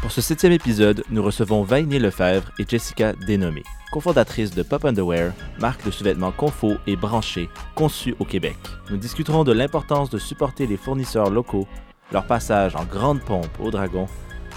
Pour 0.00 0.10
ce 0.10 0.22
septième 0.22 0.52
épisode, 0.52 1.04
nous 1.10 1.22
recevons 1.22 1.62
Vainé 1.62 1.98
Lefebvre 1.98 2.50
et 2.58 2.64
Jessica 2.66 3.12
Dénommé, 3.12 3.62
cofondatrices 3.92 4.54
de 4.54 4.62
Pop 4.62 4.86
Underwear, 4.86 5.32
marque 5.58 5.84
de 5.84 5.90
sous-vêtements 5.90 6.32
confort 6.32 6.78
et 6.86 6.96
branchés 6.96 7.50
conçue 7.74 8.14
au 8.18 8.24
Québec. 8.24 8.56
Nous 8.88 8.96
discuterons 8.96 9.44
de 9.44 9.52
l'importance 9.52 10.08
de 10.08 10.16
supporter 10.16 10.66
les 10.66 10.78
fournisseurs 10.78 11.28
locaux, 11.28 11.68
leur 12.12 12.26
passage 12.26 12.74
en 12.76 12.84
grande 12.84 13.20
pompe 13.20 13.60
au 13.60 13.70
dragon, 13.70 14.06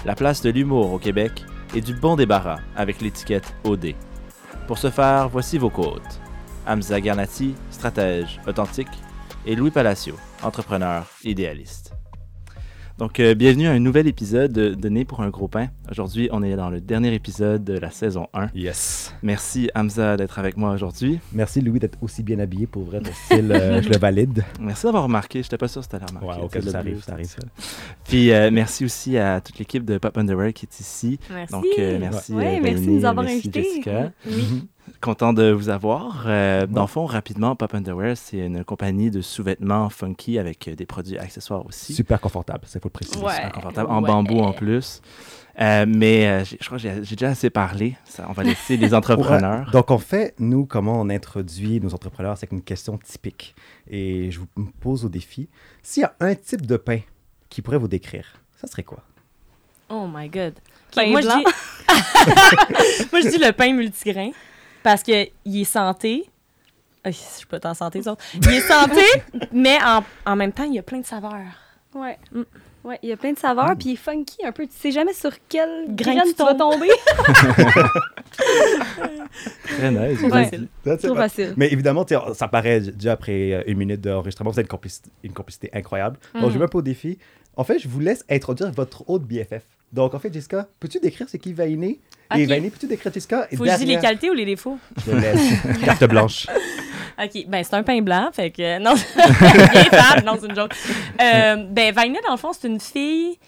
la 0.06 0.14
place 0.14 0.40
de 0.40 0.48
l'humour 0.48 0.94
au 0.94 0.98
Québec 0.98 1.44
et 1.74 1.82
du 1.82 1.92
bon 1.92 2.16
débarras 2.16 2.60
avec 2.74 3.02
l'étiquette 3.02 3.54
OD. 3.64 3.94
Pour 4.66 4.78
ce 4.78 4.90
faire, 4.90 5.28
voici 5.28 5.58
vos 5.58 5.70
côtes. 5.70 6.20
Hamza 6.66 6.98
Garnati, 7.02 7.54
stratège 7.70 8.40
authentique, 8.46 8.88
et 9.44 9.54
Louis 9.54 9.70
Palacio, 9.70 10.16
entrepreneur 10.42 11.04
idéaliste. 11.22 11.93
Donc, 12.96 13.18
euh, 13.18 13.34
bienvenue 13.34 13.66
à 13.66 13.72
un 13.72 13.80
nouvel 13.80 14.06
épisode 14.06 14.52
de, 14.52 14.88
Né 14.88 15.04
pour 15.04 15.20
un 15.20 15.28
gros 15.28 15.48
pain. 15.48 15.66
Aujourd'hui, 15.90 16.28
on 16.30 16.44
est 16.44 16.54
dans 16.54 16.70
le 16.70 16.80
dernier 16.80 17.12
épisode 17.12 17.64
de 17.64 17.76
la 17.76 17.90
saison 17.90 18.28
1. 18.34 18.50
Yes. 18.54 19.12
Merci 19.20 19.68
Hamza 19.74 20.16
d'être 20.16 20.38
avec 20.38 20.56
moi 20.56 20.70
aujourd'hui. 20.70 21.18
Merci 21.32 21.60
Louis 21.60 21.80
d'être 21.80 21.98
aussi 22.02 22.22
bien 22.22 22.38
habillé 22.38 22.68
pour 22.68 22.84
vrai. 22.84 23.00
Ton 23.00 23.10
style, 23.12 23.50
euh, 23.50 23.82
je 23.82 23.88
le 23.88 23.98
valide. 23.98 24.44
Merci 24.60 24.86
d'avoir 24.86 25.02
remarqué. 25.02 25.42
Je 25.42 25.46
n'étais 25.46 25.58
pas 25.58 25.66
sûr 25.66 25.82
si 25.82 25.88
tu 25.88 25.96
allais 25.96 26.04
remarquer. 26.06 26.40
Ouais, 26.40 26.44
ok, 26.44 26.50
C'est 26.52 26.64
le 26.64 26.70
ça 26.70 26.78
arrive, 26.78 27.02
ça 27.02 27.12
arrive. 27.14 27.34
Puis, 28.04 28.30
euh, 28.30 28.50
merci 28.52 28.84
aussi 28.84 29.18
à 29.18 29.40
toute 29.40 29.58
l'équipe 29.58 29.84
de 29.84 29.98
Pop 29.98 30.16
Underwear 30.16 30.52
qui 30.52 30.66
est 30.66 30.78
ici. 30.78 31.18
Merci. 31.30 31.52
Donc, 31.52 31.64
euh, 31.76 31.98
merci. 31.98 32.32
Ouais, 32.32 32.58
euh, 32.58 32.60
merci 32.62 32.86
de 32.86 32.90
nous 32.90 33.04
avoir 33.04 33.24
merci, 33.24 33.38
invités. 33.38 33.62
Jessica. 33.64 34.12
Oui. 34.24 34.68
Content 35.04 35.34
de 35.34 35.50
vous 35.50 35.68
avoir. 35.68 36.24
Euh, 36.26 36.66
Dans 36.66 36.80
le 36.80 36.86
fond, 36.86 37.04
rapidement, 37.04 37.54
Pop 37.56 37.74
Underwear, 37.74 38.16
c'est 38.16 38.38
une 38.38 38.64
compagnie 38.64 39.10
de 39.10 39.20
sous-vêtements 39.20 39.90
funky 39.90 40.38
avec 40.38 40.66
euh, 40.66 40.74
des 40.74 40.86
produits 40.86 41.18
accessoires 41.18 41.66
aussi. 41.66 41.92
Super 41.92 42.18
confortable, 42.22 42.60
ça 42.64 42.80
faut 42.80 42.88
le 42.88 42.92
préciser. 42.92 43.22
Ouais. 43.22 43.34
super 43.34 43.52
confortable, 43.52 43.90
en 43.90 44.00
Ouais. 44.00 44.08
bambou 44.08 44.38
en 44.38 44.52
plus. 44.54 45.02
Euh, 45.60 45.84
mais 45.86 46.26
euh, 46.26 46.44
je 46.44 46.56
crois 46.64 46.78
que 46.78 46.82
j'ai 47.02 47.16
déjà 47.16 47.28
assez 47.28 47.50
parlé. 47.50 47.96
Ça, 48.06 48.24
on 48.30 48.32
va 48.32 48.44
laisser 48.44 48.78
les 48.78 48.94
entrepreneurs. 49.00 49.66
Ouais. 49.66 49.72
Donc, 49.72 49.90
en 49.90 49.98
fait, 49.98 50.36
nous, 50.38 50.64
comment 50.64 50.98
on 51.02 51.10
introduit 51.10 51.80
nos 51.82 51.92
entrepreneurs, 51.92 52.38
c'est 52.38 52.50
une 52.50 52.62
question 52.62 52.96
typique. 52.96 53.54
Et 53.90 54.30
je 54.30 54.40
vous 54.40 54.46
me 54.56 54.70
pose 54.80 55.04
au 55.04 55.10
défi. 55.10 55.50
S'il 55.82 56.00
y 56.00 56.06
a 56.06 56.14
un 56.20 56.34
type 56.34 56.64
de 56.64 56.78
pain 56.78 57.00
qui 57.50 57.60
pourrait 57.60 57.76
vous 57.76 57.88
décrire, 57.88 58.24
ça 58.58 58.66
serait 58.68 58.84
quoi? 58.84 59.00
Oh 59.90 60.06
my 60.10 60.30
God. 60.30 60.54
Pain 60.96 61.08
moi, 61.10 61.20
je 61.20 61.26
blanc. 61.26 61.38
dis... 61.40 61.44
moi, 63.12 63.20
je 63.20 63.28
dis 63.28 63.38
le 63.38 63.52
pain 63.52 63.74
multigrain 63.74 64.30
parce 64.84 65.02
qu'il 65.02 65.26
est 65.46 65.64
santé. 65.64 66.30
Je 67.04 67.10
suis 67.10 67.46
pas 67.46 67.58
tant 67.58 67.74
santé, 67.74 68.00
ça. 68.02 68.16
Il 68.34 68.48
est 68.48 68.60
santé, 68.60 69.02
mais 69.52 69.76
en, 69.84 70.04
en 70.24 70.36
même 70.36 70.52
temps, 70.52 70.62
il 70.62 70.74
y 70.74 70.78
a 70.78 70.82
plein 70.82 71.00
de 71.00 71.04
saveurs. 71.06 71.40
Ouais. 71.94 72.16
Mm. 72.32 72.42
Ouais, 72.84 72.98
il 73.02 73.08
y 73.08 73.12
a 73.12 73.16
plein 73.16 73.32
de 73.32 73.38
saveurs, 73.38 73.74
puis 73.78 73.88
il 73.90 73.92
est 73.94 73.96
funky 73.96 74.44
un 74.44 74.52
peu. 74.52 74.66
Tu 74.66 74.72
sais 74.74 74.90
jamais 74.90 75.14
sur 75.14 75.30
quel 75.48 75.86
Grain 75.88 76.14
grain 76.16 76.22
tu 76.36 76.44
vas 76.44 76.54
tomber. 76.54 76.88
Très 79.64 79.90
nice. 79.90 80.18
Trop 80.18 80.28
Ouais. 80.30 80.44
facile. 80.44 80.68
Trop 81.02 81.14
facile. 81.14 81.54
Mais 81.56 81.72
évidemment, 81.72 82.04
ça 82.34 82.48
paraît 82.48 82.80
déjà 82.80 83.12
après 83.12 83.64
une 83.66 83.78
minute 83.78 84.00
d'enregistrement, 84.00 84.50
vous 84.50 84.58
avez 84.58 84.64
une 84.64 84.68
complicité, 84.68 85.10
une 85.22 85.32
complicité 85.32 85.70
incroyable. 85.72 86.18
Donc, 86.34 86.50
je 86.50 86.54
Mhm. 86.54 86.58
vais 86.58 86.64
un 86.64 86.68
peu 86.68 86.78
au 86.78 86.82
défi. 86.82 87.18
En 87.56 87.64
fait, 87.64 87.78
je 87.78 87.88
vous 87.88 88.00
laisse 88.00 88.24
introduire 88.30 88.70
votre 88.72 89.08
autre 89.08 89.24
BFF. 89.24 89.62
Donc, 89.92 90.14
en 90.14 90.18
fait, 90.18 90.32
Jessica, 90.32 90.66
peux-tu 90.80 90.98
décrire 90.98 91.28
c'est 91.28 91.38
qui 91.38 91.52
Vainé? 91.52 92.00
Et 92.34 92.42
Ok. 92.42 92.48
Vainé, 92.48 92.70
peux-tu 92.70 92.86
décrire 92.86 93.12
Jessica? 93.12 93.46
Et 93.50 93.56
Faut 93.56 93.62
que 93.64 93.70
je 93.70 93.74
dise 93.76 93.80
les 93.82 93.86
derrière- 93.94 94.02
qualités 94.02 94.30
ou 94.30 94.34
les 94.34 94.44
défauts? 94.44 94.78
Je 94.98 95.10
te 95.10 95.16
laisse. 95.16 95.40
Carte 95.84 96.04
blanche. 96.04 96.46
OK, 97.22 97.46
ben 97.46 97.62
c'est 97.62 97.74
un 97.74 97.84
pain 97.84 98.00
blanc, 98.02 98.30
fait 98.32 98.50
que... 98.50 98.78
Non, 98.80 98.94
bien 98.94 100.22
non, 100.24 100.36
c'est 100.40 100.46
une 100.48 100.56
joke. 100.56 100.74
Euh, 101.20 101.56
ben, 101.70 101.94
Vainet, 101.94 102.18
dans 102.26 102.32
le 102.32 102.38
fond, 102.38 102.52
c'est 102.52 102.66
une 102.66 102.80
fille... 102.80 103.38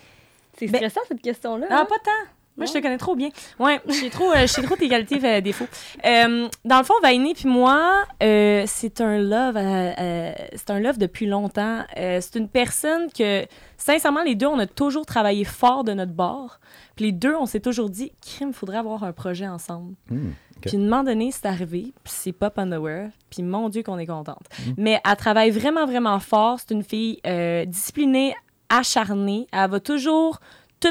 C'est 0.58 0.68
Ben- 0.68 0.76
stressant, 0.88 1.00
cette 1.08 1.20
question-là. 1.20 1.66
Ah, 1.68 1.80
hein? 1.80 1.86
pas 1.88 1.96
tant. 2.04 2.30
Moi, 2.56 2.66
je 2.66 2.72
te 2.72 2.78
connais 2.78 2.96
trop 2.96 3.14
bien. 3.14 3.28
Ouais, 3.58 3.80
je 3.86 3.92
sais 3.92 4.08
trop, 4.10 4.32
euh, 4.32 4.46
trop 4.46 4.76
tes 4.76 4.88
qualités 4.88 5.16
et 5.36 5.42
défauts. 5.42 5.66
Euh, 6.06 6.48
dans 6.64 6.78
le 6.78 6.84
fond, 6.84 6.94
Vainé 7.02 7.34
puis 7.34 7.48
moi, 7.48 8.04
euh, 8.22 8.64
c'est 8.66 9.00
un 9.02 9.18
love, 9.18 9.56
euh, 9.58 9.92
euh, 9.98 10.32
c'est 10.54 10.70
un 10.70 10.80
love 10.80 10.96
depuis 10.96 11.26
longtemps. 11.26 11.82
Euh, 11.98 12.18
c'est 12.22 12.36
une 12.38 12.48
personne 12.48 13.12
que, 13.12 13.44
sincèrement, 13.76 14.22
les 14.22 14.34
deux, 14.34 14.46
on 14.46 14.58
a 14.58 14.66
toujours 14.66 15.04
travaillé 15.04 15.44
fort 15.44 15.84
de 15.84 15.92
notre 15.92 16.12
bord. 16.12 16.58
Puis 16.96 17.04
les 17.06 17.12
deux, 17.12 17.34
on 17.34 17.44
s'est 17.44 17.60
toujours 17.60 17.90
dit, 17.90 18.10
crime, 18.22 18.54
faudrait 18.54 18.78
avoir 18.78 19.04
un 19.04 19.12
projet 19.12 19.46
ensemble. 19.46 19.94
Hmm, 20.08 20.30
Puis 20.62 20.76
un 20.76 20.80
moment 20.80 21.04
donné, 21.04 21.30
c'est 21.32 21.44
arrivé, 21.46 21.92
puis 22.04 22.12
c'est 22.16 22.32
Pop 22.32 22.58
Underwear, 22.58 23.10
puis 23.28 23.42
mon 23.42 23.68
Dieu 23.68 23.82
qu'on 23.82 23.98
est 23.98 24.06
contente. 24.06 24.46
Mais 24.78 24.98
elle 25.04 25.16
travaille 25.16 25.50
vraiment, 25.50 25.84
vraiment 25.84 26.18
fort. 26.20 26.58
C'est 26.58 26.72
une 26.72 26.82
fille 26.82 27.20
euh, 27.26 27.66
disciplinée, 27.66 28.34
acharnée. 28.70 29.46
Elle 29.52 29.70
va 29.70 29.78
toujours 29.80 30.40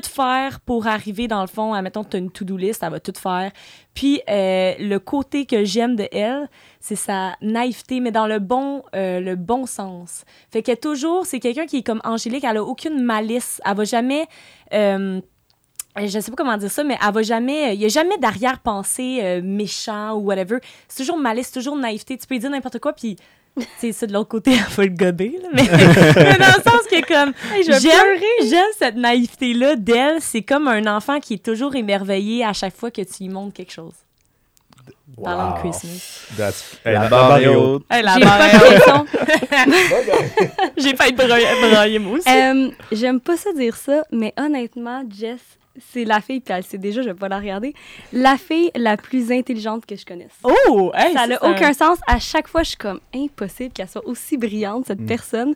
tout 0.02 0.10
faire 0.10 0.60
pour 0.60 0.88
arriver, 0.88 1.28
dans 1.28 1.42
le 1.42 1.48
fond, 1.48 1.74
admettons 1.74 2.04
que 2.04 2.10
tu 2.10 2.18
as 2.18 2.20
une 2.20 2.32
to-do 2.32 2.58
list, 2.58 2.84
elle 2.84 2.92
va 2.92 3.00
tout 3.00 3.14
faire. 3.18 3.52
Puis 3.94 4.22
euh, 4.30 4.74
le 4.80 4.98
côté 4.98 5.46
que 5.46 5.64
j'aime 5.64 5.96
de 5.96 6.08
elle, 6.12 6.50
c'est 6.80 6.96
sa 6.96 7.36
naïveté, 7.42 8.02
mais 8.02 8.12
dans 8.12 8.28
le 8.28 8.40
bon, 8.40 8.84
euh, 8.94 9.20
le 9.20 9.36
bon 9.36 9.66
sens. 9.66 10.26
Fait 10.52 10.62
que 10.62 10.76
toujours, 10.76 11.26
c'est 11.26 11.40
quelqu'un 11.40 11.66
qui 11.66 11.78
est 11.78 11.84
comme 11.84 12.02
angélique, 12.04 12.44
elle 12.44 12.58
a 12.58 12.64
aucune 12.64 13.02
malice. 13.02 13.62
Elle 13.66 13.76
va 13.76 13.84
jamais... 13.86 14.26
euh, 14.74 15.22
je 15.98 16.20
sais 16.20 16.30
pas 16.30 16.36
comment 16.36 16.58
dire 16.58 16.72
ça, 16.72 16.84
mais 16.84 16.98
elle 17.02 17.14
va 17.14 17.22
jamais. 17.22 17.74
Il 17.76 17.82
y 17.82 17.86
a 17.86 17.90
jamais 17.90 18.18
d'arrière-pensée 18.18 19.20
euh, 19.22 19.42
méchant 19.42 20.16
ou 20.16 20.26
whatever. 20.26 20.58
C'est 20.90 21.04
toujours 21.04 21.18
malice, 21.18 21.52
toujours 21.52 21.78
naïveté. 21.78 22.18
Tu 22.18 22.28
peux 22.28 22.36
lui 22.36 22.40
dire 22.40 22.50
n'importe 22.50 22.80
quoi, 22.80 22.94
puis. 22.94 23.16
C'est 23.78 23.92
ça 23.94 24.06
de 24.06 24.14
l'autre 24.14 24.28
côté, 24.30 24.52
elle 24.54 24.60
va 24.76 24.84
le 24.84 24.90
gober, 24.90 25.40
là, 25.42 25.50
mais, 25.54 25.64
mais 25.72 26.38
dans 26.38 26.48
le 26.58 26.64
sens 26.64 26.82
que 26.92 27.06
comme 27.08 27.34
Hey, 27.54 27.64
j'aime 27.64 27.80
j'aime 28.50 28.66
cette 28.78 28.96
naïveté 28.96 29.54
là 29.54 29.76
d'elle, 29.78 30.18
c'est 30.22 30.42
comme 30.42 30.68
un 30.68 30.86
enfant 30.94 31.20
qui 31.22 31.36
est 31.36 31.46
toujours 31.46 31.76
émerveillé 31.76 32.44
à 32.44 32.52
chaque 32.54 32.76
fois 32.76 32.92
que 32.92 33.02
tu 33.02 33.24
lui 33.24 33.30
montres 33.30 33.54
quelque 33.54 33.72
chose. 33.72 33.94
Parlant 35.24 35.52
de. 35.56 35.60
Christmas. 35.60 36.28
That's- 36.38 36.78
La 36.84 37.08
barre 37.08 37.38
est 37.38 37.48
haute. 37.48 37.84
Hey, 37.90 38.04
la 38.04 38.16
J'ai 38.16 38.20
barre 38.26 38.38
pas 38.38 38.48
est 38.50 38.52
de 38.52 38.66
haute. 38.66 38.82
pression. 38.82 39.06
J'ai 40.78 40.96
failli 40.96 41.14
brailler, 41.14 41.46
brailler 41.70 42.00
moi 42.00 42.18
aussi. 42.18 42.30
Euh, 42.30 42.70
J'aime 42.92 43.20
pas 43.22 43.38
ça 43.38 43.54
dire 43.54 43.78
ça, 43.78 44.04
mais 44.12 44.34
honnêtement, 44.38 45.04
Jess, 45.10 45.40
c'est 45.94 46.06
la 46.06 46.22
fille, 46.22 46.40
puis 46.40 46.54
elle 46.54 46.64
sait 46.64 46.78
déjà, 46.78 47.02
je 47.02 47.10
vais 47.10 47.14
pas 47.16 47.28
la 47.28 47.40
regarder, 47.40 47.74
la 48.14 48.38
fille 48.38 48.72
la 48.76 48.98
plus 48.98 49.32
intelligente 49.32 49.86
que 49.86 49.96
je 49.96 50.06
connaisse. 50.06 50.32
oh, 50.44 50.92
hey, 50.96 51.14
ça 51.14 51.28
n'a 51.28 51.44
aucun 51.44 51.74
sens. 51.74 51.98
À 52.08 52.20
chaque 52.20 52.48
fois, 52.48 52.64
je 52.64 52.70
suis 52.70 52.78
comme 52.78 53.00
impossible 53.14 53.74
qu'elle 53.74 53.90
soit 53.90 54.06
aussi 54.08 54.38
brillante, 54.38 54.86
cette 54.88 55.06
personne. 55.06 55.54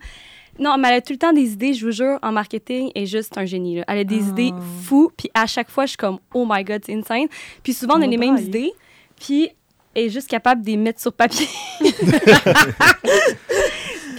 Non, 0.58 0.78
mais 0.78 0.90
elle 0.90 0.96
a 0.96 1.02
tout 1.02 1.13
le 1.13 1.19
temps 1.19 1.31
des 1.31 1.53
idées, 1.53 1.74
je 1.74 1.85
vous 1.85 1.91
jure, 1.94 2.19
en 2.22 2.34
marketing, 2.34 2.91
et 2.94 3.06
juste 3.06 3.38
un 3.38 3.46
génie. 3.46 3.78
là. 3.78 3.85
Elle 3.88 4.00
a 4.00 4.03
des 4.03 4.19
Ah. 4.25 4.29
idées 4.29 4.52
fous, 4.84 5.09
puis 5.16 5.29
à 5.34 5.46
chaque 5.47 5.69
fois, 5.69 5.85
je 5.85 5.90
suis 5.91 5.97
comme, 5.97 6.19
oh 6.34 6.46
my 6.50 6.63
god, 6.66 6.81
c'est 6.85 6.94
insane. 6.94 7.28
Puis 7.63 7.74
souvent, 7.74 7.94
on 7.94 7.97
a 7.97 8.02
va 8.02 8.08
les 8.08 8.18
mêmes 8.18 8.38
idées, 8.38 8.74
puis 9.19 9.50
elle 9.96 10.06
est 10.06 10.09
juste 10.09 10.28
capable 10.28 10.62
de 10.62 10.68
les 10.72 10.78
mettre 10.78 11.00
sur 11.00 11.13
papier. 11.13 11.47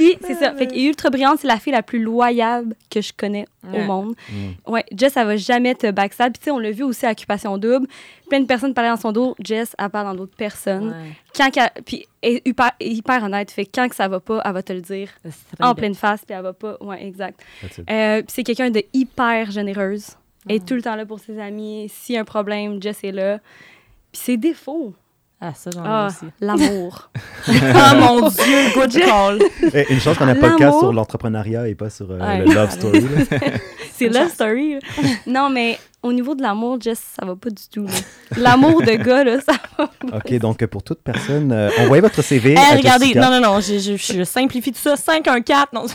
puis 0.00 0.18
c'est 0.26 0.34
ça. 0.34 0.54
Fait 0.54 0.66
qu'elle 0.66 0.78
est 0.78 0.84
ultra 0.88 1.10
brillante, 1.10 1.38
c'est 1.40 1.46
la 1.48 1.58
fille 1.58 1.72
la 1.72 1.82
plus 1.82 2.02
loyale 2.02 2.74
que 2.90 3.00
je 3.00 3.12
connais 3.16 3.44
Ouais. 3.64 3.82
au 3.82 3.86
monde. 3.86 4.14
Ouais, 4.66 4.84
Jess, 4.96 5.16
elle 5.16 5.26
va 5.26 5.36
jamais 5.36 5.74
te 5.74 5.90
backstab. 5.90 6.32
Puis 6.32 6.38
tu 6.40 6.44
sais, 6.46 6.50
on 6.50 6.58
l'a 6.58 6.70
vu 6.70 6.82
aussi 6.82 7.04
à 7.06 7.10
Occupation 7.10 7.58
Double. 7.58 7.86
Plein 8.28 8.40
de 8.40 8.46
personnes 8.46 8.72
parlaient 8.74 8.90
dans 8.90 8.96
son 8.96 9.12
dos. 9.12 9.34
Jess, 9.44 9.74
elle 9.78 9.90
parle 9.90 10.06
dans 10.06 10.14
d'autres 10.14 10.36
personnes 10.36 10.88
Ouais. 10.90 11.12
quand 11.36 11.50
qu'elle- 11.50 11.70
puis 11.84 12.06
elle 12.22 12.36
est 12.36 12.48
hyper, 12.48 12.70
hyper 12.80 13.24
honnête 13.24 13.50
fait 13.50 13.64
que 13.66 13.70
quand 13.74 13.88
que 13.88 13.94
ça 13.96 14.08
va 14.08 14.20
pas 14.20 14.40
elle 14.44 14.52
va 14.52 14.62
te 14.62 14.72
le 14.72 14.80
dire 14.80 15.08
en 15.60 15.74
pleine 15.74 15.94
face 15.94 16.24
puis 16.24 16.34
elle 16.34 16.42
va 16.42 16.52
pas 16.52 16.76
ouais 16.80 17.04
exact. 17.06 17.40
Euh, 17.90 18.22
puis 18.22 18.26
c'est 18.28 18.42
quelqu'un 18.44 18.70
de 18.70 18.82
hyper 18.92 19.50
généreuse 19.50 20.16
elle 20.48 20.56
est 20.56 20.66
tout 20.66 20.74
le 20.74 20.82
temps 20.82 20.96
là 20.96 21.04
pour 21.06 21.18
ses 21.20 21.38
amis 21.38 21.90
s'il 21.92 22.14
y 22.14 22.18
a 22.18 22.20
un 22.22 22.24
problème 22.24 22.80
Jess 22.82 23.02
est 23.04 23.12
là 23.12 23.38
puis 24.12 24.20
ses 24.22 24.36
défauts 24.36 24.94
Ah, 25.42 25.52
ça, 25.54 25.70
j'en 25.72 25.82
ai 25.84 25.88
ah, 25.88 26.08
aussi. 26.08 26.26
l'amour 26.40 27.10
oh 27.48 27.52
mon 27.98 28.28
Dieu, 28.28 28.58
good 28.74 28.92
call. 29.06 29.38
Eh, 29.72 29.90
une 29.92 29.98
chance 30.00 30.18
qu'on 30.18 30.28
a 30.28 30.34
podcast 30.34 30.78
sur 30.78 30.92
l'entrepreneuriat 30.92 31.66
et 31.68 31.74
pas 31.74 31.88
sur 31.88 32.10
euh, 32.10 32.18
Ouais. 32.18 32.38
le 32.44 32.52
love 32.52 32.70
story. 32.70 33.00
là. 33.00 33.38
c'est 33.94 34.08
love 34.08 34.28
story 34.30 34.74
là. 34.74 34.80
non 35.26 35.48
mais 35.48 35.78
au 36.02 36.12
niveau 36.12 36.34
de 36.34 36.42
l'amour 36.42 36.78
Jess 36.80 37.00
ça 37.18 37.24
va 37.24 37.36
pas 37.36 37.48
du 37.50 37.62
tout 37.72 37.84
là. 37.86 37.92
l'amour 38.36 38.82
de 38.82 38.92
gars 38.92 39.24
là 39.24 39.38
ça 39.40 39.52
va 39.78 39.90
OK, 40.18 40.34
donc 40.38 40.64
pour 40.66 40.82
toute 40.82 41.00
personne, 41.02 41.52
euh, 41.52 41.70
envoyez 41.78 42.02
votre 42.02 42.20
CV. 42.22 42.50
Hey, 42.52 42.58
à 42.58 42.76
regardez, 42.76 43.06
Jessica. 43.06 43.30
non, 43.30 43.40
non, 43.40 43.52
non, 43.54 43.60
je, 43.60 43.78
je, 43.78 43.96
je 43.96 44.24
simplifie 44.24 44.72
tout 44.72 44.78
ça. 44.78 44.96
5, 44.96 45.26
1, 45.26 45.40
4, 45.42 45.72
non. 45.72 45.84
Non. 45.84 45.86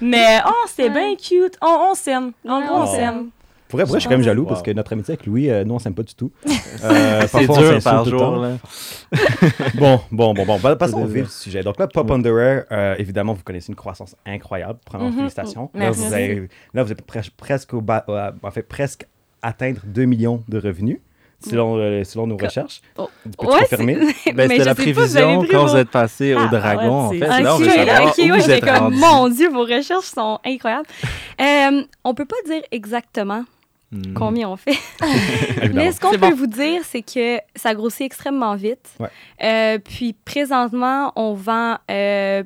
Mais, 0.00 0.40
oh, 0.46 0.50
c'était 0.68 0.90
bien 0.90 1.14
cute. 1.16 1.56
On, 1.60 1.90
on 1.90 1.94
s'aime. 1.94 2.32
En 2.48 2.60
Ouais, 2.60 2.66
gros, 2.66 2.76
on 2.76 2.82
on 2.82 2.86
s'aime. 2.94 3.26
Pour 3.68 3.78
vrai, 3.80 3.86
je 3.92 3.98
suis 3.98 4.08
quand 4.08 4.14
même 4.14 4.22
jaloux 4.22 4.42
Wow. 4.42 4.48
parce 4.48 4.62
que 4.62 4.70
notre 4.70 4.92
amitié 4.92 5.12
avec 5.14 5.26
Louis, 5.26 5.50
euh, 5.50 5.64
nous, 5.64 5.74
on 5.74 5.78
s'aime 5.78 5.94
pas 5.94 6.02
du 6.04 6.14
tout. 6.14 6.30
C'est 6.46 6.84
Euh, 6.84 7.20
parfois, 7.26 7.40
on 7.56 7.60
dur 7.60 7.82
par 7.82 8.04
tout 8.04 8.10
jour. 8.10 8.36
Là. 8.36 8.50
Bon, 9.74 10.00
bon, 10.12 10.34
bon, 10.34 10.44
bon. 10.46 10.58
pa- 10.58 10.76
Passons 10.76 11.02
au 11.02 11.06
vif 11.06 11.24
du 11.26 11.30
sujet. 11.32 11.62
Donc 11.62 11.78
là, 11.78 11.86
Pop 11.86 12.10
Underwear, 12.10 12.64
euh, 12.70 12.94
évidemment, 12.98 13.32
vous 13.34 13.42
connaissez 13.42 13.68
une 13.70 13.74
croissance 13.76 14.14
incroyable. 14.24 14.78
Premièrement, 14.84 15.12
Mhm. 15.12 15.18
félicitations. 15.18 15.70
Là, 15.74 15.90
vous 15.90 16.12
avez, 16.12 16.48
là, 16.74 16.82
vous 16.84 16.92
êtes 16.92 17.06
pres- 17.06 17.30
presque 17.36 17.74
au 17.74 17.80
bas, 17.80 18.04
euh, 18.08 18.30
en 18.42 18.50
fait, 18.50 18.62
presque 18.62 19.06
atteindre 19.42 19.80
2 19.84 20.04
millions 20.04 20.42
de 20.48 20.58
revenus, 20.58 20.98
selon, 21.44 21.76
euh, 21.76 22.02
selon 22.04 22.26
nos 22.26 22.36
recherches. 22.36 22.80
Oh. 22.96 23.08
Peux-tu 23.24 23.46
Ouais, 23.46 23.60
confirmer? 23.60 23.98
c'est- 24.24 24.32
Ben, 24.32 24.36
mais 24.36 24.42
c'était 24.48 24.60
je 24.60 24.64
la 24.64 24.72
vous 24.74 24.82
prévision 24.82 25.38
pris 25.40 25.48
quand 25.48 25.64
vos- 25.66 25.72
vous 25.72 25.76
êtes 25.76 25.90
passé 25.90 26.34
au 26.34 26.38
Ah, 26.40 26.48
dragon. 26.48 26.82
ouais, 26.82 27.06
en 27.06 27.10
fait. 27.10 27.18
c'est- 27.36 27.42
Là, 27.42 27.54
on 27.54 27.58
veut 27.58 27.66
Ok, 27.66 27.72
savoir 27.72 28.02
ok, 28.06 28.14
où 28.18 28.20
ouais, 28.22 28.28
vous 28.30 28.40
j'étais 28.40 28.52
êtes 28.52 28.64
comme, 28.64 28.94
mon 28.96 29.28
Dieu, 29.28 29.50
vos 29.50 29.62
recherches 29.64 30.06
sont 30.06 30.38
incroyables. 30.44 30.86
Euh, 31.40 31.82
on 32.04 32.14
peut 32.14 32.24
pas 32.24 32.36
dire 32.46 32.62
exactement 32.72 33.44
Hmm. 33.96 34.14
combien 34.14 34.48
on 34.50 34.56
fait? 34.56 34.76
Mais 35.74 35.92
ce 35.92 36.00
qu'on 36.00 36.10
peut 36.12 36.18
bon. 36.18 36.34
vous 36.34 36.46
dire, 36.46 36.82
c'est 36.84 37.02
que 37.02 37.38
ça 37.54 37.74
grossit 37.74 38.02
extrêmement 38.02 38.54
vite. 38.56 38.94
Ouais. 39.00 39.08
Euh, 39.42 39.78
puis 39.78 40.12
présentement, 40.12 41.12
on 41.16 41.34
vend 41.34 41.78
euh, 41.90 42.42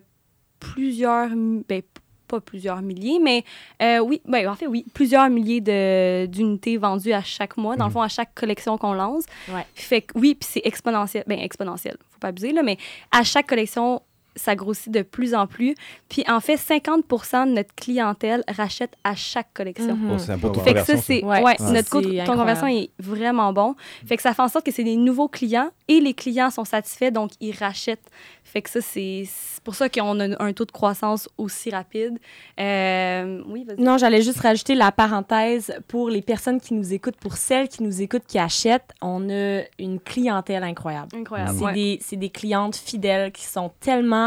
plusieurs, 0.59 1.29
ben, 1.69 1.83
pas 2.29 2.41
plusieurs 2.41 2.81
milliers, 2.81 3.19
mais 3.21 3.43
euh, 3.83 3.99
oui, 3.99 4.21
ben, 4.25 4.49
en 4.49 4.55
fait, 4.55 4.67
oui, 4.69 4.85
plusieurs 4.95 5.29
milliers 5.31 5.61
de- 5.61 6.27
d'unités 6.27 6.77
vendues 6.77 7.13
à 7.13 7.23
chaque 7.23 7.57
mois, 7.57 7.75
dans 7.77 7.87
le 7.87 7.89
Mhm. 7.89 7.95
fond, 7.95 8.03
à 8.03 8.09
chaque 8.09 8.35
collection 8.35 8.79
qu'on 8.79 8.93
lance. 8.93 9.25
Ouais. 9.49 9.67
Fait 9.75 10.03
que 10.03 10.17
oui, 10.17 10.37
puis 10.37 10.49
c'est 10.53 10.63
exponentiel. 10.65 11.25
Ben, 11.27 11.41
exponentiel, 11.41 11.97
faut 12.11 12.19
pas 12.21 12.29
abuser, 12.29 12.53
là, 12.53 12.63
mais 12.63 12.77
à 13.11 13.25
chaque 13.25 13.49
collection, 13.49 14.01
ça 14.37 14.55
grossit 14.55 14.93
de 14.93 15.03
plus 15.03 15.35
en 15.35 15.47
plus. 15.47 15.75
Puis 16.09 16.25
en 16.29 16.41
fait, 16.41 16.57
50% 16.57 17.49
de 17.49 17.53
notre 17.53 17.75
clientèle 17.75 18.43
rachète 18.49 18.93
à 19.05 19.15
chaque 19.15 19.53
collection. 19.55 19.97
Mhm. 19.97 20.11
Oh, 20.13 20.19
c'est 20.19 20.33
un 20.33 20.37
beau 20.37 20.51
taux 20.51 20.61
de 20.61 20.65
Fait 20.65 20.75
que 20.75 20.81
ça, 20.81 20.95
conversion, 20.95 20.97
ça. 20.97 21.03
c'est. 21.07 21.25
Ouais, 21.25 21.73
notre 21.73 21.91
taux 21.91 22.01
de 22.01 22.11
c'est 22.11 22.25
taux 22.25 22.33
de 22.33 22.39
conversion 22.39 22.67
est 22.67 22.91
vraiment 22.99 23.53
bon. 23.53 23.75
Fait 24.07 24.17
que 24.17 24.23
ça 24.23 24.35
fait 24.35 24.43
en 24.43 24.49
sorte 24.49 24.65
que 24.65 24.73
c'est 24.73 24.85
des 24.85 24.97
nouveaux 24.97 25.29
clients 25.29 25.71
et 25.89 26.01
les 26.01 26.15
clients 26.15 26.51
sont 26.51 26.65
satisfaits, 26.65 27.11
donc 27.11 27.33
ils 27.41 27.57
rachètent. 27.57 28.11
Fait 28.45 28.63
que 28.63 28.71
ça, 28.71 28.81
c'est 28.81 29.29
pour 29.63 29.75
ça 29.75 29.89
qu'on 29.89 30.19
a 30.19 30.43
un 30.43 30.53
taux 30.53 30.65
de 30.65 30.73
croissance 30.73 31.29
aussi 31.39 31.71
rapide. 31.71 32.19
Euh, 32.59 33.43
oui, 33.47 33.65
vas-y. 33.65 33.81
Non, 33.81 33.97
j'allais 33.97 34.23
juste 34.23 34.41
rajouter 34.41 34.75
la 34.75 34.91
parenthèse 34.91 35.73
pour 35.87 36.11
les 36.11 36.23
personnes 36.23 36.61
qui 36.61 36.75
nous 36.75 36.93
écoutent, 36.93 37.17
pour 37.17 37.37
celles 37.37 37.69
qui 37.69 37.83
nous 37.83 38.03
écoutent, 38.03 38.27
qui 38.27 38.39
achètent, 38.39 38.91
on 39.03 39.29
a 39.31 39.63
une 39.79 40.01
clientèle 40.01 40.65
incroyable. 40.65 41.09
Incroyable. 41.15 41.57
C'est 41.57 41.65
ouais. 41.65 41.73
des, 41.73 41.99
c'est 42.01 42.17
des 42.17 42.31
clientes 42.31 42.77
fidèles 42.77 43.31
qui 43.31 43.45
sont 43.45 43.71
tellement 43.81 44.20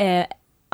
euh, 0.00 0.22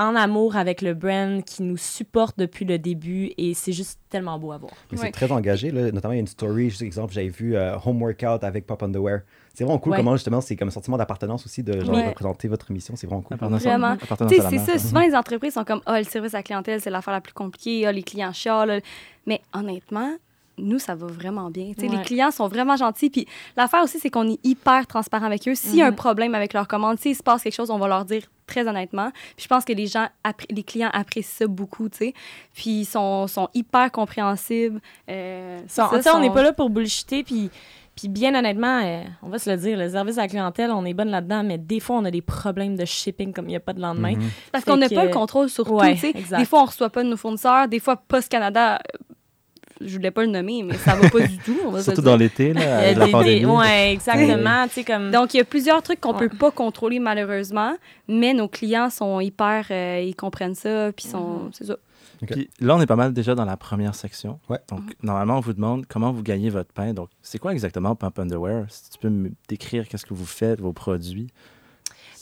en 0.00 0.14
amour 0.14 0.54
avec 0.56 0.80
le 0.80 0.94
brand, 0.94 1.42
qui 1.44 1.64
nous 1.64 1.76
supportent 1.76 2.38
depuis 2.38 2.64
le 2.64 2.78
début 2.78 3.32
et 3.36 3.52
c'est 3.54 3.72
juste 3.72 3.98
tellement 4.08 4.38
beau 4.38 4.52
à 4.52 4.58
voir. 4.58 4.72
Mais 4.92 4.98
Ouais. 4.98 5.06
c'est 5.06 5.10
très 5.12 5.32
engagé. 5.32 5.72
Là. 5.72 5.90
Notamment, 5.90 6.12
il 6.12 6.16
y 6.16 6.18
a 6.18 6.20
une 6.20 6.28
story, 6.28 6.70
juste 6.70 6.82
exemple, 6.82 7.12
j'avais 7.12 7.28
vu 7.28 7.56
euh, 7.56 7.76
Home 7.84 8.00
Workout 8.00 8.44
avec 8.44 8.64
Pop 8.64 8.80
Underwear. 8.84 9.22
C'est 9.54 9.64
vraiment 9.64 9.80
cool 9.80 9.90
Ouais. 9.92 9.98
comment, 9.98 10.14
justement, 10.14 10.40
c'est 10.40 10.54
comme 10.54 10.68
un 10.68 10.70
sentiment 10.70 10.96
d'appartenance 10.96 11.44
aussi 11.46 11.64
de 11.64 11.80
genre, 11.84 11.96
Ouais. 11.96 12.06
représenter 12.06 12.46
votre 12.46 12.70
mission. 12.70 12.94
C'est 12.94 13.08
vraiment 13.08 13.22
cool. 13.22 13.38
Vraiment. 13.38 13.58
c'est 14.28 14.58
ça. 14.58 14.78
Souvent, 14.78 15.00
les 15.00 15.16
entreprises 15.16 15.54
sont 15.54 15.64
comme, 15.64 15.80
ah, 15.84 15.98
le 15.98 16.04
service 16.04 16.32
à 16.34 16.38
la 16.38 16.42
clientèle, 16.44 16.80
c'est 16.80 16.90
l'affaire 16.90 17.12
la 17.14 17.20
plus 17.20 17.32
compliquée. 17.32 17.84
Ah, 17.84 17.90
les 17.90 18.04
clients 18.04 18.32
chialent. 18.32 18.80
Mais 19.26 19.40
honnêtement, 19.52 20.12
nous, 20.58 20.78
ça 20.78 20.94
va 20.94 21.06
vraiment 21.06 21.50
bien. 21.50 21.72
Tu 21.76 21.80
sais, 21.86 21.88
Ouais. 21.90 21.96
Les 21.96 22.02
clients 22.02 22.30
sont 22.30 22.48
vraiment 22.48 22.76
gentils. 22.76 23.10
Puis 23.10 23.26
l'affaire 23.56 23.82
aussi, 23.82 23.98
c'est 23.98 24.10
qu'on 24.10 24.28
est 24.30 24.38
hyper 24.44 24.86
transparent 24.86 25.26
avec 25.26 25.46
eux. 25.48 25.54
S'il 25.54 25.76
y 25.76 25.82
a 25.82 25.86
un 25.86 25.90
Mhm. 25.90 25.96
problème 25.96 26.34
avec 26.34 26.52
leur 26.52 26.66
commande, 26.68 26.98
s'il 26.98 27.14
se 27.16 27.22
passe 27.22 27.42
quelque 27.42 27.54
chose, 27.54 27.70
on 27.70 27.78
va 27.78 27.88
leur 27.88 28.04
dire 28.04 28.22
très 28.46 28.66
honnêtement. 28.66 29.10
Puis 29.36 29.44
je 29.44 29.48
pense 29.48 29.64
que 29.64 29.72
les 29.72 29.86
gens, 29.86 30.06
les 30.50 30.62
clients 30.62 30.90
apprécient 30.92 31.38
ça 31.40 31.46
beaucoup, 31.46 31.88
tu 31.88 31.98
sais. 31.98 32.14
Puis 32.54 32.80
ils 32.80 32.84
sont, 32.86 33.26
sont 33.26 33.48
hyper 33.54 33.92
compréhensibles. 33.92 34.80
Euh, 35.10 35.58
Sont- 35.68 35.88
ça, 36.00 36.16
on 36.16 36.20
n'est 36.20 36.28
sont- 36.28 36.34
pas 36.34 36.42
là 36.42 36.52
pour 36.52 36.70
bullshiter, 36.70 37.22
puis, 37.24 37.50
puis 37.94 38.08
bien 38.08 38.34
honnêtement, 38.34 38.80
euh, 38.84 39.02
on 39.22 39.28
va 39.28 39.38
se 39.38 39.50
le 39.50 39.56
dire, 39.56 39.76
le 39.76 39.90
service 39.90 40.16
à 40.18 40.22
la 40.22 40.28
clientèle, 40.28 40.70
on 40.70 40.84
est 40.84 40.94
bonne 40.94 41.10
là-dedans, 41.10 41.42
mais 41.42 41.58
des 41.58 41.80
fois, 41.80 41.96
on 41.96 42.04
a 42.04 42.10
des 42.10 42.22
problèmes 42.22 42.76
de 42.76 42.84
shipping 42.84 43.32
comme 43.32 43.46
il 43.46 43.50
n'y 43.50 43.56
a 43.56 43.60
pas 43.60 43.72
de 43.74 43.80
lendemain. 43.80 44.14
Mhm. 44.14 44.30
Parce 44.52 44.64
qu'on 44.64 44.76
n'a 44.76 44.88
que- 44.88 44.94
pas 44.94 45.04
le 45.04 45.10
contrôle 45.12 45.48
sur 45.50 45.70
Ouais, 45.72 45.88
tout, 45.90 45.94
tu 45.94 46.00
sais. 46.00 46.10
exact. 46.18 46.38
Des 46.38 46.44
fois, 46.46 46.62
on 46.62 46.66
reçoit 46.66 46.90
pas 46.90 47.02
de 47.02 47.08
nos 47.08 47.16
fournisseurs. 47.16 47.68
Des 47.68 47.80
fois, 47.80 47.96
Post 47.96 48.28
Canada, 48.30 48.76
euh, 48.76 49.07
je 49.80 49.96
voulais 49.96 50.10
pas 50.10 50.22
le 50.24 50.30
nommer, 50.30 50.62
mais 50.62 50.74
ça 50.76 50.94
va 50.96 51.08
pas 51.08 51.26
du 51.26 51.38
tout. 51.38 51.56
On 51.66 51.70
va 51.70 51.82
Surtout 51.82 52.02
dans 52.02 52.16
l'été, 52.16 52.52
là, 52.52 52.78
avec 52.80 52.96
la 52.96 53.06
des- 53.06 53.12
pandémie. 53.12 53.46
ouais, 53.46 53.92
exactement. 53.92 54.64
tu 54.68 54.74
sais, 54.74 54.84
comme... 54.84 55.10
Donc, 55.10 55.34
il 55.34 55.38
y 55.38 55.40
a 55.40 55.44
plusieurs 55.44 55.82
trucs 55.82 56.00
qu'on 56.00 56.12
Ouais. 56.14 56.28
peut 56.28 56.36
pas 56.36 56.50
contrôler 56.50 56.98
malheureusement, 56.98 57.76
mais 58.08 58.34
nos 58.34 58.48
clients 58.48 58.90
sont 58.90 59.20
hyper, 59.20 59.66
euh, 59.70 60.02
ils 60.06 60.14
comprennent 60.16 60.54
ça, 60.54 60.90
puis 60.92 61.06
sont, 61.06 61.44
Mhm. 61.44 61.50
c'est 61.52 61.64
ça. 61.66 61.76
Puis 62.28 62.50
là, 62.60 62.74
on 62.74 62.80
est 62.80 62.86
pas 62.86 62.96
mal 62.96 63.12
déjà 63.12 63.36
dans 63.36 63.44
la 63.44 63.56
première 63.56 63.94
section. 63.94 64.40
Ouais. 64.50 64.58
Donc, 64.68 64.80
normalement, 65.04 65.36
on 65.36 65.40
vous 65.40 65.52
demande 65.52 65.86
comment 65.86 66.10
vous 66.10 66.24
gagnez 66.24 66.50
votre 66.50 66.72
pain. 66.72 66.92
Donc, 66.92 67.10
c'est 67.22 67.38
quoi 67.38 67.52
exactement 67.52 67.94
Pump 67.94 68.18
Underwear? 68.18 68.64
Si 68.68 68.90
tu 68.90 68.98
peux 68.98 69.08
me 69.08 69.30
décrire 69.48 69.86
qu'est-ce 69.86 70.04
que 70.04 70.14
vous 70.14 70.26
faites, 70.26 70.60
vos 70.60 70.72
produits. 70.72 71.28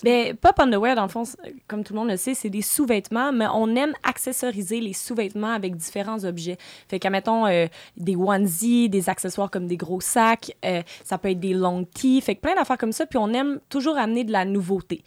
Ben, 0.03 0.37
Pop 0.37 0.59
Underwear, 0.59 0.97
dans 0.97 1.03
le 1.03 1.09
fond, 1.09 1.25
comme 1.69 1.85
tout 1.85 1.93
le 1.93 2.01
monde 2.01 2.11
le 2.11 2.17
sait, 2.17 2.35
c'est 2.35 2.51
des 2.51 2.63
sous-vêtements, 2.63 3.33
mais 3.33 3.47
on 3.53 3.75
aime 3.75 3.93
accessoriser 4.03 4.81
les 4.81 4.93
sous-vêtements 4.93 5.53
avec 5.53 5.77
différents 5.77 6.25
objets. 6.25 6.57
Fait 6.89 6.99
qu'à, 6.99 7.11
mettons, 7.11 7.47
euh, 7.47 7.67
des 7.97 8.17
onesies, 8.17 8.89
des 8.89 9.09
accessoires 9.09 9.51
comme 9.51 9.67
des 9.67 9.77
gros 9.77 10.01
sacs, 10.01 10.57
euh, 10.65 10.83
ça 11.05 11.19
peut 11.19 11.31
être 11.31 11.41
des 11.41 11.55
long 11.55 11.85
tees, 11.85 12.21
fait 12.21 12.35
que 12.35 12.41
plein 12.41 12.55
d'affaires 12.55 12.79
comme 12.79 12.93
ça, 12.93 13.07
puis 13.07 13.19
on 13.19 13.33
aime 13.33 13.61
toujours 13.69 13.97
amener 13.97 14.25
de 14.25 14.33
la 14.33 14.45
nouveauté. 14.45 15.03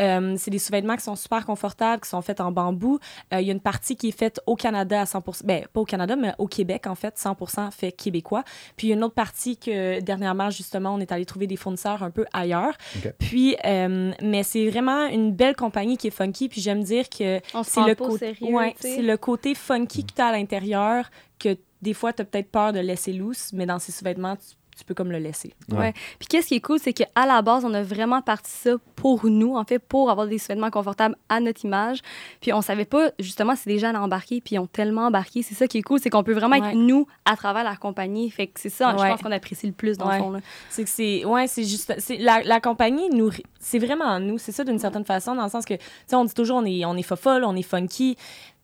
Euh, 0.00 0.34
c'est 0.38 0.50
des 0.50 0.58
sous-vêtements 0.58 0.96
qui 0.96 1.02
sont 1.04 1.16
super 1.16 1.44
confortables, 1.44 2.02
qui 2.02 2.08
sont 2.08 2.22
faits 2.22 2.40
en 2.40 2.50
bambou. 2.52 2.98
Euh, 3.34 3.40
Il 3.40 3.46
y 3.46 3.50
a 3.50 3.52
une 3.52 3.60
partie 3.60 3.96
qui 3.96 4.08
est 4.08 4.18
faite 4.18 4.40
au 4.46 4.56
Canada 4.56 5.00
à 5.02 5.04
100% 5.04 5.44
ben 5.44 5.64
pas 5.72 5.80
au 5.80 5.84
Canada, 5.84 6.16
mais 6.16 6.32
au 6.38 6.46
Québec, 6.46 6.86
en 6.86 6.94
fait, 6.94 7.16
100% 7.16 7.70
fait 7.70 7.92
québécois. 7.92 8.44
Puis 8.76 8.86
il 8.86 8.90
y 8.90 8.92
a 8.92 8.96
une 8.96 9.04
autre 9.04 9.14
partie 9.14 9.56
que 9.56 10.00
dernièrement, 10.00 10.50
justement, 10.50 10.94
on 10.94 11.00
est 11.00 11.12
allé 11.12 11.24
trouver 11.26 11.46
des 11.46 11.56
fournisseurs 11.56 12.02
un 12.02 12.10
peu 12.10 12.24
ailleurs. 12.32 12.74
Puis, 13.18 13.56
euh, 13.64 14.12
mais 14.22 14.42
c'est 14.42 14.68
vraiment 14.70 15.06
une 15.06 15.32
belle 15.32 15.54
compagnie 15.56 15.96
qui 15.96 16.06
est 16.06 16.10
funky. 16.10 16.48
Puis 16.48 16.60
j'aime 16.60 16.82
dire 16.82 17.08
que 17.08 17.40
c'est 17.64 17.80
le, 17.88 17.94
côté- 17.94 18.26
ouais, 18.54 18.74
c'est 18.96 19.02
le 19.02 19.16
côté 19.16 19.54
funky 19.54 20.04
que 20.04 20.14
tu 20.14 20.22
as 20.22 20.26
à 20.26 20.32
l'intérieur 20.32 21.10
que 21.38 21.56
des 21.82 21.94
fois, 21.94 22.12
tu 22.12 22.20
as 22.20 22.24
peut-être 22.26 22.50
peur 22.50 22.72
de 22.74 22.78
laisser 22.78 23.12
loose, 23.12 23.50
mais 23.54 23.64
dans 23.64 23.78
ces 23.78 23.90
sous-vêtements, 23.92 24.36
tu, 24.36 24.54
tu 24.80 24.84
peux 24.84 24.94
comme 24.94 25.12
le 25.12 25.18
laisser. 25.18 25.54
Ouais. 25.70 25.78
Ouais. 25.78 25.92
Puis 26.18 26.26
qu'est-ce 26.28 26.48
qui 26.48 26.54
est 26.56 26.60
cool, 26.60 26.78
c'est 26.78 26.92
qu'à 26.92 27.06
la 27.26 27.40
base, 27.42 27.64
on 27.64 27.72
a 27.74 27.82
vraiment 27.82 28.20
parti 28.22 28.50
ça 28.50 28.72
pour 28.96 29.26
nous, 29.26 29.56
en 29.56 29.64
fait, 29.64 29.78
pour 29.78 30.10
avoir 30.10 30.26
des 30.26 30.36
vêtements 30.38 30.70
confortables 30.70 31.16
à 31.28 31.40
notre 31.40 31.64
image. 31.64 32.00
Puis 32.40 32.52
on 32.52 32.60
savait 32.62 32.84
pas, 32.84 33.10
justement, 33.18 33.54
si 33.56 33.68
des 33.68 33.78
gens 33.78 33.88
allaient 33.90 33.98
embarquer, 33.98 34.40
puis 34.40 34.56
ils 34.56 34.58
ont 34.58 34.66
tellement 34.66 35.06
embarqué. 35.06 35.42
C'est 35.42 35.54
ça 35.54 35.66
qui 35.66 35.78
est 35.78 35.82
cool, 35.82 36.00
c'est 36.00 36.10
qu'on 36.10 36.22
peut 36.24 36.32
vraiment 36.34 36.56
Ouais. 36.58 36.70
être 36.70 36.76
nous 36.76 37.06
à 37.24 37.36
travers 37.36 37.62
la 37.64 37.76
compagnie. 37.76 38.30
Fait 38.30 38.46
que 38.48 38.58
c'est 38.60 38.68
ça, 38.70 38.90
je 38.98 39.02
pense 39.04 39.22
qu'on 39.22 39.32
apprécie 39.32 39.66
le 39.66 39.72
plus, 39.72 39.96
dans 39.96 40.08
Ouais. 40.08 40.16
le 40.16 40.22
fond. 40.22 40.30
là. 40.30 40.40
C'est 40.70 40.84
que 40.84 40.90
c'est. 40.90 41.24
Ouais, 41.24 41.46
c'est 41.46 41.64
juste. 41.64 41.94
c'est 41.98 42.16
La, 42.18 42.42
la 42.42 42.60
compagnie, 42.60 43.08
nous, 43.10 43.30
c'est 43.58 43.78
vraiment 43.78 44.18
nous. 44.20 44.38
C'est 44.38 44.52
ça 44.52 44.64
d'une 44.64 44.78
certaine 44.78 45.04
façon, 45.04 45.34
dans 45.34 45.44
le 45.44 45.50
sens 45.50 45.64
que, 45.64 45.74
tu 45.74 45.80
sais, 46.06 46.16
on 46.16 46.24
dit 46.24 46.34
toujours, 46.34 46.56
on 46.58 46.64
est, 46.64 46.84
on 46.84 46.96
est 46.96 47.02
fofolle, 47.02 47.44
on 47.44 47.54
est 47.56 47.62
funky, 47.62 48.16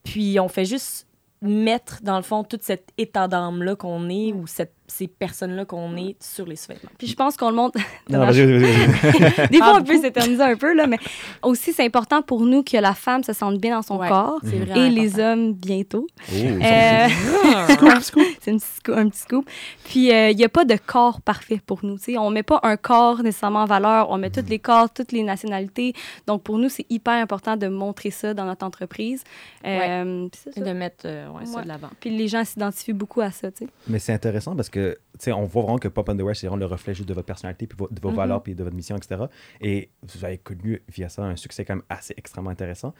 puis 0.04 0.38
on 0.40 0.48
fait 0.48 0.64
juste 0.64 1.06
mettre, 1.42 1.98
dans 2.02 2.16
le 2.16 2.22
fond, 2.22 2.44
tout 2.44 2.58
cet 2.60 2.88
état 2.96 3.28
d'âme-là 3.28 3.76
qu'on 3.76 4.08
est, 4.08 4.32
ou 4.32 4.46
cette, 4.46 4.72
ces 4.88 5.08
personnes-là 5.08 5.64
qu'on 5.64 5.96
est 5.96 6.16
sur 6.22 6.46
les 6.46 6.56
sous-vêtements. 6.56 6.90
Puis 6.98 7.06
je 7.08 7.14
pense 7.16 7.36
qu'on 7.36 7.50
le 7.50 7.56
montre. 7.56 7.78
Non, 8.08 8.18
non, 8.20 8.26
vas-y, 8.26 8.44
vas-y, 8.46 8.58
vas-y. 8.60 9.48
Des 9.50 9.58
fois, 9.58 9.72
Ah, 9.74 9.78
on 9.80 9.84
peut 9.84 10.00
s'éterniser 10.00 10.42
un 10.42 10.56
peu, 10.56 10.74
là, 10.74 10.86
mais 10.86 10.98
aussi, 11.42 11.72
c'est 11.72 11.84
important 11.84 12.22
pour 12.22 12.42
nous 12.42 12.62
que 12.62 12.76
la 12.76 12.94
femme 12.94 13.22
se 13.24 13.32
sente 13.32 13.58
bien 13.58 13.76
dans 13.76 13.82
son 13.82 13.98
Ouais, 13.98 14.08
corps 14.08 14.38
Mhm. 14.44 14.76
et 14.76 14.90
les 14.90 15.18
hommes 15.18 15.52
bientôt. 15.54 16.06
Oh, 16.30 16.34
Euh, 16.34 17.08
c'est 18.40 18.50
une 18.50 18.58
petite 18.60 18.88
un 18.88 19.08
petit 19.08 19.18
scoop. 19.20 19.48
Puis, 19.84 20.12
euh, 20.12 20.30
il 20.30 20.36
n'y 20.36 20.44
a 20.44 20.48
pas 20.48 20.64
de 20.64 20.76
corps 20.76 21.20
parfait 21.20 21.60
pour 21.64 21.84
nous. 21.84 21.96
tu 21.98 22.04
sais. 22.12 22.18
On 22.18 22.30
ne 22.30 22.34
met 22.34 22.42
pas 22.42 22.60
un 22.62 22.76
corps 22.76 23.22
nécessairement 23.22 23.62
en 23.62 23.66
valeur. 23.66 24.10
On 24.10 24.18
met 24.18 24.30
tous 24.30 24.44
les 24.48 24.58
corps, 24.58 24.92
toutes 24.92 25.12
les 25.12 25.22
nationalités. 25.22 25.92
Donc, 26.26 26.42
pour 26.42 26.58
nous, 26.58 26.68
c'est 26.68 26.86
hyper 26.90 27.14
important 27.14 27.56
de 27.56 27.66
montrer 27.68 28.10
ça 28.10 28.34
dans 28.34 28.44
notre 28.44 28.64
entreprise. 28.64 29.24
Euh, 29.66 30.28
Et 30.56 30.60
de 30.60 30.72
mettre 30.72 31.04
euh, 31.06 31.28
ouais, 31.30 31.46
ça 31.46 31.56
Ouais. 31.58 31.62
de 31.64 31.68
l'avant. 31.68 31.90
Puis 32.00 32.10
les 32.16 32.28
gens 32.28 32.44
s'identifient 32.44 32.92
beaucoup 32.92 33.20
à 33.20 33.30
ça. 33.30 33.50
tu 33.50 33.64
sais. 33.64 33.70
Mais 33.88 33.98
c'est 33.98 34.12
intéressant 34.12 34.54
parce 34.54 34.68
que, 34.68 34.75
tu 34.78 35.18
sais, 35.18 35.32
on 35.32 35.44
voit 35.44 35.62
vraiment 35.62 35.78
que 35.78 35.88
Pop 35.88 36.08
Underwear, 36.08 36.34
c'est 36.36 36.46
vraiment 36.46 36.60
le 36.60 36.66
reflet 36.66 36.94
juste 36.94 37.08
de 37.08 37.14
votre 37.14 37.26
personnalité, 37.26 37.66
puis 37.66 37.76
vo- 37.78 37.88
de 37.90 38.00
vos 38.00 38.10
Mhm. 38.10 38.16
valeurs, 38.16 38.42
puis 38.42 38.54
de 38.54 38.62
votre 38.64 38.76
mission, 38.76 38.96
etc. 38.96 39.24
Et 39.60 39.90
vous 40.02 40.24
avez 40.24 40.38
connu 40.38 40.82
via 40.88 41.08
ça 41.08 41.22
un 41.24 41.36
succès 41.36 41.64
quand 41.64 41.74
même 41.76 41.84
assez 41.88 42.14
extrêmement 42.16 42.50
intéressant. 42.50 42.94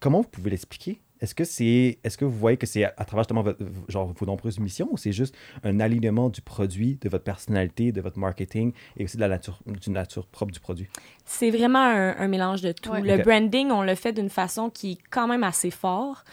Comment 0.00 0.20
vous 0.20 0.28
pouvez 0.28 0.50
l'expliquer? 0.50 1.00
Est-ce 1.20 1.34
que 1.34 1.44
c'est, 1.44 1.98
est-ce 2.04 2.18
que 2.18 2.24
vous 2.26 2.36
voyez 2.36 2.58
que 2.58 2.66
c'est 2.66 2.84
à, 2.84 2.92
à 2.98 3.04
travers 3.06 3.22
justement 3.22 3.42
votre- 3.42 3.64
genre, 3.88 4.12
vos 4.12 4.26
nombreuses 4.26 4.58
missions 4.58 4.88
ou 4.90 4.98
c'est 4.98 5.12
juste 5.12 5.34
un 5.62 5.80
alignement 5.80 6.28
du 6.28 6.42
produit, 6.42 6.98
de 7.00 7.08
votre 7.08 7.24
personnalité, 7.24 7.92
de 7.92 8.00
votre 8.02 8.18
marketing 8.18 8.72
et 8.98 9.04
aussi 9.04 9.16
de 9.16 9.22
la 9.22 9.28
nature, 9.28 9.58
du 9.64 9.90
nature 9.90 10.26
propre 10.26 10.52
du 10.52 10.60
produit? 10.60 10.88
C'est 11.24 11.50
vraiment 11.50 11.78
un, 11.78 12.14
un 12.18 12.28
mélange 12.28 12.60
de 12.60 12.72
tout. 12.72 12.90
Ouais. 12.90 13.00
Le 13.00 13.22
branding, 13.22 13.70
on 13.70 13.82
le 13.82 13.94
fait 13.94 14.12
d'une 14.12 14.28
façon 14.28 14.68
qui 14.68 14.92
est 14.92 14.98
quand 15.10 15.26
même 15.28 15.44
assez 15.44 15.70
fort. 15.70 16.24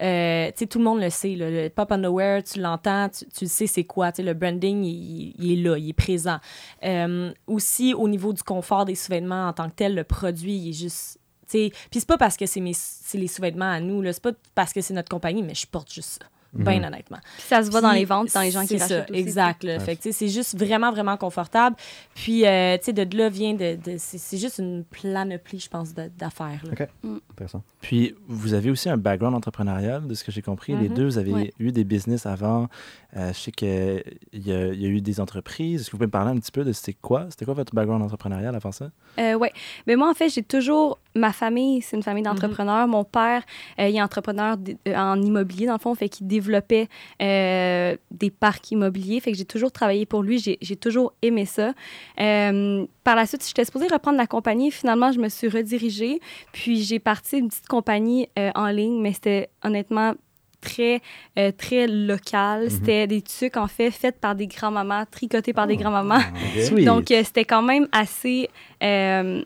Euh, 0.00 0.50
tout 0.70 0.78
le 0.78 0.84
monde 0.84 1.00
le 1.00 1.10
sait. 1.10 1.34
le 1.36 1.68
pop 1.68 1.90
underwear, 1.90 2.42
tu 2.42 2.60
l'entends, 2.60 3.08
tu, 3.08 3.26
tu 3.26 3.46
sais 3.46 3.66
c'est 3.66 3.84
quoi. 3.84 4.12
Le 4.18 4.32
branding, 4.34 4.84
il, 4.84 5.34
il 5.38 5.52
est 5.52 5.62
là, 5.62 5.76
il 5.76 5.90
est 5.90 5.92
présent. 5.92 6.38
Euh, 6.84 7.32
aussi, 7.46 7.94
au 7.94 8.08
niveau 8.08 8.32
du 8.32 8.42
confort 8.42 8.84
des 8.84 8.94
sous-vêtements 8.94 9.48
en 9.48 9.52
tant 9.52 9.68
que 9.68 9.74
tel, 9.74 9.94
le 9.94 10.04
produit, 10.04 10.56
il 10.56 10.70
est 10.70 10.72
juste... 10.72 11.18
Puis 11.50 11.72
c'est 11.92 12.06
pas 12.06 12.18
parce 12.18 12.36
que 12.36 12.44
c'est 12.44 12.60
les 12.60 13.26
sous-vêtements 13.26 13.70
à 13.70 13.80
nous, 13.80 14.04
c'est 14.12 14.22
pas 14.22 14.32
parce 14.54 14.72
que 14.72 14.82
c'est 14.82 14.92
notre 14.92 15.08
compagnie, 15.08 15.42
mais 15.42 15.54
je 15.54 15.66
porte 15.66 15.90
juste 15.90 16.20
ça. 16.20 16.28
Bien 16.54 16.78
Mhm. 16.78 16.84
honnêtement. 16.86 17.18
Puis 17.36 17.46
ça 17.46 17.62
se 17.62 17.70
voit 17.70 17.80
dans 17.80 17.92
les 17.92 18.04
ventes, 18.04 18.32
dans 18.34 18.40
les 18.40 18.50
gens 18.50 18.64
qui 18.66 18.76
rachètent 18.78 19.10
aussi. 19.10 19.18
Exact. 19.20 19.64
là. 19.64 19.74
Ouais. 19.74 19.80
Fait 19.80 19.96
que, 19.96 20.02
tu 20.02 20.08
sais, 20.08 20.12
c'est 20.12 20.28
juste 20.28 20.56
vraiment, 20.58 20.90
vraiment 20.90 21.16
confortable. 21.16 21.76
Puis, 22.14 22.46
euh, 22.46 22.76
tu 22.78 22.84
sais, 22.86 22.92
de 22.92 23.16
là 23.16 23.28
vient 23.28 23.54
de. 23.54 23.76
de- 23.76 23.96
c'est 23.98 24.18
c'est 24.18 24.38
juste 24.38 24.58
une 24.58 24.84
planoplie, 24.84 25.60
je 25.60 25.68
pense, 25.68 25.94
de- 25.94 26.10
d'affaires. 26.18 26.60
là. 26.64 26.70
Ok. 26.72 26.88
Mm. 27.02 27.16
Intéressant. 27.32 27.62
Puis, 27.80 28.14
vous 28.28 28.54
avez 28.54 28.70
aussi 28.70 28.88
un 28.88 28.96
background 28.96 29.34
entrepreneurial, 29.36 30.06
de 30.06 30.14
ce 30.14 30.24
que 30.24 30.32
j'ai 30.32 30.42
compris. 30.42 30.76
Les 30.76 30.88
Mhm. 30.88 30.94
deux, 30.94 31.04
vous 31.06 31.18
avez 31.18 31.32
Ouais. 31.32 31.52
eu 31.58 31.70
des 31.72 31.84
business 31.84 32.26
avant. 32.26 32.68
Euh, 33.16 33.32
je 33.32 33.38
sais 33.38 33.52
qu'il 33.52 34.02
y, 34.34 34.50
y 34.50 34.52
a 34.52 34.74
eu 34.74 35.00
des 35.00 35.18
entreprises. 35.18 35.80
Est-ce 35.80 35.86
que 35.86 35.92
vous 35.92 35.98
pouvez 35.98 36.08
me 36.08 36.12
parler 36.12 36.30
un 36.30 36.38
petit 36.38 36.52
peu 36.52 36.62
de 36.62 36.72
c'était 36.72 36.92
quoi? 36.92 37.26
C'était 37.30 37.46
quoi 37.46 37.54
votre 37.54 37.74
background 37.74 38.02
entrepreneurial 38.02 38.54
avant 38.54 38.70
ça? 38.70 38.90
Euh, 39.18 39.32
oui. 39.34 39.48
Mais 39.86 39.96
moi, 39.96 40.10
en 40.10 40.14
fait, 40.14 40.28
j'ai 40.28 40.42
toujours. 40.42 40.98
Ma 41.14 41.32
famille, 41.32 41.80
c'est 41.80 41.96
une 41.96 42.02
famille 42.02 42.22
d'entrepreneurs. 42.22 42.86
Mon 42.86 43.02
père, 43.02 43.42
euh, 43.80 43.88
il 43.88 43.96
est 43.96 44.02
entrepreneur 44.02 44.56
euh, 44.86 44.94
en 44.94 45.20
immobilier, 45.20 45.66
dans 45.66 45.72
le 45.72 45.78
fond, 45.78 45.94
fait 45.94 46.08
qu'il 46.08 46.26
développait 46.26 46.88
euh, 47.20 47.96
des 48.10 48.30
parcs 48.30 48.70
immobiliers. 48.70 49.18
Fait 49.20 49.32
que 49.32 49.38
j'ai 49.38 49.46
toujours 49.46 49.72
travaillé 49.72 50.04
pour 50.06 50.22
lui. 50.22 50.38
J'ai 50.60 50.76
toujours 50.76 51.14
aimé 51.22 51.46
ça. 51.46 51.72
Euh, 52.20 52.86
par 53.04 53.16
la 53.16 53.26
suite, 53.26 53.44
j'étais 53.44 53.64
supposée 53.64 53.88
reprendre 53.88 54.18
la 54.18 54.26
compagnie. 54.26 54.70
Finalement, 54.70 55.10
je 55.12 55.18
me 55.18 55.30
suis 55.30 55.48
redirigée. 55.48 56.20
Puis 56.52 56.82
j'ai 56.82 56.98
parti 56.98 57.38
une 57.38 57.48
petite 57.48 57.68
compagnie 57.68 58.28
euh, 58.38 58.50
en 58.54 58.68
ligne, 58.68 59.00
mais 59.00 59.14
c'était 59.14 59.48
honnêtement 59.64 60.12
très, 60.60 61.00
euh, 61.38 61.52
très 61.56 61.86
local. 61.86 62.64
Mhm. 62.64 62.70
C'était 62.70 63.06
des 63.06 63.22
trucs, 63.22 63.56
en 63.56 63.68
fait, 63.68 63.90
faits 63.90 64.20
par 64.20 64.34
des 64.34 64.46
grands-mamans, 64.46 65.04
tricotés 65.10 65.52
par 65.52 65.66
des 65.66 65.76
grands-mamans. 65.76 66.18
Ok. 66.18 66.62
Sweet. 66.62 66.84
Donc, 66.84 67.10
euh, 67.10 67.22
c'était 67.24 67.44
quand 67.44 67.62
même 67.62 67.86
assez. 67.92 68.48
euh, 68.82 69.42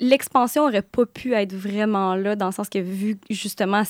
L'expansion 0.00 0.62
aurait 0.62 0.82
pas 0.82 1.06
pu 1.06 1.34
être 1.34 1.52
vraiment 1.52 2.14
là, 2.14 2.36
dans 2.36 2.46
le 2.46 2.52
sens 2.52 2.68
que, 2.68 2.78
vu 2.78 3.18
justement, 3.30 3.82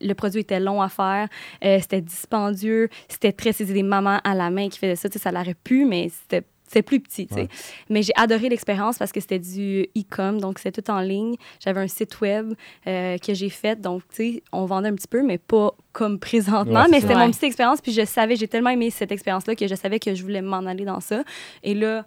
le 0.00 0.12
produit 0.14 0.40
était 0.40 0.58
long 0.58 0.82
à 0.82 0.88
faire, 0.88 1.28
c'était 1.62 2.00
dispendieux, 2.00 2.88
c'était 3.08 3.30
très. 3.30 3.52
C'était 3.52 3.72
des 3.72 3.84
mamans 3.84 4.18
à 4.24 4.34
la 4.34 4.50
main 4.50 4.68
qui 4.68 4.80
faisaient 4.80 4.96
ça, 4.96 5.08
ça 5.08 5.30
l'aurait 5.30 5.54
pu, 5.54 5.84
mais 5.84 6.08
c'était. 6.08 6.44
C'était 6.72 6.82
plus 6.82 7.00
petit, 7.00 7.26
tu 7.26 7.34
sais. 7.34 7.40
Ouais. 7.42 7.48
Mais 7.90 8.02
j'ai 8.02 8.14
adoré 8.16 8.48
l'expérience 8.48 8.96
parce 8.96 9.12
que 9.12 9.20
c'était 9.20 9.38
du 9.38 9.82
e-com, 9.94 10.40
donc 10.40 10.58
c'était 10.58 10.80
tout 10.80 10.90
en 10.90 11.00
ligne. 11.00 11.34
J'avais 11.60 11.80
un 11.80 11.86
site 11.86 12.18
web 12.22 12.54
euh, 12.86 13.18
que 13.18 13.34
j'ai 13.34 13.50
fait, 13.50 13.78
donc, 13.78 14.02
tu 14.08 14.16
sais, 14.16 14.42
on 14.52 14.64
vendait 14.64 14.88
un 14.88 14.94
petit 14.94 15.06
peu, 15.08 15.22
mais 15.22 15.36
pas 15.36 15.74
comme 15.92 16.18
présentement. 16.18 16.80
Ouais, 16.84 16.88
mais 16.90 17.00
c'était 17.00 17.14
Ouais. 17.14 17.20
mon 17.20 17.28
petite 17.28 17.42
expérience, 17.44 17.82
puis 17.82 17.92
je 17.92 18.06
savais, 18.06 18.36
j'ai 18.36 18.48
tellement 18.48 18.70
aimé 18.70 18.88
cette 18.88 19.12
expérience-là 19.12 19.54
que 19.54 19.66
je 19.68 19.74
savais 19.74 19.98
que 19.98 20.14
je 20.14 20.22
voulais 20.22 20.40
m'en 20.40 20.64
aller 20.64 20.86
dans 20.86 21.00
ça. 21.00 21.22
Et 21.62 21.74
là, 21.74 22.06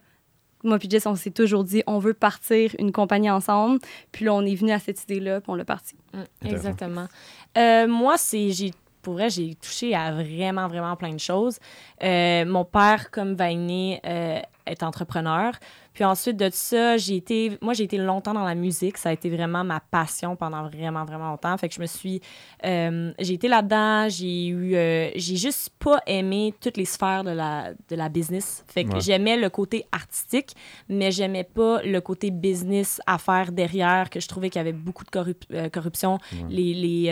moi 0.63 0.79
puis 0.79 0.89
Jess, 0.89 1.05
on 1.05 1.13
s'est 1.15 1.29
toujours 1.29 1.63
dit, 1.63 1.83
on 1.85 1.99
veut 1.99 2.15
partir 2.15 2.71
une 2.79 2.91
compagnie 2.91 3.29
ensemble. 3.29 3.77
Puis 4.11 4.25
là, 4.25 4.33
on 4.33 4.41
est 4.41 4.55
venu 4.55 4.71
à 4.71 4.79
cette 4.79 5.03
idée-là, 5.03 5.41
puis 5.41 5.51
on 5.51 5.55
l'a 5.55 5.65
parti. 5.65 5.93
Mm, 6.13 6.47
exactement. 6.47 7.05
Euh, 7.55 7.87
moi, 7.87 8.15
c'est. 8.17 8.49
j'ai 8.49 8.71
pour 9.05 9.13
vrai, 9.13 9.29
j'ai 9.29 9.53
touché 9.55 9.93
à 9.95 10.11
vraiment, 10.11 10.67
vraiment 10.67 10.95
plein 10.95 11.13
de 11.13 11.19
choses. 11.19 11.59
Euh, 12.03 12.43
mon 12.45 12.65
père, 12.65 13.11
comme 13.11 13.35
Vainé, 13.35 14.01
euh, 14.05 14.39
est 14.65 14.81
entrepreneur. 14.81 15.53
Puis 15.93 16.03
ensuite 16.03 16.35
de 16.37 16.49
ça, 16.51 16.97
j'ai 16.97 17.15
été, 17.17 17.57
moi, 17.61 17.73
j'ai 17.73 17.83
été 17.83 17.97
longtemps 17.97 18.33
dans 18.33 18.43
la 18.43 18.55
musique. 18.55 18.97
Ça 18.97 19.09
a 19.09 19.13
été 19.13 19.29
vraiment 19.29 19.63
ma 19.63 19.79
passion 19.79 20.35
pendant 20.35 20.63
vraiment, 20.67 21.05
vraiment 21.05 21.29
longtemps. 21.29 21.55
Fait 21.57 21.69
que 21.69 21.75
je 21.75 21.79
me 21.79 21.85
suis, 21.85 22.19
euh, 22.65 23.13
j'ai 23.19 23.35
été 23.35 23.47
là-dedans. 23.47 24.09
J'ai 24.09 24.47
eu, 24.47 24.75
euh, 24.75 25.11
j'ai 25.15 25.35
juste 25.37 25.69
pas 25.79 25.99
aimé 26.07 26.53
toutes 26.59 26.77
les 26.77 26.85
sphères 26.85 27.23
de 27.23 27.29
la, 27.29 27.73
de 27.89 27.95
la 27.95 28.09
business. 28.09 28.65
Fait 28.67 28.83
que 28.85 28.93
Ouais. 28.95 28.99
j'aimais 29.01 29.37
le 29.37 29.49
côté 29.49 29.85
artistique, 29.91 30.51
mais 30.89 31.11
j'aimais 31.11 31.43
pas 31.45 31.81
le 31.83 32.01
côté 32.01 32.31
business 32.31 32.99
à 33.05 33.17
faire 33.19 33.51
derrière, 33.51 34.09
que 34.09 34.19
je 34.19 34.27
trouvais 34.27 34.49
qu'il 34.49 34.59
y 34.59 34.65
avait 34.67 34.73
beaucoup 34.73 35.03
de 35.05 35.11
corrup- 35.11 35.45
euh, 35.53 35.69
corruption. 35.69 36.17
Les, 36.49 36.73
les, 36.73 37.05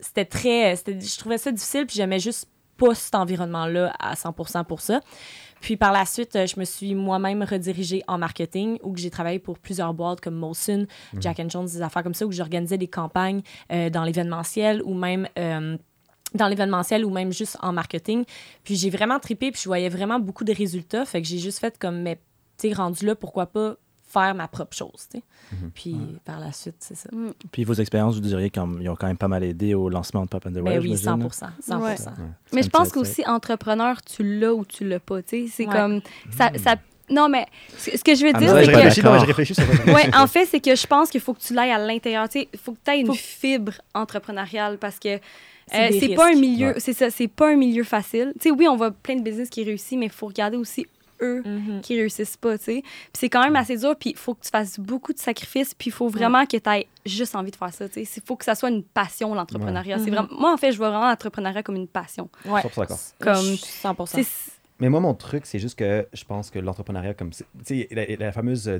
c'était 0.00 0.24
très, 0.24 0.76
c'était- 0.76 1.00
je 1.00 1.18
trouvais 1.18 1.38
ça 1.38 1.50
difficile, 1.52 1.86
puis 1.86 1.96
j'aimais 1.96 2.18
juste 2.18 2.46
pas 2.76 2.94
cet 2.94 3.14
environnement-là 3.16 3.92
à 3.98 4.14
100% 4.14 4.64
pour 4.64 4.80
ça. 4.80 5.00
Puis 5.60 5.76
par 5.76 5.90
la 5.90 6.04
suite, 6.06 6.36
euh, 6.36 6.46
je 6.46 6.58
me 6.60 6.64
suis 6.64 6.94
moi-même 6.94 7.42
redirigée 7.42 8.02
en 8.06 8.16
marketing, 8.18 8.78
où 8.84 8.96
j'ai 8.96 9.10
travaillé 9.10 9.40
pour 9.40 9.58
plusieurs 9.58 9.92
boîtes 9.92 10.20
comme 10.20 10.36
Molson, 10.36 10.86
Jack 11.18 11.40
and 11.40 11.48
Jones, 11.48 11.66
des 11.66 11.82
affaires 11.82 12.04
comme 12.04 12.14
ça, 12.14 12.26
où 12.26 12.30
j'organisais 12.32 12.78
des 12.78 12.86
campagnes 12.86 13.42
euh, 13.72 13.90
dans 13.90 14.04
l'événementiel 14.04 14.80
ou 14.84 14.94
même 14.94 15.26
euh, 15.38 15.76
dans 16.34 16.46
l'événementiel 16.46 17.04
ou 17.04 17.10
même 17.10 17.32
juste 17.32 17.56
en 17.60 17.72
marketing. 17.72 18.24
Puis 18.62 18.76
j'ai 18.76 18.90
vraiment 18.90 19.18
trippé, 19.18 19.50
puis 19.50 19.60
je 19.60 19.68
voyais 19.68 19.88
vraiment 19.88 20.20
beaucoup 20.20 20.44
de 20.44 20.52
résultats. 20.54 21.04
Fait 21.04 21.20
que 21.20 21.26
j'ai 21.26 21.38
juste 21.38 21.58
fait 21.58 21.76
comme, 21.78 22.02
mais 22.02 22.20
tu 22.56 22.72
rendu 22.72 23.04
là, 23.06 23.16
pourquoi 23.16 23.46
pas 23.46 23.74
faire 24.10 24.34
ma 24.34 24.48
propre 24.48 24.74
chose, 24.76 25.06
tu 25.12 25.18
sais. 25.18 25.22
Puis 25.74 25.96
par 26.24 26.40
la 26.40 26.50
suite, 26.52 26.76
c'est 26.80 26.96
ça. 26.96 27.08
Puis 27.52 27.64
vos 27.64 27.74
expériences, 27.74 28.14
vous 28.14 28.20
diriez 28.22 28.50
qu'ils 28.50 28.62
ont 28.62 28.96
quand 28.96 29.06
même 29.06 29.16
pas 29.18 29.28
mal 29.28 29.44
aidé 29.44 29.74
au 29.74 29.88
lancement 29.88 30.22
de 30.22 30.28
Pop 30.28 30.44
and 30.46 30.50
the 30.50 30.54
Ben 30.54 30.62
Way, 30.64 30.78
oui, 30.78 30.96
j'imagine, 30.96 31.28
100 31.30 31.46
là? 31.46 31.52
100 31.60 31.80
Ouais. 31.80 31.84
Ouais. 31.90 31.96
Mais 32.52 32.62
je 32.62 32.70
pense 32.70 32.90
qu'aussi, 32.90 33.22
entrepreneur, 33.26 34.00
tu 34.02 34.38
l'as 34.38 34.54
ou 34.54 34.64
tu 34.64 34.88
l'as 34.88 35.00
pas, 35.00 35.22
tu 35.22 35.46
sais. 35.46 35.52
C'est 35.52 35.66
Ouais. 35.66 35.72
comme... 35.74 36.00
Ça, 36.36 36.50
ça- 36.56 36.76
non, 37.10 37.28
mais 37.28 37.46
ce 37.78 38.02
que 38.04 38.14
je 38.14 38.24
veux 38.24 38.32
Ah, 38.34 38.38
dire, 38.38 38.48
je 38.56 38.64
c'est 38.64 38.70
que... 38.70 38.76
réfléchis, 38.76 39.02
non, 39.02 39.18
je 39.18 39.24
réfléchis 39.26 39.54
sur 39.54 39.64
votre 39.64 39.84
Ouais, 39.94 40.14
en 40.14 40.26
fait, 40.26 40.44
c'est 40.46 40.60
que 40.60 40.74
je 40.76 40.86
pense 40.86 41.08
qu'il 41.10 41.20
faut 41.22 41.32
que 41.34 41.40
tu 41.40 41.54
l'ailles 41.54 41.70
à 41.72 41.78
l'intérieur. 41.78 42.28
Tu 42.28 42.40
sais, 42.40 42.48
il 42.52 42.58
faut 42.58 42.72
que 42.72 42.78
tu 42.84 42.90
aies 42.90 43.00
une 43.00 43.06
Faut- 43.06 43.14
fibre 43.14 43.72
entrepreneuriale 43.94 44.78
parce 44.78 44.98
que 44.98 45.18
C'est 45.70 46.12
euh, 46.12 46.14
pas 46.16 46.28
un 46.30 46.34
milieu, 46.34 46.68
Ouais. 46.68 46.74
c'est 46.80 46.92
ça, 46.94 47.10
c'est 47.10 47.28
pas 47.28 47.50
un 47.50 47.56
milieu 47.56 47.84
facile. 47.84 48.32
Tu 48.40 48.48
sais, 48.48 48.50
oui, 48.50 48.66
on 48.68 48.76
voit 48.76 48.90
plein 48.90 49.16
de 49.16 49.22
business 49.22 49.48
qui 49.50 49.64
réussissent, 49.64 49.98
mais 49.98 50.06
il 50.06 50.12
faut 50.12 50.26
regarder 50.26 50.56
aussi 50.56 50.86
eux 51.22 51.42
Mhm. 51.44 51.80
qui 51.82 51.96
réussissent 51.98 52.36
pas, 52.36 52.58
tu 52.58 52.64
sais. 52.64 52.82
Puis 52.82 53.10
c'est 53.14 53.28
quand 53.28 53.42
même 53.42 53.56
assez 53.56 53.76
dur, 53.76 53.94
puis 53.96 54.10
il 54.10 54.16
faut 54.16 54.34
que 54.34 54.42
tu 54.44 54.50
fasses 54.50 54.78
beaucoup 54.78 55.12
de 55.12 55.18
sacrifices, 55.18 55.74
puis 55.74 55.88
il 55.88 55.92
faut 55.92 56.08
vraiment 56.08 56.44
que 56.46 56.56
tu 56.56 56.70
aies 56.70 56.86
juste 57.06 57.34
envie 57.34 57.50
de 57.50 57.56
faire 57.56 57.72
ça, 57.72 57.88
tu 57.88 58.04
sais. 58.04 58.10
Il 58.20 58.22
faut 58.26 58.36
que 58.36 58.44
ça 58.44 58.54
soit 58.54 58.68
une 58.70 58.82
passion, 58.82 59.34
l'entrepreneuriat. 59.34 59.98
C'est 59.98 60.10
Mhm. 60.10 60.16
vraiment... 60.16 60.28
Moi, 60.38 60.52
en 60.52 60.56
fait, 60.56 60.72
je 60.72 60.78
vois 60.78 60.90
vraiment 60.90 61.08
l'entrepreneuriat 61.08 61.62
comme 61.62 61.76
une 61.76 61.88
passion. 61.88 62.28
Ouais. 62.44 62.60
100% 62.62 62.80
d'accord. 62.82 62.98
Comme- 63.20 63.34
Je 63.44 63.54
suis 63.54 63.66
100 63.66 64.06
C'est- 64.06 64.26
Mais 64.80 64.88
moi, 64.88 65.00
mon 65.00 65.14
truc, 65.14 65.44
c'est 65.46 65.58
juste 65.58 65.76
que 65.78 66.06
je 66.12 66.24
pense 66.24 66.50
que 66.50 66.58
l'entrepreneuriat, 66.60 67.14
comme. 67.14 67.32
c'est- 67.32 67.46
Tu 67.66 67.80
sais, 67.80 67.88
la, 67.90 68.26
la 68.26 68.32
fameuse 68.32 68.68
euh, 68.68 68.78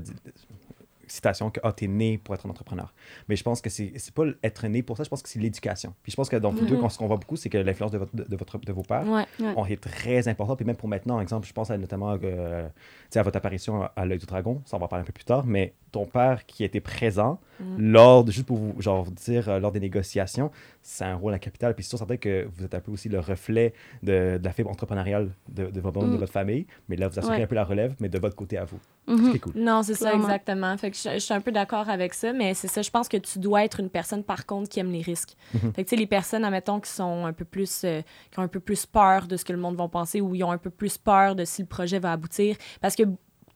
citation 1.08 1.50
que 1.50 1.60
ah, 1.62 1.72
t'es 1.72 1.86
né 1.86 2.18
pour 2.18 2.34
être 2.34 2.46
un 2.46 2.50
entrepreneur. 2.50 2.92
Mais 3.28 3.36
je 3.36 3.42
pense 3.42 3.60
que 3.60 3.70
c'est 3.70 3.92
c'est 3.96 4.14
pas 4.14 4.24
être 4.42 4.66
né 4.66 4.82
pour 4.82 4.96
ça, 4.96 5.04
je 5.04 5.08
pense 5.08 5.22
que 5.22 5.28
c'est 5.28 5.38
l'éducation. 5.38 5.94
Puis 6.02 6.12
je 6.12 6.16
pense 6.16 6.28
que 6.28 6.36
dans 6.36 6.50
vous 6.50 6.66
deux, 6.66 6.78
ce 6.88 6.98
qu'on 6.98 7.06
voit 7.06 7.16
beaucoup, 7.16 7.36
c'est 7.36 7.48
que 7.48 7.58
l'influence 7.58 7.90
de, 7.90 7.98
votre, 7.98 8.14
de, 8.14 8.36
votre, 8.36 8.58
de 8.58 8.72
vos 8.72 8.82
pères 8.82 9.06
Ouais. 9.06 9.24
Ouais. 9.40 9.54
on 9.56 9.64
est 9.66 9.80
très 9.80 10.28
important. 10.28 10.56
Puis 10.56 10.64
même 10.64 10.76
pour 10.76 10.88
maintenant, 10.88 11.20
exemple, 11.20 11.46
je 11.46 11.52
pense 11.52 11.70
à, 11.70 11.78
notamment 11.78 12.16
euh, 12.22 12.68
à 13.14 13.22
votre 13.22 13.36
apparition 13.36 13.82
à, 13.82 13.92
à 13.96 14.04
l'œil 14.04 14.18
du 14.18 14.26
dragon, 14.26 14.62
ça 14.64 14.76
on 14.76 14.80
va 14.80 14.86
en 14.86 14.88
parler 14.88 15.02
un 15.02 15.06
peu 15.06 15.12
plus 15.12 15.24
tard, 15.24 15.46
mais 15.46 15.74
ton 15.92 16.04
père 16.06 16.46
qui 16.46 16.64
était 16.64 16.80
présent 16.80 17.40
Mm. 17.60 17.90
lors, 17.90 18.22
de, 18.22 18.30
juste 18.30 18.46
pour 18.46 18.56
vous 18.56 18.80
genre, 18.80 19.10
dire, 19.10 19.48
euh, 19.48 19.58
lors 19.58 19.72
des 19.72 19.80
négociations, 19.80 20.52
c'est 20.80 21.02
un 21.04 21.16
rôle 21.16 21.34
à 21.34 21.40
capital. 21.40 21.74
Puis 21.74 21.82
c'est 21.82 21.88
sûr 21.88 21.98
certain 21.98 22.16
que 22.16 22.46
vous 22.56 22.64
êtes 22.64 22.72
un 22.72 22.78
peu 22.78 22.92
aussi 22.92 23.08
le 23.08 23.18
reflet 23.18 23.74
de, 24.04 24.38
de 24.38 24.44
la 24.44 24.52
fibre 24.52 24.70
entrepreneuriale 24.70 25.32
de, 25.48 25.66
de, 25.66 25.80
votre, 25.80 25.98
de 25.98 26.06
Mm. 26.06 26.16
votre 26.18 26.32
famille, 26.32 26.68
mais 26.88 26.94
là, 26.94 27.08
vous 27.08 27.18
assurez 27.18 27.38
Ouais. 27.38 27.42
un 27.42 27.46
peu 27.48 27.56
la 27.56 27.64
relève, 27.64 27.96
mais 27.98 28.08
de 28.08 28.16
votre 28.20 28.36
côté 28.36 28.58
à 28.58 28.64
vous. 28.64 28.78
Mhm. 29.08 29.24
Ce 29.24 29.30
qui 29.30 29.36
est 29.36 29.40
cool. 29.40 29.52
Non, 29.56 29.82
c'est 29.82 29.94
ça, 29.94 30.14
exactement. 30.14 30.76
Fait 30.78 30.92
que 30.92 30.96
je, 30.96 31.14
je 31.14 31.18
suis 31.18 31.34
un 31.34 31.40
peu 31.40 31.50
d'accord 31.50 31.88
avec 31.88 32.14
ça, 32.14 32.32
mais 32.32 32.54
c'est 32.54 32.68
ça. 32.68 32.80
Je 32.80 32.90
pense 32.90 33.08
que 33.08 33.16
tu 33.16 33.40
dois 33.40 33.64
être 33.64 33.80
une 33.80 33.90
personne, 33.90 34.22
par 34.22 34.46
contre, 34.46 34.68
qui 34.68 34.78
aime 34.78 34.92
les 34.92 35.02
risques. 35.02 35.34
Mhm. 35.54 35.72
Fait 35.72 35.82
que, 35.82 35.88
tu 35.88 35.96
sais, 35.96 35.96
les 35.96 36.06
personnes, 36.06 36.44
admettons, 36.44 36.78
qui 36.78 36.90
sont 36.92 37.26
un 37.26 37.32
peu 37.32 37.44
plus... 37.44 37.82
euh, 37.84 38.02
qui 38.30 38.38
ont 38.38 38.42
un 38.42 38.48
peu 38.48 38.60
plus 38.60 38.86
peur 38.86 39.26
de 39.26 39.36
ce 39.36 39.44
que 39.44 39.52
le 39.52 39.58
monde 39.58 39.74
va 39.74 39.88
penser 39.88 40.20
ou 40.20 40.32
ils 40.36 40.44
ont 40.44 40.52
un 40.52 40.58
peu 40.58 40.70
plus 40.70 40.96
peur 40.96 41.34
de 41.34 41.44
si 41.44 41.62
le 41.62 41.66
projet 41.68 41.98
va 41.98 42.12
aboutir. 42.12 42.54
Parce 42.80 42.94
que 42.94 43.02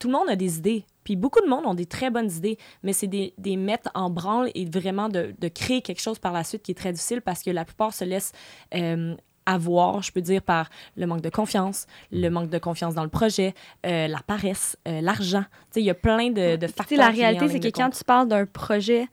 tout 0.02 0.08
le 0.08 0.14
monde 0.14 0.28
a 0.28 0.34
des 0.34 0.58
idées. 0.58 0.84
Puis 1.04 1.14
beaucoup 1.14 1.40
de 1.40 1.46
monde 1.48 1.64
ont 1.64 1.74
des 1.74 1.86
très 1.86 2.10
bonnes 2.10 2.30
idées, 2.30 2.58
mais 2.82 2.92
c'est 2.92 3.06
des, 3.06 3.34
des 3.38 3.56
mettre 3.56 3.88
en 3.94 4.10
branle 4.10 4.50
et 4.56 4.64
vraiment 4.64 5.08
de, 5.08 5.32
de 5.38 5.48
créer 5.48 5.80
quelque 5.80 6.00
chose 6.00 6.18
par 6.18 6.32
la 6.32 6.42
suite 6.42 6.64
qui 6.64 6.72
est 6.72 6.74
très 6.74 6.92
difficile 6.92 7.22
parce 7.22 7.44
que 7.44 7.50
la 7.50 7.64
plupart 7.64 7.94
se 7.94 8.04
laissent 8.04 8.32
euh, 8.74 9.14
avoir, 9.46 10.02
je 10.02 10.10
peux 10.10 10.20
dire, 10.20 10.42
par 10.42 10.70
le 10.96 11.06
manque 11.06 11.20
de 11.20 11.28
confiance, 11.30 11.86
le 12.10 12.28
manque 12.30 12.50
de 12.50 12.58
confiance 12.58 12.94
dans 12.96 13.04
le 13.04 13.10
projet, 13.10 13.54
euh, 13.86 14.08
la 14.08 14.18
paresse, 14.26 14.76
euh, 14.88 15.00
l'argent. 15.00 15.42
Tu 15.42 15.74
sais, 15.74 15.80
il 15.82 15.86
y 15.86 15.90
a 15.90 15.94
plein 15.94 16.30
de, 16.30 16.56
de 16.56 16.66
Tu 16.66 16.72
facteurs. 16.72 16.86
sais, 16.88 16.96
la 16.96 17.10
réalité, 17.10 17.48
c'est 17.48 17.60
que 17.60 17.68
quand 17.68 17.90
tu 17.90 18.02
parles 18.02 18.26
d'un 18.26 18.44
projet 18.44 19.06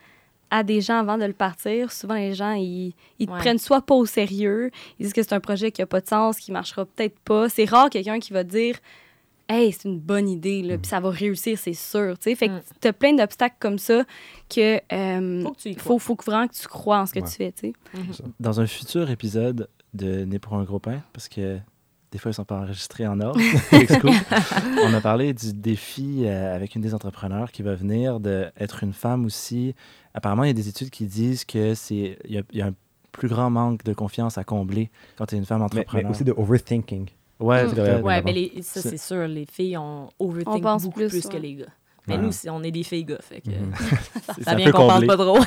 à 0.49 0.63
des 0.63 0.81
gens 0.81 0.97
avant 0.97 1.19
de 1.19 1.25
le 1.25 1.33
partir, 1.33 1.91
souvent 1.91 2.15
les 2.15 2.33
gens, 2.33 2.53
ils, 2.53 2.95
ils 3.19 3.27
te 3.27 3.31
prennent 3.37 3.59
soit 3.59 3.83
pas 3.83 3.93
au 3.93 4.07
sérieux, 4.07 4.71
ils 4.97 5.03
disent 5.03 5.13
que 5.13 5.21
c'est 5.21 5.33
un 5.33 5.39
projet 5.39 5.71
qui 5.71 5.83
a 5.83 5.85
pas 5.85 6.01
de 6.01 6.07
sens, 6.07 6.39
qui 6.39 6.51
marchera 6.51 6.85
peut-être 6.85 7.19
pas. 7.19 7.47
C'est 7.47 7.65
rare 7.65 7.91
quelqu'un 7.91 8.17
qui 8.17 8.33
va 8.33 8.43
te 8.43 8.49
dire 8.49 8.77
Hey, 9.51 9.71
c'est 9.71 9.85
une 9.89 9.99
bonne 9.99 10.29
idée, 10.29 10.61
là, 10.61 10.77
puis 10.77 10.87
ça 10.87 10.99
va 10.99 11.09
réussir, 11.09 11.57
c'est 11.57 11.73
sûr. 11.73 12.17
Tu 12.19 12.25
sais, 12.29 12.35
fait 12.35 12.49
que 12.49 12.53
Mm. 12.53 12.61
t'as 12.81 12.93
plein 12.93 13.13
d'obstacles 13.13 13.55
comme 13.59 13.79
ça 13.79 14.03
que 14.47 14.79
euh, 14.93 15.41
Faut 15.43 15.51
que 15.53 15.57
tu 15.59 15.69
y 15.69 15.73
faut, 15.75 15.97
faut 15.97 16.15
que 16.15 16.23
vraiment 16.25 16.47
que 16.47 16.53
tu 16.53 16.67
crois 16.67 16.99
en 16.99 17.05
ce 17.07 17.13
que 17.13 17.19
Ouais. 17.19 17.25
tu 17.27 17.35
fais. 17.35 17.51
Tu 17.51 17.59
sais. 17.69 17.73
Mhm. 17.97 18.31
Dans 18.39 18.61
un 18.61 18.67
futur 18.67 19.09
épisode 19.09 19.67
de 19.95 20.23
Né 20.25 20.37
pour 20.37 20.53
un 20.53 20.63
gros 20.63 20.77
pain, 20.77 21.01
parce 21.13 21.27
que 21.27 21.57
des 22.11 22.17
fois, 22.19 22.29
ils 22.31 22.35
sont 22.35 22.45
pas 22.45 22.57
enregistrés 22.59 23.07
en 23.07 23.19
ordre, 23.21 23.39
on 24.83 24.93
a 24.93 25.01
parlé 25.01 25.33
du 25.33 25.53
défi 25.53 26.23
euh, 26.25 26.55
avec 26.55 26.75
une 26.75 26.81
des 26.81 26.93
entrepreneurs 26.93 27.51
qui 27.51 27.63
va 27.63 27.73
venir 27.75 28.19
d'être 28.19 28.83
une 28.83 28.93
femme 28.93 29.25
aussi. 29.25 29.73
Apparemment, 30.13 30.43
il 30.43 30.47
y 30.47 30.51
a 30.51 30.53
des 30.53 30.69
études 30.69 30.89
qui 30.91 31.05
disent 31.05 31.43
que 31.45 31.73
c'est 31.73 32.19
il 32.25 32.31
y 32.33 32.37
a, 32.37 32.41
il 32.51 32.57
y 32.59 32.61
a 32.61 32.67
un 32.67 32.73
plus 33.11 33.27
grand 33.27 33.49
manque 33.49 33.83
de 33.83 33.93
confiance 33.93 34.37
à 34.37 34.43
combler 34.43 34.91
quand 35.17 35.25
tu 35.25 35.35
es 35.35 35.37
une 35.39 35.45
femme 35.45 35.59
Mais, 35.59 35.65
entrepreneur. 35.65 36.03
mais 36.05 36.11
aussi 36.15 36.23
de 36.23 36.33
overthinking. 36.37 37.07
Ouais, 37.39 37.63
Mm. 37.63 37.67
vrai. 37.69 38.01
Ouais, 38.01 38.21
mais 38.21 38.33
les- 38.33 38.61
ça, 38.61 38.81
C'est- 38.81 38.97
sûr, 38.97 39.27
les 39.27 39.45
filles, 39.45 39.77
on 39.77 40.09
overthink 40.19 40.55
On 40.55 40.59
pense 40.61 40.83
beaucoup 40.83 40.99
plus, 40.99 41.07
plus, 41.09 41.25
ouais. 41.25 41.31
que 41.31 41.37
les 41.37 41.55
gars. 41.55 41.65
Mais 42.07 42.15
Ouais. 42.17 42.21
nous, 42.23 42.31
on 42.49 42.63
est 42.63 42.71
des 42.71 42.83
filles 42.83 43.05
gars, 43.05 43.19
fait 43.21 43.39
que 43.41 43.49
Mhm. 43.51 43.71
C'est 44.35 44.43
ça 44.43 44.55
vient 44.55 44.71
qu'on 44.71 44.87
parle 44.87 45.05
pas 45.05 45.15
trop. 45.17 45.37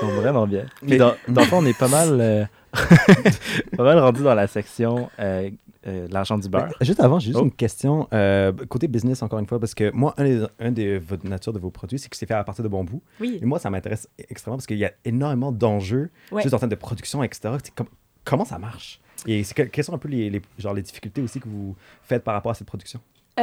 tombe 0.00 0.10
vraiment 0.20 0.46
bien. 0.46 0.64
Mais- 0.82 0.96
Dans, 0.96 1.14
dans 1.28 1.40
le 1.42 1.46
fond, 1.46 1.58
on 1.62 1.66
est 1.66 1.76
pas 1.78 1.88
mal, 1.88 2.20
euh, 2.20 2.44
pas 3.76 3.84
mal 3.84 3.98
rendu 3.98 4.22
dans 4.22 4.34
la 4.34 4.46
section 4.46 5.08
euh, 5.18 5.50
euh, 5.86 6.08
de 6.08 6.12
l'argent 6.12 6.36
du 6.36 6.48
beurre. 6.48 6.68
Juste 6.80 7.00
avant, 7.00 7.18
j'ai 7.18 7.28
juste 7.28 7.38
Oh. 7.40 7.44
une 7.44 7.52
question. 7.52 8.08
euh, 8.12 8.52
côté 8.68 8.86
business, 8.88 9.22
encore 9.22 9.38
une 9.38 9.46
fois, 9.46 9.58
parce 9.58 9.74
que 9.74 9.90
moi, 9.92 10.14
un 10.18 10.24
des, 10.24 10.46
un 10.58 10.72
des 10.72 10.98
votre 10.98 11.26
nature 11.26 11.52
de 11.52 11.58
vos 11.58 11.70
produits, 11.70 11.98
c'est 11.98 12.08
que 12.08 12.16
c'est 12.16 12.26
fait 12.26 12.34
à 12.34 12.44
partir 12.44 12.62
de 12.64 12.68
bambou. 12.68 13.02
Oui. 13.20 13.38
Et 13.40 13.46
moi, 13.46 13.58
ça 13.58 13.70
m'intéresse 13.70 14.08
extrêmement 14.28 14.56
parce 14.58 14.66
qu'il 14.66 14.78
y 14.78 14.84
a 14.84 14.92
énormément 15.04 15.52
d'enjeux, 15.52 16.10
Ouais. 16.32 16.42
juste 16.42 16.54
en 16.54 16.58
termes 16.58 16.70
de 16.70 16.74
production, 16.76 17.22
etc. 17.22 17.54
Comme- 17.74 17.86
comment 18.24 18.44
ça 18.44 18.58
marche? 18.58 19.00
Et 19.26 19.44
c'est 19.44 19.54
que- 19.54 19.62
quelles 19.62 19.84
sont 19.84 19.94
un 19.94 19.98
peu 19.98 20.08
les, 20.08 20.30
les- 20.30 20.42
genre, 20.58 20.74
les 20.74 20.82
difficultés 20.82 21.20
aussi 21.22 21.40
que 21.40 21.48
vous 21.48 21.76
faites 22.02 22.24
par 22.24 22.34
rapport 22.34 22.52
à 22.52 22.54
cette 22.54 22.66
production? 22.66 23.00
Euh, 23.38 23.42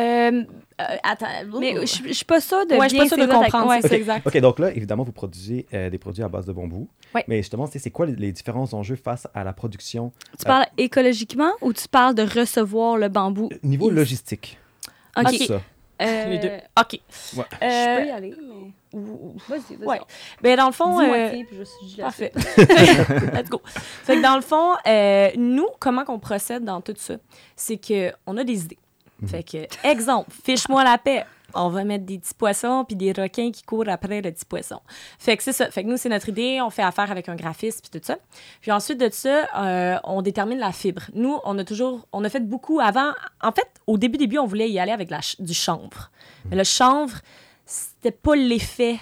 euh, 0.82 0.84
attends. 1.04 1.26
Mais 1.60 1.74
je 1.88 2.04
je 2.08 2.12
suis 2.14 2.26
pas 2.26 2.40
sûre 2.42 2.66
de 2.68 2.74
ouais, 2.76 2.82
je 2.84 2.90
suis 2.90 2.98
bien 3.00 3.04
pas 3.08 3.16
sûre 3.16 3.26
de 3.28 3.32
comprendre. 3.34 3.70
ouais. 3.70 3.80
c'est 3.82 3.88
Ok. 3.88 3.94
exact. 3.94 4.28
OK, 4.28 4.38
donc 4.38 4.60
là, 4.60 4.72
évidemment, 4.72 5.04
vous 5.04 5.12
produisez 5.14 5.66
euh, 5.74 5.90
des 5.90 5.98
produits 5.98 6.22
à 6.24 6.28
base 6.28 6.46
de 6.46 6.52
bambou. 6.52 6.88
Ouais. 7.16 7.24
Mais 7.28 7.38
justement, 7.38 7.66
c'est 7.68 7.90
quoi 7.90 8.06
les, 8.06 8.16
les 8.16 8.32
différents 8.32 8.72
enjeux 8.74 8.98
face 8.98 9.28
à 9.34 9.44
la 9.44 9.54
production 9.54 10.12
Tu 10.38 10.46
parles 10.46 10.68
écologiquement 10.78 11.52
ou 11.62 11.74
tu 11.74 11.88
parles 11.88 12.14
de 12.16 12.24
recevoir 12.24 12.98
le 12.98 13.08
bambou? 13.10 13.50
niveau 13.64 13.90
Il- 13.90 13.96
logistique? 13.96 14.60
OK. 15.18 15.52
Euh, 16.00 16.26
Les 16.30 16.38
deux. 16.38 16.52
OK. 16.80 17.00
Ouais. 17.38 17.46
Je 17.62 17.98
peux 18.02 18.08
y 18.08 18.12
aller, 18.12 18.36
mais... 18.40 18.72
ou- 18.94 19.36
Vas-y, 19.48 19.76
vas-y. 19.76 19.86
Ouais. 19.88 20.00
ben, 20.42 20.58
dans 20.58 20.68
le 20.68 20.72
fond. 20.74 21.00
Euh, 21.02 21.08
moitié, 21.08 21.44
puis 21.46 21.58
je 21.58 21.64
suis 21.64 21.90
je 21.96 22.02
Parfait. 22.02 22.32
Let's 23.34 23.50
go. 23.50 23.62
Fait 23.66 24.18
que 24.18 24.22
dans 24.22 24.36
le 24.36 24.42
fond, 24.42 24.74
euh, 24.88 25.30
nous, 25.38 25.68
comment 25.80 26.04
qu'on 26.06 26.20
procède 26.20 26.64
dans 26.64 26.82
tout 26.82 26.94
ça? 26.98 27.16
C'est 27.56 27.78
qu'on 27.78 28.38
a 28.38 28.44
des 28.44 28.66
idées. 28.66 28.78
Fait 29.26 29.44
que, 29.44 29.66
exemple, 29.88 30.30
fiche-moi 30.44 30.84
la 30.84 30.98
paix. 30.98 31.26
On 31.54 31.70
va 31.70 31.84
mettre 31.86 32.06
des 32.06 32.20
petits 32.20 32.34
poissons 32.34 32.84
puis 32.86 32.96
des 32.98 33.14
requins 33.14 33.52
qui 33.52 33.64
courent 33.64 33.88
après 33.88 34.22
le 34.22 34.32
petit 34.32 34.44
poisson. 34.46 34.80
Fait 35.18 35.38
que 35.38 35.44
c'est 35.44 35.54
ça. 35.54 35.72
Fait 35.72 35.82
que 35.84 35.88
nous, 35.88 35.96
c'est 35.98 36.10
notre 36.10 36.28
idée. 36.30 36.60
On 36.62 36.70
fait 36.70 36.84
affaire 36.84 37.10
avec 37.10 37.30
un 37.30 37.36
graphiste 37.36 37.82
puis 37.90 38.00
tout 38.00 38.06
ça. 38.06 38.18
Puis 38.62 38.70
ensuite 38.72 39.00
de 39.00 39.10
ça, 39.12 39.48
euh, 39.58 39.98
on 40.04 40.22
détermine 40.22 40.60
la 40.60 40.74
fibre. 40.74 41.04
Nous, 41.14 41.40
on 41.46 41.58
a 41.58 41.64
toujours, 41.64 42.06
on 42.12 42.24
a 42.26 42.30
fait 42.30 42.42
beaucoup 42.42 42.80
avant. 42.82 43.12
En 43.42 43.54
fait, 43.54 43.68
au 43.88 43.98
début, 43.98 44.18
début, 44.18 44.38
on 44.38 44.46
voulait 44.46 44.70
y 44.70 44.78
aller 44.78 44.92
avec 44.92 45.10
la 45.10 45.22
ch- 45.22 45.38
du 45.40 45.54
chanvre. 45.54 46.12
Mais 46.52 46.58
le 46.58 46.66
chanvre, 46.66 47.16
c'était 47.68 48.12
pas 48.12 48.36
l'effet 48.36 48.98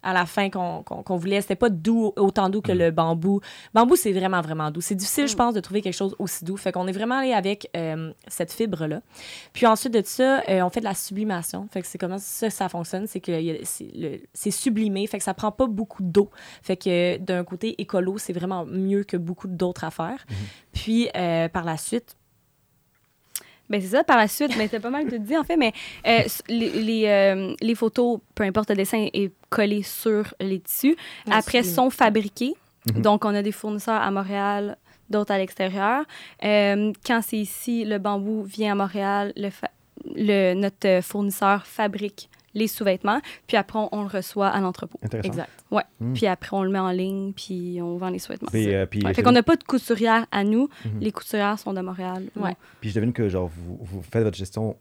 à 0.00 0.12
la 0.12 0.26
fin 0.26 0.48
qu'on 0.48 0.84
qu'on- 0.84 1.02
qu'on 1.02 1.16
voulait. 1.16 1.40
C'était 1.40 1.56
pas 1.56 1.70
doux, 1.70 2.12
autant 2.16 2.48
doux 2.48 2.60
que 2.62 2.70
le 2.70 2.92
bambou. 2.92 3.40
Bambou, 3.74 3.96
c'est 3.96 4.12
vraiment, 4.12 4.40
vraiment 4.40 4.70
doux. 4.70 4.80
C'est 4.80 4.94
difficile, 4.94 5.26
je 5.26 5.34
pense, 5.34 5.54
de 5.54 5.60
trouver 5.60 5.82
quelque 5.82 5.96
chose 5.96 6.14
aussi 6.20 6.44
doux. 6.44 6.56
Fait 6.56 6.70
qu'on 6.70 6.86
est 6.86 6.92
vraiment 6.92 7.16
allé 7.18 7.32
avec 7.32 7.68
euh, 7.76 8.12
cette 8.28 8.52
fibre-là. 8.52 9.00
Puis 9.52 9.66
ensuite 9.66 9.92
de 9.92 10.02
ça, 10.04 10.40
euh, 10.48 10.62
on 10.62 10.70
fait 10.70 10.78
de 10.80 10.84
la 10.84 10.94
sublimation. 10.94 11.66
Fait 11.72 11.80
que 11.82 11.86
c'est 11.88 11.98
comment 11.98 12.18
ça, 12.18 12.48
ça 12.48 12.68
fonctionne. 12.68 13.08
C'est 13.08 13.18
que 13.20 13.32
c'est 14.32 14.50
sublimé. 14.52 15.04
Fait 15.08 15.18
que 15.18 15.24
ça 15.24 15.34
prend 15.34 15.50
pas 15.50 15.66
beaucoup 15.66 16.04
d'eau. 16.04 16.30
Fait 16.62 16.76
que 16.76 17.16
d'un 17.18 17.42
côté 17.42 17.74
écolo, 17.82 18.18
c'est 18.18 18.32
vraiment 18.32 18.64
mieux 18.66 19.02
que 19.02 19.16
beaucoup 19.16 19.48
d'autres 19.48 19.82
affaires. 19.82 20.24
Puis 20.72 21.08
euh, 21.16 21.48
par 21.48 21.64
la 21.64 21.76
suite, 21.76 22.16
Ben, 23.70 23.80
c'est 23.80 23.88
ça, 23.88 24.02
par 24.04 24.16
la 24.16 24.28
suite, 24.28 24.52
mais 24.56 24.66
t'as 24.68 24.80
pas 24.80 24.90
mal 24.90 25.08
de 25.08 25.16
dit, 25.18 25.36
en 25.36 25.44
fait, 25.44 25.56
mais 25.56 25.72
euh, 26.06 26.20
les, 26.48 26.70
les, 26.70 27.04
euh, 27.06 27.54
les 27.60 27.74
photos, 27.74 28.18
peu 28.34 28.44
importe 28.44 28.70
le 28.70 28.76
dessin, 28.76 29.08
est 29.12 29.30
collé 29.50 29.82
sur 29.82 30.32
les 30.40 30.60
tissus. 30.60 30.96
Ouais, 31.26 31.32
Après, 31.34 31.58
sublimé. 31.62 31.74
sont 31.74 31.90
fabriqués. 31.90 32.54
Mhm. 32.94 33.02
Donc, 33.02 33.24
on 33.24 33.34
a 33.34 33.42
des 33.42 33.52
fournisseurs 33.52 34.00
à 34.00 34.10
Montréal, 34.10 34.78
d'autres 35.10 35.32
à 35.32 35.38
l'extérieur. 35.38 36.04
Euh, 36.44 36.92
quand 37.06 37.20
c'est 37.22 37.36
ici, 37.38 37.84
le 37.84 37.98
bambou 37.98 38.42
vient 38.44 38.72
à 38.72 38.74
Montréal, 38.74 39.32
le 39.36 39.50
fa- 39.50 39.70
le, 40.14 40.54
notre 40.54 41.00
fournisseur 41.02 41.66
fabrique 41.66 42.30
les 42.58 42.68
sous-vêtements, 42.68 43.20
puis 43.46 43.56
après, 43.56 43.78
on, 43.78 43.88
on 43.92 44.02
le 44.02 44.08
reçoit 44.08 44.48
à 44.48 44.60
l'entrepôt. 44.60 44.98
Intéressant. 45.02 45.28
exact. 45.28 45.50
Mm. 46.00 46.12
Puis 46.12 46.26
après, 46.26 46.56
on 46.56 46.62
le 46.62 46.70
met 46.70 46.78
en 46.78 46.90
ligne, 46.90 47.32
puis 47.32 47.78
on 47.80 47.96
vend 47.96 48.10
les 48.10 48.18
sous-vêtements. 48.18 48.50
Puis, 48.50 48.74
euh, 48.74 48.84
Ouais, 49.04 49.14
fait 49.14 49.22
qu'on 49.22 49.32
n'a 49.32 49.42
pas 49.42 49.56
de 49.56 49.64
couturière 49.64 50.26
à 50.30 50.44
nous. 50.44 50.68
Mhm. 50.84 51.00
Les 51.00 51.12
couturières 51.12 51.58
sont 51.58 51.72
de 51.72 51.80
Montréal. 51.80 52.24
Ouais. 52.36 52.54
puis 52.80 52.90
je 52.90 52.94
devine 52.94 53.12
que 53.12 53.28
genre, 53.28 53.48
vous, 53.48 53.78
vous 53.80 54.02
faites 54.02 54.22
votre 54.22 54.36
gestion 54.36 54.76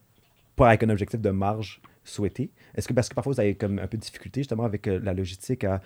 pas 0.55 0.69
avec 0.69 0.83
un 0.83 0.89
objectif 0.89 1.19
de 1.21 1.29
marge 1.29 1.81
souhaité. 2.03 2.49
Est-ce 2.75 2.87
que 2.87 2.93
parce 2.93 3.09
que 3.09 3.15
parfois 3.15 3.33
vous 3.33 3.39
avez 3.39 3.53
comme 3.55 3.79
un 3.79 3.85
peu 3.87 3.97
de 3.97 4.01
difficulté 4.01 4.41
justement 4.41 4.63
avec 4.63 4.87
euh, 4.87 4.99
la 5.03 5.13
logistique 5.13 5.63
à- 5.63 5.81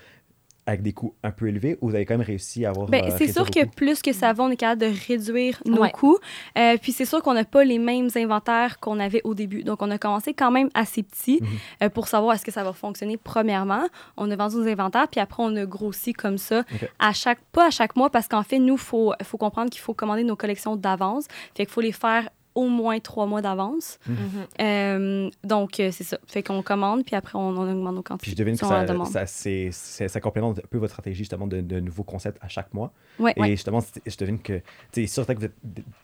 avec 0.66 0.82
des 0.84 0.94
coûts 0.94 1.16
un 1.24 1.32
peu 1.32 1.48
élevés 1.48 1.78
ou 1.82 1.90
vous 1.90 1.96
avez 1.96 2.06
quand 2.06 2.14
même 2.18 2.26
réussi 2.26 2.66
à 2.66 2.70
avoir. 2.70 2.88
Ben, 2.88 3.04
euh, 3.06 3.16
c'est 3.18 3.32
sûr 3.32 3.50
que 3.50 3.64
coûts? 3.64 3.72
plus 3.76 4.02
que 4.02 4.14
ça 4.14 4.32
va, 4.34 4.44
on 4.44 4.50
est 4.50 4.56
capable 4.56 4.82
de 4.82 4.92
réduire 5.08 5.62
nos 5.66 5.82
Ouais. 5.82 5.92
coûts. 5.92 6.18
Euh, 6.58 6.78
puis 6.82 6.92
c'est 6.92 7.06
sûr 7.06 7.22
qu'on 7.24 7.34
n'a 7.34 7.44
pas 7.46 7.64
les 7.64 7.80
mêmes 7.80 8.10
inventaires 8.16 8.80
qu'on 8.80 9.00
avait 9.00 9.22
au 9.24 9.34
début. 9.34 9.64
Donc, 9.64 9.82
on 9.82 9.90
a 9.92 9.98
commencé 9.98 10.34
quand 10.34 10.52
même 10.52 10.70
assez 10.74 11.02
petit 11.04 11.40
Mhm. 11.42 11.48
euh, 11.84 11.90
pour 11.90 12.08
savoir 12.08 12.36
est-ce 12.36 12.46
que 12.46 12.52
ça 12.52 12.64
va 12.64 12.74
fonctionner. 12.74 13.18
Premièrement, 13.18 13.84
on 14.18 14.30
a 14.30 14.36
vendu 14.36 14.58
nos 14.58 14.68
inventaires, 14.68 15.08
puis 15.08 15.20
après, 15.20 15.42
on 15.44 15.56
a 15.56 15.66
grossi 15.66 16.14
comme 16.14 16.38
ça. 16.38 16.64
À 17.00 17.12
chaque, 17.14 17.40
pas 17.52 17.68
à 17.68 17.70
chaque 17.72 17.96
mois, 17.96 18.10
parce 18.10 18.28
qu'en 18.28 18.44
fait, 18.44 18.60
nous, 18.60 18.76
il 18.76 18.80
faut, 18.80 19.14
faut 19.24 19.38
comprendre 19.38 19.70
qu'il 19.72 19.82
faut 19.82 19.94
commander 19.94 20.24
nos 20.24 20.36
collections 20.36 20.76
d'avance. 20.76 21.26
Fait 21.56 21.66
qu'il 21.66 21.74
faut 21.74 21.82
les 21.82 21.92
faire 21.92 22.30
au 22.54 22.68
moins 22.68 23.00
trois 23.00 23.26
mois 23.26 23.42
d'avance. 23.42 23.98
Mhm. 24.08 24.18
Euh, 24.60 25.30
donc, 25.44 25.80
euh, 25.80 25.90
c'est 25.92 26.04
ça. 26.04 26.18
Fait 26.28 26.44
qu'on 26.44 26.62
commande, 26.62 27.04
puis 27.06 27.16
après, 27.16 27.38
on, 27.38 27.50
on 27.50 27.72
augmente 27.72 27.96
nos 27.96 28.02
quantités. 28.02 28.24
Puis 28.24 28.32
je 28.32 28.36
devine 28.36 28.58
que 28.58 28.66
ça, 28.66 30.08
ça, 30.10 30.20
complémente 30.20 30.60
un 30.60 30.68
peu 30.70 30.78
votre 30.78 30.92
stratégie 30.94 31.20
justement 31.20 31.48
de, 31.48 31.62
de 31.62 31.80
nouveaux 31.80 32.04
concepts 32.04 32.38
à 32.42 32.48
chaque 32.48 32.74
mois. 32.74 32.92
Ouais, 33.20 33.34
Et 33.38 33.42
ouais. 33.42 33.50
justement, 33.52 33.80
je 34.06 34.18
devine 34.18 34.40
que, 34.40 34.60
tu 34.92 35.02
sais, 35.02 35.08
sûr 35.08 35.26
que 35.26 35.34
vous 35.34 35.46
êtes 35.46 35.54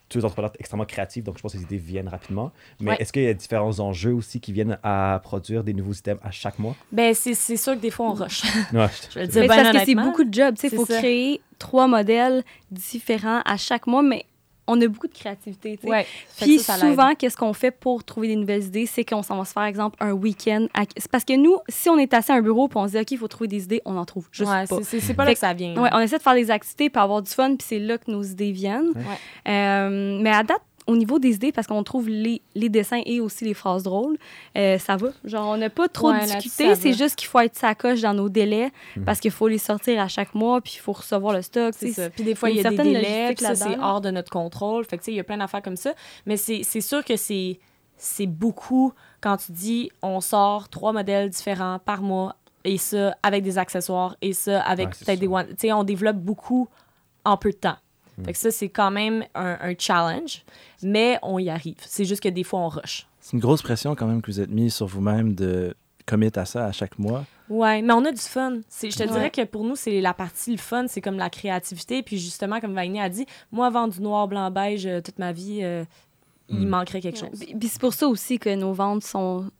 tous 0.08 0.18
les 0.18 0.24
entrepreneurs 0.24 0.52
extrêmement 0.58 0.86
créatifs, 0.86 1.24
donc 1.24 1.36
je 1.36 1.42
pense 1.42 1.52
que 1.52 1.58
les 1.58 1.64
idées 1.64 1.76
viennent 1.76 2.08
rapidement. 2.08 2.50
Mais 2.80 2.90
Ouais. 2.92 2.96
est-ce 3.00 3.12
qu'il 3.12 3.22
y 3.22 3.28
a 3.28 3.34
différents 3.34 3.78
enjeux 3.80 4.14
aussi 4.14 4.40
qui 4.40 4.52
viennent 4.52 4.78
à 4.82 5.20
produire 5.22 5.62
des 5.64 5.74
nouveaux 5.74 5.92
items 5.92 6.20
à 6.22 6.30
chaque 6.30 6.58
mois? 6.58 6.74
Ben, 6.92 7.12
c'est 7.14 7.34
c'est 7.34 7.56
sûr 7.56 7.74
que 7.74 7.80
des 7.80 7.90
fois, 7.90 8.06
on 8.10 8.14
rush. 8.14 8.42
Ouais, 8.72 8.86
Je 9.14 9.18
le 9.20 9.26
dire 9.26 9.42
Mais 9.42 9.48
bien 9.48 9.62
parce 9.64 9.78
que 9.78 9.84
c'est 9.84 9.94
beaucoup 9.94 10.24
de 10.24 10.32
jobs. 10.32 10.54
Il 10.62 10.70
faut 10.70 10.86
ça. 10.86 10.98
créer 10.98 11.40
trois 11.58 11.86
modèles 11.86 12.42
différents 12.70 13.42
à 13.44 13.56
chaque 13.56 13.86
mois, 13.86 14.02
mais 14.02 14.24
on 14.68 14.80
a 14.80 14.86
beaucoup 14.86 15.08
de 15.08 15.14
créativité. 15.14 15.76
tu 15.76 15.82
sais. 15.86 15.90
Ouais. 15.90 16.06
Puis 16.40 16.58
ça, 16.60 16.74
ça 16.76 16.84
l'aide. 16.86 16.92
souvent, 16.94 17.14
qu'est-ce 17.16 17.36
qu'on 17.36 17.52
fait 17.52 17.70
pour 17.72 18.04
trouver 18.04 18.28
des 18.28 18.36
nouvelles 18.36 18.62
idées? 18.64 18.86
C'est 18.86 19.04
qu'on 19.04 19.22
s'en 19.22 19.36
va 19.38 19.44
se 19.44 19.52
faire, 19.52 19.64
exemple, 19.64 19.96
un 20.00 20.12
week-end. 20.12 20.66
à- 20.74 20.82
C'est 20.96 21.10
parce 21.10 21.24
que 21.24 21.34
nous, 21.36 21.56
si 21.68 21.88
on 21.90 21.98
est 21.98 22.14
assis 22.14 22.30
à 22.30 22.36
un 22.36 22.42
bureau 22.42 22.68
et 22.68 22.70
on 22.76 22.86
se 22.86 22.92
dit, 22.92 22.98
OK, 22.98 23.10
il 23.10 23.18
faut 23.18 23.28
trouver 23.28 23.48
des 23.48 23.64
idées, 23.64 23.82
on 23.84 23.96
en 23.96 24.04
trouve 24.04 24.28
juste 24.30 24.50
Ouais, 24.50 24.66
pas. 24.66 24.78
c'est- 24.82 24.98
pas 25.14 25.24
Fait 25.24 25.28
là 25.30 25.32
que- 25.34 25.38
ça 25.40 25.52
vient. 25.54 25.74
Ouais, 25.82 25.90
on 25.92 25.98
essaie 26.00 26.18
de 26.18 26.22
faire 26.22 26.34
des 26.34 26.50
activités 26.50 26.90
pour 26.90 27.02
avoir 27.02 27.22
du 27.22 27.30
fun, 27.30 27.56
puis 27.56 27.66
c'est 27.68 27.78
là 27.80 27.98
que 27.98 28.10
nos 28.10 28.22
idées 28.22 28.52
viennent. 28.52 28.92
Euh, 29.48 30.18
mais 30.22 30.30
à 30.30 30.42
date, 30.42 30.60
au 30.88 30.96
niveau 30.96 31.20
des 31.20 31.34
idées, 31.36 31.52
parce 31.52 31.66
qu'on 31.68 31.84
trouve 31.84 32.08
les, 32.08 32.42
les 32.56 32.68
dessins 32.68 33.00
et 33.06 33.20
aussi 33.20 33.44
les 33.44 33.54
phrases 33.54 33.84
drôles, 33.84 34.18
euh, 34.56 34.78
ça 34.78 34.96
va. 34.96 35.10
Genre, 35.24 35.46
on 35.46 35.56
n'a 35.56 35.70
pas 35.70 35.86
trop 35.86 36.10
Ouais, 36.10 36.24
discuté. 36.24 36.74
C'est 36.74 36.94
juste 36.94 37.14
qu'il 37.14 37.28
faut 37.28 37.38
être 37.38 37.54
sacoche 37.54 38.00
dans 38.00 38.14
nos 38.14 38.28
délais 38.28 38.72
Mhm. 38.96 39.04
parce 39.04 39.20
qu'il 39.20 39.30
faut 39.30 39.46
les 39.48 39.58
sortir 39.58 40.00
à 40.00 40.08
chaque 40.08 40.34
mois, 40.34 40.60
puis 40.60 40.72
il 40.76 40.80
faut 40.80 40.92
recevoir 40.92 41.32
le 41.34 41.42
stock. 41.42 41.74
C'est 41.76 41.92
ça. 41.92 42.10
Puis 42.10 42.24
des 42.24 42.34
fois, 42.34 42.50
il 42.50 42.56
y 42.56 42.62
y 42.62 42.66
a 42.66 42.70
des 42.70 42.76
délais, 42.76 43.34
puis 43.36 43.44
ça, 43.44 43.54
c'est 43.54 43.78
hors 43.78 44.00
de 44.00 44.10
notre 44.10 44.30
contrôle. 44.32 44.84
Fait 44.86 44.96
que, 44.96 45.02
tu 45.02 45.06
sais, 45.06 45.12
il 45.12 45.16
y 45.16 45.20
a 45.20 45.24
plein 45.24 45.36
d'affaires 45.36 45.62
comme 45.62 45.76
ça. 45.76 45.92
Mais 46.26 46.36
c'est 46.36 46.62
c'est 46.64 46.80
sûr 46.80 47.04
que 47.04 47.16
c'est 47.16 47.60
c'est 47.98 48.26
beaucoup 48.26 48.92
quand 49.20 49.36
tu 49.36 49.52
dis 49.52 49.90
on 50.02 50.20
sort 50.20 50.68
trois 50.68 50.92
modèles 50.92 51.28
différents 51.30 51.78
par 51.84 52.00
mois 52.00 52.36
et 52.64 52.78
ça 52.78 53.14
avec 53.22 53.42
des 53.42 53.58
accessoires 53.58 54.16
et 54.22 54.32
ça 54.32 54.60
avec 54.62 54.86
Ouais, 54.88 54.92
c'est 54.96 55.04
peut-être 55.04 55.20
des 55.20 55.26
ça. 55.26 55.32
one. 55.32 55.46
Tu 55.48 55.54
sais, 55.58 55.72
on 55.72 55.84
développe 55.84 56.16
beaucoup 56.16 56.68
en 57.24 57.36
peu 57.36 57.50
de 57.50 57.56
temps. 57.56 57.76
Fait 58.24 58.32
que 58.32 58.38
ça, 58.38 58.50
c'est 58.50 58.68
quand 58.68 58.90
même 58.90 59.24
un, 59.34 59.56
un 59.60 59.74
challenge, 59.78 60.44
mais 60.82 61.18
on 61.22 61.38
y 61.38 61.50
arrive. 61.50 61.76
C'est 61.86 62.04
juste 62.04 62.22
que 62.22 62.28
des 62.28 62.44
fois, 62.44 62.60
on 62.60 62.68
rush. 62.68 63.06
C'est 63.20 63.32
une 63.34 63.40
grosse 63.40 63.62
pression 63.62 63.94
quand 63.94 64.06
même 64.06 64.22
que 64.22 64.30
vous 64.30 64.40
êtes 64.40 64.50
mis 64.50 64.70
sur 64.70 64.86
vous-même 64.86 65.34
de 65.34 65.74
commit 66.06 66.30
à 66.36 66.44
ça 66.46 66.64
à 66.66 66.72
chaque 66.72 66.98
mois. 66.98 67.24
Ouais, 67.50 67.82
mais 67.82 67.92
on 67.92 68.04
a 68.06 68.12
du 68.12 68.20
fun. 68.20 68.58
C'est- 68.68 68.90
Je 68.90 68.96
te 68.96 69.02
Ouais. 69.02 69.08
dirais 69.10 69.30
que 69.30 69.44
pour 69.44 69.64
nous, 69.64 69.76
c'est 69.76 70.00
la 70.00 70.14
partie 70.14 70.50
le 70.52 70.56
fun, 70.58 70.86
c'est 70.88 71.00
comme 71.02 71.18
la 71.18 71.28
créativité. 71.30 72.02
Puis 72.02 72.18
justement, 72.18 72.60
comme 72.60 72.74
Vainé 72.74 73.00
a 73.00 73.08
dit, 73.10 73.26
moi, 73.52 73.68
vendre 73.70 73.92
du 73.92 74.00
noir, 74.00 74.26
blanc, 74.28 74.50
beige 74.50 74.86
euh, 74.86 75.00
toute 75.02 75.18
ma 75.18 75.32
vie, 75.32 75.60
euh, 75.62 75.84
il 76.48 76.60
Mm. 76.66 76.68
manquerait 76.68 77.00
quelque 77.02 77.18
chose. 77.18 77.44
Puis 77.58 77.68
c'est 77.68 77.80
pour 77.80 77.92
ça 77.92 78.08
aussi 78.08 78.38
que 78.38 78.54
nos 78.54 78.72
ventes 78.72 79.04
sont 79.04 79.50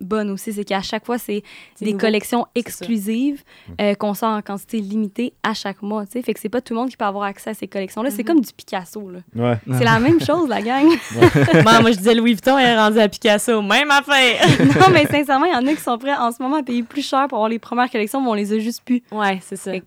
bonnes 0.00 0.30
aussi. 0.30 0.52
C'est 0.52 0.64
qu'à 0.64 0.80
chaque 0.82 1.04
fois, 1.04 1.18
c'est 1.18 1.42
des 1.80 1.86
nouveau. 1.86 1.98
collections 1.98 2.46
exclusives 2.54 3.42
euh, 3.80 3.94
qu'on 3.94 4.14
sort 4.14 4.30
en 4.30 4.42
quantité 4.42 4.80
limitée 4.80 5.32
à 5.42 5.54
chaque 5.54 5.82
mois. 5.82 6.06
tu 6.06 6.12
sais. 6.12 6.22
Fait 6.22 6.34
que 6.34 6.40
c'est 6.40 6.48
pas 6.48 6.60
tout 6.60 6.74
le 6.74 6.80
monde 6.80 6.88
qui 6.90 6.96
peut 6.96 7.04
avoir 7.04 7.24
accès 7.24 7.50
à 7.50 7.54
ces 7.54 7.66
collections-là. 7.68 8.10
C'est 8.10 8.22
Mhm. 8.22 8.26
comme 8.26 8.40
du 8.40 8.52
Picasso. 8.52 9.10
là. 9.10 9.18
Ouais. 9.34 9.56
C'est 9.78 9.84
la 9.84 9.98
même 9.98 10.20
chose, 10.20 10.48
la 10.48 10.62
gang. 10.62 10.86
moi, 11.64 11.80
moi, 11.80 11.90
je 11.92 11.96
disais 11.98 12.14
Louis 12.14 12.32
Vuitton 12.34 12.58
est 12.58 12.76
rendu 12.76 12.98
à 12.98 13.08
Picasso. 13.08 13.60
Même 13.62 13.90
affaire. 13.90 14.46
non, 14.80 14.86
mais 14.92 15.06
sincèrement, 15.06 15.46
il 15.46 15.52
y 15.52 15.56
en 15.56 15.66
a 15.66 15.74
qui 15.74 15.80
sont 15.82 15.98
prêts 15.98 16.14
en 16.16 16.30
ce 16.32 16.42
moment 16.42 16.56
à 16.56 16.62
payer 16.62 16.82
plus 16.82 17.02
cher 17.06 17.26
pour 17.28 17.38
avoir 17.38 17.48
les 17.48 17.58
premières 17.58 17.90
collections, 17.90 18.20
mais 18.20 18.28
on 18.28 18.34
les 18.34 18.52
a 18.52 18.58
juste 18.58 18.82
plus. 18.84 19.02
ouais, 19.12 19.38
c'est 19.42 19.56
ça. 19.56 19.72
Fait 19.72 19.82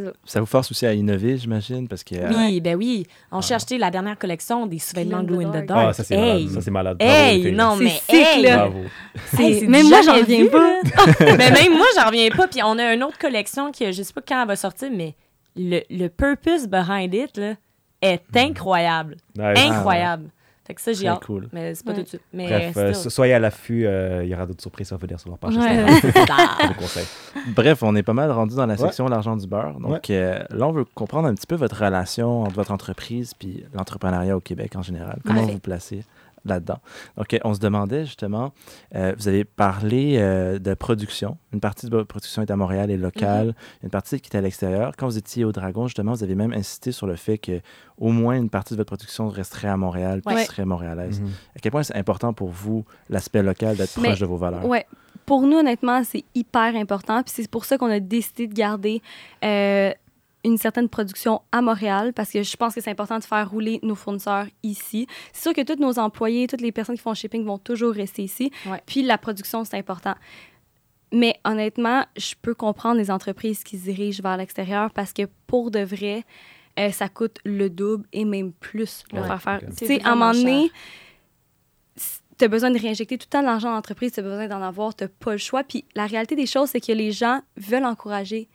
ça. 0.00 0.12
Ça 0.24 0.40
vous 0.40 0.46
force 0.46 0.70
aussi 0.70 0.86
à 0.86 0.92
innover, 0.94 1.36
j'imagine, 1.38 1.86
parce 1.88 2.02
que... 2.04 2.14
euh, 2.16 2.30
Oui, 2.34 2.60
ben 2.60 2.76
oui. 2.76 3.06
On 3.30 3.40
cherche 3.40 3.66
tu 3.66 3.74
sais, 3.74 3.78
la 3.78 3.90
dernière 3.90 4.18
collection 4.18 4.66
des 4.66 4.78
sous-vêtements 4.78 5.22
Glow 5.22 5.38
Glow 5.38 5.48
in 5.48 5.60
the 5.62 5.66
dark. 5.66 5.86
Ah, 5.88 5.92
ça 5.92 6.04
c'est 6.04 6.14
hey. 6.14 6.20
malade. 6.44 6.48
Ça 6.50 6.60
c'est 6.60 6.70
malade. 6.70 6.98
Bravo, 6.98 7.12
les 7.12 7.46
Hey, 7.46 7.52
non, 7.52 7.76
mais 7.76 7.90
sick, 7.90 8.14
hey. 8.14 8.42
Bravo. 8.52 8.80
Même 9.68 9.88
moi, 9.88 10.00
j'en 10.04 10.14
reviens 10.14 10.46
pas. 10.46 10.80
mais 11.20 11.50
même 11.50 11.72
moi, 11.76 11.86
j'en 11.96 12.06
reviens 12.06 12.28
pas. 12.30 12.46
Puis 12.48 12.60
on 12.64 12.78
a 12.78 12.94
une 12.94 13.02
autre 13.02 13.18
collection 13.18 13.70
qui, 13.72 13.92
je 13.92 14.02
sais 14.02 14.12
pas 14.12 14.22
quand 14.26 14.42
elle 14.42 14.48
va 14.48 14.56
sortir, 14.56 14.90
mais 14.94 15.14
le, 15.56 15.80
le 15.90 16.08
purpose 16.08 16.66
behind 16.66 17.14
it 17.14 17.36
là, 17.36 17.54
est 18.02 18.22
incroyable. 18.36 19.16
Nice. 19.36 19.58
Incroyable. 19.70 20.30
Fait 20.66 20.74
que 20.74 20.80
ça, 20.80 20.92
j'ai 20.94 21.00
Très 21.00 21.08
hâte. 21.08 21.24
cool. 21.26 21.48
Mais 21.52 21.74
c'est 21.74 21.84
pas 21.84 21.90
Ouais. 21.92 21.98
tout 21.98 22.02
de 22.04 22.08
suite. 22.08 22.22
Mais 22.32 22.48
Bref, 22.48 22.76
euh, 22.78 22.92
soyez 22.94 23.34
à 23.34 23.38
l'affût, 23.38 23.84
euh, 23.86 24.24
il 24.24 24.30
y 24.30 24.34
aura 24.34 24.46
d'autres 24.46 24.62
surprises 24.62 24.90
à 24.92 24.96
venir 24.96 25.20
sur 25.20 25.28
leur 25.28 25.38
page. 25.38 25.54
Ouais. 25.56 25.62
Instagram. 25.88 26.26
Ah. 26.30 26.58
Je 26.62 26.66
vous 26.68 26.74
conseille. 26.74 27.06
Bref, 27.54 27.82
on 27.82 27.94
est 27.96 28.02
pas 28.02 28.14
mal 28.14 28.30
rendu 28.30 28.56
dans 28.56 28.64
la 28.64 28.72
Ouais. 28.74 28.80
section 28.80 29.06
l'argent 29.08 29.36
du 29.36 29.46
beurre. 29.46 29.78
Donc 29.78 30.08
euh, 30.08 30.42
là, 30.48 30.66
on 30.66 30.72
veut 30.72 30.86
comprendre 30.94 31.28
un 31.28 31.34
petit 31.34 31.46
peu 31.46 31.54
votre 31.56 31.84
relation 31.84 32.44
entre 32.44 32.54
votre 32.54 32.72
entreprise 32.72 33.34
puis 33.34 33.62
l'entrepreneuriat 33.74 34.36
au 34.36 34.40
Québec 34.40 34.74
en 34.76 34.82
général. 34.82 35.18
Comment 35.26 35.42
vous 35.42 35.58
placez 35.58 36.02
là-dedans? 36.44 36.78
Donc, 37.16 37.36
on 37.44 37.54
se 37.54 37.60
demandait 37.60 38.04
justement, 38.04 38.52
euh, 38.94 39.14
vous 39.18 39.28
avez 39.28 39.44
parlé 39.44 40.16
euh, 40.18 40.58
de 40.58 40.74
production. 40.74 41.38
Une 41.52 41.60
partie 41.60 41.86
de 41.86 41.90
votre 41.90 42.06
production 42.08 42.42
est 42.42 42.50
à 42.50 42.56
Montréal 42.56 42.90
et 42.90 42.96
locale. 42.96 43.48
Mm-hmm. 43.48 43.84
Une 43.84 43.90
partie 43.90 44.20
qui 44.20 44.30
est 44.30 44.36
à 44.36 44.40
l'extérieur. 44.40 44.92
Quand 44.96 45.06
vous 45.06 45.18
étiez 45.18 45.44
au 45.44 45.52
Dragon, 45.52 45.86
justement, 45.86 46.12
vous 46.12 46.22
avez 46.24 46.34
même 46.34 46.52
insisté 46.52 46.92
sur 46.92 47.06
le 47.06 47.16
fait 47.16 47.38
que 47.38 47.60
au 47.98 48.10
moins 48.10 48.36
une 48.36 48.50
partie 48.50 48.74
de 48.74 48.78
votre 48.78 48.88
production 48.88 49.28
resterait 49.28 49.68
à 49.68 49.76
Montréal 49.76 50.20
puis 50.24 50.34
Ouais. 50.34 50.44
serait 50.44 50.64
montréalaise. 50.64 51.20
Mhm. 51.20 51.28
À 51.56 51.58
quel 51.60 51.72
point 51.72 51.82
c'est 51.82 51.96
important 51.96 52.32
pour 52.32 52.48
vous 52.50 52.84
l'aspect 53.08 53.42
local 53.42 53.76
d'être 53.76 53.98
Mais- 54.00 54.08
proche 54.08 54.20
de 54.20 54.26
vos 54.26 54.36
valeurs? 54.36 54.64
Ouais. 54.66 54.84
Pour 55.26 55.42
nous, 55.42 55.56
honnêtement, 55.56 56.02
c'est 56.04 56.24
hyper 56.34 56.76
important. 56.76 57.22
Puis 57.22 57.32
c'est 57.34 57.48
pour 57.50 57.64
ça 57.64 57.78
qu'on 57.78 57.90
a 57.90 58.00
décidé 58.00 58.46
de 58.46 58.52
garder 58.52 59.00
euh, 59.42 59.90
une 60.44 60.58
certaine 60.58 60.88
production 60.88 61.42
à 61.52 61.62
Montréal 61.62 62.12
parce 62.12 62.30
que 62.30 62.42
je 62.42 62.56
pense 62.56 62.74
que 62.74 62.80
c'est 62.80 62.90
important 62.90 63.18
de 63.18 63.24
faire 63.24 63.50
rouler 63.50 63.80
nos 63.82 63.94
fournisseurs 63.94 64.46
ici. 64.62 65.06
C'est 65.32 65.42
sûr 65.42 65.54
que 65.54 65.62
tous 65.62 65.80
nos 65.80 65.98
employés, 65.98 66.46
toutes 66.46 66.60
les 66.60 66.72
personnes 66.72 66.96
qui 66.96 67.02
font 67.02 67.10
le 67.10 67.16
shipping 67.16 67.44
vont 67.44 67.58
toujours 67.58 67.94
rester 67.94 68.22
ici. 68.22 68.50
Ouais. 68.66 68.80
Puis 68.86 69.02
la 69.02 69.18
production, 69.18 69.64
c'est 69.64 69.78
important. 69.78 70.14
Mais 71.12 71.38
honnêtement, 71.44 72.04
je 72.16 72.34
peux 72.40 72.54
comprendre 72.54 72.98
les 72.98 73.10
entreprises 73.10 73.62
qui 73.64 73.78
se 73.78 73.84
dirigent 73.84 74.22
vers 74.22 74.36
l'extérieur 74.36 74.90
parce 74.90 75.12
que 75.12 75.22
pour 75.46 75.70
de 75.70 75.80
vrai, 75.80 76.24
euh, 76.78 76.90
ça 76.90 77.08
coûte 77.08 77.38
le 77.44 77.70
double 77.70 78.06
et 78.12 78.24
même 78.24 78.52
plus 78.52 79.04
le 79.12 79.20
Ouais, 79.20 79.26
faire 79.26 79.42
faire. 79.42 79.60
Tu 79.60 79.66
C'est 79.76 79.86
sais, 79.86 80.02
à 80.02 80.12
un 80.12 80.14
moment 80.16 80.32
donné, 80.32 80.70
tu 82.36 82.44
as 82.44 82.48
besoin 82.48 82.70
de 82.70 82.78
réinjecter 82.78 83.16
tout 83.16 83.26
le 83.28 83.30
temps 83.30 83.40
de 83.40 83.46
l'argent 83.46 83.68
dans 83.68 83.76
l'entreprise, 83.76 84.12
tu 84.12 84.20
as 84.20 84.24
besoin 84.24 84.48
d'en 84.48 84.60
avoir, 84.60 84.94
tu 84.94 85.04
n'as 85.04 85.08
pas 85.08 85.32
le 85.32 85.38
choix. 85.38 85.62
Puis 85.62 85.84
la 85.94 86.06
réalité 86.06 86.34
des 86.34 86.46
choses, 86.46 86.70
c'est 86.70 86.80
que 86.80 86.92
les 86.92 87.12
gens 87.12 87.40
veulent 87.56 87.84
encourager 87.84 88.48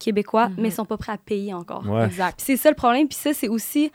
Québécois, 0.00 0.48
Mhm. 0.48 0.54
mais 0.58 0.68
ils 0.70 0.72
sont 0.72 0.84
pas 0.84 0.96
prêts 0.96 1.12
à 1.12 1.18
payer 1.18 1.54
encore. 1.54 1.86
Ouais. 1.88 2.06
Exact. 2.06 2.36
Puis 2.38 2.46
c'est 2.46 2.56
ça 2.56 2.70
le 2.70 2.74
problème. 2.74 3.06
Puis 3.06 3.18
ça, 3.18 3.32
c'est 3.32 3.48
aussi 3.48 3.92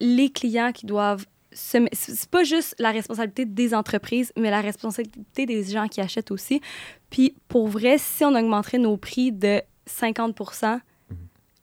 les 0.00 0.28
clients 0.30 0.72
qui 0.72 0.84
doivent 0.84 1.24
se... 1.52 1.78
C'est 1.92 2.28
pas 2.28 2.44
juste 2.44 2.74
la 2.78 2.90
responsabilité 2.90 3.46
des 3.46 3.74
entreprises, 3.74 4.32
mais 4.36 4.50
la 4.50 4.60
responsabilité 4.60 5.46
des 5.46 5.64
gens 5.64 5.88
qui 5.88 6.00
achètent 6.02 6.30
aussi. 6.30 6.60
Puis 7.08 7.34
pour 7.48 7.68
vrai, 7.68 7.96
si 7.98 8.22
on 8.24 8.34
augmenterait 8.34 8.78
nos 8.78 8.96
prix 8.98 9.32
de 9.32 9.62
50% 9.86 10.80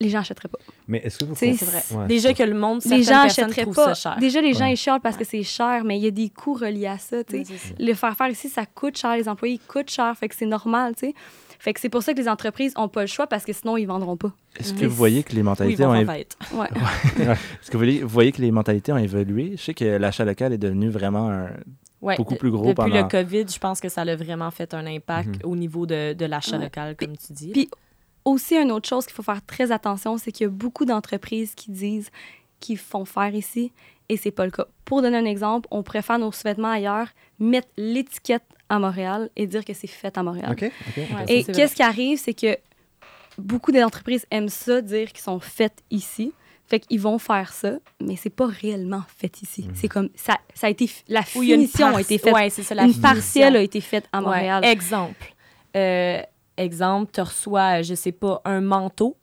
les 0.01 0.09
gens 0.09 0.19
achèteraient 0.19 0.49
pas. 0.49 0.57
Mais 0.89 0.97
est-ce 1.05 1.19
que 1.19 1.23
vous 1.23 1.35
C'est- 1.35 1.53
C'est 1.53 1.63
vrai. 1.65 1.81
Ouais, 1.91 2.07
Déjà 2.07 2.33
que 2.33 2.43
le 2.43 2.53
monde, 2.53 2.81
les 2.85 3.01
gens 3.01 3.21
achèteraient 3.21 3.65
pas. 3.65 3.93
ça 3.95 4.09
cher. 4.11 4.19
Déjà, 4.19 4.41
les 4.41 4.53
gens, 4.53 4.65
Ouais. 4.65 4.73
ils 4.73 4.77
chialent 4.77 4.99
parce 4.99 5.15
que 5.15 5.23
c'est 5.23 5.41
cher, 5.41 5.85
mais 5.85 5.97
il 5.97 6.03
y 6.03 6.07
a 6.07 6.11
des 6.11 6.27
coûts 6.29 6.53
reliés 6.53 6.87
à 6.87 6.97
ça. 6.97 7.17
Le 7.79 7.93
faire 7.93 8.17
faire 8.17 8.27
ici, 8.27 8.49
ça 8.49 8.65
coûte 8.65 8.97
cher. 8.97 9.15
Les 9.15 9.29
employés 9.29 9.55
ils 9.55 9.65
coûtent 9.65 9.89
cher. 9.89 10.13
Fait 10.17 10.27
que 10.27 10.35
c'est 10.35 10.45
normal, 10.45 10.95
tu 10.95 11.07
sais. 11.07 11.13
Fait 11.65 11.73
que 11.73 11.79
c'est 11.79 11.89
pour 11.89 12.03
ça 12.03 12.13
que 12.13 12.19
les 12.19 12.29
entreprises 12.29 12.75
n'ont 12.77 12.87
pas 12.89 13.01
le 13.01 13.07
choix 13.07 13.25
parce 13.25 13.43
que 13.43 13.51
sinon, 13.51 13.75
ils 13.75 13.87
vendront 13.87 14.17
pas. 14.17 14.31
Est-ce 14.59 14.73
Mhm. 14.73 14.79
que 14.81 14.85
vous 14.85 14.95
voyez 14.95 15.23
que 15.23 15.33
les 15.33 15.41
mentalités 15.41 15.83
ont 15.83 15.89
en 15.89 15.95
évo- 15.95 16.05
fête. 16.13 16.37
Ouais. 16.53 16.67
Est-ce 17.17 17.71
que 17.71 17.77
vous 17.77 17.79
voyez, 17.83 18.01
vous 18.03 18.07
voyez 18.09 18.31
que 18.31 18.39
les 18.41 18.51
mentalités 18.51 18.91
ont 18.93 18.99
évolué? 18.99 19.53
Je 19.57 19.63
sais 19.63 19.73
que 19.73 19.83
l'achat 19.97 20.25
local 20.25 20.53
est 20.53 20.59
devenu 20.59 20.89
vraiment 20.89 21.27
un... 21.31 21.49
Ouais, 22.03 22.17
Beaucoup 22.17 22.35
plus 22.35 22.51
gros 22.51 22.65
Depuis 22.65 22.75
pendant- 22.75 23.01
le 23.01 23.07
COVID, 23.09 23.45
je 23.51 23.57
pense 23.57 23.81
que 23.81 23.89
ça 23.89 24.01
a 24.01 24.15
vraiment 24.15 24.51
fait 24.51 24.75
un 24.75 24.85
impact 24.85 25.43
Mhm. 25.43 25.51
au 25.51 25.55
niveau 25.55 25.87
de, 25.87 26.13
de 26.13 26.25
l'achat 26.25 26.57
Ouais. 26.57 26.65
local, 26.65 26.95
comme 26.95 27.17
tu 27.17 27.33
dis. 27.33 27.51
Puis 27.51 27.67
aussi, 28.25 28.55
une 28.55 28.71
autre 28.71 28.87
chose 28.87 29.05
qu'il 29.07 29.15
faut 29.15 29.23
faire 29.23 29.43
très 29.43 29.71
attention, 29.71 30.19
c'est 30.19 30.31
qu'il 30.31 30.43
y 30.43 30.47
a 30.47 30.51
beaucoup 30.51 30.85
d'entreprises 30.85 31.55
qui 31.55 31.71
disent 31.71 32.11
qu'ils 32.59 32.77
font 32.77 33.05
faire 33.05 33.33
ici 33.33 33.71
et 34.07 34.17
c'est 34.17 34.29
pas 34.29 34.45
le 34.45 34.51
cas. 34.51 34.65
Pour 34.85 35.01
donner 35.01 35.17
un 35.17 35.25
exemple, 35.25 35.67
on 35.71 35.81
préfère 35.81 36.19
nos 36.19 36.31
sous-vêtements 36.31 36.69
ailleurs, 36.69 37.07
mettre 37.39 37.69
l'étiquette 37.75 38.43
à 38.69 38.79
Montréal 38.79 39.29
et 39.35 39.47
dire 39.47 39.63
que 39.63 39.73
c'est 39.73 39.87
fait 39.87 40.17
à 40.17 40.23
Montréal. 40.23 40.51
OK, 40.51 40.63
OK. 40.89 40.97
Ouais. 40.97 41.25
Et 41.27 41.43
qu'est-ce 41.43 41.75
qui 41.75 41.83
arrive, 41.83 42.17
c'est 42.19 42.33
que 42.33 42.57
beaucoup 43.37 43.71
d'entreprises 43.71 44.25
aiment 44.31 44.49
ça, 44.49 44.81
dire 44.81 45.09
qu'ils 45.11 45.23
sont 45.23 45.39
faites 45.39 45.83
ici. 45.91 46.33
Fait 46.67 46.79
qu'ils 46.79 46.99
vont 46.99 47.19
faire 47.19 47.53
ça, 47.53 47.73
mais 48.01 48.15
c'est 48.15 48.31
pas 48.31 48.47
réellement 48.47 49.03
fait 49.17 49.39
ici. 49.43 49.67
C'est 49.75 49.87
comme 49.87 50.09
ça, 50.15 50.39
ça 50.55 50.65
a 50.65 50.71
été 50.71 50.89
la 51.07 51.19
a 51.19 51.23
finition 51.23 51.95
a 51.95 52.01
été 52.01 52.17
faite. 52.17 52.33
Ouais, 52.33 52.49
c'est 52.49 52.63
ça, 52.63 52.73
la 52.73 52.83
une 52.85 52.89
finition. 52.93 53.07
partielle 53.13 53.55
a 53.55 53.61
été 53.61 53.81
faite 53.81 54.05
à 54.11 54.17
Ouais. 54.17 54.23
Montréal. 54.25 54.65
Exemple. 54.65 55.31
Euh, 55.75 56.19
exemple, 56.57 57.11
tu 57.13 57.21
reçois, 57.21 57.83
je 57.83 57.93
sais 57.93 58.11
pas, 58.13 58.41
un 58.45 58.61
manteau, 58.61 59.15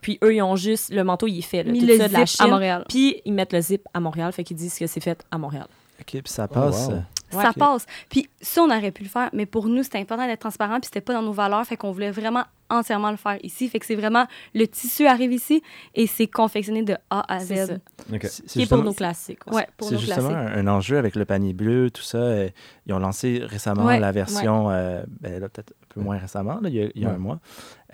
puis 0.00 0.18
eux, 0.24 0.34
ils 0.36 0.40
ont 0.40 0.56
juste, 0.56 0.90
le 0.90 1.04
manteau, 1.04 1.26
il 1.26 1.40
est 1.40 1.42
fait, 1.42 1.64
là, 1.64 1.72
tout 1.74 1.80
le 1.84 1.98
ça 1.98 2.08
de 2.08 2.12
la 2.14 2.18
zip 2.20 2.40
à 2.40 2.44
Chine, 2.44 2.50
Montréal. 2.50 2.84
puis 2.88 3.20
ils 3.26 3.32
mettent 3.34 3.52
le 3.52 3.60
zip 3.60 3.82
à 3.92 4.00
Montréal, 4.00 4.32
fait 4.32 4.44
qu'ils 4.44 4.56
disent 4.56 4.78
que 4.78 4.86
c'est 4.86 5.00
fait 5.00 5.22
à 5.30 5.36
Montréal. 5.36 5.66
OK, 6.00 6.06
puis 6.06 6.22
ça 6.26 6.48
passe. 6.48 6.86
wow. 6.86 7.02
Ouais. 7.32 7.42
ça 7.42 7.52
passe. 7.52 7.86
Puis 8.08 8.28
ça, 8.40 8.62
on 8.62 8.66
aurait 8.70 8.92
pu 8.92 9.02
le 9.02 9.08
faire, 9.08 9.30
mais 9.32 9.46
pour 9.46 9.66
nous, 9.68 9.82
c'était 9.82 9.98
important 9.98 10.26
d'être 10.26 10.40
transparent, 10.40 10.74
puis 10.80 10.86
c'était 10.86 11.00
pas 11.00 11.12
dans 11.12 11.22
nos 11.22 11.32
valeurs, 11.32 11.64
fait 11.66 11.76
qu'on 11.76 11.90
voulait 11.92 12.10
vraiment 12.12 12.44
entièrement 12.68 13.10
le 13.10 13.16
faire 13.16 13.38
ici. 13.44 13.68
Fait 13.68 13.78
que 13.78 13.86
c'est 13.86 13.94
vraiment, 13.96 14.26
le 14.54 14.66
tissu 14.66 15.06
arrive 15.06 15.32
ici 15.32 15.62
et 15.94 16.06
c'est 16.06 16.26
confectionné 16.26 16.82
de 16.82 16.96
A 17.10 17.24
à 17.34 17.40
C'est 17.40 17.56
ça. 17.66 17.66
Z. 17.74 17.78
C'est 18.08 18.46
Qui 18.46 18.62
est 18.62 18.66
pour 18.68 18.82
nos 18.82 18.92
classiques. 18.92 19.40
ouais. 19.52 19.66
Pour 19.76 19.88
C'est 19.88 19.94
nos 19.94 20.00
justement 20.00 20.28
classiques. 20.30 20.56
un, 20.56 20.66
un 20.68 20.72
enjeu 20.76 20.98
avec 20.98 21.14
le 21.16 21.24
panier 21.24 21.52
bleu, 21.52 21.90
tout 21.90 22.02
ça. 22.02 22.18
euh, 22.18 22.48
ils 22.86 22.92
ont 22.92 22.98
lancé 22.98 23.40
récemment 23.42 23.84
Ouais, 23.84 23.98
la 24.00 24.12
version, 24.12 24.70
euh, 24.70 25.02
ben 25.20 25.40
là, 25.40 25.48
peut-être 25.48 25.72
un 25.82 25.85
peu 25.96 26.00
moins 26.04 26.18
récemment, 26.18 26.58
là, 26.60 26.68
il 26.68 26.74
y 26.74 26.82
a, 26.82 26.88
il 26.94 27.02
y 27.02 27.04
a 27.04 27.08
Ouais. 27.08 27.14
un 27.14 27.18
mois, 27.18 27.40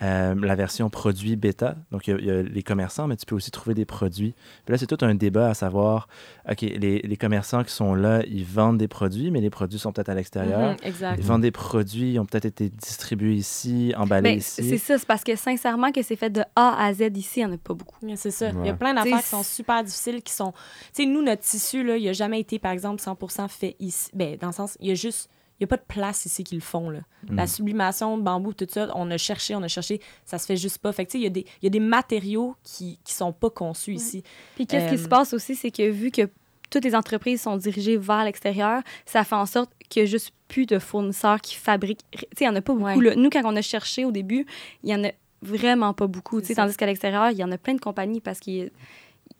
euh, 0.01 0.35
la 0.35 0.55
version 0.55 0.89
produit 0.89 1.35
bêta. 1.35 1.75
Donc, 1.91 2.07
il 2.07 2.11
y, 2.11 2.13
a, 2.13 2.19
il 2.19 2.25
y 2.25 2.31
a 2.31 2.41
les 2.41 2.63
commerçants, 2.63 3.07
mais 3.07 3.15
tu 3.15 3.25
peux 3.25 3.35
aussi 3.35 3.51
trouver 3.51 3.73
des 3.73 3.85
produits. 3.85 4.33
Puis 4.65 4.71
là, 4.73 4.77
c'est 4.77 4.87
tout 4.87 4.97
un 5.05 5.15
débat 5.15 5.49
à 5.49 5.53
savoir, 5.53 6.07
OK, 6.49 6.61
les, 6.61 6.99
les 6.99 7.17
commerçants 7.17 7.63
qui 7.63 7.71
sont 7.71 7.93
là, 7.95 8.21
ils 8.27 8.43
vendent 8.45 8.77
des 8.77 8.87
produits, 8.87 9.31
mais 9.31 9.39
les 9.41 9.49
produits 9.49 9.79
sont 9.79 9.91
peut-être 9.91 10.09
à 10.09 10.15
l'extérieur. 10.15 10.71
Mhm, 10.71 10.77
exact. 10.83 11.15
Ils 11.19 11.23
vendent 11.25 11.41
des 11.41 11.51
produits, 11.51 12.13
ils 12.13 12.19
ont 12.19 12.25
peut-être 12.25 12.45
été 12.45 12.69
distribués 12.69 13.35
ici, 13.35 13.93
emballés 13.97 14.31
Ben, 14.31 14.37
ici. 14.39 14.63
c'est 14.67 14.77
ça, 14.77 14.97
c'est 14.97 15.07
parce 15.07 15.23
que 15.23 15.35
sincèrement, 15.35 15.91
que 15.91 16.01
c'est 16.01 16.15
fait 16.15 16.29
de 16.31 16.41
A 16.55 16.83
à 16.85 16.93
Z 16.93 17.01
ici, 17.15 17.39
il 17.41 17.45
n'y 17.45 17.51
en 17.51 17.55
a 17.55 17.57
pas 17.57 17.73
beaucoup. 17.73 17.97
C'est 18.15 18.31
ça. 18.31 18.49
Il 18.49 18.65
y 18.65 18.69
a 18.69 18.73
plein 18.73 18.93
d'affaires 18.93 19.21
qui 19.21 19.27
sont 19.29 19.43
super 19.43 19.83
difficiles, 19.83 20.21
qui 20.21 20.33
sont... 20.33 20.51
Tu 20.93 21.03
sais, 21.03 21.05
nous, 21.05 21.21
notre 21.21 21.41
tissu, 21.43 21.83
là, 21.83 21.97
il 21.97 22.05
n'a 22.05 22.13
jamais 22.13 22.39
été, 22.39 22.59
par 22.59 22.71
exemple, 22.71 23.01
100 23.01 23.47
fait 23.47 23.75
ici. 23.79 24.09
Ben, 24.13 24.37
dans 24.37 24.47
le 24.47 24.53
sens, 24.53 24.77
il 24.81 24.87
y 24.87 24.91
a 24.91 24.95
juste... 24.95 25.29
Il 25.63 25.67
n'y 25.67 25.73
a 25.73 25.77
pas 25.77 25.83
de 25.83 25.87
place 25.87 26.25
ici 26.25 26.43
qui 26.43 26.55
le 26.55 26.61
font. 26.61 26.89
Là. 26.89 26.99
La 27.29 27.47
sublimation 27.47 28.17
de 28.17 28.21
bambou, 28.23 28.53
tout 28.53 28.67
ça, 28.69 28.91
on 28.95 29.09
a 29.11 29.17
cherché, 29.17 29.55
on 29.55 29.63
a 29.63 29.69
cherché, 29.69 30.01
ça 30.25 30.37
se 30.37 30.45
fait 30.45 30.57
juste 30.57 30.79
pas. 30.79 30.91
Fait 30.91 31.05
que, 31.05 31.11
tu 31.11 31.17
sais, 31.17 31.21
il 31.21 31.23
y, 31.23 31.27
a 31.27 31.29
des- 31.29 31.45
il 31.61 31.63
y 31.63 31.67
a 31.67 31.69
des 31.69 31.79
matériaux 31.79 32.55
qui 32.63 32.99
ne 33.07 33.11
sont 33.11 33.31
pas 33.31 33.49
conçus 33.49 33.93
ici. 33.93 34.23
Puis 34.55 34.67
qu'est-ce 34.67 34.89
qui 34.89 34.95
Euh, 34.99 35.03
se 35.03 35.07
passe 35.07 35.33
aussi, 35.33 35.55
c'est 35.55 35.71
que 35.71 35.89
vu 35.89 36.11
que 36.11 36.29
toutes 36.69 36.83
les 36.83 36.95
entreprises 36.95 37.41
sont 37.43 37.55
dirigées 37.55 37.95
vers 37.97 38.23
l'extérieur, 38.25 38.81
ça 39.05 39.23
fait 39.23 39.35
en 39.35 39.45
sorte 39.45 39.71
qu'il 39.89 40.03
n'y 40.03 40.07
a 40.09 40.11
juste 40.11 40.33
plus 40.49 40.65
de 40.65 40.79
fournisseurs 40.79 41.39
qui 41.39 41.55
fabriquent. 41.55 42.03
Tu 42.11 42.19
sais, 42.19 42.27
il 42.41 42.43
n'y 42.43 42.49
en 42.49 42.55
a 42.55 42.61
pas 42.61 42.73
beaucoup. 42.73 42.85
Ouais. 42.99 43.09
là. 43.09 43.15
Nous, 43.15 43.29
quand 43.29 43.41
on 43.45 43.55
a 43.55 43.61
cherché 43.61 44.03
au 44.05 44.11
début, 44.11 44.45
il 44.83 44.87
n'y 44.87 44.95
en 44.95 45.03
a 45.05 45.11
vraiment 45.41 45.93
pas 45.93 46.07
beaucoup. 46.07 46.41
Tandis 46.41 46.75
qu'à 46.75 46.85
l'extérieur, 46.85 47.29
il 47.31 47.37
y 47.37 47.43
en 47.43 47.51
a 47.51 47.57
plein 47.57 47.73
de 47.75 47.81
compagnies 47.81 48.21
parce 48.21 48.39
qu'il 48.39 48.53
y 48.55 48.61
a, 48.63 48.65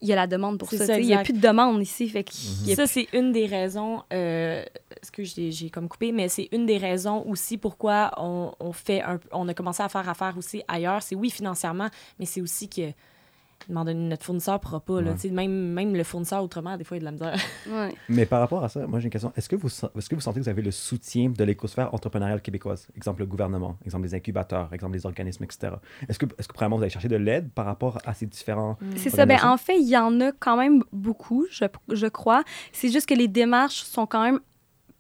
il 0.04 0.10
y 0.10 0.13
a 0.13 0.18
la 0.18 0.28
demande 0.28 0.60
pour 0.60 0.70
ça. 0.70 1.00
Il 1.00 1.08
n'y 1.08 1.13
a 1.13 1.24
plus 1.24 1.34
de 1.34 1.39
demande 1.39 1.82
ici. 1.82 2.10
Fait 2.10 2.26
a 2.28 2.76
Ça, 2.76 2.86
c'est 2.86 3.08
une 3.13 3.32
des 3.32 3.46
raisons. 3.46 4.04
Euh, 4.12 4.63
ce 5.02 5.12
que 5.12 5.24
j'ai 5.24 5.52
j'ai 5.52 5.70
comme 5.70 5.88
coupé, 5.88 6.12
mais 6.12 6.28
c'est 6.28 6.50
une 6.52 6.66
des 6.66 6.78
raisons 6.78 7.26
aussi 7.28 7.58
pourquoi 7.58 8.12
on, 8.18 8.52
on 8.60 8.74
fait 8.74 9.02
un, 9.02 9.20
on 9.32 9.48
a 9.48 9.54
commencé 9.54 9.82
à 9.82 9.88
faire 9.88 10.08
affaire 10.08 10.38
aussi 10.38 10.62
ailleurs. 10.68 11.02
C'est 11.02 11.16
oui, 11.16 11.30
financièrement, 11.30 11.88
mais 12.20 12.26
c'est 12.26 12.42
aussi 12.42 12.68
que. 12.70 12.92
Donné, 13.69 13.93
notre 13.93 14.23
fournisseur 14.23 14.56
ne 14.56 14.60
pourra 14.60 14.80
pas. 14.80 15.02
Là, 15.02 15.12
Ouais. 15.12 15.15
Tu 15.15 15.28
sais, 15.28 15.34
même, 15.34 15.52
même 15.52 15.95
le 15.95 16.04
fournisseur, 16.04 16.43
autrement, 16.43 16.76
des 16.78 16.84
fois, 16.84 16.97
il 16.97 17.04
y 17.04 17.08
a 17.08 17.12
de 17.12 17.19
la 17.19 17.32
misère. 17.32 17.47
Ouais. 17.73 17.93
Mais 18.10 18.26
par 18.26 18.39
rapport 18.39 18.63
à 18.63 18.69
ça, 18.69 18.86
moi 18.88 18.99
j'ai 18.99 19.06
une 19.06 19.12
question. 19.12 19.32
Est-ce 19.36 19.47
que, 19.47 19.56
vous, 19.56 19.67
est-ce 19.67 20.10
que 20.10 20.15
vous 20.15 20.21
sentez 20.21 20.39
que 20.39 20.43
vous 20.43 20.49
avez 20.49 20.62
le 20.62 20.71
soutien 20.71 21.30
de 21.30 21.43
l'écosphère 21.43 21.93
entrepreneuriale 21.93 22.41
québécoise? 22.41 22.88
Exemple 22.95 23.21
le 23.21 23.26
gouvernement, 23.26 23.78
exemple 23.86 24.04
les 24.04 24.15
incubateurs, 24.15 24.73
exemple 24.73 24.93
les 24.93 25.06
organismes, 25.06 25.43
etc. 25.43 25.73
Est-ce 26.08 26.19
que, 26.19 26.26
est-ce 26.38 26.47
que 26.47 26.54
premièrement, 26.54 26.78
vous 26.78 26.84
allez 26.84 26.91
chercher 26.91 27.08
de 27.08 27.15
l'aide 27.15 27.52
par 27.52 27.65
rapport 27.65 27.99
à 28.06 28.13
ces 28.13 28.26
différents... 28.26 28.78
C'est 28.95 29.10
ça. 29.10 29.26
Ben, 29.26 29.39
en 29.43 29.58
fait, 29.58 29.78
il 29.80 29.88
y 29.88 29.97
en 29.97 30.19
a 30.21 30.32
quand 30.32 30.58
même 30.58 30.84
beaucoup, 30.91 31.45
je, 31.49 31.65
je 31.91 32.08
crois. 32.08 32.43
C'est 32.71 32.89
juste 32.89 33.08
que 33.08 33.13
les 33.15 33.28
démarches 33.28 33.84
sont 33.84 34.06
quand 34.06 34.23
même 34.23 34.39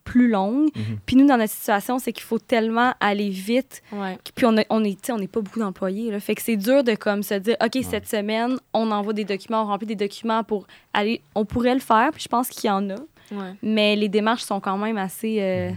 plus 0.03 0.27
longues. 0.29 0.69
Mhm. 0.75 0.97
Puis 1.05 1.15
nous, 1.15 1.25
dans 1.27 1.37
notre 1.37 1.53
situation, 1.53 1.97
c'est 1.99 2.11
qu'il 2.11 2.23
faut 2.23 2.39
tellement 2.39 2.93
aller 2.99 3.29
vite 3.29 3.81
Ouais. 3.91 4.17
Puis 4.35 4.45
on, 4.45 4.57
a- 4.57 4.65
on 4.69 4.83
est, 4.83 4.91
tu 5.01 5.07
sais, 5.07 5.11
on 5.13 5.17
n'est 5.17 5.27
pas 5.27 5.41
beaucoup 5.41 5.59
d'employés. 5.59 6.11
Là. 6.11 6.19
Fait 6.19 6.35
que 6.35 6.41
c'est 6.41 6.57
dur 6.57 6.83
de 6.83 6.95
comme 6.95 7.23
se 7.23 7.35
dire, 7.35 7.55
OK, 7.63 7.77
cette 7.83 8.07
semaine, 8.07 8.57
on 8.73 8.91
envoie 8.91 9.13
des 9.13 9.25
documents, 9.25 9.63
on 9.63 9.67
remplit 9.67 9.87
des 9.87 9.95
documents 9.95 10.43
pour 10.43 10.67
aller. 10.93 11.21
On 11.35 11.45
pourrait 11.45 11.73
le 11.73 11.79
faire, 11.79 12.11
puis 12.11 12.21
je 12.23 12.27
pense 12.27 12.49
qu'il 12.49 12.67
y 12.67 12.71
en 12.71 12.89
a. 12.89 12.95
Ouais. 13.31 13.53
Mais 13.63 13.95
les 13.95 14.09
démarches 14.09 14.43
sont 14.43 14.59
quand 14.59 14.77
même 14.77 14.97
assez. 14.97 15.37
euh, 15.41 15.71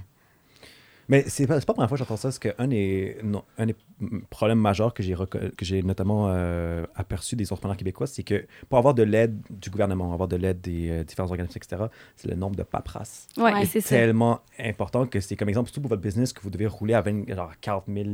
Mais 1.08 1.24
c'est 1.28 1.46
pas, 1.46 1.54
pas 1.60 1.64
la 1.68 1.74
première 1.74 1.88
fois 1.88 1.96
que 1.96 2.04
j'entends 2.04 2.16
ça, 2.16 2.32
c'est 2.32 2.40
qu'un 2.52 2.66
des, 2.68 3.16
non, 3.22 3.42
un 3.58 3.66
des 3.66 3.76
mm, 4.00 4.20
problèmes 4.30 4.58
majeurs 4.58 4.92
que 4.92 5.02
j'ai, 5.02 5.14
reco- 5.14 5.50
que 5.54 5.64
j'ai 5.64 5.82
notamment 5.82 6.26
euh, 6.30 6.84
aperçu 6.96 7.36
des 7.36 7.52
entrepreneurs 7.52 7.76
québécois, 7.76 8.06
c'est 8.06 8.22
que 8.24 8.44
pour 8.68 8.78
avoir 8.78 8.92
de 8.94 9.02
l'aide 9.04 9.40
du 9.50 9.70
gouvernement, 9.70 10.12
avoir 10.12 10.28
de 10.28 10.36
l'aide 10.36 10.60
des 10.60 10.90
euh, 10.90 11.04
différents 11.04 11.28
organismes, 11.30 11.58
etc., 11.62 11.84
c'est 12.16 12.28
le 12.28 12.34
nombre 12.36 12.56
de 12.56 12.62
paperasses. 12.64 13.28
Ouais, 13.36 13.52
Ouais, 13.52 13.64
c'est 13.66 13.80
ça. 13.80 13.90
tellement 13.90 14.40
important 14.58 15.06
que 15.06 15.20
c'est 15.20 15.36
comme 15.36 15.48
exemple, 15.48 15.68
surtout 15.68 15.82
pour 15.82 15.90
votre 15.90 16.02
business, 16.02 16.32
que 16.32 16.40
vous 16.42 16.50
devez 16.50 16.66
rouler 16.66 16.94
à 16.94 17.02
20, 17.02 17.32
genre 17.34 17.52
40 17.60 17.84
000 17.92 18.06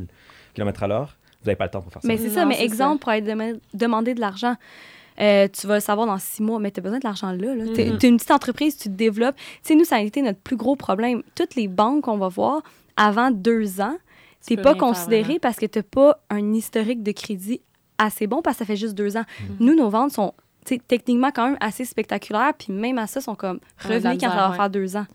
km 0.54 0.82
à 0.82 0.86
l'heure. 0.88 1.16
Vous 1.42 1.46
n'avez 1.46 1.56
pas 1.56 1.64
le 1.64 1.70
temps 1.70 1.80
pour 1.82 1.92
faire 1.92 2.02
ça. 2.02 2.08
Mais 2.08 2.18
c'est 2.18 2.30
ça, 2.30 2.44
mais 2.44 2.62
exemple, 2.62 3.00
pour 3.00 3.08
aller 3.08 3.22
dem- 3.26 3.58
demander 3.74 4.14
de 4.14 4.20
l'argent, 4.20 4.56
Euh, 5.20 5.46
tu 5.46 5.66
vas 5.66 5.74
le 5.74 5.80
savoir 5.80 6.06
dans 6.06 6.16
six 6.18 6.42
mois, 6.42 6.58
mais 6.58 6.70
tu 6.70 6.80
as 6.80 6.82
besoin 6.82 6.98
de 6.98 7.04
l'argent 7.04 7.32
là. 7.32 7.54
là. 7.54 7.64
Tu 7.66 7.82
Mhm. 7.82 7.98
es 8.02 8.08
une 8.08 8.16
petite 8.16 8.30
entreprise, 8.30 8.78
tu 8.78 8.84
te 8.84 8.94
développes. 8.94 9.36
Tu 9.36 9.42
sais, 9.64 9.74
nous, 9.74 9.84
ça 9.84 9.96
a 9.96 10.00
été 10.00 10.22
notre 10.22 10.38
plus 10.40 10.56
gros 10.56 10.74
problème. 10.74 11.22
Toutes 11.34 11.54
les 11.54 11.68
banques 11.68 12.04
qu'on 12.04 12.16
va 12.16 12.28
voir, 12.28 12.62
avant 12.96 13.30
deux 13.30 13.80
ans, 13.80 13.96
Tu 14.40 14.56
t'es 14.56 14.62
pas 14.62 14.70
faire 14.70 14.78
considéré 14.78 15.38
parce 15.38 15.56
que 15.56 15.66
tu 15.66 15.82
pas 15.82 16.20
un 16.30 16.52
historique 16.52 17.02
de 17.02 17.12
crédit 17.12 17.60
assez 17.98 18.26
bon 18.26 18.42
parce 18.42 18.56
que 18.56 18.64
ça 18.64 18.66
fait 18.66 18.76
juste 18.76 18.94
deux 18.94 19.16
ans. 19.16 19.24
Mhm. 19.40 19.56
Nous, 19.60 19.74
nos 19.74 19.88
ventes 19.88 20.12
sont 20.12 20.34
techniquement 20.64 21.30
quand 21.34 21.46
même 21.46 21.56
assez 21.60 21.84
spectaculaires, 21.84 22.52
puis 22.58 22.72
même 22.72 22.98
à 22.98 23.06
ça, 23.06 23.20
sont 23.20 23.34
comme 23.34 23.58
revenus 23.84 24.18
quand 24.20 24.30
ça 24.30 24.48
va 24.48 24.52
faire 24.54 24.70
deux 24.70 24.96
ans. 24.96 25.06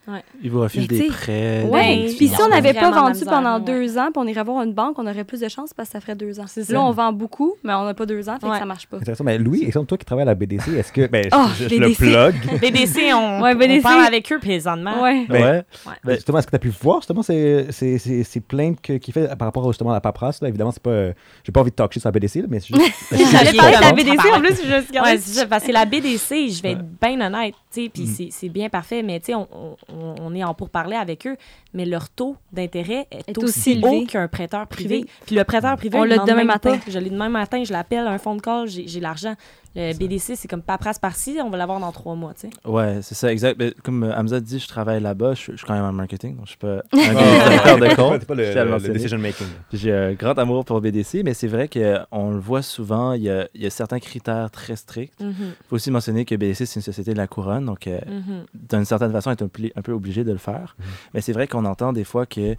Ils 0.43 0.51
vous 0.51 0.61
refusent 0.61 0.87
Mais 0.89 0.97
des 0.99 1.07
prêts. 1.07 1.63
Ouais. 1.63 2.07
des- 2.07 2.13
Puis 2.15 2.27
si 2.27 2.41
on 2.41 2.49
n'avait 2.49 2.73
pas 2.73 2.91
vendu 2.91 3.19
misère, 3.19 3.33
pendant 3.33 3.55
ouais. 3.59 3.63
deux 3.65 3.97
ans, 3.97 4.09
puis 4.13 4.17
on 4.23 4.27
irait 4.27 4.43
voir 4.43 4.63
une 4.63 4.73
banque, 4.73 4.99
on 4.99 5.07
aurait 5.07 5.23
plus 5.23 5.39
de 5.41 5.47
chance 5.47 5.73
parce 5.73 5.89
que 5.89 5.93
ça 5.93 6.01
ferait 6.01 6.15
deux 6.15 6.39
ans. 6.39 6.47
Ça. 6.47 6.61
Là, 6.69 6.81
on 6.81 6.91
vend 6.91 7.13
beaucoup, 7.13 7.53
mais 7.63 7.73
on 7.73 7.85
n'a 7.85 7.93
pas 7.93 8.05
deux 8.05 8.27
ans, 8.29 8.37
fait 8.39 8.45
Ouais. 8.47 8.53
que 8.53 8.59
ça 8.59 8.65
marche 8.65 8.87
pas. 8.87 8.97
Intéressant. 8.97 9.23
Mais 9.23 9.37
Louis, 9.37 9.63
exemple, 9.63 9.87
toi 9.87 9.97
qui 9.97 10.05
travailles 10.05 10.23
à 10.23 10.25
la 10.25 10.35
BDC, 10.35 10.69
est-ce 10.77 10.91
que. 10.91 11.07
Ben, 11.07 11.27
Oh, 11.33 11.45
je, 11.59 11.67
je 11.69 11.75
le 11.75 11.93
plug? 11.93 12.35
BDC, 12.61 13.13
on, 13.13 13.41
Ouais, 13.41 13.55
on 13.79 13.81
parle 13.81 14.05
avec 14.05 14.31
eux 14.31 14.39
présentement. 14.39 15.01
Ouais. 15.01 15.25
Ben, 15.29 15.63
Ouais. 15.85 15.93
Ben, 16.03 16.15
justement, 16.15 16.39
est-ce 16.39 16.47
que 16.47 16.51
tu 16.51 16.55
as 16.55 16.59
pu 16.59 16.69
voir 16.81 16.97
justement 16.99 17.21
ces, 17.23 17.67
ces, 17.71 17.97
ces, 17.99 18.23
ces 18.23 18.39
plaintes 18.41 18.81
que- 18.81 18.93
qu'il 18.97 19.13
fait 19.13 19.27
par 19.37 19.47
rapport 19.47 19.65
justement 19.71 19.91
à 19.91 19.93
la 19.93 20.01
paperasse? 20.01 20.41
Là? 20.41 20.49
Évidemment, 20.49 20.71
c'est 20.71 20.81
pas. 20.83 20.89
euh, 20.89 21.13
J'ai 21.43 21.51
pas 21.51 21.61
envie 21.61 21.71
de 21.71 21.75
talker 21.75 21.99
sur 21.99 22.07
la 22.07 22.11
BDC, 22.11 22.41
là, 22.41 22.47
mais 22.49 22.59
c'est 22.59 22.75
juste. 22.75 22.91
J'allais 23.31 23.53
parler 23.57 23.77
de 23.77 23.81
la 23.81 23.93
BDC 23.93 24.31
en 24.33 24.39
plus, 24.39 24.55
je 24.65 25.36
c'est 25.37 25.41
ça, 25.43 25.47
parce 25.47 25.63
que 25.63 25.71
la 25.71 25.85
BDC, 25.85 26.49
je 26.49 26.61
vais 26.61 26.69
Ouais. 26.69 26.75
être 26.75 26.99
bien 27.01 27.21
honnête, 27.25 27.53
puis 27.93 28.03
Mm. 28.03 28.29
c'est- 28.31 28.49
bien 28.49 28.69
parfait, 28.69 29.03
mais 29.03 29.19
tu 29.19 29.27
sais, 29.27 29.35
on, 29.35 29.47
on- 29.89 30.15
on 30.21 30.33
est 30.35 30.43
en 30.43 30.53
pourparler 30.53 30.95
avec 30.95 31.25
eux, 31.27 31.35
mais 31.73 31.85
leur 31.85 32.09
taux 32.09 32.35
d'intérêt 32.51 33.07
est, 33.11 33.29
Est 33.29 33.37
aussi, 33.37 33.79
aussi 33.81 33.81
haut 33.83 34.05
qu'un 34.05 34.27
prêteur 34.27 34.67
privé. 34.67 34.99
Privé. 35.01 35.09
Puis 35.25 35.35
le 35.35 35.43
prêteur 35.43 35.75
privé, 35.77 35.97
On 35.97 36.03
l'a 36.03 36.17
demain 36.19 36.35
même 36.37 36.47
matin. 36.47 36.77
pas. 36.77 36.91
Je 36.91 36.99
l'ai 36.99 37.09
demain 37.09 37.29
matin, 37.29 37.63
je 37.63 37.71
l'appelle, 37.73 38.07
un 38.07 38.17
phone 38.17 38.41
call, 38.41 38.67
j'ai 38.67 38.87
j'ai 38.87 38.99
l'argent. 38.99 39.35
Le 39.79 39.93
BDC, 39.93 40.35
c'est 40.35 40.47
comme 40.47 40.63
paperasse 40.63 40.97
par-ci, 40.97 41.37
on 41.43 41.51
va 41.51 41.57
l'avoir 41.57 41.79
dans 41.79 41.91
trois 41.91 42.15
mois, 42.15 42.33
tu 42.33 42.47
sais. 42.47 42.67
Ouais, 42.67 42.99
c'est 43.03 43.13
ça, 43.13 43.31
exact. 43.31 43.59
Mais 43.59 43.73
comme 43.83 44.03
euh, 44.05 44.15
Hamza 44.17 44.39
dit, 44.39 44.57
je 44.57 44.67
travaille 44.67 44.99
là-bas, 44.99 45.35
je, 45.35 45.39
suis- 45.39 45.51
je 45.51 45.57
suis 45.57 45.67
quand 45.67 45.75
même 45.75 45.83
en 45.83 45.91
marketing, 45.93 46.35
donc 46.35 46.45
je 46.45 46.51
suis 46.51 46.57
pas 46.57 46.77
un 46.93 46.97
directeur 47.13 47.77
de 47.77 47.95
compte. 47.95 48.25
Pas 48.25 48.33
je 48.33 48.41
le, 48.41 48.53
le 48.71 48.77
le 48.87 48.93
decision 48.93 49.19
making. 49.19 49.45
Puis 49.69 49.77
J'ai 49.77 49.93
un 49.93 50.13
grand 50.13 50.35
amour 50.39 50.65
pour 50.65 50.81
BDC, 50.81 51.21
mais 51.23 51.35
c'est 51.35 51.47
vrai 51.47 51.67
qu'on 51.67 52.31
le 52.31 52.39
voit 52.39 52.63
souvent, 52.63 53.13
il 53.13 53.23
y, 53.23 53.29
a, 53.29 53.47
il 53.53 53.61
y 53.61 53.67
a 53.67 53.69
certains 53.69 53.99
critères 53.99 54.49
très 54.49 54.75
stricts. 54.75 55.13
Il 55.19 55.27
faut 55.69 55.75
aussi 55.75 55.91
mentionner 55.91 56.25
que 56.25 56.33
BDC, 56.33 56.65
c'est 56.65 56.77
une 56.79 56.81
société 56.81 57.11
de 57.13 57.17
la 57.17 57.27
couronne, 57.27 57.66
donc 57.67 57.85
euh, 57.85 57.99
mhm. 58.07 58.45
d'une 58.55 58.85
certaine 58.85 59.11
façon, 59.11 59.29
on 59.29 59.33
est 59.33 59.71
un, 59.77 59.81
peu 59.81 59.91
obligé 59.91 60.23
de 60.23 60.31
le 60.31 60.37
faire. 60.39 60.75
Mhm. 60.79 60.85
Mais 61.13 61.21
c'est 61.21 61.33
vrai 61.33 61.47
qu'on 61.47 61.65
entend 61.65 61.93
des 61.93 62.03
fois 62.03 62.25
que 62.25 62.55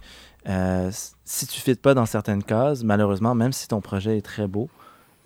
euh, 0.47 0.89
si 1.25 1.47
tu 1.47 1.59
ne 1.59 1.63
fites 1.63 1.81
pas 1.81 1.93
dans 1.93 2.05
certaines 2.05 2.43
cases, 2.43 2.83
malheureusement, 2.83 3.35
même 3.35 3.51
si 3.51 3.67
ton 3.67 3.81
projet 3.81 4.17
est 4.17 4.21
très 4.21 4.47
beau, 4.47 4.69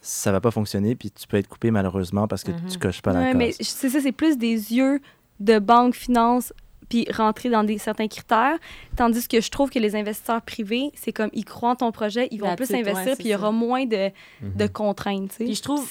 ça 0.02 0.32
va 0.32 0.42
pas 0.42 0.52
fonctionner, 0.52 0.96
puis 0.96 1.12
tu 1.12 1.28
peux 1.28 1.38
être 1.38 1.48
coupé 1.48 1.70
malheureusement 1.72 2.28
parce 2.28 2.44
que 2.44 2.52
Mhm. 2.52 2.68
tu 2.72 2.80
coches 2.80 3.02
pas 3.02 3.14
la 3.14 3.20
Ouais, 3.20 3.26
case. 3.28 3.36
mais 3.38 3.52
c'est 3.60 3.90
ça, 3.90 4.00
c'est 4.02 4.12
plus 4.12 4.38
des 4.38 4.74
yeux 4.74 5.00
de 5.40 5.60
banque, 5.60 5.96
finance, 5.96 6.52
puis 6.90 7.08
rentrer 7.12 7.50
dans 7.50 7.64
des, 7.64 7.78
certains 7.78 8.08
critères. 8.08 8.58
Tandis 8.96 9.28
que 9.28 9.40
je 9.42 9.50
trouve 9.50 9.70
que 9.70 9.80
les 9.80 9.96
investisseurs 9.96 10.42
privés, 10.42 10.92
c'est 10.96 11.14
comme 11.14 11.30
ils 11.34 11.46
croient 11.46 11.72
en 11.72 11.76
ton 11.76 11.92
projet, 11.92 12.28
ils 12.32 12.40
vont 12.42 12.56
plus 12.56 12.72
investir, 12.74 13.16
puis 13.16 13.26
il 13.26 13.32
y 13.32 13.36
aura 13.36 13.52
moins 13.52 13.86
de, 13.86 14.12
de 14.42 14.68
contraintes. 14.68 15.30
tu 15.32 15.36
sais. 15.38 15.44
Puis 15.46 15.56
je 15.56 15.62
trouve, 15.64 15.90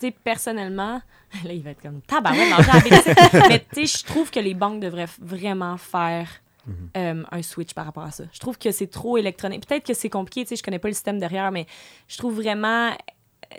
tu 0.00 0.06
sais, 0.08 0.10
personnellement, 0.12 1.00
là, 1.44 1.52
il 1.52 1.62
va 1.62 1.70
être 1.70 1.82
comme 1.82 2.00
tabarouette 2.02 2.50
dans 2.50 2.56
le. 3.42 3.48
Mais 3.48 3.64
tu 3.72 3.86
sais, 3.86 3.98
je 3.98 4.04
trouve 4.04 4.30
que 4.30 4.40
les 4.40 4.54
banques 4.54 4.80
devraient 4.80 5.08
vraiment 5.20 5.76
faire 5.76 6.28
Mhm. 6.66 6.88
euh, 6.96 7.22
un 7.30 7.42
switch 7.42 7.74
par 7.74 7.84
rapport 7.84 8.02
à 8.02 8.10
ça. 8.10 8.24
Je 8.32 8.40
trouve 8.40 8.58
que 8.58 8.72
c'est 8.72 8.88
trop 8.88 9.16
électronique. 9.16 9.64
Peut-être 9.68 9.86
que 9.86 9.94
c'est 9.94 10.10
compliqué, 10.10 10.42
tu 10.44 10.48
sais, 10.48 10.56
je 10.56 10.64
connais 10.64 10.80
pas 10.80 10.88
le 10.88 10.94
système 10.94 11.20
derrière, 11.20 11.52
mais 11.52 11.64
je 12.08 12.18
trouve 12.18 12.34
vraiment 12.34 12.88
euh, 12.88 13.56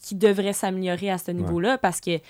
qu'il 0.00 0.18
devrait 0.18 0.52
s'améliorer 0.52 1.10
à 1.10 1.18
ce 1.18 1.32
niveau-là 1.32 1.78
parce 1.78 2.00
que 2.00 2.20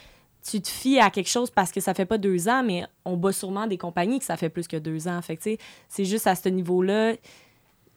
tu 0.48 0.62
te 0.62 0.68
fies 0.68 0.98
à 0.98 1.10
quelque 1.10 1.28
chose 1.28 1.50
parce 1.50 1.70
que 1.72 1.80
ça 1.82 1.92
fait 1.92 2.06
pas 2.06 2.16
deux 2.16 2.48
ans, 2.48 2.62
mais 2.62 2.86
on 3.04 3.18
bat 3.18 3.32
sûrement 3.32 3.66
des 3.66 3.76
compagnies 3.76 4.18
que 4.18 4.24
ça 4.24 4.38
fait 4.38 4.48
plus 4.48 4.66
que 4.66 4.78
deux 4.78 5.08
ans. 5.08 5.20
Fait 5.20 5.36
que, 5.36 5.42
tu 5.42 5.50
sais, 5.50 5.58
c'est 5.90 6.06
juste 6.06 6.26
à 6.26 6.34
ce 6.34 6.48
niveau-là, 6.48 7.16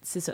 c'est 0.01 0.19
ça. 0.19 0.33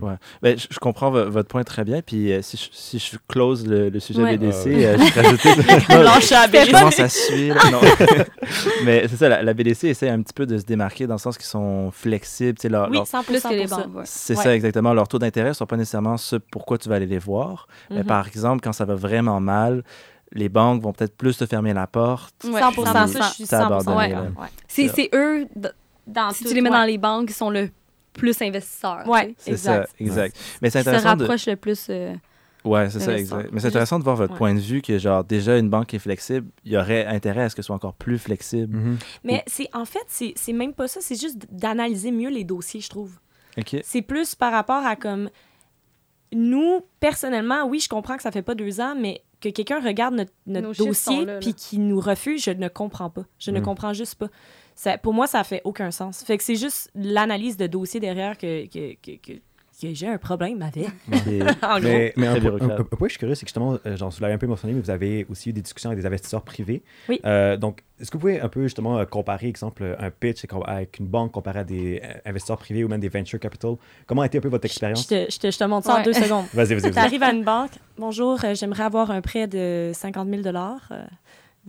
Ouais. 0.00 0.14
Ben, 0.42 0.58
je, 0.58 0.66
je 0.70 0.78
comprends 0.78 1.10
vo- 1.10 1.30
votre 1.30 1.48
point 1.48 1.62
très 1.64 1.84
bien. 1.84 2.00
Puis 2.02 2.32
euh, 2.32 2.40
si, 2.42 2.56
je, 2.56 2.68
si 2.72 2.98
je 2.98 3.16
close 3.28 3.66
le, 3.66 3.88
le 3.90 4.00
sujet 4.00 4.22
Ouais. 4.22 4.36
BDC, 4.36 4.54
Ah 4.66 4.68
ouais. 4.68 4.84
euh, 4.86 4.96
je 4.98 5.20
rajoutais. 5.20 5.54
Blanche 6.00 6.32
à 6.32 6.46
je 6.46 6.50
BDC. 6.52 6.70
commence 6.72 7.00
à 7.00 7.08
suivre. 7.08 7.70
Non. 7.70 7.80
Mais 8.84 9.06
c'est 9.08 9.16
ça, 9.16 9.28
la, 9.28 9.42
la 9.42 9.54
BDC 9.54 9.84
essaie 9.84 10.08
un 10.08 10.22
petit 10.22 10.32
peu 10.32 10.46
de 10.46 10.58
se 10.58 10.64
démarquer 10.64 11.06
dans 11.06 11.14
le 11.14 11.18
sens 11.20 11.36
qu'ils 11.36 11.46
sont 11.46 11.90
flexibles. 11.92 12.58
tu 12.58 12.62
sais, 12.62 12.68
Leur, 12.68 12.88
Oui, 12.88 12.96
leur- 12.96 13.06
100% 13.06 13.24
Plus 13.24 13.42
que 13.42 13.48
les 13.48 13.66
banques. 13.66 13.94
ouais. 13.96 14.02
c'est 14.04 14.36
Ouais. 14.36 14.42
ça 14.42 14.54
exactement. 14.54 14.92
Leurs 14.94 15.08
taux 15.08 15.18
d'intérêt 15.18 15.48
ne 15.50 15.54
sont 15.54 15.66
pas 15.66 15.76
nécessairement 15.76 16.16
ce 16.16 16.36
pourquoi 16.36 16.78
tu 16.78 16.88
vas 16.88 16.96
aller 16.96 17.06
les 17.06 17.18
voir. 17.18 17.66
Mais 17.90 17.98
Mhm. 17.98 18.04
par 18.06 18.26
exemple, 18.26 18.60
quand 18.62 18.72
ça 18.72 18.84
va 18.84 18.94
vraiment 18.94 19.40
mal, 19.40 19.82
les 20.32 20.48
banques 20.48 20.82
vont 20.82 20.92
peut-être 20.92 21.16
plus 21.16 21.36
te 21.36 21.46
fermer 21.46 21.72
la 21.74 21.86
porte. 21.86 22.34
Ouais, 22.44 22.60
100%, 22.60 22.84
ça, 22.92 23.06
100%. 23.06 23.28
je 23.28 23.34
suis 23.34 23.44
100% 23.44 23.48
T'abandonner, 23.48 24.08
d'accord. 24.08 24.24
là. 24.24 24.30
Ouais. 24.42 24.48
C'est 24.68 25.10
eux, 25.14 25.46
Dans 26.06 26.30
si 26.32 26.42
tout, 26.42 26.48
tu 26.50 26.54
les 26.56 26.60
mets 26.60 26.70
ouais. 26.70 26.76
dans 26.76 26.84
les 26.84 26.98
banques, 26.98 27.28
qui 27.28 27.34
sont 27.34 27.50
le 27.50 27.70
plus 28.14 28.40
investisseurs. 28.40 29.06
Ouais, 29.06 29.34
C'est 29.38 29.50
exact. 29.52 29.88
ça, 29.88 29.94
exact. 29.98 30.36
Mais 30.62 30.70
c'est 30.70 30.78
Qui 30.78 30.84
se 30.84 30.88
intéressant 30.90 31.16
de... 31.16 31.50
le 31.50 31.56
plus. 31.56 31.86
euh, 31.90 32.14
Ouais, 32.64 32.88
c'est 32.88 33.00
ça, 33.00 33.18
exact. 33.18 33.50
Mais 33.52 33.60
c'est 33.60 33.66
intéressant 33.66 33.98
de 33.98 34.04
voir 34.04 34.16
votre 34.16 34.32
ouais. 34.32 34.38
point 34.38 34.54
de 34.54 34.58
vue 34.60 34.80
que, 34.80 34.96
genre, 34.96 35.22
déjà, 35.22 35.58
une 35.58 35.68
banque 35.68 35.92
est 35.92 35.98
flexible, 35.98 36.48
il 36.64 36.72
y 36.72 36.78
aurait 36.78 37.04
intérêt 37.04 37.42
à 37.42 37.48
ce 37.50 37.54
qu'elle 37.54 37.64
soit 37.64 37.76
encore 37.76 37.92
plus 37.92 38.18
flexible. 38.18 38.74
Mhm. 38.74 38.98
Mais 39.22 39.42
c'est 39.46 39.68
en 39.74 39.84
fait, 39.84 40.04
c'est 40.08 40.32
c'est 40.34 40.54
même 40.54 40.72
pas 40.72 40.88
ça, 40.88 41.00
c'est 41.02 41.20
juste 41.20 41.44
d'analyser 41.52 42.10
mieux 42.10 42.30
les 42.30 42.42
dossiers, 42.44 42.80
je 42.80 42.88
trouve. 42.88 43.18
OK. 43.58 43.76
C'est 43.84 44.00
plus 44.00 44.34
par 44.34 44.50
rapport 44.50 44.84
à 44.86 44.96
comme 44.96 45.28
nous 46.32 46.80
personnellement, 47.00 47.66
oui, 47.66 47.80
je 47.80 47.88
comprends 47.88 48.16
que 48.16 48.22
ça 48.22 48.32
fait 48.32 48.42
pas 48.42 48.54
deux 48.54 48.80
ans, 48.80 48.94
mais 48.98 49.22
que 49.40 49.50
quelqu'un 49.50 49.80
regarde 49.80 50.14
notre, 50.46 50.72
dossier 50.84 51.26
puis 51.40 51.52
qu'il 51.54 51.86
nous 51.86 52.00
refuse, 52.00 52.42
je 52.42 52.50
ne 52.50 52.68
comprends 52.68 53.10
pas. 53.10 53.24
Je 53.38 53.50
ne 53.50 53.60
Mm. 53.60 53.62
comprends 53.62 53.92
juste 53.92 54.14
pas. 54.16 54.28
Ça, 54.76 54.98
pour 54.98 55.14
moi, 55.14 55.26
ça 55.26 55.44
fait 55.44 55.60
aucun 55.64 55.90
sens. 55.90 56.22
Fait 56.24 56.36
que 56.36 56.42
c'est 56.44 56.56
juste 56.56 56.90
l'analyse 56.94 57.56
de 57.56 57.66
dossier 57.66 58.00
derrière 58.00 58.36
que, 58.36 58.66
que, 58.66 58.94
que, 58.94 59.16
que- 59.18 59.38
que 59.82 59.92
j'ai 59.92 60.06
un 60.06 60.18
problème 60.18 60.62
avec. 60.62 60.86
Et- 61.28 61.42
en 61.62 61.78
gros. 61.80 61.80
Mais, 61.82 62.12
mais 62.16 62.26
un, 62.28 62.34
un- 62.36 62.38
bureaucrate. 62.38 62.80
un 62.80 62.84
point, 62.84 63.08
je 63.08 63.12
suis 63.12 63.18
curieux, 63.18 63.34
c'est 63.34 63.44
que 63.44 63.48
justement, 63.48 63.76
euh, 63.86 63.96
genre, 63.96 64.10
vous 64.10 64.20
l'avez 64.20 64.34
un 64.34 64.38
peu 64.38 64.46
mentionné, 64.46 64.72
mais 64.72 64.80
vous 64.80 64.90
avez 64.90 65.26
aussi 65.28 65.50
eu 65.50 65.52
des 65.52 65.62
discussions 65.62 65.90
avec 65.90 66.00
des 66.00 66.06
investisseurs 66.06 66.42
privés. 66.42 66.82
Oui. 67.08 67.20
Euh, 67.24 67.56
donc, 67.56 67.82
est-ce 68.00 68.08
que 68.10 68.16
vous 68.16 68.20
pouvez 68.20 68.40
un 68.40 68.48
peu 68.48 68.62
justement 68.62 68.98
euh, 68.98 69.04
comparer, 69.04 69.48
exemple, 69.48 69.96
un 69.98 70.10
pitch 70.10 70.44
avec 70.66 70.98
une 71.00 71.06
banque 71.08 71.32
comparé 71.32 71.58
à 71.60 71.64
des 71.64 72.00
euh, 72.04 72.12
investisseurs 72.24 72.58
privés 72.58 72.84
ou 72.84 72.88
même 72.88 73.00
des 73.00 73.08
venture 73.08 73.40
capital? 73.40 73.74
Comment 74.06 74.22
a 74.22 74.26
été 74.26 74.38
un 74.38 74.40
peu 74.40 74.48
votre 74.48 74.66
Je 74.66 74.72
expérience? 74.72 75.06
te, 75.08 75.26
je 75.28 75.38
te, 75.38 75.50
je 75.50 75.58
te 75.58 75.64
montre 75.64 75.86
ça 75.88 75.96
en 76.00 76.02
deux 76.04 76.12
secondes. 76.12 76.46
Vas-y, 76.54 76.74
vas-y, 76.74 76.82
Tu 76.82 76.90
vas-y. 76.90 76.98
arrives 77.04 77.22
à 77.24 77.32
une 77.32 77.42
banque. 77.44 77.72
Bonjour, 77.98 78.44
euh, 78.44 78.54
j'aimerais 78.54 78.84
avoir 78.84 79.10
un 79.10 79.22
prêt 79.22 79.48
de 79.48 79.90
50 79.92 80.28
000 80.28 80.42
euh, 80.46 81.04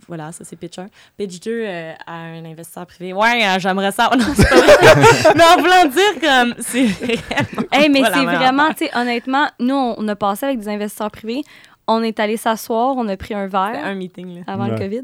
Voilà, 0.08 0.32
ça 0.32 0.44
c'est 0.44 0.56
pitch 0.56 0.78
1. 0.78 0.88
Pitch 1.16 1.40
2 1.40 1.50
euh, 1.50 1.92
à 2.06 2.14
un 2.14 2.44
investisseur 2.44 2.86
privé. 2.86 3.12
Ouais, 3.12 3.42
euh, 3.44 3.58
j'aimerais 3.58 3.92
ça. 3.92 4.10
Non, 4.16 4.24
c'est 4.34 4.48
pas 4.48 4.56
vrai. 4.56 5.32
Mais 5.36 5.42
en 5.44 5.56
voulant 5.60 5.84
dire 5.86 6.20
comme 6.20 6.54
c'est 6.58 6.84
vraiment. 6.86 7.68
Hey, 7.72 7.88
mais 7.88 8.02
c'est 8.04 8.24
vraiment, 8.24 8.68
tu 8.70 8.86
sais, 8.86 8.90
honnêtement, 8.96 9.48
nous, 9.58 9.74
on, 9.74 10.08
a 10.08 10.16
passé 10.16 10.46
avec 10.46 10.58
des 10.60 10.68
investisseurs 10.68 11.10
privés. 11.10 11.42
On 11.88 12.02
est 12.02 12.18
allé 12.20 12.36
s'asseoir, 12.36 12.96
on 12.96 13.06
a 13.08 13.16
pris 13.16 13.34
un 13.34 13.46
verre 13.46 13.84
un 13.84 13.94
meeting, 13.94 14.36
là. 14.36 14.40
avant 14.46 14.66
le. 14.66 14.76
COVID. 14.76 15.02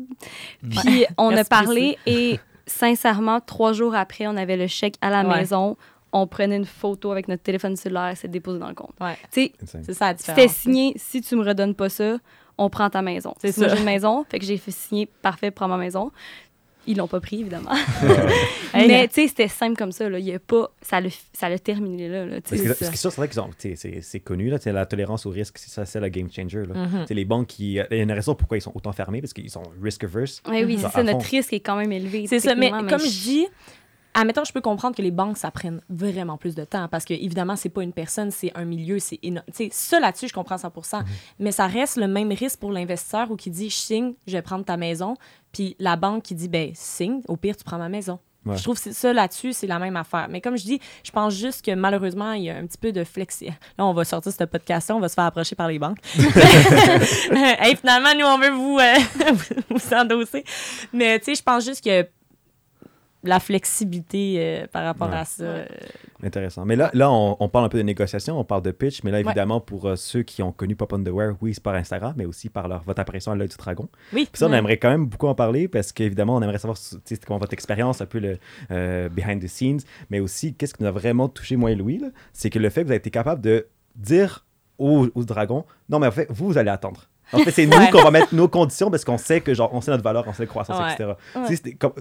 Puis 0.83 1.07
on 1.17 1.37
a 1.37 1.45
parlé 1.45 1.97
et 2.07 2.41
sincèrement, 2.67 3.41
trois 3.41 3.73
jours 3.73 3.95
après, 3.95 4.27
on 4.27 4.37
avait 4.37 4.57
le 4.57 4.67
chèque 4.67 4.95
à 5.01 5.11
la 5.11 5.23
Ouais. 5.23 5.39
maison. 5.39 5.77
On 6.13 6.27
prenait 6.27 6.57
une 6.57 6.67
photo 6.67 7.11
avec 7.11 7.29
notre 7.29 7.43
téléphone 7.43 7.75
cellulaire 7.77 8.09
et 8.09 8.17
c'est 8.17 8.29
déposé 8.29 8.59
dans 8.59 8.69
le 8.69 8.75
compte. 8.75 8.95
Ouais. 9.01 9.17
Tu 9.33 9.45
sais, 9.45 9.53
Insane. 9.63 9.83
C'est 9.85 9.95
ça 9.95 10.13
la 10.13 10.19
c'était 10.19 10.49
signé, 10.49 10.93
si 10.97 11.23
tu 11.23 11.37
me 11.37 11.45
redonnes 11.45 11.75
pas 11.75 11.89
ça, 11.89 12.19
on 12.59 12.69
prend 12.71 12.89
ta 12.91 13.03
maison. 13.03 13.35
C'est 13.41 13.53
ça. 13.53 13.69
j'ai 13.69 13.79
une 13.79 13.85
maison, 13.85 14.25
fait 14.29 14.39
que 14.39 14.45
j'ai 14.45 14.57
fait 14.57 14.71
signer, 14.71 15.09
parfait, 15.23 15.51
prends 15.51 15.69
ma 15.69 15.77
maison. 15.79 16.11
Ils 16.85 16.97
l'ont 16.97 17.07
pas 17.07 17.21
pris, 17.21 17.41
évidemment. 17.41 17.71
Mais 18.75 19.07
tu 19.07 19.15
sais, 19.15 19.29
c'était 19.29 19.47
simple 19.47 19.77
comme 19.77 19.93
ça. 19.93 20.09
Là. 20.09 20.19
Il 20.19 20.25
y 20.25 20.35
a 20.35 20.41
pas, 20.41 20.69
ça 20.81 21.01
l'a 21.01 21.11
ça 21.33 21.49
l'a 21.49 21.59
terminé 21.59 22.09
là. 22.09 22.27
là, 22.27 22.37
Parce 22.41 22.61
que, 22.61 22.75
ça. 22.75 22.93
c'est 22.93 23.15
vrai 23.17 23.29
qu'ils 23.29 23.39
ont, 23.41 23.51
c'est, 23.57 23.77
c'est 24.01 24.19
connu, 24.21 24.49
là, 24.51 24.59
tu 24.59 24.65
sais, 24.65 24.73
la 24.73 24.85
tolérance 24.85 25.25
au 25.25 25.31
risque, 25.31 25.59
c'est 25.59 25.71
ça, 25.71 25.85
c'est 25.85 26.01
la 26.01 26.11
game 26.11 26.29
changer. 26.31 26.65
Là. 26.67 26.75
Tu 27.03 27.07
sais, 27.07 27.15
Les 27.15 27.25
banques, 27.25 27.47
qui, 27.47 27.75
il 27.75 27.75
y 27.75 27.81
a 27.81 27.95
une 27.95 28.11
raison 28.11 28.35
pourquoi 28.35 28.57
ils 28.57 28.63
sont 28.63 28.73
autant 28.75 28.93
fermés, 28.93 29.21
parce 29.21 29.33
qu'ils 29.33 29.49
sont 29.51 29.63
risk 29.81 30.03
averse. 30.05 30.43
Oui, 30.49 30.65
oui, 30.65 30.75
Mhm. 30.75 30.79
c'est 30.81 30.87
À 30.87 30.91
ça. 30.91 31.03
Notre 31.05 31.23
fond. 31.25 31.29
risque 31.31 31.53
est 31.53 31.61
quand 31.61 31.77
même 31.77 31.93
élevé. 31.93 32.27
C'est 32.27 32.41
ça, 32.41 32.55
mais 32.57 32.71
comme 32.71 32.99
je 32.99 33.23
dis, 33.23 33.47
admettons, 34.15 34.45
je 34.45 34.53
peux 34.53 34.61
comprendre 34.61 34.97
que 34.97 35.03
les 35.03 35.11
banques, 35.11 35.39
ça 35.39 35.51
prenne 35.51 35.81
vraiment 35.89 36.37
plus 36.37 36.55
de 36.55 36.65
temps 36.65 36.89
parce 36.89 37.05
que, 37.05 37.15
évidemment, 37.15 37.57
c'est 37.57 37.69
pas 37.69 37.83
une 37.83 37.93
personne, 37.93 38.31
c'est 38.31 38.53
un 38.55 38.65
milieu, 38.65 38.99
c'est 38.99 39.19
énorme. 39.23 39.47
Ça 39.71 40.01
là-dessus, 40.01 40.29
je 40.29 40.35
comprends 40.35 40.57
100% 40.57 41.03
Mais 41.39 41.53
ça 41.53 41.67
reste 41.67 41.97
le 41.97 42.09
même 42.09 42.33
risque 42.33 42.59
pour 42.59 42.73
l'investisseur 42.73 43.31
ou 43.31 43.37
qui 43.37 43.51
dit, 43.51 43.71
je 43.71 43.77
signe, 43.77 44.15
je 44.27 44.33
vais 44.33 44.43
prendre 44.43 44.65
ta 44.65 44.77
maison, 44.77 45.17
puis 45.53 45.77
la 45.79 45.97
banque 45.97 46.25
qui 46.25 46.35
dit, 46.35 46.49
ben, 46.49 46.71
signe, 46.75 47.21
au 47.29 47.37
pire, 47.37 47.57
tu 47.57 47.65
prends 47.65 47.79
ma 47.79 47.89
maison. 47.89 48.19
Ouais. 48.45 48.57
Je 48.57 48.63
trouve 48.65 48.81
que 48.81 48.93
ça 48.93 49.13
là-dessus, 49.13 49.53
c'est 49.53 49.69
la 49.69 49.79
même 49.79 49.97
affaire. 49.97 50.27
Mais 50.29 50.41
comme 50.41 50.57
je 50.57 50.65
dis, 50.65 50.81
je 51.05 51.11
pense 51.13 51.35
juste 51.35 51.65
que 51.65 51.73
malheureusement, 51.73 52.33
il 52.33 52.45
y 52.45 52.51
a 52.51 52.57
un 52.57 52.67
petit 52.67 52.79
peu 52.79 52.91
de 52.91 53.05
flexi. 53.05 53.47
Là, 53.79 53.87
on 53.87 53.93
va 53.93 54.05
sortir 54.05 54.33
ce 54.33 54.45
podcast 54.45 54.91
on 54.91 55.01
va 55.01 55.09
se 55.09 55.15
faire 55.15 55.25
approcher 55.25 55.55
par 55.55 55.69
les 55.69 55.79
banques. 55.79 55.99
hey, 56.17 57.77
finalement, 57.77 58.15
nous, 58.19 58.27
on 58.27 58.39
veut 58.39 58.51
vous, 58.51 58.79
euh, 58.79 59.33
vous 59.71 59.95
endosser. 59.95 60.45
Mais 60.93 61.19
tu 61.21 61.27
sais, 61.27 61.35
je 61.37 61.43
pense 61.43 61.65
juste 61.65 61.85
que 61.85 62.07
la 63.25 63.39
flexibilité 63.41 64.37
euh, 64.39 64.67
par 64.71 64.85
rapport 64.85 65.09
Ouais. 65.11 65.17
à 65.17 65.25
ça. 65.25 65.45
euh, 65.45 65.65
Intéressant. 66.23 66.65
Mais 66.65 66.77
là, 66.77 66.91
là 66.95 67.11
on, 67.11 67.37
on 67.41 67.49
parle 67.49 67.65
un 67.67 67.69
peu 67.69 67.79
de 67.79 67.83
négociation, 67.83 68.39
on 68.39 68.45
parle 68.45 68.63
de 68.63 68.71
pitch, 68.71 69.03
mais 69.05 69.11
là, 69.11 69.19
Ouais. 69.19 69.25
évidemment, 69.25 69.61
pour 69.61 69.87
euh, 69.87 69.97
ceux 69.97 70.23
qui 70.23 70.43
ont 70.43 70.53
connu 70.53 70.75
Pop 70.77 70.93
Underwear, 70.93 71.35
oui, 71.41 71.55
c'est 71.55 71.63
par 71.63 71.75
Instagram, 71.75 72.15
mais 72.17 72.25
aussi 72.27 72.49
par 72.49 72.69
leur, 72.69 72.83
votre 72.83 73.01
apparition 73.01 73.33
à 73.33 73.37
l'œil 73.37 73.49
du 73.49 73.57
dragon. 73.57 73.89
Oui. 74.13 74.29
Puis 74.31 74.39
ça, 74.39 74.47
on 74.47 74.51
Ouais. 74.51 74.59
aimerait 74.59 74.77
quand 74.77 74.91
même 74.91 75.07
beaucoup 75.07 75.27
en 75.29 75.35
parler 75.35 75.69
parce 75.69 75.93
qu'évidemment, 75.93 76.37
on 76.37 76.43
aimerait 76.43 76.59
savoir 76.59 76.79
comment 77.27 77.39
votre 77.39 77.53
expérience, 77.53 78.01
un 78.01 78.07
peu 78.07 78.19
le 78.19 78.39
euh, 78.71 79.09
behind 79.09 79.43
the 79.43 79.49
scenes, 79.49 79.81
mais 80.11 80.21
aussi 80.21 80.55
qu'est-ce 80.55 80.75
qui 80.75 80.83
nous 80.83 80.89
a 80.89 80.93
vraiment 80.93 81.29
touché, 81.29 81.57
moi 81.57 81.71
et 81.71 81.75
Louis, 81.75 82.01
c'est 82.33 82.51
que 82.51 82.59
le 82.59 82.71
fait 82.71 82.83
que 82.83 82.87
vous 82.87 82.93
avez 82.93 82.99
été 82.99 83.11
capable 83.11 83.41
de 83.41 83.67
dire 83.97 84.45
au, 84.79 85.09
au 85.15 85.25
dragon, 85.25 85.65
non, 85.89 85.99
mais 85.99 86.07
en 86.09 86.11
fait, 86.13 86.27
vous, 86.31 86.47
vous 86.47 86.59
allez 86.59 86.71
attendre. 86.71 87.09
En 87.33 87.39
fait, 87.39 87.51
c'est 87.51 87.67
nous 87.67 87.87
qu'on 87.91 88.03
va 88.03 88.11
mettre 88.11 88.35
nos 88.35 88.49
conditions 88.49 88.91
parce 88.91 89.05
qu'on 89.05 89.19
sait 89.19 89.41
que, 89.41 89.55
genre, 89.55 89.71
on 89.73 89.81
sait 89.81 89.91
notre 89.91 90.03
valeur, 90.05 90.25
on 90.27 90.33
sait 90.33 90.43
la 90.43 90.47
croissance, 90.49 90.79
Ouais. 90.79 90.93
etc. 90.93 91.13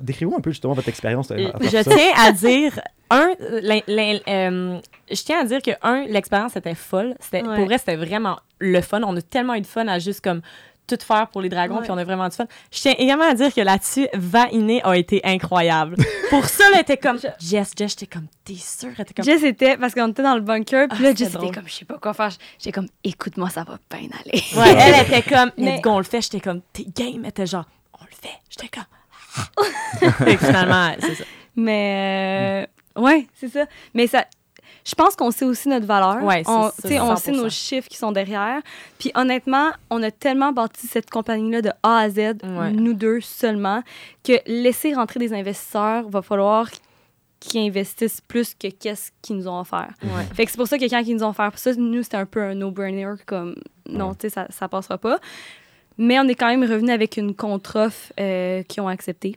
Décrivez-moi 0.01 0.37
un 0.39 0.41
peu 0.41 0.51
justement 0.51 0.73
votre 0.73 0.89
expérience. 0.89 1.31
euh, 1.31 1.51
Je 1.61 1.67
ça. 1.69 1.83
tiens 1.83 2.11
à 2.17 2.31
dire, 2.31 2.79
un, 3.09 3.29
euh, 3.39 4.79
je 5.11 5.23
tiens 5.23 5.39
à 5.41 5.45
dire 5.45 5.61
que, 5.61 5.71
un, 5.81 6.05
l'expérience 6.05 6.55
était 6.55 6.75
folle. 6.75 7.15
C'était, 7.19 7.41
Ouais. 7.43 7.55
Pour 7.55 7.65
vrai, 7.65 7.77
c'était 7.77 7.95
vraiment 7.95 8.39
le 8.59 8.81
fun. 8.81 9.01
On 9.03 9.15
a 9.15 9.21
tellement 9.21 9.55
eu 9.55 9.61
de 9.61 9.67
fun 9.67 9.87
à 9.87 9.99
juste 9.99 10.21
comme 10.23 10.41
tout 10.87 10.97
faire 11.01 11.27
pour 11.27 11.41
les 11.41 11.47
dragons, 11.49 11.79
puis 11.81 11.89
on 11.91 11.97
a 11.97 12.03
vraiment 12.03 12.27
du 12.27 12.35
fun. 12.35 12.45
Je 12.71 12.79
tiens 12.81 12.93
également 12.97 13.23
à 13.29 13.33
dire 13.33 13.53
que 13.53 13.61
là-dessus, 13.61 14.07
Vainé 14.13 14.81
a 14.83 14.97
été 14.97 15.21
incroyable. 15.23 15.95
pour 16.29 16.45
ça, 16.45 16.65
elle 16.73 16.81
était 16.81 16.97
comme, 16.97 17.17
Jess, 17.39 17.71
Jess, 17.77 17.91
j'étais 17.91 18.07
comme, 18.07 18.27
t'es 18.43 18.55
sûre? 18.55 18.89
Elle 18.97 19.03
était 19.03 19.13
comme, 19.13 19.23
Jess 19.25 19.43
était, 19.43 19.77
parce 19.77 19.93
qu'on 19.93 20.09
était 20.09 20.23
dans 20.23 20.35
le 20.35 20.41
bunker, 20.41 20.87
puis 20.89 20.97
Ah, 20.99 21.03
là, 21.03 21.15
Jess 21.15 21.29
était 21.35 21.51
comme, 21.51 21.67
je 21.67 21.73
sais 21.73 21.85
pas 21.85 21.97
quoi 21.97 22.13
faire. 22.13 22.31
J'étais 22.59 22.71
comme, 22.73 22.87
écoute-moi, 23.03 23.49
ça 23.49 23.63
va 23.63 23.77
bien 23.89 24.09
aller. 24.19 24.43
Ouais, 24.55 24.75
elle 24.77 25.05
était 25.07 25.21
comme, 25.29 25.51
Mais- 25.57 25.75
let's 25.75 25.81
go, 25.81 25.91
on 25.91 25.97
le 25.99 26.03
fait. 26.03 26.21
J'étais 26.21 26.39
comme, 26.41 26.61
t'es 26.73 26.83
game. 26.93 27.21
Elle 27.23 27.29
était 27.29 27.45
genre, 27.47 27.65
on 27.99 28.03
le 28.03 28.11
fait. 28.11 28.37
J'étais 28.49 28.67
comme, 28.67 28.85
Fait 30.25 30.35
que 30.35 30.45
finalement, 30.45 30.91
c'est 30.99 31.15
ça. 31.15 31.23
Mais, 31.55 32.67
euh, 32.97 33.01
ouais, 33.01 33.27
c'est 33.33 33.49
ça. 33.49 33.65
Mais 33.93 34.07
ça. 34.07 34.25
Je 34.83 34.95
pense 34.95 35.15
qu'on 35.15 35.31
sait 35.31 35.45
aussi 35.45 35.69
notre 35.69 35.85
valeur. 35.85 36.23
Ouais, 36.23 36.43
on, 36.47 36.63
ça, 36.69 36.73
tu 36.81 36.87
sais, 36.87 36.99
on 36.99 37.13
100%. 37.13 37.17
sait 37.17 37.31
nos 37.31 37.49
chiffres 37.49 37.87
qui 37.87 37.97
sont 37.97 38.11
derrière. 38.11 38.61
Puis 38.97 39.11
honnêtement, 39.15 39.69
on 39.89 40.01
a 40.01 40.09
tellement 40.11 40.51
bâti 40.51 40.87
cette 40.87 41.09
compagnie-là 41.09 41.61
de 41.61 41.69
A 41.83 41.97
à 41.99 42.09
Z, 42.09 42.17
Ouais. 42.43 42.71
nous 42.71 42.93
deux 42.93 43.21
seulement, 43.21 43.83
que 44.23 44.33
laisser 44.47 44.93
rentrer 44.93 45.19
des 45.19 45.33
investisseurs, 45.33 46.09
va 46.09 46.21
falloir 46.21 46.67
qu'ils 47.39 47.61
investissent 47.67 48.21
plus 48.21 48.53
que 48.53 48.67
qu'est-ce 48.69 49.11
qu'ils 49.21 49.37
nous 49.37 49.47
ont 49.47 49.59
offert. 49.59 49.93
Ouais. 50.03 50.23
Fait 50.33 50.45
que 50.45 50.51
c'est 50.51 50.57
pour 50.57 50.67
ça 50.67 50.77
que 50.77 50.87
quand 50.89 50.99
ils 50.99 51.15
nous 51.15 51.23
ont 51.23 51.29
offert 51.29 51.51
ça, 51.57 51.73
nous, 51.75 52.03
c'était 52.03 52.17
un 52.17 52.25
peu 52.25 52.41
un 52.41 52.55
no-brainer, 52.55 53.13
comme 53.25 53.55
non, 53.89 54.09
Ouais. 54.09 54.15
tu 54.15 54.21
sais, 54.21 54.29
ça, 54.29 54.47
ça 54.49 54.67
passera 54.67 54.97
pas. 54.97 55.19
Mais 55.97 56.19
on 56.19 56.27
est 56.27 56.35
quand 56.35 56.47
même 56.47 56.63
revenu 56.63 56.91
avec 56.91 57.17
une 57.17 57.35
contre-offre 57.35 58.13
euh, 58.19 58.63
qu'ils 58.63 58.81
ont 58.81 58.87
acceptée. 58.87 59.35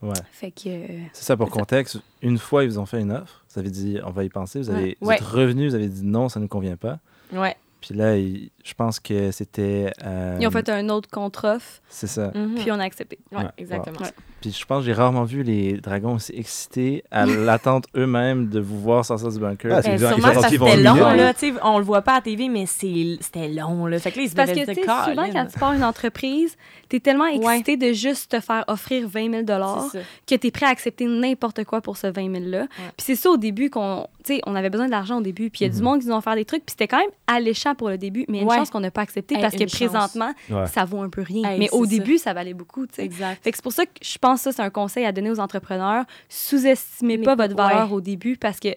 Ouais. 0.00 0.12
Fait 0.32 0.50
que. 0.50 0.62
euh, 0.68 0.86
C'est 1.12 1.24
ça 1.24 1.36
pour 1.36 1.48
ça. 1.48 1.52
contexte. 1.58 1.98
Une 2.22 2.38
fois, 2.38 2.64
ils 2.64 2.70
vous 2.70 2.78
ont 2.78 2.86
fait 2.86 3.00
une 3.00 3.12
offre. 3.12 3.41
Vous 3.52 3.58
avez 3.60 3.70
dit, 3.70 3.98
on 4.04 4.10
va 4.10 4.24
y 4.24 4.28
penser. 4.28 4.60
Vous, 4.60 4.70
avez, 4.70 4.82
Ouais. 4.82 4.96
vous 5.00 5.08
Ouais. 5.08 5.16
êtes 5.16 5.22
revenu, 5.22 5.68
vous 5.68 5.74
avez 5.74 5.88
dit 5.88 6.04
non, 6.04 6.28
ça 6.28 6.40
ne 6.40 6.44
nous 6.44 6.48
convient 6.48 6.76
pas. 6.76 6.98
Ouais. 7.32 7.56
Puis 7.80 7.94
là, 7.94 8.16
il- 8.16 8.50
je 8.64 8.74
pense 8.74 9.00
que 9.00 9.30
c'était. 9.32 9.92
euh, 10.04 10.38
Ils 10.40 10.46
ont 10.46 10.50
fait 10.50 10.68
un 10.68 10.88
autre 10.88 11.08
contre-offre, 11.10 11.80
C'est 11.88 12.06
ça. 12.06 12.30
Mhm. 12.34 12.54
puis 12.56 12.70
on 12.72 12.78
a 12.78 12.84
accepté. 12.84 13.18
Ouais, 13.32 13.38
Ouais. 13.38 13.50
exactement. 13.58 13.98
Ouais. 14.00 14.10
Puis 14.42 14.50
je 14.52 14.64
pense 14.66 14.80
que 14.80 14.86
j'ai 14.86 14.92
rarement 14.92 15.24
vu 15.24 15.42
les 15.42 15.74
dragons 15.74 16.16
aussi 16.16 16.32
excités 16.36 17.02
à 17.10 17.24
l'attente 17.46 17.86
eux-mêmes 17.96 18.48
de 18.48 18.60
vous 18.60 18.78
voir 18.80 19.04
sortir 19.04 19.30
du 19.30 19.38
bunker. 19.38 19.72
Ah, 19.76 19.82
c'est 19.82 19.96
sûrement 19.96 20.16
sont 20.16 20.20
parce 20.20 20.36
que 20.46 20.50
c'était 20.50 20.76
long, 20.82 20.94
là. 20.96 21.32
tu 21.32 21.52
sais, 21.52 21.54
On 21.62 21.78
le 21.78 21.84
voit 21.84 22.02
pas 22.02 22.12
à 22.12 22.14
la 22.16 22.20
TV, 22.22 22.48
mais 22.48 22.66
c'était 22.66 23.48
long, 23.48 23.86
là. 23.86 23.98
Fait 23.98 24.10
que 24.10 24.18
là, 24.18 24.22
ils 24.24 24.28
se 24.30 24.34
Parce 24.34 24.50
que, 24.50 24.64
tu 24.66 24.74
souvent, 24.74 25.30
quand 25.32 25.46
tu 25.50 25.58
pars 25.58 25.72
une 25.72 25.84
entreprise, 25.84 26.56
tu 26.90 26.96
es 26.96 27.00
tellement 27.00 27.24
Ouais. 27.24 27.36
excité 27.60 27.76
de 27.76 27.92
juste 27.92 28.32
te 28.32 28.40
faire 28.40 28.64
offrir 28.66 29.08
20 29.08 29.30
000 29.30 29.42
C'est 29.46 29.98
ça. 29.98 30.04
que 30.26 30.34
tu 30.34 30.46
es 30.48 30.50
prêt 30.50 30.66
à 30.66 30.70
accepter 30.70 31.06
n'importe 31.06 31.64
quoi 31.64 31.80
pour 31.80 31.96
ce 31.96 32.08
20 32.08 32.28
000-là. 32.28 32.66
Puis 32.96 33.06
c'est 33.06 33.14
ça 33.16 33.30
au 33.30 33.36
début 33.36 33.70
qu'on. 33.70 34.06
Tu 34.24 34.34
sais, 34.36 34.40
on 34.46 34.54
avait 34.54 34.70
besoin 34.70 34.86
de 34.86 34.90
l'argent 34.92 35.18
au 35.18 35.20
début, 35.20 35.50
puis 35.50 35.60
il 35.60 35.66
y 35.66 35.70
a 35.70 35.72
du 35.72 35.78
Mhm. 35.78 35.84
monde 35.84 36.00
qui 36.00 36.06
nous 36.06 36.14
ont 36.14 36.20
fait 36.20 36.34
des 36.36 36.44
trucs, 36.44 36.64
puis 36.64 36.72
c'était 36.78 36.86
quand 36.88 36.98
même 36.98 37.10
alléchant 37.26 37.74
pour 37.74 37.88
le 37.88 37.98
début, 37.98 38.24
mais 38.28 38.40
une 38.42 38.48
Ouais. 38.48 38.56
chance 38.56 38.70
qu'on 38.70 38.80
n'a 38.80 38.90
pas 38.90 39.00
accepté 39.02 39.34
Hey, 39.34 39.40
parce 39.40 39.54
que 39.54 39.60
chance. 39.66 39.72
présentement, 39.74 40.32
Ouais. 40.50 40.66
ça 40.66 40.84
vaut 40.84 41.00
un 41.02 41.08
peu 41.08 41.22
rien. 41.22 41.48
Hey, 41.50 41.58
mais 41.58 41.68
au 41.70 41.86
début, 41.86 42.18
ça. 42.18 42.32
valait 42.32 42.54
beaucoup, 42.54 42.86
tu 42.86 42.94
sais. 42.94 43.04
Exact. 43.04 43.42
Fait 43.44 43.50
que 43.50 43.56
c'est 43.58 43.62
pour 43.62 43.72
ça 43.74 43.84
que 43.84 43.90
je 44.00 44.16
pense 44.16 44.31
que 44.34 44.40
ça, 44.40 44.52
c'est 44.52 44.62
un 44.62 44.70
conseil 44.70 45.04
à 45.04 45.12
donner 45.12 45.30
aux 45.30 45.40
entrepreneurs. 45.40 46.04
Sous-estimez 46.28 47.18
pas 47.18 47.34
votre 47.34 47.54
ouais. 47.54 47.62
valeur 47.62 47.92
au 47.92 48.00
début 48.00 48.36
parce 48.36 48.60
que 48.60 48.68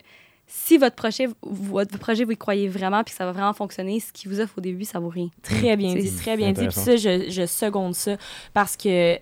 si 0.47 0.77
votre 0.77 0.95
projet, 0.95 1.27
votre 1.41 1.97
projet, 1.97 2.23
vous 2.23 2.31
y 2.31 2.37
croyez 2.37 2.67
vraiment 2.67 3.03
puis 3.03 3.13
que 3.13 3.17
ça 3.17 3.25
va 3.25 3.31
vraiment 3.31 3.53
fonctionner, 3.53 3.99
ce 3.99 4.13
qu'ils 4.13 4.31
vous 4.31 4.39
offrent 4.39 4.59
au 4.59 4.61
début, 4.61 4.85
ça 4.85 4.99
vaut 4.99 5.09
rien. 5.09 5.29
Très 5.41 5.75
bien 5.75 5.95
dit, 5.95 6.15
très 6.15 6.37
bien 6.37 6.51
dit. 6.51 6.67
Puis 6.67 6.75
ça, 6.75 6.95
je, 6.95 7.29
je 7.29 7.45
seconde 7.45 7.95
ça 7.95 8.17
parce 8.53 8.77
que 8.77 9.17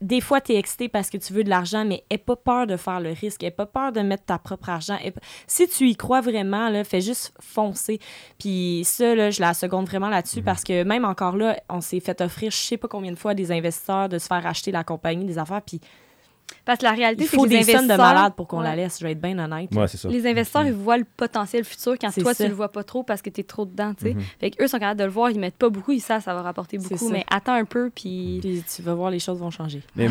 des 0.00 0.20
fois, 0.20 0.40
tu 0.40 0.52
es 0.52 0.56
excité 0.56 0.88
parce 0.88 1.10
que 1.10 1.16
tu 1.16 1.32
veux 1.32 1.42
de 1.42 1.48
l'argent, 1.48 1.84
mais 1.84 2.04
aie 2.10 2.18
pas 2.18 2.36
peur 2.36 2.66
de 2.66 2.76
faire 2.76 3.00
le 3.00 3.10
risque, 3.10 3.42
aie 3.42 3.50
pas 3.50 3.66
peur 3.66 3.90
de 3.92 4.00
mettre 4.00 4.24
ta 4.26 4.38
propre 4.38 4.68
argent. 4.68 4.96
Pas- 4.96 5.20
Si 5.46 5.66
tu 5.68 5.88
y 5.88 5.96
crois 5.96 6.20
vraiment, 6.20 6.68
là, 6.68 6.84
fais 6.84 7.00
juste 7.00 7.32
foncer. 7.40 7.98
Puis 8.38 8.82
ça, 8.84 9.14
là, 9.14 9.30
je 9.30 9.40
la 9.40 9.54
seconde 9.54 9.86
vraiment 9.86 10.06
Mhm. 10.06 10.12
là-dessus 10.12 10.42
parce 10.42 10.62
que 10.62 10.84
même 10.84 11.04
encore 11.04 11.36
là, 11.36 11.56
on 11.68 11.80
s'est 11.80 12.00
fait 12.00 12.20
offrir 12.20 12.50
je 12.52 12.56
sais 12.56 12.76
pas 12.76 12.88
combien 12.88 13.10
de 13.12 13.18
fois 13.18 13.34
des 13.34 13.50
investisseurs 13.50 14.08
de 14.08 14.18
se 14.18 14.26
faire 14.26 14.46
acheter 14.46 14.70
la 14.70 14.84
compagnie, 14.84 15.24
des 15.24 15.38
affaires, 15.38 15.62
puis 15.62 15.80
Parce 16.64 16.78
que 16.80 16.84
la 16.84 16.92
réalité, 16.92 17.24
il 17.24 17.28
c'est 17.28 17.36
faut 17.36 17.44
que 17.44 17.48
les 17.48 17.58
des 17.58 17.64
sommes 17.64 17.86
de 17.86 17.92
investisseurs- 17.92 17.98
malades 18.14 18.34
pour 18.34 18.46
qu'on 18.46 18.58
Ouais. 18.58 18.64
la 18.64 18.76
laisse, 18.76 18.98
je 19.00 19.04
vais 19.04 19.12
être 19.12 19.20
bien 19.20 19.38
honnête. 19.38 19.74
Ouais, 19.74 19.88
c'est 19.88 19.96
ça. 19.96 20.08
Les 20.08 20.26
investisseurs, 20.26 20.66
ils 20.66 20.72
voient 20.72 20.98
le 20.98 21.04
potentiel 21.04 21.64
futur 21.64 21.94
quand 21.98 22.10
C'est 22.10 22.20
toi, 22.22 22.34
ça. 22.34 22.44
tu 22.44 22.50
le 22.50 22.54
vois 22.56 22.70
pas 22.70 22.84
trop 22.84 23.02
parce 23.02 23.22
que 23.22 23.30
tu 23.30 23.40
es 23.40 23.44
trop 23.44 23.64
dedans, 23.64 23.94
tu 23.94 24.04
sais. 24.06 24.14
Mhm. 24.14 24.20
Fait 24.40 24.50
qu'eux 24.50 24.66
sont 24.68 24.78
capables 24.78 25.00
de 25.00 25.04
le 25.04 25.10
voir, 25.10 25.30
ils 25.30 25.38
mettent 25.40 25.56
pas 25.56 25.70
beaucoup, 25.70 25.92
ils 25.92 26.00
savent 26.00 26.22
ça 26.22 26.34
va 26.34 26.42
rapporter 26.42 26.76
beaucoup, 26.78 27.08
mais 27.10 27.24
attends 27.30 27.54
un 27.54 27.64
peu, 27.64 27.90
puis... 27.94 28.38
Puis 28.42 28.62
tu 28.74 28.82
vas 28.82 28.94
voir, 28.94 29.10
les 29.10 29.18
choses 29.18 29.38
vont 29.38 29.50
changer. 29.50 29.82
Mais 29.96 30.08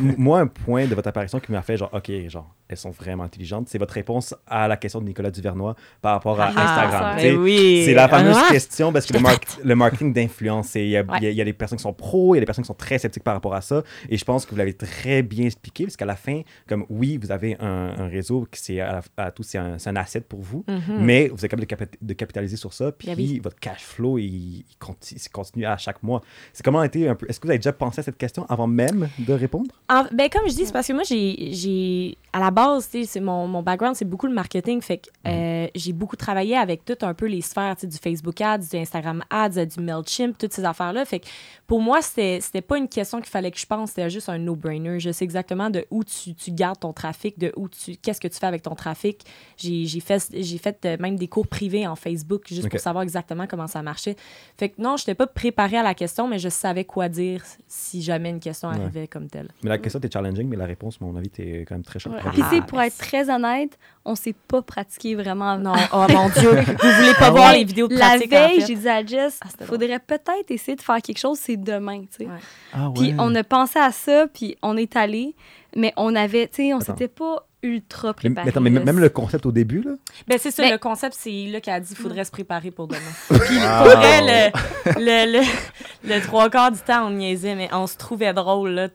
moi, 0.00 0.40
un 0.40 0.46
point 0.48 0.86
de 0.86 0.94
votre 0.94 1.08
apparition 1.08 1.38
qui 1.40 1.52
m'a 1.52 1.62
fait 1.62 1.76
genre, 1.76 1.90
OK, 1.92 2.10
genre, 2.28 2.52
elles 2.72 2.78
sont 2.78 2.90
vraiment 2.90 3.24
intelligentes, 3.24 3.68
c'est 3.68 3.78
votre 3.78 3.94
réponse 3.94 4.34
à 4.46 4.68
la 4.68 4.76
question 4.76 5.00
de 5.00 5.06
Nicolas 5.06 5.30
Duvernois 5.30 5.76
par 6.00 6.14
rapport 6.14 6.40
à 6.40 6.50
Ah, 6.56 6.62
Instagram. 6.62 7.18
ça. 7.18 7.22
Ben 7.22 7.36
oui. 7.36 7.82
C'est 7.84 7.94
la 7.94 8.08
fameuse 8.08 8.36
Ah, 8.38 8.48
question 8.52 8.92
parce 8.92 9.06
que 9.06 9.12
le, 9.14 9.20
mar- 9.20 9.38
le 9.62 9.74
marketing 9.74 10.12
d'influence, 10.12 10.74
il 10.74 10.88
y, 10.88 10.96
a- 10.96 11.02
Ouais. 11.02 11.18
il 11.20 11.24
y 11.24 11.26
a- 11.26 11.30
il 11.30 11.36
y 11.36 11.40
a 11.40 11.44
des 11.44 11.52
personnes 11.52 11.78
qui 11.78 11.82
sont 11.82 11.92
pros, 11.92 12.34
il 12.34 12.38
y 12.38 12.38
a 12.38 12.40
des 12.40 12.46
personnes 12.46 12.64
qui 12.64 12.68
sont 12.68 12.74
très 12.74 12.98
sceptiques 12.98 13.22
par 13.24 13.34
rapport 13.34 13.54
à 13.54 13.60
ça. 13.60 13.82
Et 14.08 14.16
je 14.16 14.24
pense 14.24 14.44
que 14.44 14.50
vous 14.50 14.56
l'avez 14.56 14.72
très 14.74 15.22
bien 15.22 15.46
expliqué 15.46 15.84
parce 15.84 15.96
qu'à 15.96 16.04
la 16.06 16.16
fin, 16.16 16.42
comme 16.68 16.84
oui, 16.88 17.18
vous 17.20 17.30
avez 17.30 17.56
un, 17.60 17.94
un 17.98 18.08
réseau 18.08 18.46
qui 18.50 18.60
c'est 18.60 18.80
à, 18.80 19.02
tout, 19.34 19.42
c'est 19.42 19.58
un, 19.58 19.76
asset 19.96 20.22
pour 20.22 20.40
vous, 20.40 20.64
Mhm. 20.68 20.98
mais 21.00 21.28
vous 21.28 21.44
êtes 21.44 21.50
capable 21.50 21.66
de, 21.66 21.74
capi- 21.74 21.98
de 22.00 22.12
capitaliser 22.14 22.56
sur 22.56 22.72
ça. 22.72 22.92
Puis 22.92 23.08
Ben 23.08 23.16
oui. 23.16 23.40
votre 23.42 23.58
cash 23.58 23.82
flow, 23.82 24.18
il, 24.18 24.24
il 24.60 24.64
conti- 24.80 25.14
il 25.16 25.30
continue 25.30 25.66
à 25.66 25.76
chaque 25.76 26.02
mois. 26.02 26.22
C'est 26.52 26.64
comment 26.64 26.80
a 26.80 26.86
été 26.86 27.08
un 27.08 27.14
peu. 27.14 27.26
Est-ce 27.28 27.38
que 27.40 27.46
vous 27.46 27.50
avez 27.50 27.58
déjà 27.58 27.72
pensé 27.72 28.00
à 28.00 28.02
cette 28.02 28.16
question 28.16 28.46
avant 28.48 28.66
même 28.66 29.08
de 29.18 29.32
répondre? 29.32 29.70
En- 29.90 30.04
ben, 30.12 30.28
comme 30.30 30.48
je 30.48 30.54
dis, 30.54 30.66
c'est 30.66 30.72
parce 30.72 30.86
que 30.88 30.92
moi, 30.92 31.02
j'ai 31.04 32.16
à 32.32 32.40
la 32.40 32.50
base, 32.50 32.61
c'est 32.80 33.20
mon, 33.20 33.46
mon 33.46 33.62
background, 33.62 33.96
c'est 33.96 34.04
beaucoup 34.04 34.26
le 34.26 34.32
marketing. 34.34 34.80
Fait 34.80 34.98
que 34.98 35.08
euh, 35.26 35.66
j'ai 35.74 35.92
beaucoup 35.92 36.16
travaillé 36.16 36.56
avec 36.56 36.84
tout 36.84 36.96
un 37.02 37.14
peu 37.14 37.26
les 37.26 37.40
sphères, 37.40 37.76
tu 37.76 37.82
sais, 37.82 37.86
du 37.86 37.96
Facebook 37.96 38.40
Ads, 38.40 38.58
du 38.70 38.76
Instagram 38.76 39.22
Ads, 39.30 39.66
du 39.66 39.80
MailChimp, 39.80 40.36
toutes 40.38 40.52
ces 40.52 40.64
affaires-là. 40.64 41.04
Fait 41.04 41.20
que 41.20 41.26
pour 41.66 41.80
moi, 41.80 42.02
c'était, 42.02 42.38
c'était 42.40 42.60
pas 42.62 42.78
une 42.78 42.88
question 42.88 43.18
qu'il 43.20 43.30
fallait 43.30 43.50
que 43.50 43.58
je 43.58 43.66
pense, 43.66 43.90
c'était 43.90 44.10
juste 44.10 44.28
un 44.28 44.38
no-brainer. 44.38 45.00
Je 45.00 45.10
sais 45.10 45.24
exactement 45.24 45.70
de 45.70 45.84
où 45.90 46.04
tu, 46.04 46.34
tu 46.34 46.50
gardes 46.52 46.80
ton 46.80 46.92
trafic, 46.92 47.38
de 47.38 47.52
où 47.56 47.68
tu, 47.68 47.96
qu'est-ce 47.96 48.20
que 48.20 48.28
tu 48.28 48.38
fais 48.38 48.46
avec 48.46 48.62
ton 48.62 48.74
trafic. 48.74 49.22
J'ai, 49.56 49.86
j'ai 49.86 50.00
fait, 50.00 50.22
j'ai 50.32 50.58
fait 50.58 50.78
euh, 50.84 50.96
même 51.00 51.16
des 51.16 51.28
cours 51.28 51.46
privés 51.46 51.86
en 51.86 51.96
Facebook 51.96 52.44
juste 52.48 52.68
pour 52.68 52.80
savoir 52.80 53.02
exactement 53.02 53.46
comment 53.46 53.66
ça 53.66 53.82
marchait. 53.82 54.16
Fait 54.58 54.68
que 54.68 54.80
non, 54.80 54.96
je 54.96 55.02
n'étais 55.02 55.14
pas 55.14 55.26
préparée 55.26 55.78
à 55.78 55.82
la 55.82 55.94
question, 55.94 56.28
mais 56.28 56.38
je 56.38 56.48
savais 56.48 56.84
quoi 56.84 57.08
dire 57.08 57.42
si 57.66 58.02
jamais 58.02 58.30
une 58.30 58.40
question 58.40 58.52
Ouais. 58.62 58.76
arrivait 58.76 59.08
comme 59.08 59.28
telle. 59.28 59.48
Mais 59.62 59.70
la 59.70 59.78
question 59.78 59.98
était 59.98 60.10
challenging, 60.10 60.48
mais 60.48 60.56
la 60.56 60.66
réponse, 60.66 60.98
à 61.00 61.04
mon 61.04 61.16
avis, 61.16 61.26
était 61.26 61.64
quand 61.68 61.74
même 61.74 61.82
très. 61.82 61.98
Ouais. 62.08 62.20
Puis, 62.52 62.60
sais, 62.60 62.66
pour 62.66 62.80
être 62.82 62.96
très 62.98 63.30
honnête, 63.30 63.78
on 64.04 64.14
s'est 64.14 64.34
pas 64.48 64.62
pratiqué 64.62 65.14
vraiment. 65.14 65.56
Non, 65.58 65.74
oh 65.92 66.06
mon 66.10 66.28
Dieu, 66.28 66.50
vous 66.82 66.90
voulez 66.92 67.14
pas 67.18 67.30
voir 67.30 67.52
les 67.52 67.64
vidéos 67.64 67.88
de 67.88 67.94
La 67.96 68.14
en 68.14 68.18
veille, 68.18 68.60
fait? 68.60 68.66
j'ai 68.66 68.74
dit 68.74 68.88
à 68.88 69.04
Jess, 69.04 69.38
Ah, 69.42 69.48
c'était 69.50 69.64
faudrait 69.64 69.98
peut-être 70.00 70.50
essayer 70.50 70.76
de 70.76 70.82
faire 70.82 71.00
quelque 71.02 71.18
chose, 71.18 71.38
c'est 71.40 71.56
demain, 71.56 72.00
tu 72.02 72.08
sais. 72.18 72.24
Ouais. 72.26 72.38
Ah 72.72 72.90
Puis 72.94 73.08
ouais. 73.08 73.14
on 73.18 73.34
a 73.34 73.44
pensé 73.44 73.78
à 73.78 73.92
ça, 73.92 74.26
puis 74.32 74.56
on 74.62 74.76
est 74.76 74.96
allé, 74.96 75.34
mais 75.76 75.92
on 75.96 76.14
avait, 76.14 76.48
tu 76.48 76.56
sais, 76.64 76.74
on 76.74 76.80
s'était 76.80 77.08
pas 77.08 77.46
ultra 77.64 78.12
préparé. 78.12 78.44
mais 78.44 78.50
attends, 78.50 78.60
mais 78.60 78.70
même 78.70 78.98
le 78.98 79.08
concept 79.08 79.46
au 79.46 79.52
début, 79.52 79.82
là, 79.82 79.92
Ben 80.26 80.36
c'est 80.36 80.50
ça, 80.50 80.64
Ben- 80.64 80.72
le 80.72 80.78
concept, 80.78 81.14
c'est 81.16 81.46
là 81.48 81.60
qu'elle 81.60 81.74
a 81.74 81.80
dit 81.80 81.94
qu'il 81.94 82.02
faudrait 82.02 82.24
se 82.24 82.32
préparer 82.32 82.72
pour 82.72 82.88
demain. 82.88 82.98
Wow. 83.30 83.38
Pour 83.38 83.98
vrai, 84.00 84.20
le, 84.20 84.96
le, 84.98 85.38
le, 85.38 86.08
le 86.08 86.20
trois 86.22 86.50
quarts 86.50 86.72
du 86.72 86.80
temps, 86.80 87.06
on 87.06 87.10
niaisait, 87.10 87.54
mais 87.54 87.68
on 87.72 87.86
se 87.86 87.96
trouvait 87.96 88.32
drôle. 88.34 88.70
Là. 88.70 88.88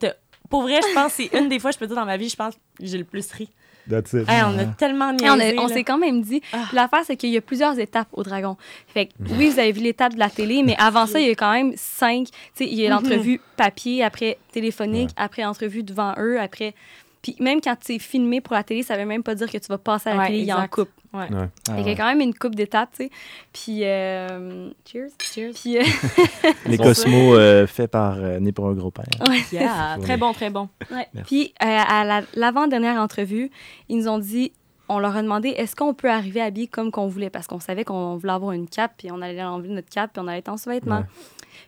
Pour 0.50 0.64
vrai, 0.64 0.80
je 0.82 0.94
pense 0.94 1.16
que 1.16 1.24
c'est 1.24 1.38
une 1.38 1.50
des 1.50 1.60
fois, 1.60 1.72
je 1.72 1.78
peux 1.78 1.88
dire, 1.88 1.96
dans 1.96 2.06
ma 2.06 2.18
vie, 2.18 2.30
je 2.30 2.36
pense 2.36 2.56
que 2.56 2.60
j'ai 2.80 2.98
le 2.98 3.04
plus 3.04 3.30
ri. 3.32 3.50
that's 3.90 4.12
it. 4.14 4.28
Hey, 4.28 4.42
on 4.44 4.58
a 4.60 4.66
tellement 4.66 5.10
on, 5.10 5.14
niaisé. 5.38 5.58
on 5.60 5.68
s'est 5.70 5.84
quand 5.86 5.98
même 5.98 6.22
dit. 6.22 6.42
Ah. 6.52 6.66
L'affaire, 6.74 7.04
c'est 7.06 7.16
qu'il 7.16 7.30
y 7.30 7.38
a 7.38 7.42
plusieurs 7.42 7.80
étapes 7.80 8.10
au 8.12 8.24
Dragon. 8.24 8.58
Fait 8.88 9.06
que, 9.08 9.12
Mhm. 9.20 9.38
oui, 9.38 9.50
vous 9.50 9.60
avez 9.60 9.72
vu 9.72 9.82
l'étape 9.82 10.14
de 10.14 10.20
la 10.20 10.30
télé, 10.30 10.62
mais 10.64 10.76
avant 10.78 11.06
ça, 11.08 11.20
il 11.22 11.28
y 11.28 11.32
a 11.32 11.36
quand 11.36 11.52
même 11.54 11.72
cinq. 11.78 12.26
Tu 12.28 12.32
sais, 12.56 12.66
il 12.66 12.74
y 12.76 12.86
a 12.86 12.90
Mhm. 12.90 12.96
l'entrevue 12.96 13.42
papier, 13.56 14.04
après 14.04 14.38
téléphonique, 14.52 15.10
Ouais. 15.10 15.14
après 15.24 15.46
entrevue 15.46 15.84
devant 15.84 16.14
eux, 16.18 16.40
après. 16.40 16.74
Puis 17.22 17.36
même 17.40 17.60
quand 17.62 17.76
tu 17.84 17.96
es 17.96 18.00
filmé 18.00 18.42
pour 18.42 18.54
la 18.54 18.64
télé, 18.64 18.84
ça 18.84 18.96
veut 18.98 19.06
même 19.06 19.24
pas 19.24 19.36
dire 19.36 19.52
que 19.52 19.58
tu 19.58 19.68
vas 19.68 19.78
passer 19.78 20.10
à 20.10 20.14
la 20.14 20.20
Ouais, 20.22 20.28
télé, 20.28 20.40
il 20.40 20.46
y 20.46 20.54
en 20.54 20.68
coupe. 20.68 20.90
Ouais. 21.14 21.28
Ah, 21.34 21.48
qu'il 21.66 21.80
y 21.80 21.84
ouais. 21.84 21.92
a 21.92 21.96
quand 21.96 22.06
même 22.06 22.22
une 22.22 22.34
coupe 22.34 22.54
d'étapes, 22.54 22.90
tu 22.96 23.06
sais. 23.06 23.10
Puis, 23.54 23.80
euh, 23.86 24.70
cheers. 24.86 25.10
Cheers. 25.22 25.54
Puis, 25.54 25.78
euh, 25.78 25.84
Les 26.66 26.78
Cosmos 26.78 27.36
euh, 27.38 27.66
faits 27.66 27.90
par 27.92 28.18
euh, 28.18 28.40
Né 28.40 28.52
pour 28.52 28.68
un 28.68 28.74
gros 28.74 28.92
père. 28.92 29.06
ouais. 29.28 29.42
Yeah, 29.52 29.98
très 30.02 30.18
bon, 30.18 30.34
très 30.34 30.50
bon. 30.50 30.70
Ouais. 30.92 31.08
Puis, 31.26 31.54
euh, 31.64 31.66
à 31.66 32.04
la- 32.04 32.24
l'avant-dernière 32.36 33.02
entrevue, 33.02 33.50
ils 33.90 33.98
nous 33.98 34.08
ont 34.10 34.20
dit, 34.20 34.52
on 34.90 35.00
leur 35.00 35.16
a 35.16 35.22
demandé, 35.22 35.50
est-ce 35.50 35.76
qu'on 35.76 35.94
peut 35.94 36.10
arriver 36.12 36.42
habillé 36.42 36.68
comme 36.68 36.92
qu'on 36.92 37.08
voulait? 37.08 37.30
Parce 37.30 37.48
qu'on 37.48 37.60
savait 37.60 37.84
qu'on 37.86 38.18
voulait 38.18 38.34
avoir 38.34 38.52
une 38.52 38.68
cape, 38.68 38.94
puis 38.98 39.10
on 39.12 39.22
allait 39.22 39.42
enlever 39.44 39.70
notre 39.70 39.90
cape, 39.90 40.12
puis 40.14 40.22
on 40.24 40.28
allait 40.28 40.40
être 40.40 40.50
en 40.50 40.58
sous-vêtements. 40.58 41.00
Ouais. 41.00 41.06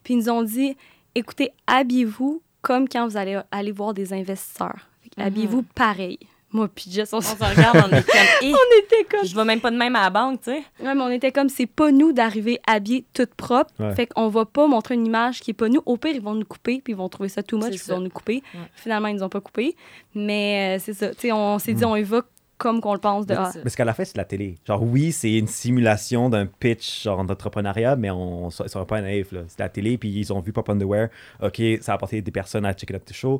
Puis, 0.04 0.14
ils 0.14 0.18
nous 0.18 0.30
ont 0.30 0.44
dit, 0.44 0.76
écoutez, 1.16 1.52
habillez-vous 1.66 2.42
comme 2.62 2.88
quand 2.90 3.08
vous 3.08 3.16
allez 3.18 3.40
aller 3.52 3.72
voir 3.72 3.94
des 3.94 4.14
investisseurs. 4.14 4.88
Que 5.20 5.24
Mhm. 5.24 5.28
Habillez-vous 5.28 5.64
pareil. 5.76 6.20
Moi, 6.52 6.68
puis 6.68 6.86
Jess, 6.90 7.14
on, 7.14 7.18
On 7.18 7.22
se 7.22 7.36
regarde, 7.36 7.78
on 7.78 7.96
est 7.96 8.02
comme. 8.04 8.20
Hi, 8.42 8.54
on 8.54 8.84
était 8.84 9.04
comme... 9.08 9.24
je 9.24 9.36
vais 9.36 9.46
même 9.46 9.62
pas 9.62 9.70
de 9.70 9.78
même 9.78 9.96
à 9.96 10.02
la 10.02 10.10
banque, 10.10 10.42
tu 10.42 10.52
sais. 10.52 10.64
Ouais, 10.84 10.96
mais 10.96 11.02
on 11.02 11.10
était 11.12 11.32
comme, 11.32 11.48
c'est 11.48 11.68
pas 11.68 11.92
nous 11.92 12.12
d'arriver 12.12 12.60
habillés 12.66 13.06
toutes 13.14 13.36
propres. 13.36 13.72
Ouais. 13.80 13.94
Fait 13.94 14.08
qu'on 14.08 14.30
va 14.30 14.46
pas 14.46 14.66
montrer 14.66 14.96
une 14.96 15.06
image 15.06 15.42
qui 15.42 15.52
est 15.52 15.54
pas 15.54 15.70
nous. 15.70 15.84
Au 15.86 15.96
pire, 15.98 16.16
ils 16.16 16.22
vont 16.22 16.34
nous 16.34 16.46
couper, 16.46 16.82
puis 16.84 16.94
ils 16.94 16.96
vont 16.96 17.08
trouver 17.08 17.30
ça 17.30 17.44
too 17.44 17.58
much, 17.58 17.70
puis 17.70 17.82
ils 17.88 17.92
vont 17.92 18.00
nous 18.00 18.10
couper. 18.10 18.42
Ouais. 18.56 18.62
Finalement, 18.74 19.10
ils 19.10 19.16
nous 19.18 19.22
ont 19.24 19.30
pas 19.30 19.42
coupé. 19.42 19.76
Mais 20.16 20.78
euh, 20.78 20.82
c'est 20.84 20.94
ça. 20.94 21.10
Tu 21.14 21.20
sais, 21.20 21.32
on 21.32 21.60
s'est 21.60 21.74
dit, 21.74 21.86
on 21.86 21.96
y 21.96 22.02
va 22.02 22.24
comme 22.58 22.82
qu'on 22.82 22.94
le 22.94 23.00
pense 23.00 23.28
de 23.28 23.36
ah. 23.36 23.52
Parce 23.62 23.76
qu'à 23.76 23.86
la 23.86 23.94
fin, 23.94 24.04
c'est 24.04 24.14
de 24.16 24.18
la 24.18 24.26
télé. 24.26 24.58
Genre, 24.66 24.82
oui, 24.82 25.12
c'est 25.12 25.32
une 25.38 25.48
simulation 25.48 26.32
d'un 26.32 26.48
pitch 26.48 27.04
genre 27.04 27.24
d'entrepreneuriat, 27.24 27.96
mais 27.96 28.10
on 28.10 28.48
ne 28.48 28.50
sera 28.50 28.88
pas 28.88 29.00
naïf. 29.02 29.32
là. 29.32 29.42
C'est 29.48 29.60
de 29.60 29.64
la 29.64 29.70
télé, 29.70 30.00
puis 30.00 30.10
ils 30.10 30.34
ont 30.34 30.40
vu 30.40 30.52
Pop 30.52 30.68
Underwear. 30.68 31.10
OK, 31.44 31.62
ça 31.80 31.92
a 31.92 31.96
apporté 31.96 32.22
des 32.24 32.32
personnes 32.32 32.66
à 32.66 32.74
checker 32.74 32.94
notre 32.94 33.14
show. 33.14 33.40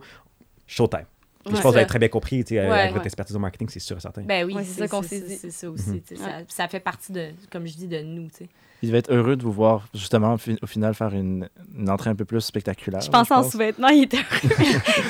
Showtime. 0.68 1.06
Ouais. 1.46 1.52
je 1.56 1.62
pense 1.62 1.62
que 1.62 1.68
vous 1.70 1.78
avez 1.78 1.86
très 1.88 2.00
bien 2.00 2.10
compris, 2.10 2.44
tu 2.44 2.56
sais, 2.56 2.60
Ouais, 2.62 2.68
avec 2.68 2.86
ouais. 2.88 2.92
votre 2.94 3.06
expertise 3.06 3.36
en 3.36 3.40
marketing, 3.40 3.70
c'est 3.70 3.80
sûr 3.80 3.98
et 3.98 4.00
certain. 4.02 4.22
Ben 4.24 4.46
oui, 4.46 4.54
Ouais, 4.56 4.64
c'est 4.64 4.80
ça 4.82 4.88
qu'on 4.88 5.02
s'est 5.02 5.22
dit. 5.22 5.36
C'est 5.38 5.52
ça 5.52 5.70
aussi. 5.70 6.02
sais, 6.06 6.16
ça, 6.16 6.30
ça 6.48 6.68
fait 6.68 6.80
partie 6.82 7.12
de, 7.12 7.30
comme 7.52 7.66
je 7.66 7.74
dis, 7.74 7.88
de 7.88 8.00
nous, 8.02 8.28
tu 8.28 8.40
sais. 8.40 8.50
Il 8.82 8.88
devait 8.90 9.00
être 9.00 9.12
heureux 9.12 9.36
de 9.36 9.44
vous 9.44 9.52
voir, 9.52 9.88
justement, 9.94 10.36
au 10.62 10.68
final, 10.68 10.94
faire 10.94 11.14
une, 11.14 11.50
une 11.78 11.90
entrée 11.90 12.10
un 12.12 12.16
peu 12.16 12.24
plus 12.24 12.40
spectaculaire. 12.40 13.02
Je 13.02 13.10
pensais 13.10 13.34
en 13.34 13.42
pense. 13.42 13.52
sous-vêtements, 13.52 13.90
il 13.90 14.04
était 14.04 14.24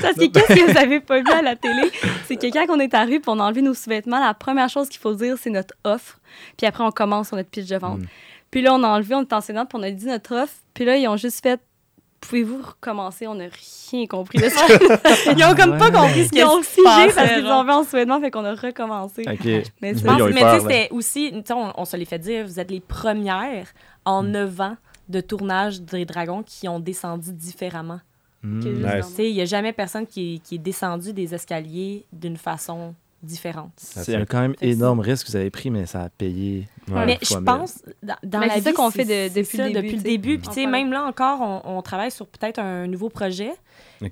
Parce 0.01 0.15
que 0.15 0.25
qu'est-ce 0.25 0.47
que 0.55 0.71
vous 0.71 0.77
avez 0.77 0.99
pas 0.99 1.19
vu 1.19 1.31
à 1.31 1.41
la 1.43 1.55
télé? 1.55 1.91
C'est 2.27 2.35
que 2.35 2.51
quand 2.51 2.65
on 2.75 2.79
est 2.79 2.93
arrivé 2.95 3.19
pour 3.19 3.33
on 3.33 3.39
a 3.39 3.43
enlevé 3.43 3.61
nos 3.61 3.75
sous-vêtements, 3.75 4.19
la 4.19 4.33
première 4.33 4.69
chose 4.69 4.89
qu'il 4.89 4.99
faut 4.99 5.13
dire, 5.13 5.35
c'est 5.39 5.51
notre 5.51 5.75
offre. 5.83 6.19
Puis 6.57 6.65
après, 6.65 6.83
on 6.83 6.89
commence 6.91 7.27
sur 7.27 7.37
notre 7.37 7.49
pitch 7.49 7.67
de 7.67 7.77
vente. 7.77 7.99
Mm. 7.99 8.05
Puis 8.49 8.61
là, 8.63 8.73
on 8.73 8.81
a 8.83 8.87
enlevé, 8.87 9.13
on 9.13 9.21
est 9.21 9.33
enseignante, 9.33 9.69
puis 9.69 9.77
on 9.79 9.83
a 9.83 9.91
dit 9.91 10.05
notre 10.07 10.35
offre. 10.35 10.53
Puis 10.73 10.85
là, 10.85 10.97
ils 10.97 11.07
ont 11.07 11.17
juste 11.17 11.43
fait 11.43 11.59
Pouvez-vous 12.21 12.61
recommencer? 12.61 13.27
On 13.27 13.35
n'a 13.35 13.45
rien 13.91 14.05
compris 14.07 14.39
de 14.39 14.49
ça. 14.49 14.65
ils 15.37 15.43
ont 15.43 15.55
comme 15.55 15.77
pas 15.77 15.89
compris 15.91 16.25
ce 16.25 16.29
qu'ils 16.31 16.43
ont 16.43 16.61
figé 16.61 16.83
parce 17.15 17.29
qu'ils 17.33 17.45
ont 17.45 17.63
vu 17.63 17.71
en 17.71 17.83
sous-vêtements, 17.83 18.19
fait 18.19 18.29
qu'on 18.31 18.45
a 18.45 18.53
recommencé. 18.55 19.23
Mais 19.81 19.93
tu 19.93 19.99
sais, 19.99 20.59
c'était 20.59 20.87
aussi, 20.91 21.33
on, 21.51 21.71
on 21.77 21.85
se 21.85 21.95
les 21.97 22.05
fait 22.05 22.19
dire, 22.19 22.45
vous 22.45 22.59
êtes 22.59 22.69
les 22.71 22.81
premières 22.81 23.67
en 24.05 24.23
neuf 24.23 24.59
ans 24.59 24.75
de 25.07 25.21
tournage 25.21 25.81
des 25.81 26.05
Dragons 26.05 26.43
qui 26.43 26.67
ont 26.67 26.79
descendu 26.79 27.31
différemment. 27.33 27.99
Juste 28.43 28.67
Nice. 28.67 28.81
dans- 28.83 29.07
Tu 29.07 29.13
sais, 29.15 29.29
il 29.29 29.33
n'y 29.35 29.41
a 29.41 29.45
jamais 29.45 29.73
personne 29.73 30.05
qui, 30.05 30.35
est- 30.35 30.37
qui 30.39 30.55
est 30.55 30.59
descendu 30.59 31.13
des 31.13 31.33
escaliers 31.33 32.05
d'une 32.13 32.37
façon 32.37 32.93
différente. 33.23 33.71
C'est 33.75 34.15
un 34.15 34.25
quand 34.25 34.39
même 34.39 34.55
énorme 34.61 34.99
risque 35.01 35.25
que 35.25 35.31
vous 35.31 35.35
avez 35.35 35.49
pris, 35.49 35.69
mais 35.71 35.85
ça 35.85 36.03
a 36.03 36.09
payé. 36.09 36.67
Ouais. 36.91 37.05
Mais 37.05 37.17
je 37.21 37.35
pense, 37.37 37.79
dans, 38.03 38.15
dans 38.23 38.39
Mais 38.39 38.47
la 38.47 38.53
c'est 38.55 38.61
ça 38.61 38.69
vie, 38.71 38.75
qu'on 38.75 38.91
fait 38.91 39.05
de- 39.29 39.33
depuis 39.41 39.57
le 39.57 39.63
début, 39.65 39.81
Depuis 39.81 39.95
le 39.97 40.03
début. 40.03 40.37
Puis, 40.39 40.47
tu 40.49 40.53
sais, 40.55 40.65
même 40.65 40.91
là 40.91 41.03
encore, 41.03 41.41
on, 41.41 41.61
on 41.77 41.81
travaille 41.81 42.11
sur 42.11 42.27
peut-être 42.27 42.59
un 42.59 42.87
nouveau 42.87 43.09
projet. 43.09 43.51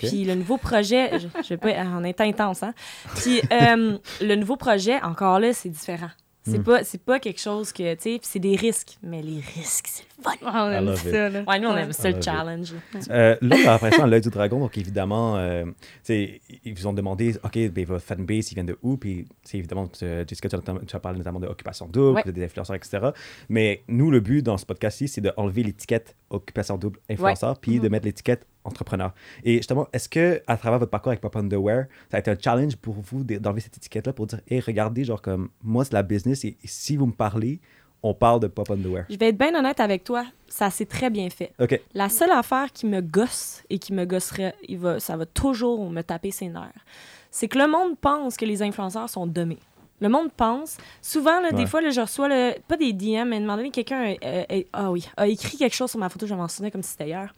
Puis 0.09 0.25
le 0.25 0.35
nouveau 0.35 0.57
projet, 0.57 1.19
je, 1.19 1.27
je 1.43 1.49
vais 1.49 1.57
pas, 1.57 1.69
on 1.97 2.03
est 2.03 2.19
intense, 2.21 2.63
hein. 2.63 2.73
Puis 3.15 3.41
euh, 3.51 3.97
le 4.21 4.35
nouveau 4.35 4.55
projet, 4.57 5.01
encore 5.01 5.39
là, 5.39 5.53
c'est 5.53 5.69
différent. 5.69 6.09
C'est 6.49 6.59
Mm. 6.59 6.63
pas, 6.63 6.83
c'est 6.83 7.01
pas 7.01 7.19
quelque 7.19 7.39
chose 7.41 7.71
que, 7.73 7.93
tu 7.95 8.01
sais, 8.01 8.09
puis 8.19 8.21
c'est 8.23 8.39
des 8.39 8.55
risques. 8.55 8.97
Mais 9.03 9.21
les 9.21 9.41
risques, 9.55 9.87
c'est 9.87 10.03
le 10.17 10.23
fun. 10.23 10.31
Ah, 10.45 10.65
on 10.67 10.71
aime 10.87 10.95
ça, 10.95 11.29
là. 11.29 11.43
Ouais, 11.47 11.59
nous, 11.59 11.67
on 11.67 11.75
aime 11.75 11.91
ça, 11.91 12.09
le 12.09 12.21
challenge. 12.21 12.73
Euh, 13.09 13.35
là, 13.41 13.55
par 13.65 13.73
après 13.75 13.91
ça, 13.91 14.07
l'œil 14.07 14.21
du 14.21 14.29
dragon, 14.29 14.59
donc 14.59 14.77
évidemment, 14.77 15.37
euh, 15.37 15.65
tu 15.65 15.71
sais, 16.03 16.41
ils 16.63 16.73
vous 16.73 16.87
ont 16.87 16.93
demandé, 16.93 17.35
OK, 17.43 17.57
ben, 17.69 17.85
votre 17.85 18.03
fanbase, 18.05 18.51
ils 18.51 18.55
viennent 18.55 18.65
de 18.67 18.77
où? 18.81 18.97
Puis, 18.97 19.25
tu 19.25 19.31
sais, 19.43 19.57
évidemment, 19.57 19.89
euh, 20.03 20.23
Jessica, 20.27 20.49
tu 20.49 20.55
as, 20.55 20.59
tu 20.85 20.95
as 20.95 20.99
parlé 20.99 21.17
notamment 21.17 21.39
d'occupation 21.39 21.87
double, 21.87 22.21
Ouais. 22.25 22.31
des 22.31 22.45
influenceurs, 22.45 22.75
etc. 22.75 23.09
Mais 23.49 23.83
nous, 23.87 24.09
le 24.09 24.19
but 24.19 24.41
dans 24.41 24.57
ce 24.57 24.65
podcast-ci, 24.65 25.07
c'est 25.07 25.21
d'enlever 25.21 25.63
l'étiquette 25.63 26.15
occupation 26.29 26.77
double 26.77 26.99
influenceur, 27.09 27.57
puis 27.59 27.79
de 27.79 27.87
mettre 27.89 28.05
l'étiquette 28.05 28.45
entrepreneur. 28.67 29.13
Et 29.43 29.57
justement, 29.57 29.87
est-ce 29.93 30.07
que 30.09 30.41
à 30.47 30.57
travers 30.57 30.79
votre 30.79 30.91
parcours 30.91 31.09
avec 31.11 31.21
Pop 31.21 31.35
Underwear, 31.35 31.85
ça 32.11 32.17
a 32.17 32.19
été 32.19 32.31
un 32.31 32.37
challenge 32.39 32.75
pour 32.75 32.95
vous 32.95 33.23
de- 33.23 33.37
d'enlever 33.37 33.61
cette 33.61 33.77
étiquette-là 33.77 34.13
pour 34.13 34.27
dire, 34.27 34.41
hey, 34.49 34.59
regardez, 34.59 35.03
genre 35.03 35.21
comme 35.21 35.49
moi, 35.63 35.85
c'est 35.85 35.93
la 35.93 36.03
business 36.03 36.43
et, 36.45 36.57
et 36.63 36.67
si 36.67 36.97
vous 36.97 37.05
me 37.07 37.13
parlez, 37.13 37.59
on 38.03 38.13
parle 38.13 38.39
de 38.41 38.47
Pop 38.47 38.69
Underwear. 38.69 39.05
Je 39.09 39.17
vais 39.17 39.29
être 39.29 39.37
bien 39.37 39.55
honnête 39.57 39.79
avec 39.79 40.03
toi, 40.03 40.25
ça 40.47 40.69
s'est 40.69 40.85
très 40.85 41.09
bien 41.09 41.29
fait. 41.31 41.51
OK. 41.59 41.79
La 41.95 42.09
seule 42.09 42.29
affaire 42.31 42.71
qui 42.71 42.85
me 42.85 43.01
gosse 43.01 43.63
et 43.71 43.79
qui 43.79 43.91
me 43.91 44.05
gosserait, 44.05 44.53
il 44.67 44.77
va, 44.77 44.99
ça 44.99 45.17
va 45.17 45.25
toujours 45.25 45.89
me 45.89 46.03
taper 46.03 46.29
ses 46.31 46.47
nerfs, 46.49 46.85
c'est 47.31 47.47
que 47.47 47.57
le 47.57 47.67
monde 47.67 47.97
pense 47.99 48.37
que 48.37 48.45
les 48.45 48.61
influenceurs 48.61 49.09
sont 49.09 49.25
dommés. 49.25 49.57
Le 49.99 50.09
monde 50.09 50.29
pense. 50.31 50.77
Souvent, 51.01 51.41
là, 51.41 51.47
Ouais. 51.47 51.53
des 51.53 51.65
fois, 51.65 51.81
là, 51.81 51.89
je 51.89 51.99
reçois, 52.01 52.27
le, 52.27 52.53
pas 52.67 52.77
des 52.77 52.93
DM, 52.93 53.29
mais 53.29 53.39
donné, 53.39 53.71
quelqu'un 53.71 54.13
euh, 54.23 54.43
euh, 54.51 54.61
ah 54.71 54.91
oui, 54.91 55.09
a 55.17 55.27
écrit 55.27 55.57
quelque 55.57 55.73
chose 55.75 55.89
sur 55.89 55.99
ma 55.99 56.07
photo, 56.09 56.27
je 56.27 56.35
m'en 56.35 56.47
souviens 56.47 56.69
comme 56.69 56.83
si 56.83 56.91
c'était 56.91 57.07
hier. 57.07 57.33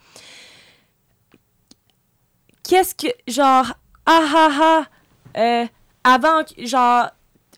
Qu'est-ce 2.69 2.93
que. 2.95 3.07
Genre, 3.27 3.73
ah 4.05 4.23
ah 4.35 4.49
ah, 4.61 4.83
euh, 5.37 5.65
avant, 6.03 6.41
genre, 6.57 7.09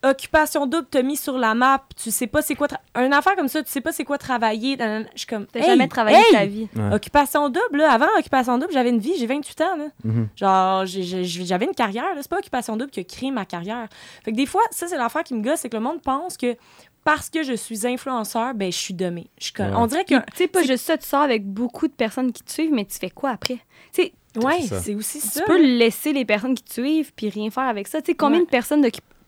occupation 0.04 0.66
double 0.66 0.88
t'a 0.88 1.04
mis 1.04 1.16
sur 1.16 1.38
la 1.38 1.54
map, 1.54 1.84
tu 2.02 2.10
sais 2.10 2.26
pas 2.28 2.42
c'est 2.42 2.56
quoi. 2.56 2.68
tra- 2.68 3.06
Une 3.06 3.14
affaire 3.14 3.36
comme 3.36 3.48
ça, 3.48 3.62
tu 3.62 3.70
sais 3.72 3.82
pas 3.82 3.92
c'est 3.92 4.04
quoi 4.04 4.18
travailler. 4.18 4.76
Je 4.80 5.04
suis 5.20 5.28
comme. 5.28 5.46
T'as 5.46 5.60
hey, 5.60 5.66
jamais 5.66 5.88
travaillé 5.88 6.18
hey, 6.18 6.32
ta 6.32 6.46
vie. 6.46 6.68
Ouais. 6.76 6.94
Occupation 6.96 7.50
double, 7.50 7.78
là. 7.78 7.92
Avant 7.92 8.08
Occupation 8.18 8.58
double, 8.58 8.74
j'avais 8.74 8.90
une 8.90 9.00
vie, 9.00 9.14
j'ai 9.20 9.28
28 9.28 9.62
ans, 9.62 9.76
là. 9.78 9.86
Mhm. 10.04 10.28
Genre, 10.36 10.86
j'ai- 10.88 11.04
j'ai- 11.04 11.46
j'avais 11.46 11.66
une 11.66 11.76
carrière, 11.76 12.06
là. 12.16 12.22
C'est 12.22 12.30
pas 12.30 12.40
Occupation 12.40 12.76
double 12.78 12.90
qui 12.92 13.00
a 13.00 13.04
créé 13.04 13.30
ma 13.32 13.46
carrière. 13.46 13.88
Fait 14.24 14.32
que 14.32 14.38
des 14.38 14.46
fois, 14.48 14.62
ça, 14.72 14.88
c'est 14.88 14.98
l'affaire 14.98 15.24
qui 15.24 15.34
me 15.36 15.44
gosse, 15.44 15.60
c'est 15.60 15.70
que 15.70 15.78
le 15.78 15.84
monde 15.84 16.02
pense 16.02 16.36
que 16.38 16.56
parce 17.04 17.30
que 17.32 17.42
je 17.44 17.54
suis 17.54 17.86
influenceur, 17.88 18.54
ben, 18.54 18.72
je 18.72 18.78
suis 18.78 18.94
dommée. 18.94 19.28
Je 19.40 19.46
suis 19.46 19.54
comme- 19.54 19.68
Ouais. 19.68 19.76
On 19.76 19.88
dirait 19.88 20.06
que. 20.06 20.16
Tu 20.16 20.24
sais, 20.36 20.48
pas 20.48 20.64
juste 20.64 20.86
ça, 20.86 20.98
tu 20.98 21.08
sors 21.08 21.22
avec 21.22 21.46
beaucoup 21.46 21.88
de 21.88 21.94
personnes 21.94 22.32
qui 22.32 22.44
te 22.44 22.52
suivent, 22.52 22.72
mais 22.74 22.86
tu 22.86 22.98
fais 22.98 23.10
quoi 23.10 23.32
après? 23.32 23.56
Tu 23.94 24.04
sais, 24.04 24.14
Ouais, 24.38 24.62
ça. 24.62 24.80
c'est 24.80 24.96
aussi 24.96 25.20
ça. 25.20 25.40
tu 25.42 25.46
peux 25.46 25.62
laisser 25.62 26.14
les 26.14 26.24
personnes 26.26 26.56
qui 26.56 26.64
te 26.64 26.74
suivent 26.74 27.12
puis 27.14 27.30
rien 27.30 27.50
faire 27.50 27.64
avec 27.64 27.88
ça. 27.88 28.02
Tu 28.02 28.12
sais, 28.12 28.16
combien 28.16 28.40
Ouais. 28.40 28.46
de 28.46 28.50
personnes 28.50 28.86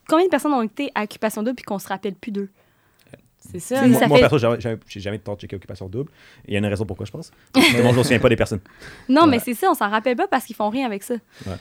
Combien 0.08 0.26
de 0.26 0.30
personnes 0.30 0.54
ont 0.54 0.62
été 0.62 0.92
à 0.96 1.04
Occupation 1.04 1.44
Double 1.44 1.56
puis 1.56 1.64
qu'on 1.66 1.80
se 1.80 1.88
rappelle 1.88 2.16
plus 2.16 2.32
d'eux? 2.32 2.50
C'est 3.54 3.60
ça. 3.60 3.88
Moi, 3.88 4.00
ça 4.00 4.08
moi, 4.08 4.18
fait- 4.18 4.22
perso, 4.30 4.38
j'ai 4.88 5.00
jamais, 5.00 5.18
de 5.18 5.24
temps 5.24 5.36
de 5.36 5.40
checker 5.40 5.56
occupation 5.56 5.88
double. 5.88 6.10
Il 6.48 6.54
y 6.54 6.56
a 6.56 6.60
une 6.60 6.66
raison 6.66 6.86
pourquoi, 6.86 7.06
je 7.06 7.12
pense. 7.12 7.32
Mais 7.56 7.82
moi, 7.82 7.92
je 7.94 7.98
me 7.98 8.04
souviens 8.04 8.20
pas 8.20 8.30
des 8.30 8.36
personnes. 8.36 8.62
Non, 9.10 9.24
Ouais. 9.24 9.28
mais 9.28 9.40
c'est 9.40 9.54
ça, 9.54 9.70
on 9.70 9.74
s'en 9.74 9.90
rappelle 9.90 10.16
pas 10.16 10.28
parce 10.28 10.46
qu'ils 10.46 10.56
font 10.56 10.70
rien 10.70 10.86
avec 10.86 11.04
ça. 11.04 11.16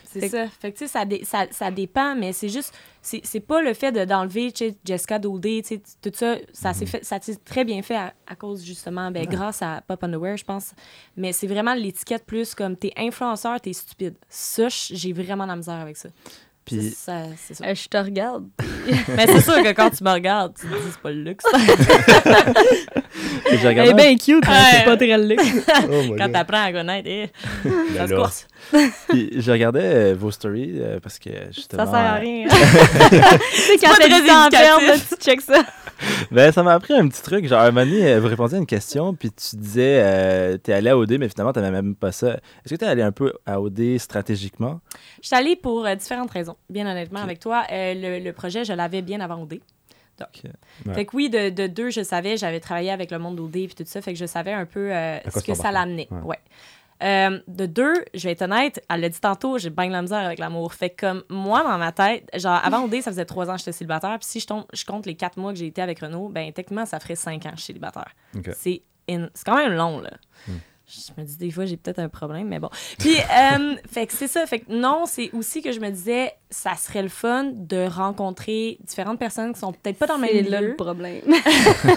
C'est 0.05 0.21
Fait 0.21 0.29
ça. 0.29 0.47
Fait 0.49 0.73
que, 0.73 0.79
tu 0.79 0.85
sais, 0.87 0.91
ça, 0.93 1.05
dé- 1.05 1.25
ça, 1.25 1.47
ça 1.51 1.71
dépend, 1.71 2.15
mais 2.15 2.33
c'est 2.33 2.49
juste, 2.49 2.75
c'est 3.01 3.21
c'est 3.25 3.41
pas 3.41 3.61
le 3.63 3.75
fait 3.75 3.93
de- 3.93 4.05
d'enlever, 4.05 4.53
sais, 4.55 4.75
Jessica 4.85 5.19
sais, 5.65 5.83
tout 6.03 6.11
ça, 6.15 6.37
ça 6.53 6.73
s'est 6.73 6.87
fait, 6.87 7.05
ça 7.05 7.21
s'est 7.21 7.37
très 7.45 7.65
bien 7.65 7.83
fait 7.83 7.97
à, 7.97 8.13
à 8.27 8.35
cause, 8.37 8.65
justement, 8.65 9.11
ben, 9.11 9.27
grâce 9.27 9.61
à 9.63 9.83
Pop 9.87 10.03
Underwear, 10.05 10.37
je 10.37 10.45
pense. 10.45 10.73
Mais 11.17 11.33
c'est 11.33 11.47
vraiment 11.47 11.75
l'étiquette 11.75 12.25
plus 12.25 12.55
comme 12.55 12.77
t'es 12.77 12.93
influenceur, 12.97 13.61
t'es 13.61 13.73
stupide. 13.73 14.15
Ça, 14.29 14.69
j'ai 14.69 15.13
vraiment 15.13 15.47
la 15.47 15.57
misère 15.57 15.75
avec 15.75 15.97
ça. 15.97 16.09
Puis, 16.65 16.91
Ça, 16.91 17.25
c'est 17.37 17.55
ça. 17.55 17.67
Euh, 17.67 17.75
je 17.75 17.89
te 17.89 17.97
regarde. 17.97 18.47
mais 19.09 19.27
c'est 19.27 19.41
sûr 19.41 19.61
que 19.63 19.73
quand 19.73 19.91
tu 19.91 20.05
me 20.05 20.11
regardes, 20.11 20.55
tu 20.55 20.69
te 20.69 20.73
dis, 20.73 20.91
c'est 20.93 21.01
pas 21.01 21.11
le 21.11 21.23
luxe. 21.23 21.45
j'ai 23.51 23.69
regardé. 23.69 23.95
bien 23.95 24.17
cute, 24.17 24.47
mais 24.47 24.71
c'est 24.71 24.85
pas 24.85 24.97
très 24.97 25.19
le 25.19 25.37
Oh 25.37 26.13
my 26.13 26.17
quand 26.17 26.31
t'apprends 26.31 26.65
à 26.65 26.73
connaître, 26.73 27.09
eh, 27.09 27.31
ça 27.97 28.07
se 28.07 28.15
course. 28.15 28.47
Puis, 29.09 29.31
je 29.37 29.51
regardais 29.51 29.83
euh, 29.83 30.15
vos 30.17 30.31
stories 30.31 30.75
euh, 30.77 31.01
parce 31.01 31.19
que 31.19 31.31
justement. 31.51 31.85
Ça 31.85 31.91
sert 31.91 32.01
à 32.01 32.15
rien. 32.15 32.47
tu 32.49 32.57
sais, 32.57 33.77
quand 33.81 33.89
pas 33.89 33.97
t'as 33.99 34.09
très 34.09 34.21
du 34.21 34.27
temps 34.27 34.49
perdre, 34.51 35.01
tu 35.09 35.17
checkes 35.17 35.41
ça. 35.43 35.63
Ben, 36.31 36.53
ça 36.53 36.63
m'a 36.63 36.75
appris 36.75 36.95
un 36.95 37.09
petit 37.09 37.23
truc. 37.23 37.47
Genre, 37.47 37.61
un 37.61 37.71
moment 37.71 37.87
donné, 37.87 38.19
vous 38.19 38.29
répondiez 38.29 38.57
à 38.57 38.61
une 38.61 38.67
question, 38.67 39.15
puis 39.15 39.31
tu 39.31 39.57
disais, 39.57 40.01
euh, 40.03 40.59
t'es 40.59 40.73
allé 40.73 40.91
à 40.91 40.97
OD, 40.97 41.13
mais 41.19 41.29
finalement, 41.29 41.53
t'avais 41.53 41.71
même 41.71 41.95
pas 41.95 42.13
ça. 42.13 42.35
Est-ce 42.65 42.75
que 42.75 42.79
t'es 42.79 42.87
allé 42.87 43.03
un 43.03 43.13
peu 43.13 43.33
à 43.47 43.61
OD 43.61 43.99
stratégiquement? 43.99 44.81
Je 45.21 45.29
suis 45.29 45.37
allée 45.37 45.57
pour 45.57 45.87
euh, 45.87 45.95
différentes 45.95 46.31
raisons, 46.31 46.52
bien 46.71 46.87
honnêtement, 46.91 47.21
avec 47.21 47.39
toi. 47.41 47.65
Euh, 47.71 47.95
le, 47.95 48.25
le 48.25 48.33
projet, 48.33 48.65
je 48.65 48.73
l'avais 48.73 49.03
bien 49.03 49.21
avant 49.21 49.43
OD. 49.43 49.61
Ouais. 50.87 50.95
Fait 50.95 51.05
que 51.07 51.17
oui, 51.17 51.31
de, 51.31 51.51
de 51.51 51.67
deux, 51.67 51.91
je 51.91 52.03
savais, 52.03 52.37
j'avais 52.37 52.61
travaillé 52.61 52.91
avec 52.91 53.11
le 53.11 53.19
monde 53.19 53.37
d'OD 53.37 53.57
et 53.57 53.69
tout 53.69 53.83
ça, 53.87 54.01
fait 54.03 54.13
que 54.13 54.19
je 54.19 54.27
savais 54.27 54.53
un 54.53 54.67
peu 54.67 54.93
euh, 54.93 55.19
ce 55.31 55.41
que 55.41 55.55
ça 55.55 55.73
l'amenait. 55.73 56.07
Ouais. 56.11 56.21
Ouais. 56.23 56.39
Euh, 57.03 57.41
de 57.49 57.67
deux, 57.67 57.95
je 58.15 58.29
vais 58.29 58.33
être 58.33 58.43
honnête, 58.43 58.81
elle 58.89 59.01
l'a 59.01 59.09
dit 59.09 59.21
tantôt, 59.21 59.59
j'ai 59.59 59.71
bien 59.71 59.89
de 59.89 59.93
la 59.93 60.03
misère 60.03 60.19
avec 60.25 60.39
l'amour. 60.39 60.73
Fait 60.75 60.91
que 60.91 61.07
comme 61.07 61.25
moi, 61.29 61.65
dans 61.65 61.77
ma 61.77 61.91
tête, 61.91 62.29
genre 62.35 62.61
avant 62.63 62.85
OD, 62.85 63.01
ça 63.01 63.11
faisait 63.11 63.25
trois 63.25 63.51
ans 63.51 63.55
que 63.55 63.59
j'étais 63.59 63.73
célibataire. 63.73 64.17
Puis 64.21 64.29
si 64.29 64.39
je, 64.39 64.47
tombe, 64.47 64.65
je 64.73 64.85
compte 64.85 65.07
les 65.07 65.17
quatre 65.17 65.37
mois 65.37 65.53
que 65.53 65.59
j'ai 65.59 65.67
été 65.67 65.83
avec 65.83 65.99
Renaud, 65.99 66.29
ben 66.29 66.53
techniquement, 66.53 66.87
ça 66.87 67.01
ferait 67.01 67.17
cinq 67.17 67.45
ans 67.47 67.51
que 67.51 67.57
je 67.57 67.63
suis 67.63 67.67
célibataire. 67.73 68.13
C'est 68.57 68.83
in- 69.11 69.29
c'est 69.35 69.45
quand 69.45 69.57
même 69.57 69.73
long, 69.73 69.99
là. 70.01 70.11
Hmm. 70.47 70.53
Je 70.95 71.21
me 71.21 71.27
dis 71.27 71.37
des 71.37 71.51
fois 71.51 71.65
j'ai 71.65 71.77
peut-être 71.77 71.99
un 71.99 72.09
problème 72.09 72.49
mais 72.49 72.59
bon. 72.61 72.69
Puis 72.99 73.15
euh, 73.21 73.77
fait 73.91 74.07
que 74.07 74.13
c'est 74.13 74.29
ça. 74.29 74.45
Fait 74.47 74.61
que 74.61 74.73
non 74.73 75.05
c'est 75.07 75.31
aussi 75.33 75.63
que 75.63 75.73
je 75.73 75.81
me 75.81 75.91
disais 75.91 76.33
ça 76.51 76.75
serait 76.77 77.03
le 77.03 77.09
fun 77.09 77.51
de 77.55 77.87
rencontrer 77.87 78.77
différentes 78.85 79.19
personnes 79.19 79.53
qui 79.55 79.61
sont 79.61 79.73
peut-être 79.73 79.99
pas 79.99 80.07
dans 80.07 80.17
le 80.17 80.21
même 80.23 80.35
milieu. 80.37 80.51
Là 80.51 80.61
le 80.61 80.77
problème. 80.77 81.23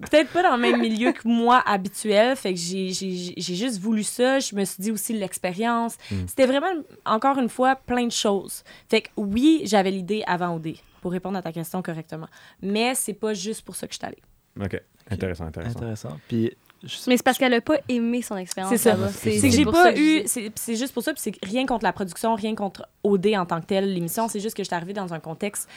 peut-être 0.00 0.30
pas 0.32 0.42
dans 0.42 0.56
le 0.56 0.62
même 0.62 0.80
milieu 0.80 1.12
que 1.12 1.26
moi 1.26 1.62
habituel. 1.66 2.36
Fait 2.36 2.54
que 2.54 2.60
j'ai 2.60 2.90
j'ai- 2.92 3.34
j'ai 3.36 3.54
juste 3.54 3.78
voulu 3.78 4.02
ça. 4.02 4.38
Je 4.38 4.54
me 4.54 4.64
suis 4.64 4.82
dit 4.82 4.90
aussi 4.90 5.12
l'expérience. 5.12 5.96
C'était 6.26 6.46
vraiment 6.46 6.72
encore 7.04 7.38
une 7.38 7.48
fois 7.48 7.76
plein 7.76 8.06
de 8.06 8.12
choses. 8.12 8.64
Fait 8.88 9.02
que 9.02 9.08
oui 9.16 9.62
j'avais 9.64 9.90
l'idée 9.90 10.22
avant 10.26 10.56
OD 10.56 10.74
pour 11.00 11.12
répondre 11.12 11.38
à 11.38 11.42
ta 11.42 11.52
question 11.52 11.82
correctement. 11.82 12.26
Mais 12.62 12.94
c'est 12.94 13.14
pas 13.14 13.34
juste 13.34 13.62
pour 13.62 13.76
ça 13.76 13.86
que 13.86 13.92
je 13.92 13.98
suis 13.98 14.06
allée. 14.06 14.22
OK. 14.60 14.80
Intéressant, 15.10 15.44
intéressant. 15.46 15.76
Intéressant. 15.78 16.18
Puis, 16.26 16.50
je- 16.82 16.96
Mais 17.08 17.16
c'est 17.16 17.22
parce 17.22 17.38
qu'elle 17.38 17.54
a 17.54 17.60
pas 17.60 17.76
aimé 17.88 18.22
son 18.22 18.36
expérience. 18.36 18.70
C'est 18.76 18.78
ça. 18.90 18.96
C'est 19.12 19.48
que 19.48 19.54
j'ai 19.56 19.64
pour 19.64 19.72
pas 19.72 19.92
eu. 19.96 20.22
C'est 20.26 20.76
juste 20.76 20.92
pour 20.92 21.02
ça, 21.02 21.12
puis 21.12 21.20
c'est 21.22 21.34
rien 21.44 21.66
contre 21.66 21.84
la 21.84 21.92
production, 21.92 22.34
rien 22.34 22.54
contre 22.54 22.86
OD 23.02 23.36
en 23.36 23.46
tant 23.46 23.60
que 23.60 23.66
tel, 23.66 23.92
l'émission. 23.92 24.28
C'est 24.28 24.40
juste 24.40 24.56
que 24.56 24.62
je 24.62 24.68
suis 24.68 24.74
arrivée 24.74 24.92
dans 24.92 25.12
un 25.14 25.20
contexte. 25.20 25.68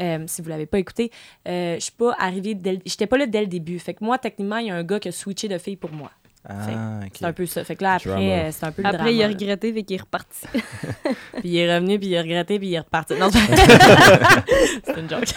euh, 0.00 0.24
si 0.26 0.42
vous 0.42 0.48
l'avez 0.48 0.66
pas 0.66 0.80
écouté, 0.80 1.12
euh, 1.46 1.76
je 1.76 1.80
suis 1.80 1.92
pas 1.92 2.16
arrivée. 2.18 2.56
J'étais 2.84 3.06
pas 3.06 3.16
là 3.16 3.26
dès 3.26 3.40
le 3.42 3.46
début. 3.46 3.78
Fait 3.78 3.94
que 3.94 4.02
moi, 4.04 4.18
techniquement, 4.18 4.56
il 4.56 4.66
y 4.66 4.70
a 4.70 4.74
un 4.74 4.82
gars 4.82 4.98
qui 4.98 5.06
a 5.08 5.12
switché 5.12 5.46
de 5.46 5.56
fille 5.58 5.76
pour 5.76 5.92
moi. 5.92 6.10
Ah. 6.46 7.00
C'est 7.12 7.24
un 7.24 7.32
peu 7.32 7.46
ça. 7.46 7.64
Fait 7.64 7.74
que 7.74 7.82
là, 7.82 7.94
après, 7.94 8.10
euh, 8.10 8.50
c'est 8.52 8.66
un 8.66 8.72
peu 8.72 8.82
le 8.82 8.88
Après, 8.88 9.14
il 9.14 9.22
a 9.22 9.28
regretté, 9.28 9.72
fait 9.72 9.82
qu'il 9.82 9.96
est 9.96 10.00
reparti. 10.00 10.46
Puis 10.52 11.48
il 11.48 11.56
est 11.56 11.74
revenu, 11.74 11.98
puis 11.98 12.08
il 12.08 12.16
a 12.16 12.22
regretté, 12.22 12.58
puis 12.58 12.68
il 12.68 12.74
est 12.74 12.80
reparti. 12.80 13.14
Non, 13.14 13.30
c'est 14.84 15.00
une 15.00 15.08
joke. 15.08 15.24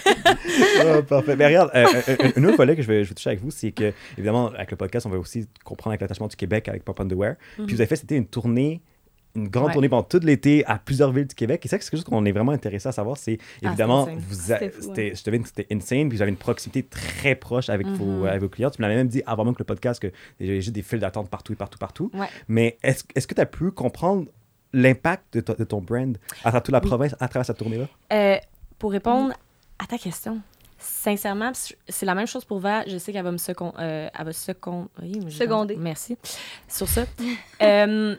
Ah, 0.79 1.01
parfait. 1.01 1.35
Mais 1.35 1.47
regarde, 1.47 1.71
euh, 1.75 1.85
euh, 2.09 2.31
une 2.35 2.45
autre 2.45 2.57
volet 2.57 2.75
que 2.75 2.81
je 2.81 2.87
vais, 2.87 3.03
je 3.03 3.09
vais 3.09 3.15
toucher 3.15 3.29
avec 3.29 3.41
vous, 3.41 3.51
c'est 3.51 3.71
que, 3.71 3.93
évidemment, 4.17 4.47
avec 4.49 4.71
le 4.71 4.77
podcast, 4.77 5.05
on 5.05 5.09
va 5.09 5.17
aussi 5.17 5.47
comprendre 5.63 5.91
avec 5.91 6.01
l'attachement 6.01 6.27
du 6.27 6.35
Québec 6.35 6.67
avec 6.67 6.83
Pop 6.83 6.99
Underwear. 6.99 7.35
Puis 7.55 7.73
vous 7.75 7.81
avez 7.81 7.87
fait, 7.87 7.95
c'était 7.95 8.15
une 8.15 8.27
tournée, 8.27 8.81
une 9.38 9.47
grande 9.47 9.67
Ouais. 9.67 9.73
tournée 9.73 9.88
pendant 9.89 10.03
tout 10.03 10.19
l'été 10.21 10.65
à 10.65 10.77
plusieurs 10.79 11.11
villes 11.13 11.27
du 11.27 11.35
Québec. 11.35 11.65
Et 11.65 11.69
ça, 11.69 11.77
c'est 11.79 11.89
quelque 11.89 11.97
chose 11.99 12.03
qu'on 12.03 12.25
est 12.25 12.31
vraiment 12.31 12.51
intéressé 12.51 12.89
à 12.89 12.91
savoir. 12.91 13.15
C'est 13.17 13.38
évidemment, 13.61 14.05
c'était 14.05 14.17
insane. 14.17 14.27
vous 14.29 14.51
a- 14.51 14.57
fou, 14.71 14.81
c'était, 14.81 15.15
je 15.15 15.23
devine 15.23 15.41
que 15.43 15.47
c'était 15.49 15.67
insane. 15.71 16.09
Puis 16.09 16.17
vous 16.17 16.21
avez 16.21 16.31
une 16.31 16.38
proximité 16.38 16.83
très 16.83 17.35
proche 17.35 17.69
avec, 17.69 17.88
vos, 17.88 18.05
Mhm. 18.05 18.25
avec 18.25 18.41
vos 18.41 18.49
clients. 18.49 18.69
Tu 18.71 18.81
me 18.81 18.88
l'avais 18.88 18.97
même 18.97 19.07
dit 19.07 19.21
avant 19.25 19.45
même 19.45 19.53
que 19.53 19.59
le 19.59 19.65
podcast 19.65 20.01
que 20.01 20.11
il 20.39 20.47
y 20.47 20.49
avait 20.49 20.61
juste 20.61 20.73
des 20.75 20.81
files 20.81 20.99
d'attente 20.99 21.29
partout 21.29 21.53
et 21.53 21.55
partout, 21.55 21.77
partout. 21.77 22.11
Ouais. 22.13 22.27
Mais 22.47 22.77
est-ce, 22.83 23.03
est-ce 23.15 23.27
que 23.27 23.35
tu 23.35 23.41
as 23.41 23.45
pu 23.45 23.71
comprendre 23.71 24.25
l'impact 24.73 25.33
de, 25.35 25.39
to- 25.41 25.53
de 25.55 25.63
ton 25.63 25.79
brand 25.81 26.17
à 26.39 26.49
travers 26.51 26.63
toute 26.63 26.73
la 26.73 26.79
Oui. 26.81 26.88
province 26.88 27.15
à 27.19 27.27
travers 27.27 27.45
cette 27.45 27.57
tournée-là? 27.57 27.85
Euh, 28.13 28.38
pour 28.79 28.91
répondre 28.91 29.33
à 29.79 29.85
ta 29.85 29.97
question, 29.97 30.39
sincèrement, 30.77 31.51
c'est 31.88 32.05
la 32.05 32.15
même 32.15 32.27
chose 32.27 32.43
pour 32.45 32.59
Val. 32.59 32.85
Je 32.88 32.97
sais 32.97 33.11
qu'elle 33.13 33.23
va 33.23 33.31
me 33.31 33.38
second, 33.38 33.73
euh, 33.79 34.09
elle 34.17 34.25
va 34.25 34.33
second, 34.33 34.88
oui, 35.01 35.19
Seconder. 35.31 35.75
Merci. 35.77 36.17
Sur 36.67 36.88
ça. 36.88 37.05
Euh, 37.61 38.15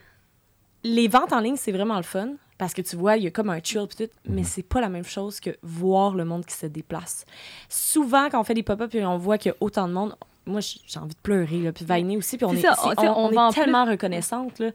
les 0.94 1.08
ventes 1.08 1.32
en 1.32 1.40
ligne, 1.40 1.56
c'est 1.56 1.72
vraiment 1.72 1.96
le 1.96 2.02
fun 2.02 2.30
parce 2.58 2.74
que 2.74 2.82
tu 2.82 2.96
vois, 2.96 3.16
il 3.16 3.22
y 3.24 3.26
a 3.26 3.30
comme 3.30 3.50
un 3.50 3.60
chill 3.62 3.86
pis 3.88 3.96
tout, 3.96 4.12
mais 4.28 4.42
c'est 4.42 4.62
pas 4.64 4.80
la 4.80 4.88
même 4.88 5.04
chose 5.04 5.38
que 5.40 5.50
voir 5.62 6.14
le 6.14 6.24
monde 6.24 6.44
qui 6.44 6.54
se 6.54 6.66
déplace. 6.66 7.24
Souvent, 7.68 8.28
quand 8.30 8.40
on 8.40 8.44
fait 8.44 8.54
des 8.54 8.62
pop-up 8.62 8.94
et 8.94 9.04
on 9.04 9.18
voit 9.18 9.38
qu'il 9.38 9.50
y 9.50 9.52
a 9.52 9.56
autant 9.60 9.86
de 9.88 9.92
monde, 9.92 10.16
moi, 10.46 10.60
j'ai 10.60 10.98
envie 10.98 11.14
de 11.14 11.20
pleurer, 11.22 11.58
là, 11.58 11.72
puis 11.72 11.84
Vainé 11.84 12.16
aussi, 12.16 12.38
puis 12.38 12.46
on 12.46 12.54
est, 12.54 12.64
on- 13.06 13.30
est 13.50 13.54
tellement 13.54 13.84
reconnaissante, 13.84 14.58
là. 14.60 14.70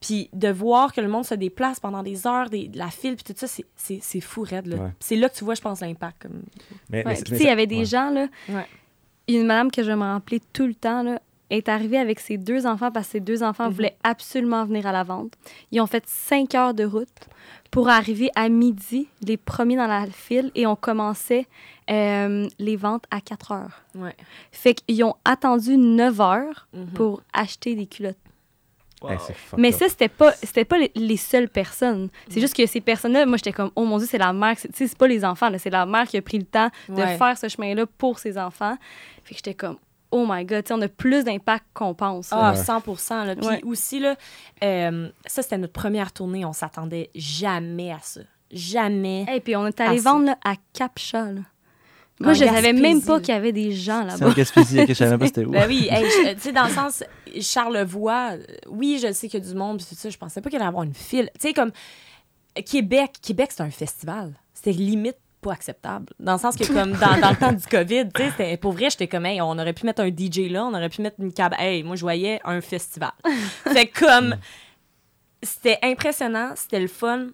Puis 0.00 0.28
de 0.34 0.48
voir 0.48 0.92
que 0.92 1.00
le 1.00 1.08
monde 1.08 1.24
se 1.24 1.34
déplace 1.34 1.80
pendant 1.80 2.02
des 2.02 2.26
heures, 2.26 2.50
des, 2.50 2.68
de 2.68 2.76
la 2.76 2.88
file, 2.90 3.16
puis 3.16 3.24
tout 3.24 3.38
ça, 3.38 3.46
c'est- 3.46 3.64
c'est 3.74 4.00
c'est 4.02 4.20
fou 4.20 4.42
raide, 4.42 4.66
là. 4.66 4.76
Ouais. 4.76 4.90
C'est 5.00 5.16
là 5.16 5.30
que 5.30 5.34
tu 5.34 5.44
vois, 5.44 5.54
je 5.54 5.62
pense, 5.62 5.80
l'impact. 5.80 6.22
Comme... 6.22 6.42
Mais, 6.90 7.06
Ouais, 7.06 7.14
puis 7.14 7.22
tu 7.24 7.36
sais, 7.36 7.42
il 7.44 7.46
y 7.46 7.50
avait 7.50 7.66
des 7.66 7.78
ouais. 7.78 7.84
gens, 7.86 8.10
là. 8.10 8.26
Ouais. 8.50 8.66
Une 9.28 9.46
madame 9.46 9.70
que 9.70 9.82
je 9.82 9.92
me 9.92 10.02
rappelais 10.04 10.40
tout 10.52 10.66
le 10.66 10.74
temps, 10.74 11.02
là, 11.02 11.18
est 11.50 11.68
arrivée 11.68 11.98
avec 11.98 12.20
ses 12.20 12.36
deux 12.38 12.66
enfants 12.66 12.90
parce 12.90 13.06
que 13.06 13.12
ses 13.12 13.20
deux 13.20 13.42
enfants 13.42 13.68
Mhm. 13.68 13.72
voulaient 13.74 13.96
absolument 14.02 14.64
venir 14.64 14.86
à 14.86 14.92
la 14.92 15.02
vente. 15.04 15.32
Ils 15.72 15.80
ont 15.80 15.86
fait 15.86 16.04
cinq 16.06 16.54
heures 16.54 16.74
de 16.74 16.84
route 16.84 17.08
pour 17.70 17.88
arriver 17.88 18.30
à 18.34 18.48
midi, 18.48 19.08
les 19.22 19.36
premiers 19.36 19.76
dans 19.76 19.86
la 19.86 20.06
file, 20.06 20.50
et 20.54 20.66
on 20.66 20.76
commençait 20.76 21.46
euh, 21.90 22.48
les 22.58 22.76
ventes 22.76 23.04
à 23.10 23.20
4 23.20 23.52
heures. 23.52 23.82
Ouais. 23.94 24.14
Fait 24.52 24.72
qu'ils 24.74 25.04
ont 25.04 25.16
attendu 25.24 25.76
9 25.76 26.18
heures 26.20 26.66
Mhm. 26.72 26.86
pour 26.94 27.22
acheter 27.34 27.74
des 27.74 27.84
culottes. 27.86 28.16
Hey, 29.06 29.18
Mais 29.58 29.70
ça, 29.70 29.86
c'était 29.90 30.08
pas, 30.08 30.32
c'était 30.32 30.64
pas 30.64 30.78
les, 30.78 30.90
les 30.94 31.18
seules 31.18 31.50
personnes. 31.50 32.08
C'est 32.30 32.40
juste 32.40 32.56
que 32.56 32.64
ces 32.64 32.80
personnes-là, 32.80 33.26
moi, 33.26 33.36
j'étais 33.36 33.52
comme, 33.52 33.70
oh 33.76 33.84
mon 33.84 33.98
Dieu, 33.98 34.06
c'est 34.10 34.16
la 34.16 34.32
mère. 34.32 34.58
c'est- 34.58 34.68
Tu 34.68 34.78
sais, 34.78 34.86
c'est 34.86 34.96
pas 34.96 35.06
les 35.06 35.26
enfants, 35.26 35.50
c'est 35.58 35.68
la 35.68 35.84
mère 35.84 36.06
qui 36.08 36.16
a 36.16 36.22
pris 36.22 36.38
le 36.38 36.46
temps 36.46 36.70
de 36.88 36.94
Ouais. 36.94 37.18
faire 37.18 37.36
ce 37.36 37.48
chemin-là 37.48 37.84
pour 37.98 38.18
ses 38.18 38.38
enfants. 38.38 38.78
Fait 39.24 39.34
que 39.34 39.36
j'étais 39.36 39.52
comme, 39.52 39.76
oh 40.16 40.24
my 40.28 40.44
God, 40.44 40.62
tu 40.64 40.68
sais, 40.68 40.74
on 40.74 40.80
a 40.82 40.88
plus 40.88 41.24
d'impact 41.24 41.64
qu'on 41.74 41.92
pense. 41.94 42.30
là. 42.30 42.36
Ah, 42.40 42.52
Ouais. 42.52 42.96
100 42.96 43.24
là. 43.24 43.34
Puis 43.36 43.46
Ouais. 43.46 43.60
aussi, 43.64 43.98
là, 44.00 44.14
euh, 44.62 45.08
ça, 45.26 45.42
c'était 45.42 45.58
notre 45.58 45.72
première 45.72 46.12
tournée. 46.12 46.44
On 46.44 46.52
s'attendait 46.52 47.10
jamais 47.14 47.90
à 47.92 47.98
ça. 48.00 48.20
Jamais. 48.52 49.26
Et 49.34 49.40
puis 49.40 49.56
on 49.56 49.66
est 49.66 49.80
allé 49.80 49.98
vendre 49.98 50.26
là, 50.26 50.38
à 50.44 50.54
Capcha. 50.72 51.32
là. 51.32 51.40
Moi, 52.20 52.30
En 52.30 52.34
je 52.34 52.44
savais 52.44 52.72
même 52.72 53.02
pas 53.02 53.18
qu'il 53.18 53.34
y 53.34 53.36
avait 53.36 53.50
des 53.50 53.72
gens 53.72 54.02
C'est 54.08 54.18
là-bas. 54.20 54.30
en 54.30 54.34
Gaspésie, 54.34 54.84
je 54.88 54.94
savais 54.94 55.10
même 55.10 55.18
pas 55.18 55.26
c'était 55.26 55.44
où. 55.46 55.50
Ben 55.50 55.66
oui, 55.66 55.88
hey, 55.90 56.04
tu 56.36 56.40
sais, 56.40 56.52
dans 56.52 56.66
le 56.66 56.70
sens, 56.72 57.02
Charlevoix, 57.40 58.34
euh, 58.34 58.44
oui, 58.68 59.00
je 59.02 59.10
sais 59.12 59.28
qu'il 59.28 59.42
y 59.42 59.44
a 59.44 59.48
du 59.50 59.54
monde, 59.56 59.78
puis 59.78 59.86
tout 59.88 59.96
ça, 59.96 60.08
je 60.10 60.16
pensais 60.16 60.40
pas 60.40 60.48
qu'il 60.48 60.56
allait 60.58 60.66
y 60.66 60.68
avoir 60.68 60.84
une 60.84 60.94
file. 60.94 61.28
Tu 61.40 61.48
sais, 61.48 61.52
comme 61.52 61.72
Québec, 62.64 63.14
Québec, 63.20 63.50
c'est 63.52 63.62
un 63.62 63.70
festival. 63.70 64.32
C'était 64.52 64.70
limite 64.72 65.16
pas 65.44 65.52
acceptable. 65.52 66.06
Dans 66.18 66.32
le 66.34 66.38
sens 66.38 66.56
que, 66.56 66.64
comme 66.66 66.92
dans, 66.92 67.20
dans 67.20 67.30
le 67.30 67.36
temps 67.36 67.52
du 67.52 67.66
COVID, 67.66 68.08
tu 68.14 68.22
sais, 68.22 68.30
c'était- 68.30 68.56
pour 68.56 68.72
vrai, 68.72 68.88
j'étais 68.90 69.06
comme, 69.08 69.26
hey, 69.26 69.40
on 69.40 69.50
aurait 69.58 69.72
pu 69.72 69.86
mettre 69.86 70.02
un 70.02 70.08
DJ 70.08 70.50
là, 70.50 70.64
on 70.64 70.74
aurait 70.74 70.88
pu 70.88 71.02
mettre 71.02 71.16
une 71.20 71.32
cabane. 71.32 71.60
Hey, 71.60 71.82
moi, 71.82 71.96
je 71.96 72.02
voyais 72.02 72.40
un 72.44 72.60
festival. 72.60 73.12
fait 73.72 73.86
comme, 73.88 74.36
c'était 75.42 75.78
impressionnant, 75.82 76.52
c'était 76.56 76.80
le 76.80 76.88
fun. 76.88 77.26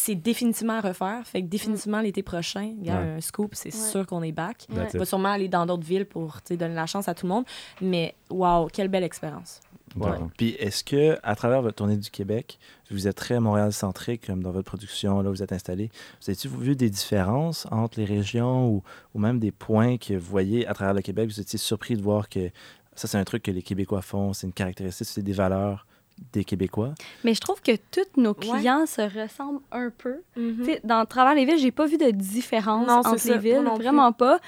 C'est 0.00 0.14
définitivement 0.14 0.74
à 0.74 0.80
refaire. 0.80 1.22
Fait 1.26 1.42
que 1.42 1.48
définitivement, 1.48 2.00
l'été 2.00 2.22
prochain, 2.22 2.72
il 2.80 2.86
y 2.86 2.90
a 2.90 3.00
Ouais. 3.00 3.08
un 3.16 3.20
scoop, 3.20 3.54
c'est 3.54 3.74
Ouais. 3.74 3.80
sûr 3.90 4.06
qu'on 4.06 4.22
est 4.22 4.32
back. 4.32 4.66
That's 4.72 4.94
On 4.94 4.98
va 4.98 5.04
sûrement 5.04 5.30
aller 5.30 5.48
dans 5.48 5.66
d'autres 5.66 5.84
villes 5.84 6.06
pour 6.06 6.38
donner 6.48 6.74
la 6.74 6.86
chance 6.86 7.08
à 7.08 7.14
tout 7.14 7.26
le 7.26 7.30
monde. 7.32 7.44
Mais 7.80 8.14
waouh, 8.30 8.68
quelle 8.68 8.88
belle 8.88 9.02
expérience. 9.02 9.60
Ouais. 9.96 10.10
Puis 10.36 10.50
est-ce 10.60 10.84
que 10.84 11.18
à 11.22 11.34
travers 11.34 11.62
votre 11.62 11.76
tournée 11.76 11.96
du 11.96 12.10
Québec, 12.10 12.58
vous 12.90 13.08
êtes 13.08 13.16
très 13.16 13.40
Montréal-centrique 13.40 14.26
comme 14.26 14.42
dans 14.42 14.52
votre 14.52 14.66
production, 14.66 15.20
là 15.22 15.30
où 15.30 15.32
vous 15.32 15.42
êtes 15.42 15.52
installé, 15.52 15.90
vous 16.20 16.30
avez-tu 16.30 16.46
vu 16.48 16.76
des 16.76 16.90
différences 16.90 17.66
entre 17.70 17.98
les 17.98 18.04
régions 18.04 18.68
ou, 18.68 18.82
ou 19.14 19.18
même 19.18 19.38
des 19.40 19.50
points 19.50 19.96
que 19.96 20.14
vous 20.14 20.30
voyez 20.30 20.66
à 20.68 20.74
travers 20.74 20.94
le 20.94 21.00
Québec? 21.02 21.28
Vous 21.28 21.40
étiez 21.40 21.58
surpris 21.58 21.96
de 21.96 22.02
voir 22.02 22.28
que 22.28 22.50
ça, 22.94 23.08
c'est 23.08 23.18
un 23.18 23.24
truc 23.24 23.42
que 23.42 23.50
les 23.50 23.62
Québécois 23.62 24.02
font, 24.02 24.32
c'est 24.32 24.46
une 24.46 24.52
caractéristique, 24.52 25.06
c'est 25.06 25.22
des 25.22 25.32
valeurs 25.32 25.86
des 26.32 26.44
Québécois. 26.44 26.94
Mais 27.24 27.34
je 27.34 27.40
trouve 27.40 27.60
que 27.62 27.72
tous 27.90 28.20
nos 28.20 28.34
clients 28.34 28.86
se 28.86 29.02
ressemblent 29.02 29.60
un 29.72 29.90
peu. 29.90 30.16
Tu 30.34 30.64
sais, 30.64 30.80
dans 30.84 31.04
travers 31.06 31.34
les 31.34 31.44
villes, 31.44 31.58
j'ai 31.58 31.70
pas 31.72 31.86
vu 31.86 31.96
de 31.98 32.10
différence 32.10 32.86
Non, 32.86 32.98
entre 32.98 33.18
ça. 33.18 33.32
les 33.34 33.38
villes, 33.38 33.60
non 33.60 33.74
plus. 33.76 33.84
vraiment 33.84 34.12
pas. 34.12 34.38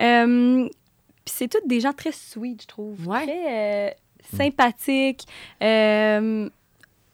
Euh, 0.00 0.64
Puis 1.24 1.34
c'est 1.36 1.48
tous 1.48 1.66
des 1.66 1.80
gens 1.80 1.92
très 1.92 2.12
sweet, 2.12 2.62
je 2.62 2.66
trouve. 2.68 3.06
Ouais. 3.06 3.24
Très 3.24 3.44
euh, 3.48 3.90
sympathiques. 4.36 5.26
euh, 5.62 6.48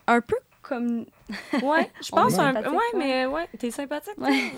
un 0.06 0.20
peu 0.20 0.36
comme. 0.62 1.06
Ouais, 1.62 1.90
je 2.02 2.10
pense 2.10 2.38
un 2.38 2.54
Ouais, 2.54 2.68
ouais. 2.68 2.78
mais 2.96 3.26
ouais, 3.26 3.48
t'es 3.58 3.70
sympathique. 3.70 4.14
Ouais. 4.18 4.50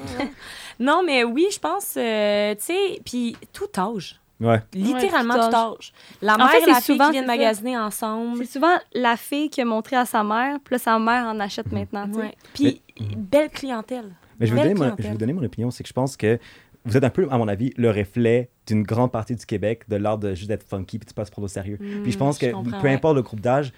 non, 0.80 1.02
mais 1.04 1.24
oui, 1.24 1.46
je 1.52 1.58
pense, 1.58 1.94
euh, 1.96 2.54
tu 2.56 2.64
sais, 2.64 3.00
puis 3.04 3.36
tout 3.52 3.68
âge. 3.78 4.20
Ouais. 4.38 4.62
Littéralement 4.74 5.34
Ouais, 5.34 5.40
tout 5.40 5.50
tout 5.50 5.56
âge. 5.56 5.92
La 6.20 6.34
En 6.34 6.38
mère 6.38 6.50
fait, 6.50 6.62
et 6.62 6.66
la 6.66 6.74
c'est 6.74 6.82
fille 6.82 6.94
souvent, 6.94 7.06
qui 7.06 7.12
viennent 7.12 7.26
magasiner 7.26 7.78
ensemble. 7.78 8.38
C'est 8.38 8.52
souvent 8.52 8.76
la 8.92 9.16
fille 9.16 9.48
qui 9.48 9.60
a 9.60 9.64
montré 9.64 9.96
à 9.96 10.04
sa 10.04 10.22
mère, 10.22 10.58
puis 10.62 10.74
là, 10.74 10.78
sa 10.78 10.98
mère 10.98 11.24
en 11.24 11.40
achète 11.40 11.72
maintenant. 11.72 12.06
sais. 12.12 12.18
Ouais. 12.18 12.34
Puis, 12.54 12.82
belle 13.16 13.50
clientèle. 13.50 14.12
Mais 14.38 14.46
je 14.46 14.54
vais, 14.54 14.60
vous 14.60 14.74
donner 14.74 14.94
mon, 14.98 15.10
vous 15.12 15.18
donner 15.18 15.46
opinion, 15.46 15.70
c'est 15.70 15.82
que 15.82 15.88
je 15.88 15.94
pense 15.94 16.16
que 16.16 16.38
vous 16.84 16.96
êtes 16.96 17.04
un 17.04 17.10
peu, 17.10 17.26
à 17.30 17.38
mon 17.38 17.48
avis, 17.48 17.72
le 17.76 17.90
reflet 17.90 18.50
d'une 18.66 18.82
grande 18.82 19.10
partie 19.10 19.34
du 19.34 19.44
Québec, 19.44 19.88
de 19.88 19.96
l'art 19.96 20.18
de 20.18 20.34
juste 20.34 20.48
d'être 20.48 20.62
funky 20.62 20.98
puis 20.98 21.06
tu 21.06 21.14
passes 21.14 21.30
pour 21.30 21.42
au 21.42 21.48
sérieux. 21.48 21.78
puis 22.02 22.12
je 22.12 22.18
pense 22.18 22.38
je 22.40 22.46
que 22.46 22.52
peu 22.52 22.82
ouais. 22.82 22.94
importe 22.94 23.16
le 23.16 23.22
groupe 23.22 23.40
d'âge, 23.40 23.72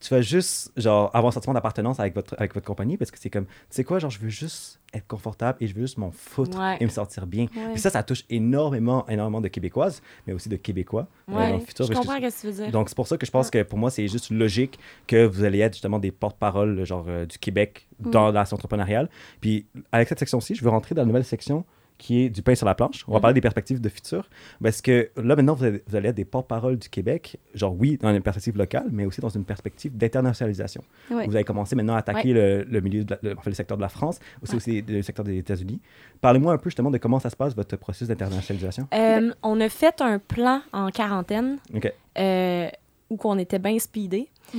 tu 0.00 0.14
vas 0.14 0.22
juste 0.22 0.72
genre 0.76 1.10
avoir 1.14 1.28
un 1.28 1.32
sentiment 1.32 1.52
d'appartenance 1.54 2.00
avec 2.00 2.14
votre, 2.14 2.34
avec 2.38 2.54
votre 2.54 2.66
compagnie 2.66 2.96
parce 2.96 3.10
que 3.10 3.18
c'est 3.18 3.28
comme, 3.30 3.44
tu 3.46 3.52
sais 3.70 3.84
quoi, 3.84 3.98
genre 3.98 4.10
je 4.10 4.18
veux 4.18 4.28
juste 4.30 4.80
être 4.94 5.06
confortable 5.06 5.58
et 5.60 5.66
je 5.68 5.74
veux 5.74 5.82
juste 5.82 5.98
m'en 5.98 6.10
foutre 6.10 6.58
Ouais. 6.58 6.76
et 6.80 6.84
me 6.84 6.90
sentir 6.90 7.26
bien. 7.26 7.46
Ouais. 7.54 7.72
Puis 7.72 7.80
ça, 7.80 7.90
ça 7.90 8.02
touche 8.02 8.24
énormément, 8.30 9.06
énormément 9.08 9.40
de 9.40 9.48
Québécoises, 9.48 10.02
mais 10.26 10.32
aussi 10.32 10.48
de 10.48 10.56
Québécois 10.56 11.06
euh, 11.28 11.34
Ouais, 11.34 11.50
dans 11.50 11.58
le 11.58 11.60
futur. 11.64 11.84
je 11.84 11.90
que 11.92 11.96
comprends 11.96 12.16
ce 12.16 12.20
que 12.20 12.40
tu 12.40 12.46
veux 12.46 12.52
dire. 12.64 12.70
donc, 12.72 12.88
c'est 12.88 12.96
pour 12.96 13.06
ça 13.06 13.16
que 13.18 13.26
je 13.26 13.30
pense 13.30 13.50
que 13.50 13.62
pour 13.62 13.78
moi, 13.78 13.90
c'est 13.90 14.08
juste 14.08 14.30
logique 14.30 14.78
que 15.06 15.24
vous 15.26 15.44
allez 15.44 15.60
être 15.60 15.74
justement 15.74 15.98
des 15.98 16.10
porte-parole 16.10 16.84
genre 16.84 17.04
euh, 17.08 17.26
du 17.26 17.38
Québec 17.38 17.86
dans 18.00 18.30
la 18.32 18.42
entrepreneuriale. 18.52 19.08
Puis, 19.40 19.66
avec 19.92 20.08
cette 20.08 20.18
section-ci, 20.18 20.54
je 20.54 20.64
veux 20.64 20.70
rentrer 20.70 20.94
dans 20.94 21.02
la 21.02 21.06
nouvelle 21.06 21.24
section 21.24 21.64
qui 22.00 22.22
est 22.22 22.30
du 22.30 22.40
pain 22.42 22.54
sur 22.54 22.66
la 22.66 22.74
planche. 22.74 23.04
On 23.06 23.12
va 23.12 23.18
Mhm. 23.18 23.22
parler 23.22 23.34
des 23.34 23.40
perspectives 23.42 23.80
de 23.80 23.88
futur. 23.90 24.28
Parce 24.62 24.80
que 24.80 25.10
là, 25.16 25.36
maintenant, 25.36 25.54
vous 25.54 25.64
allez, 25.64 25.82
vous 25.86 25.94
allez 25.96 26.08
être 26.08 26.14
des 26.16 26.24
porte-parole 26.24 26.76
du 26.78 26.88
Québec, 26.88 27.38
genre 27.54 27.74
oui, 27.78 27.98
dans 28.00 28.12
une 28.14 28.22
perspective 28.22 28.56
locale, 28.56 28.86
mais 28.90 29.04
aussi 29.04 29.20
dans 29.20 29.28
une 29.28 29.44
perspective 29.44 29.96
d'internationalisation. 29.96 30.82
Vous 31.10 31.16
allez 31.36 31.44
commencer 31.44 31.76
maintenant 31.76 31.94
à 31.94 31.98
attaquer 31.98 32.32
le, 32.32 32.62
le 32.64 32.80
milieu, 32.80 33.04
de 33.04 33.10
la- 33.14 33.18
le, 33.22 33.32
enfin, 33.38 33.50
le 33.50 33.54
secteur 33.54 33.76
de 33.76 33.82
la 33.82 33.88
France, 33.90 34.18
aussi, 34.42 34.56
aussi 34.56 34.82
le 34.88 35.02
secteur 35.02 35.24
des 35.24 35.36
États-Unis. 35.38 35.80
Parlez-moi 36.20 36.52
un 36.54 36.58
peu 36.58 36.70
justement 36.70 36.90
de 36.90 36.98
comment 36.98 37.20
ça 37.20 37.28
se 37.30 37.36
passe, 37.36 37.54
votre 37.54 37.76
processus 37.76 38.08
d'internationalisation. 38.08 38.88
Euh, 38.94 39.32
on 39.42 39.60
a 39.60 39.68
fait 39.68 40.00
un 40.00 40.18
plan 40.18 40.62
en 40.72 40.88
quarantaine. 40.90 41.58
OK. 41.74 41.92
Euh, 42.18 42.68
où 43.10 43.16
qu'on 43.16 43.38
était 43.38 43.58
bien 43.58 43.78
speedé. 43.78 44.28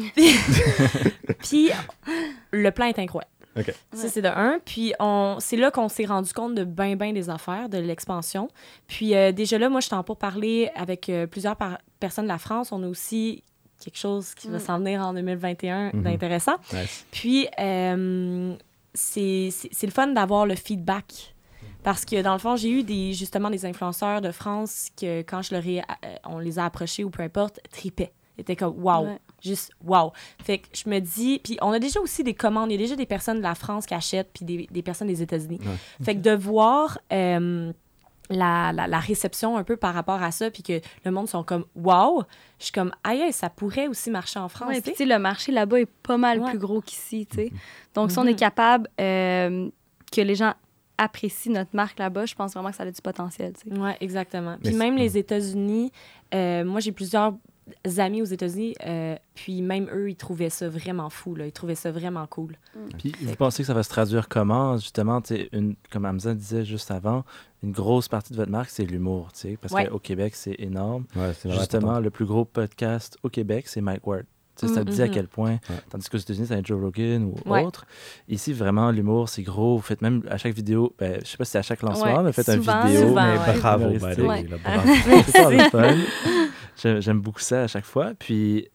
Puis 1.40 1.70
le 2.52 2.70
plan 2.72 2.86
est 2.86 3.00
incroyable. 3.00 3.32
OK. 3.58 3.74
Ça, 3.94 4.08
c'est 4.08 4.22
de 4.22 4.28
un. 4.30 4.60
Puis 4.64 4.94
on, 5.00 5.38
c'est 5.40 5.58
là 5.58 5.72
qu'on 5.72 5.90
s'est 5.90 6.06
rendu 6.06 6.32
compte 6.34 6.56
de 6.56 6.64
bien, 6.64 6.96
bien 6.96 7.12
des 7.14 7.30
affaires, 7.30 7.68
de 7.70 7.78
l'expansion. 7.78 8.48
Puis 8.88 9.14
euh, 9.16 9.32
déjà 9.32 9.58
là, 9.58 9.70
moi, 9.70 9.82
je 9.82 9.90
t'en 9.90 10.04
pour 10.04 10.18
parler 10.18 10.70
avec 10.76 11.10
euh, 11.10 11.28
plusieurs 11.28 11.56
par- 11.58 11.78
personnes 12.00 12.26
de 12.26 12.30
la 12.30 12.38
France. 12.38 12.72
On 12.72 12.82
a 12.84 12.88
aussi 12.88 13.44
quelque 13.84 13.98
chose 13.98 14.34
qui 14.36 14.48
va 14.48 14.58
Mm. 14.58 14.60
s'en 14.62 14.78
venir 14.80 15.02
en 15.02 15.14
2021 15.14 15.92
Mhm. 15.94 16.04
d'intéressant. 16.04 16.56
Nice. 16.72 17.06
Puis, 17.12 17.48
euh, 17.60 18.54
c'est 18.94 19.50
c'est- 19.52 19.70
c'est 19.72 19.88
le 19.88 19.92
fun 19.92 20.08
d'avoir 20.08 20.46
le 20.46 20.56
feedback. 20.56 21.34
Parce 21.84 22.06
que 22.06 22.22
dans 22.22 22.34
le 22.34 22.40
fond, 22.40 22.56
j'ai 22.56 22.70
eu 22.70 22.84
des, 22.84 23.14
justement 23.14 23.50
des 23.50 23.66
influenceurs 23.66 24.22
de 24.22 24.32
France 24.32 24.90
que 25.00 25.22
quand 25.24 25.42
je 25.42 25.56
leur 25.56 25.66
ai, 25.66 25.82
on 26.26 26.38
les 26.38 26.60
a 26.60 26.66
approchés 26.66 27.04
ou 27.04 27.10
peu 27.10 27.24
importe, 27.24 27.60
tripaient. 27.72 28.14
Ils 28.38 28.42
étaient 28.42 28.56
comme 28.56 28.76
wow, 28.84 29.06
Ouais. 29.06 29.18
Juste 29.42 29.72
wow. 29.84 30.12
Fait 30.44 30.60
que 30.60 30.68
je 30.74 30.90
me 30.90 31.00
dis, 31.00 31.40
puis 31.44 31.58
on 31.62 31.72
a 31.72 31.80
déjà 31.80 32.00
aussi 32.00 32.24
des 32.24 32.34
commandes, 32.34 32.70
il 32.72 32.74
y 32.74 32.78
a 32.78 32.82
déjà 32.86 32.96
des 32.96 33.06
personnes 33.06 33.38
de 33.38 33.44
la 33.44 33.56
France 33.56 33.86
qui 33.86 33.94
achètent, 33.94 34.30
puis 34.34 34.46
des, 34.46 34.68
des 34.72 34.82
personnes 34.82 35.08
des 35.08 35.22
États-Unis. 35.22 35.60
Ouais. 35.62 36.06
Fait 36.06 36.16
que 36.16 36.22
de 36.22 36.32
voir 36.32 37.00
euh, 37.12 37.72
la, 38.30 38.72
la, 38.72 38.88
la 38.88 39.00
réception 39.00 39.58
un 39.58 39.64
peu 39.64 39.76
par 39.76 39.94
rapport 39.94 40.22
à 40.24 40.32
ça, 40.32 40.50
puis 40.50 40.64
que 40.64 40.80
le 41.04 41.12
monde 41.12 41.28
sont 41.28 41.44
comme 41.44 41.66
wow, 41.76 42.24
je 42.60 42.66
suis 42.66 42.72
comme 42.72 42.92
aïe, 43.04 43.34
ça 43.34 43.50
pourrait 43.50 43.88
aussi 43.88 44.10
marcher 44.10 44.40
en 44.40 44.48
France. 44.48 44.70
Ouais, 44.70 44.82
tu 44.82 44.92
puis 44.92 45.06
le 45.06 45.20
marché 45.20 45.52
là-bas 45.52 45.82
est 45.82 45.90
pas 46.04 46.18
mal 46.18 46.40
Ouais. 46.40 46.50
plus 46.52 46.60
gros 46.60 46.80
qu'ici, 46.82 47.26
tu 47.30 47.36
sais. 47.38 47.52
Donc, 47.94 48.12
si 48.12 48.18
on 48.20 48.26
est 48.26 48.36
capable 48.40 48.88
euh, 49.02 49.70
que 50.12 50.22
les 50.22 50.36
gens 50.36 50.54
apprécient 50.98 51.52
notre 51.54 51.76
marque 51.76 51.98
là-bas, 52.00 52.26
je 52.28 52.36
pense 52.36 52.54
vraiment 52.54 52.70
que 52.70 52.76
ça 52.76 52.84
a 52.84 52.92
du 52.92 53.02
potentiel, 53.02 53.54
tu 53.54 53.70
sais. 53.70 53.76
Oui, 53.78 53.90
exactement. 54.02 54.58
Puis 54.64 54.76
même 54.76 54.96
les 54.96 55.18
États-Unis, 55.18 55.92
euh, 56.34 56.64
moi 56.64 56.80
j'ai 56.80 56.92
plusieurs 56.92 57.34
amis 57.98 58.22
aux 58.22 58.26
États-Unis, 58.26 58.76
euh, 58.86 59.16
puis 59.36 59.62
même 59.62 59.88
eux, 59.94 60.10
ils 60.10 60.16
trouvaient 60.16 60.50
ça 60.50 60.68
vraiment 60.70 61.10
fou, 61.10 61.36
là. 61.36 61.46
ils 61.46 61.52
trouvaient 61.52 61.76
ça 61.76 61.92
vraiment 61.92 62.26
cool. 62.28 62.56
Puis 62.98 63.14
vous 63.22 63.36
pensez 63.36 63.64
que 63.64 63.68
ça 63.68 63.74
va 63.74 63.84
se 63.84 63.90
traduire 63.90 64.28
comment? 64.28 64.78
Justement, 64.78 65.22
tu 65.22 65.36
sais, 65.36 65.50
une, 65.54 65.76
comme 65.92 66.06
Hamza 66.06 66.34
disait 66.34 66.66
juste 66.66 66.92
avant, 66.92 67.24
une 67.64 67.72
grosse 67.72 68.08
partie 68.08 68.34
de 68.34 68.38
votre 68.38 68.52
marque, 68.52 68.70
c'est 68.70 68.86
l'humour, 68.86 69.32
tu 69.34 69.40
sais, 69.42 69.58
parce 69.62 69.74
Ouais. 69.74 69.88
qu'au 69.88 70.00
Québec, 70.00 70.34
c'est 70.36 70.56
énorme. 70.60 71.06
Ouais, 71.16 71.32
Justement, 71.46 72.00
le 72.00 72.10
plus 72.10 72.26
gros 72.26 72.46
podcast 72.46 73.18
au 73.24 73.30
Québec, 73.30 73.68
c'est 73.68 73.82
Mike 73.82 74.06
Ward. 74.08 74.26
Tu 74.58 74.68
sais, 74.68 74.74
ça 74.74 74.84
te 74.84 74.90
dit 74.92 75.02
à 75.02 75.06
Mhm. 75.06 75.12
quel 75.14 75.28
point, 75.30 75.52
Ouais. 75.70 75.76
tandis 75.90 76.10
qu'aux 76.10 76.18
États-Unis, 76.18 76.46
c'est 76.48 76.66
Joe 76.66 76.80
Rogan 76.82 77.24
ou 77.24 77.50
Ouais. 77.50 77.64
autre. 77.64 77.86
Ici, 78.28 78.52
vraiment, 78.52 78.92
l'humour, 78.92 79.30
c'est 79.30 79.44
gros. 79.44 79.78
Vous 79.78 79.82
faites 79.82 80.02
même 80.02 80.24
à 80.30 80.38
chaque 80.38 80.54
vidéo, 80.54 80.94
ben, 81.00 81.20
je 81.24 81.30
sais 81.30 81.38
pas 81.38 81.46
si 81.46 81.52
c'est 81.52 81.58
à 81.60 81.62
chaque 81.62 81.82
lancement, 81.82 82.18
Ouais, 82.18 82.24
mais 82.24 82.34
faites 82.34 82.52
souvent, 82.52 82.86
vidéo. 82.86 83.08
souvent, 83.08 83.24
Mais 83.24 83.40
ouais. 83.40 83.60
bravo, 83.60 83.86
là, 83.90 83.98
bravo. 84.64 84.90
C'est 85.06 85.24
super 85.26 85.50
le 85.52 85.70
fun. 85.70 85.96
J'ai- 86.82 87.02
J'aime 87.02 87.20
beaucoup 87.22 87.40
ça 87.42 87.64
à 87.64 87.68
chaque 87.68 87.86
fois. 87.86 88.12
Puis, 88.18 88.68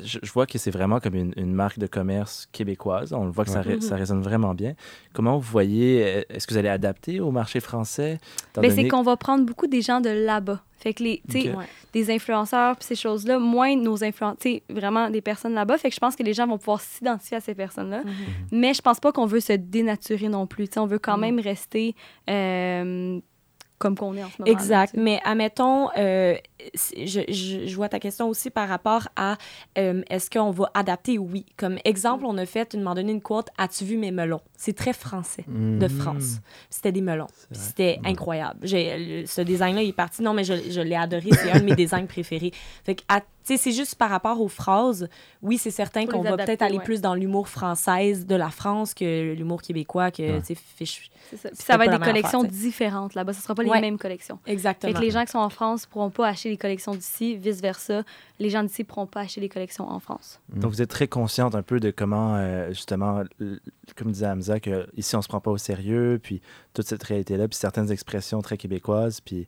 je, 0.00 0.18
je 0.22 0.32
vois 0.32 0.46
que 0.46 0.56
c'est 0.56 0.70
vraiment 0.70 1.00
comme 1.00 1.16
une, 1.16 1.32
une 1.36 1.52
marque 1.52 1.78
de 1.80 1.88
commerce 1.88 2.48
québécoise. 2.52 3.12
On 3.12 3.24
le 3.24 3.30
voit 3.32 3.44
que 3.44 3.50
ça, 3.50 3.62
ça 3.80 3.96
résonne 3.96 4.22
vraiment 4.22 4.54
bien. 4.54 4.74
Comment 5.12 5.36
vous 5.36 5.50
voyez, 5.50 6.04
euh, 6.04 6.22
est-ce 6.28 6.46
que 6.46 6.52
vous 6.54 6.58
allez 6.58 6.68
adapter 6.68 7.18
au 7.18 7.32
marché 7.32 7.58
français? 7.58 8.18
Ben, 8.54 8.62
donné 8.62 8.74
c'est 8.82 8.88
qu'on 8.88 9.02
va 9.02 9.16
prendre 9.16 9.44
beaucoup 9.44 9.66
des 9.66 9.82
gens 9.82 10.00
de 10.00 10.10
là-bas. 10.10 10.62
Fait 10.78 10.94
que 10.94 11.02
les, 11.02 11.20
tu 11.28 11.42
sais, 11.42 11.50
Ok. 11.52 11.58
Ouais. 11.58 11.64
des 11.92 12.10
influenceurs 12.10 12.74
puis 12.76 12.86
ces 12.86 12.94
choses-là, 12.94 13.38
moins 13.40 13.76
nos 13.76 14.02
influenceurs, 14.02 14.38
tu 14.40 14.48
sais, 14.50 14.62
vraiment 14.70 15.10
des 15.10 15.20
personnes 15.20 15.52
là-bas. 15.54 15.76
Fait 15.76 15.88
que 15.90 15.94
je 15.94 16.00
pense 16.00 16.14
que 16.16 16.22
les 16.22 16.32
gens 16.34 16.46
vont 16.46 16.56
pouvoir 16.56 16.80
s'identifier 16.80 17.36
à 17.36 17.40
ces 17.40 17.54
personnes-là. 17.54 18.02
Mhm. 18.04 18.12
Mais 18.52 18.72
je 18.72 18.80
pense 18.80 18.98
pas 19.00 19.10
qu'on 19.12 19.26
veut 19.26 19.40
se 19.40 19.52
dénaturer 19.54 20.28
non 20.28 20.46
plus. 20.46 20.68
Tu 20.68 20.74
sais, 20.74 20.80
on 20.80 20.86
veut 20.86 20.98
quand 21.00 21.16
Non. 21.16 21.18
même 21.18 21.40
rester 21.40 21.94
euh, 22.30 23.20
comme 23.80 23.96
qu'on 23.96 24.14
est 24.16 24.22
en 24.22 24.28
ce 24.30 24.40
moment. 24.40 24.52
Exact. 24.52 24.94
Mais 24.96 25.20
admettons, 25.24 25.88
euh, 25.98 26.36
je, 26.96 27.20
je, 27.28 27.66
je 27.66 27.74
vois 27.74 27.88
ta 27.88 27.98
question 27.98 28.28
aussi 28.28 28.50
par 28.50 28.68
rapport 28.68 29.08
à 29.16 29.36
euh, 29.78 30.02
est-ce 30.08 30.30
qu'on 30.30 30.50
va 30.52 30.70
adapter? 30.74 31.18
Oui. 31.18 31.44
Comme 31.56 31.78
exemple, 31.84 32.24
on 32.26 32.36
a 32.38 32.46
fait, 32.46 32.74
une 32.74 32.80
moment 32.82 32.94
donné, 32.94 33.10
une 33.10 33.22
quote 33.22 33.48
As-tu 33.58 33.84
vu 33.84 33.96
mes 33.96 34.12
melons? 34.12 34.42
C'est 34.56 34.76
très 34.76 34.92
français 34.92 35.44
de 35.48 35.86
Mm. 35.86 35.88
France. 35.88 36.36
C'était 36.68 36.92
des 36.92 37.00
melons. 37.00 37.26
C'était 37.50 37.98
incroyable. 38.04 38.60
J'ai, 38.62 38.98
le- 39.22 39.26
ce 39.26 39.40
design-là, 39.40 39.82
il 39.82 39.88
est 39.88 39.92
parti. 39.94 40.22
Non, 40.22 40.34
mais 40.34 40.44
je, 40.44 40.52
je 40.70 40.80
l'ai 40.82 40.94
adoré. 40.94 41.30
C'est 41.32 41.50
un 41.50 41.60
de 41.60 41.64
mes 41.64 41.74
designs 41.74 42.06
préférés. 42.06 42.52
Fait 42.84 42.94
que, 42.94 43.02
c'est 43.42 43.72
juste 43.72 43.94
par 43.96 44.10
rapport 44.10 44.40
aux 44.40 44.48
phrases. 44.48 45.08
Oui, 45.42 45.58
c'est 45.58 45.70
certain 45.70 46.06
qu'on 46.06 46.22
les 46.22 46.30
va 46.30 46.36
peut-être 46.36 46.62
aller 46.62 46.78
ouais. 46.78 46.84
plus 46.84 47.00
dans 47.00 47.14
l'humour 47.14 47.48
française 47.48 48.26
de 48.26 48.34
la 48.34 48.50
France 48.50 48.94
que 48.94 49.32
l'humour 49.34 49.62
québécois, 49.62 50.10
que, 50.10 50.22
Ouais. 50.22 50.40
tu 50.40 50.54
sais, 50.54 50.60
fiche- 50.76 51.10
C'est 51.30 51.36
ça. 51.36 51.48
Puis 51.50 51.58
C'est 51.58 51.66
ça 51.66 51.76
va 51.76 51.84
être 51.86 51.98
des 51.98 52.04
collections 52.04 52.40
affaire, 52.40 52.50
différentes 52.52 53.14
là-bas. 53.14 53.32
Ce 53.32 53.40
sera 53.42 53.54
pas 53.54 53.62
les 53.62 53.70
Ouais. 53.70 53.80
mêmes 53.80 53.98
collections. 53.98 54.38
Fait 54.44 54.52
Exactement. 54.52 54.92
que 54.92 54.98
les 55.00 55.10
gens 55.10 55.24
qui 55.24 55.30
sont 55.30 55.38
en 55.38 55.48
France 55.50 55.86
pourront 55.86 56.10
pas 56.10 56.26
acheter 56.28 56.48
les 56.50 56.56
collections 56.56 56.94
d'ici, 56.94 57.36
vice-versa. 57.36 58.02
Les 58.40 58.50
gens 58.50 58.62
d'ici 58.64 58.82
pourront 58.84 59.06
pas 59.06 59.20
acheter 59.20 59.40
les 59.40 59.48
collections 59.48 59.88
en 59.88 60.00
France. 60.00 60.40
Donc, 60.52 60.72
vous 60.72 60.82
êtes 60.82 60.90
très 60.90 61.08
consciente 61.08 61.54
un 61.54 61.62
peu 61.62 61.78
de 61.80 61.90
comment, 61.90 62.34
euh, 62.36 62.68
justement, 62.70 63.22
comme 63.96 64.10
disait 64.12 64.26
Hamza, 64.26 64.58
que 64.60 64.88
ici 64.96 65.14
on 65.16 65.22
se 65.22 65.28
prend 65.28 65.40
pas 65.40 65.50
au 65.50 65.58
sérieux, 65.58 66.18
puis 66.22 66.40
toute 66.74 66.86
cette 66.86 67.02
réalité-là, 67.02 67.46
puis 67.48 67.56
certaines 67.56 67.90
expressions 67.92 68.40
très 68.42 68.56
québécoises, 68.56 69.20
puis 69.20 69.46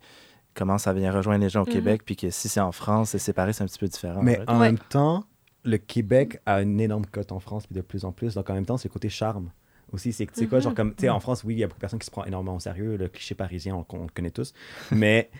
comment 0.54 0.78
ça 0.78 0.92
vient 0.92 1.12
rejoindre 1.12 1.42
les 1.42 1.48
gens 1.50 1.62
au 1.62 1.66
Mhm. 1.66 1.72
Québec, 1.72 2.02
puis 2.04 2.16
que 2.16 2.30
si 2.30 2.48
c'est 2.48 2.60
en 2.60 2.72
France, 2.72 3.10
c'est 3.10 3.18
séparé, 3.18 3.52
c'est 3.52 3.62
un 3.62 3.66
petit 3.66 3.78
peu 3.78 3.88
différent. 3.88 4.22
Mais 4.22 4.40
en 4.48 4.58
Ouais. 4.60 4.66
même 4.68 4.78
temps, 4.78 5.24
le 5.64 5.78
Québec 5.78 6.40
a 6.46 6.60
une 6.62 6.80
énorme 6.80 7.06
cote 7.06 7.32
en 7.32 7.40
France, 7.40 7.66
puis 7.66 7.74
de 7.76 7.80
plus 7.82 8.04
en 8.04 8.12
plus. 8.12 8.34
Donc 8.34 8.48
en 8.50 8.54
même 8.54 8.66
temps, 8.66 8.76
c'est 8.76 8.88
le 8.88 8.92
côté 8.92 9.08
charme 9.08 9.50
aussi. 9.92 10.12
C'est 10.12 10.26
tu 10.26 10.32
sais 10.34 10.46
quoi, 10.46 10.58
Mhm. 10.58 10.64
genre 10.64 10.74
comme, 10.74 10.94
tu 10.94 11.02
sais, 11.02 11.08
en 11.08 11.20
France, 11.20 11.44
oui, 11.44 11.54
il 11.54 11.58
y 11.58 11.64
a 11.64 11.66
beaucoup 11.66 11.78
de 11.78 11.80
personnes 11.82 11.98
qui 12.00 12.06
se 12.06 12.10
prennent 12.10 12.26
énormément 12.28 12.56
au 12.56 12.60
sérieux, 12.60 12.96
le 12.96 13.08
cliché 13.08 13.34
parisien, 13.34 13.74
on, 13.76 13.86
on 13.96 14.02
le 14.04 14.08
connaît 14.12 14.30
tous. 14.30 14.52
Mais 14.90 15.30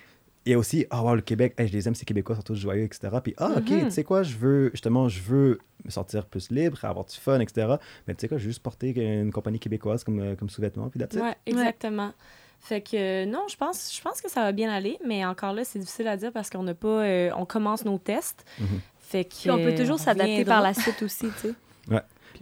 il 0.45 0.51
y 0.53 0.55
a 0.55 0.59
aussi, 0.59 0.87
ah, 0.91 1.03
wow, 1.03 1.15
le 1.15 1.21
Québec, 1.23 1.55
hey, 1.57 1.69
je 1.69 1.73
les 1.73 1.87
aime, 1.89 1.95
ces 1.95 2.05
Québécois 2.05 2.35
sont 2.37 2.43
tous 2.43 2.57
joyeux, 2.57 2.83
etc. 2.85 3.17
Puis, 3.23 3.35
ah, 3.39 3.53
ok, 3.59 3.71
Mhm. 3.71 3.85
tu 3.85 3.91
sais 3.93 4.05
quoi, 4.05 4.23
je 4.25 4.37
veux, 4.37 4.71
justement, 4.73 5.09
je 5.09 5.21
veux 5.23 5.59
me 5.85 5.91
sentir 5.91 6.27
plus 6.27 6.51
libre, 6.51 6.85
avoir 6.85 7.05
du 7.05 7.15
fun, 7.17 7.39
etc. 7.41 7.77
Mais 8.07 8.15
tu 8.15 8.21
sais 8.23 8.29
quoi, 8.29 8.39
je 8.39 8.45
veux 8.45 8.51
juste 8.51 8.63
porter 8.63 8.91
une 9.23 9.33
compagnie 9.33 9.59
québécoise 9.61 10.03
comme, 10.05 10.21
euh, 10.21 10.35
comme 10.37 10.49
sous-vêtement, 10.51 10.89
puis 10.89 11.01
it. 11.01 11.15
Ouais, 11.15 11.35
exactement. 11.47 12.13
Fait 12.63 12.81
que 12.81 12.97
euh, 12.97 13.27
non, 13.27 13.43
je 13.51 13.57
pense, 13.57 13.93
je 13.95 14.01
pense 14.01 14.21
que 14.21 14.31
ça 14.31 14.43
va 14.43 14.53
bien 14.53 14.73
aller, 14.73 14.97
mais 15.05 15.25
encore 15.27 15.53
là, 15.53 15.65
c'est 15.65 15.81
difficile 15.81 16.07
à 16.07 16.17
dire 16.17 16.31
parce 16.31 16.49
qu'on 16.49 16.63
n'a 16.63 16.75
pas, 16.75 16.89
euh, 16.89 17.31
on 17.37 17.45
commence 17.45 17.85
nos 17.85 17.99
tests. 17.99 18.45
Mhm. 18.61 18.81
Fait 19.01 19.25
que 19.25 19.35
Puis 19.35 19.51
on 19.51 19.59
peut 19.59 19.75
toujours 19.75 19.97
euh, 19.97 20.05
s'adapter 20.05 20.45
par 20.45 20.63
la 20.63 20.73
suite 20.73 21.03
aussi, 21.03 21.27
tu 21.41 21.49
sais. 21.49 21.55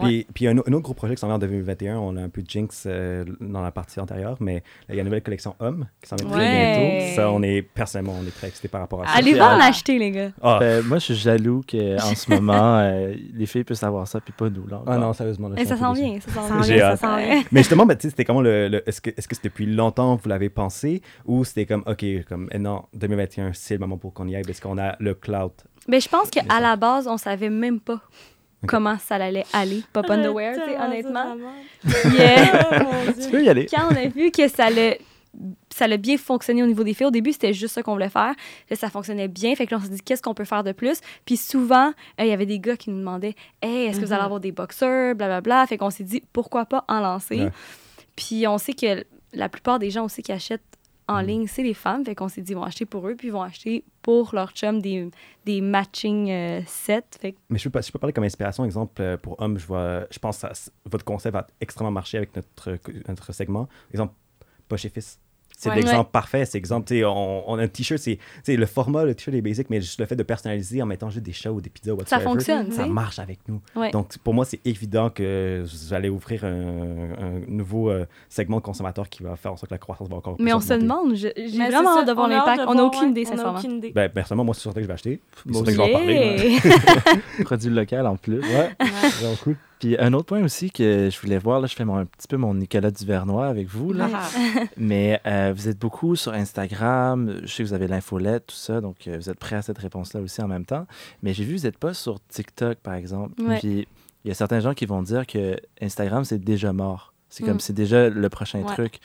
Puis, 0.03 0.27
puis 0.35 0.47
un, 0.49 0.57
au- 0.59 0.63
un 0.67 0.73
autre 0.73 0.83
gros 0.83 0.95
projet 0.95 1.15
qui 1.15 1.21
s'en 1.21 1.27
vient 1.29 1.37
en 1.37 1.41
2021, 1.41 1.99
on 1.99 2.17
a 2.17 2.23
un 2.23 2.29
peu 2.29 2.43
de 2.43 2.49
jinx 2.49 2.85
euh, 2.87 3.25
dans 3.41 3.63
la 3.63 3.71
partie 3.71 4.01
antérieure, 4.01 4.37
mais 4.41 4.55
là, 4.57 4.61
il 4.91 4.95
y 4.97 4.99
a 4.99 5.01
une 5.01 5.07
nouvelle 5.07 5.23
collection 5.23 5.55
Homme 5.61 5.87
qui 6.03 6.09
s'en 6.09 6.17
vient 6.17 6.29
très 6.31 6.51
bientôt. 6.51 7.17
Ça, 7.17 7.31
on 7.31 7.43
est, 7.43 7.63
personnellement, 7.63 8.17
on 8.21 8.27
est 8.27 8.31
très 8.35 8.49
excités 8.49 8.69
par 8.69 8.81
rapport 8.81 9.03
à 9.03 9.07
ça. 9.07 9.13
Allez 9.15 9.35
voir 9.35 9.57
en 9.57 9.61
hâte. 9.61 9.71
acheter, 9.71 9.99
les 9.99 10.11
gars. 10.11 10.31
Ah, 10.43 10.59
Euh, 10.63 10.83
moi, 10.83 10.99
je 10.99 11.05
suis 11.05 11.15
jaloux 11.15 11.63
qu'en 11.69 12.15
ce 12.15 12.31
moment, 12.31 12.79
euh, 12.81 13.15
les 13.35 13.47
filles 13.47 13.65
puissent 13.65 13.83
avoir 13.83 14.07
ça, 14.09 14.21
puis 14.21 14.33
pas 14.37 14.49
nous. 14.51 14.67
Là, 14.67 14.83
ah 14.87 14.99
non, 14.99 15.13
sérieusement. 15.13 15.49
là, 15.49 15.61
Et 15.61 15.65
ça 15.65 15.75
un 15.75 15.77
peu 15.77 15.83
s'en 15.85 15.93
déçu. 15.95 16.05
vient, 16.07 16.21
ça 16.21 16.31
s'en 16.33 16.43
Ça 16.43 16.47
vient. 16.49 16.57
s'en 16.57 16.63
J'ai 16.63 16.75
vient, 16.75 16.83
ça 16.85 16.93
hâte. 16.93 17.01
s'en 17.01 17.17
vient. 17.17 17.43
Mais 17.53 17.61
justement, 17.61 17.87
ben, 17.87 17.95
tu 17.97 18.03
sais, 18.03 18.11
c'était 18.11 18.25
comment 18.25 18.43
le. 18.43 18.69
le- 18.69 18.89
est-ce 18.89 19.01
que 19.01 19.11
est-ce 19.11 19.29
que 19.29 19.35
c'était 19.35 19.49
depuis 19.49 19.67
longtemps 19.67 20.17
que 20.17 20.23
vous 20.23 20.29
l'avez 20.29 20.49
pensé? 20.51 21.03
Ou 21.27 21.45
c'était 21.45 21.67
comme, 21.67 21.83
OK, 21.87 22.05
comme, 22.29 22.49
eh 22.53 22.59
non, 22.59 22.85
2021, 22.95 23.53
c'est 23.53 23.75
le 23.75 23.81
moment 23.81 23.99
pour 23.99 24.13
qu'on 24.15 24.27
y 24.29 24.37
aille 24.37 24.45
parce 24.45 24.61
qu'on 24.61 24.79
a 24.79 24.97
le 25.01 25.15
cloud. 25.15 25.53
Mais 25.89 26.01
je 26.01 26.09
pense 26.09 26.31
qu'à 26.31 26.43
la 26.61 26.77
base, 26.77 27.07
on 27.09 27.17
savait 27.17 27.51
même 27.51 27.81
pas 27.81 28.01
comment 28.67 28.99
ça 28.99 29.17
allait 29.17 29.45
aller, 29.53 29.83
Pop 29.93 30.09
Underwear, 30.11 30.55
tu 30.55 30.61
sais, 30.73 30.79
honnêtement. 30.79 31.37
Yeah. 32.15 33.13
Tu 33.23 33.31
peux 33.31 33.43
y 33.43 33.49
aller. 33.49 33.67
Quand 33.67 33.89
on 33.91 33.97
a 33.97 34.07
vu 34.09 34.31
que 34.31 34.47
ça 34.49 34.67
allait, 34.67 35.01
ça 35.75 35.85
allait 35.87 35.97
bien 35.99 36.19
fonctionner 36.19 36.63
au 36.63 36.67
niveau 36.67 36.85
des 36.85 36.93
filles, 36.93 37.07
au 37.07 37.11
début, 37.11 37.33
c'était 37.33 37.53
juste 37.55 37.75
ça 37.75 37.83
qu'on 37.83 37.93
voulait 37.93 38.11
faire. 38.11 38.35
Là, 38.69 38.77
ça 38.77 38.91
fonctionnait 38.91 39.29
bien. 39.29 39.55
Fait 39.55 39.67
que 39.67 39.75
là, 39.75 39.79
on 39.81 39.85
s'est 39.85 39.91
dit, 39.91 40.01
qu'est-ce 40.03 40.21
qu'on 40.23 40.35
peut 40.35 40.45
faire 40.45 40.65
de 40.65 40.73
plus? 40.73 41.01
Puis 41.25 41.37
souvent, 41.37 41.89
euh, 41.89 42.25
il 42.25 42.27
y 42.27 42.33
avait 42.33 42.47
des 42.47 42.59
gars 42.59 42.77
qui 42.77 42.91
nous 42.91 42.99
demandaient, 42.99 43.35
hey, 43.63 43.87
est-ce 43.87 44.01
que 44.01 44.05
vous 44.05 44.13
allez 44.13 44.21
Mhm. 44.21 44.25
avoir 44.27 44.41
des 44.41 44.53
boxeurs, 44.53 45.15
blablabla. 45.15 45.67
Fait 45.67 45.79
qu'on 45.79 45.91
s'est 45.91 46.05
dit, 46.05 46.23
pourquoi 46.33 46.67
pas 46.67 46.85
en 46.89 47.01
lancer? 47.01 47.45
Ouais. 47.45 47.53
Puis 48.17 48.47
on 48.47 48.59
sait 48.59 48.75
que 48.75 49.05
la 49.33 49.49
plupart 49.49 49.79
des 49.79 49.91
gens 49.91 50.05
aussi 50.05 50.23
qui 50.23 50.33
achètent 50.33 50.61
en 51.11 51.21
Mhm. 51.23 51.27
ligne, 51.29 51.47
c'est 51.47 51.63
les 51.63 51.75
femmes. 51.75 52.05
Fait 52.05 52.15
qu'on 52.15 52.29
s'est 52.29 52.41
dit, 52.43 52.53
ils 52.53 52.55
vont 52.55 52.63
acheter 52.63 52.87
pour 52.87 53.07
eux, 53.09 53.15
puis 53.17 53.29
ils 53.29 53.33
vont 53.33 53.43
acheter 53.43 53.85
pour 54.03 54.31
leur 54.35 54.51
chum 54.53 54.81
des, 54.81 55.11
des 55.45 55.61
matching 55.61 56.31
euh, 56.31 56.61
sets. 56.67 57.03
Fait 57.21 57.33
que 57.33 57.39
Mais 57.51 57.59
je 57.59 57.65
peux, 57.65 57.71
pas- 57.71 57.81
je 57.81 57.91
peux 57.93 57.99
parler 57.99 58.13
comme 58.13 58.25
inspiration, 58.25 58.65
exemple, 58.65 59.01
euh, 59.03 59.17
pour 59.17 59.41
hommes, 59.41 59.59
je 59.59 59.67
vois, 59.67 60.07
je 60.11 60.19
pense 60.19 60.41
que 60.43 60.55
ça- 60.55 60.71
votre 60.87 61.05
concept 61.05 61.33
va 61.35 61.47
extrêmement 61.61 61.91
marcher 61.91 62.19
avec 62.19 62.35
notre, 62.37 62.79
notre 63.09 63.33
segment. 63.33 63.69
Exemple, 63.93 64.15
poche 64.69 64.85
et 64.85 64.89
fils. 64.91 65.19
C'est 65.63 65.69
Ouais. 65.69 65.75
l'exemple 65.77 66.09
parfait. 66.11 66.47
C'est 66.47 66.57
exemple, 66.57 66.89
tu 66.89 66.95
sais, 66.95 67.05
on, 67.05 67.51
on 67.51 67.59
a 67.59 67.63
un 67.65 67.69
t-shirt, 67.69 68.01
c'est 68.01 68.17
tu 68.17 68.23
sais, 68.45 68.57
le 68.57 68.65
format, 68.65 69.05
le 69.05 69.15
t-shirt 69.15 69.37
est 69.37 69.43
basic, 69.43 69.69
mais 69.69 69.83
juste 69.83 70.01
le 70.01 70.07
fait 70.07 70.17
de 70.17 70.23
personnaliser 70.23 70.81
en 70.81 70.87
mettant 70.87 71.11
juste 71.11 71.23
des 71.25 71.33
chats 71.35 71.53
ou 71.53 71.61
des 71.61 71.69
pizzas 71.69 71.93
ou 71.93 71.99
ça 72.07 72.19
fonctionne, 72.19 72.73
Ça 72.73 72.87
marche 72.87 73.19
avec 73.19 73.41
nous. 73.47 73.61
Ouais. 73.77 73.91
Donc, 73.91 74.17
pour 74.25 74.33
moi, 74.33 74.47
c'est 74.47 74.61
évident 74.65 75.11
que 75.11 75.65
j'allais 75.91 76.09
ouvrir 76.09 76.45
un, 76.47 76.49
un 77.21 77.41
nouveau 77.47 77.91
euh, 77.91 78.07
segment 78.31 78.57
de 78.57 78.63
consommateurs 78.63 79.09
qui 79.11 79.23
va 79.23 79.37
faire 79.37 79.53
en 79.53 79.57
sorte 79.59 79.69
que 79.69 79.75
la 79.75 79.79
croissance 79.79 80.09
va 80.09 80.17
encore 80.17 80.37
plus 80.37 80.45
Mais 80.45 80.55
on 80.55 80.61
se 80.61 80.73
demande, 80.73 81.15
je- 81.15 81.29
j'ai 81.37 81.59
vraiment 81.59 81.99
hâte 81.99 82.05
de 82.05 82.09
ça, 82.09 82.15
voir 82.15 82.29
on 82.29 82.31
a 82.33 82.37
hâte 82.37 82.47
l'impact. 82.47 82.69
On 82.71 82.75
n'a 82.75 82.85
aucune 82.85 83.03
ouais, 83.03 83.11
idée, 83.11 83.25
on 83.27 83.33
a 83.33 83.37
sincèrement. 83.37 83.59
aucune 83.59 83.73
idée. 83.73 83.93
Ben, 83.93 84.09
personnellement, 84.09 84.45
moi, 84.45 84.55
c'est 84.55 84.63
sûr 84.63 84.73
que 84.73 84.81
je 84.81 84.87
vais 84.87 84.95
acheter. 84.95 85.21
Moi 85.45 85.63
C'est 85.63 85.65
que 85.67 85.71
je 85.73 85.77
vais 85.77 85.83
en 85.83 85.93
parler. 85.93 86.59
Produit 87.45 87.69
local 87.71 88.07
en 88.07 88.17
plus. 88.17 88.41
Ouais, 88.41 88.71
vraiment 88.81 89.37
cool. 89.45 89.57
Puis 89.81 89.97
un 89.99 90.13
autre 90.13 90.27
point 90.27 90.45
aussi 90.45 90.71
que 90.71 91.09
je 91.11 91.21
voulais 91.21 91.39
voir, 91.39 91.61
là, 91.61 91.67
je 91.67 91.75
fais 91.75 91.85
mon, 91.85 91.97
un 91.97 92.05
petit 92.05 92.29
peu 92.29 92.37
mon 92.37 92.55
Nicolas 92.55 92.91
Duvernois 92.91 93.47
avec 93.49 93.67
vous, 93.67 93.93
là. 93.93 94.09
Ah. 94.15 94.29
mais 94.77 95.21
euh, 95.27 95.53
vous 95.57 95.69
êtes 95.69 95.79
beaucoup 95.79 96.15
sur 96.17 96.33
Instagram, 96.35 97.41
je 97.43 97.47
sais 97.53 97.63
que 97.63 97.69
vous 97.69 97.75
avez 97.75 97.89
l'infolette, 97.89 98.47
tout 98.49 98.55
ça, 98.57 98.81
donc 98.81 99.09
euh, 99.09 99.17
vous 99.17 99.31
êtes 99.31 99.39
prêt 99.39 99.57
à 99.57 99.63
cette 99.63 99.79
réponse-là 99.79 100.21
aussi 100.21 100.41
en 100.43 100.49
même 100.49 100.65
temps. 100.67 100.87
Mais 101.23 101.33
j'ai 101.35 101.45
vu 101.45 101.55
que 101.55 101.61
vous 101.61 101.67
n'êtes 101.67 101.79
pas 101.79 101.95
sur 101.95 102.21
TikTok, 102.29 102.79
par 102.79 102.95
exemple. 102.95 103.41
Ouais. 103.43 103.59
Puis 103.59 103.89
il 104.25 104.29
y 104.29 104.31
a 104.31 104.35
certains 104.35 104.61
gens 104.61 104.75
qui 104.75 104.85
vont 104.87 105.03
dire 105.03 105.27
que 105.27 105.57
Instagram, 105.81 106.25
c'est 106.25 106.39
déjà 106.39 106.73
mort. 106.73 107.15
C'est 107.31 107.43
comme, 107.45 107.57
Mm. 107.57 107.61
c'est 107.61 107.73
déjà 107.73 108.09
le 108.11 108.29
prochain 108.29 108.61
Ouais. 108.61 108.67
truc. 108.75 108.99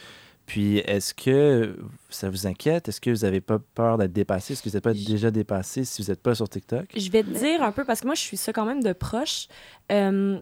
Puis 0.45 0.77
est-ce 0.79 1.13
que 1.15 1.75
ça 2.09 2.29
vous 2.29 2.45
inquiète? 2.45 2.87
Est-ce 2.89 3.01
que 3.01 3.09
vous 3.09 3.23
n'avez 3.25 3.41
pas 3.41 3.57
peur 3.73 3.97
d'être 3.97 4.13
dépassé? 4.13 4.53
Est-ce 4.53 4.61
que 4.61 4.69
vous 4.69 4.75
n'êtes 4.75 4.83
pas 4.83 4.93
déjà 4.93 5.31
dépassé 5.31 5.85
si 5.85 6.03
vous 6.03 6.09
n'êtes 6.11 6.21
pas 6.21 6.35
sur 6.35 6.47
TikTok? 6.47 6.85
Je 6.95 7.09
vais 7.09 7.23
te 7.23 7.29
dire 7.29 7.63
un 7.63 7.71
peu, 7.71 7.83
parce 7.83 8.01
que 8.01 8.05
moi, 8.05 8.13
je 8.13 8.19
suis 8.21 8.37
ça 8.37 8.53
quand 8.53 8.65
même 8.65 8.83
de 8.83 8.93
proche. 8.93 9.47
Euh, 9.91 10.37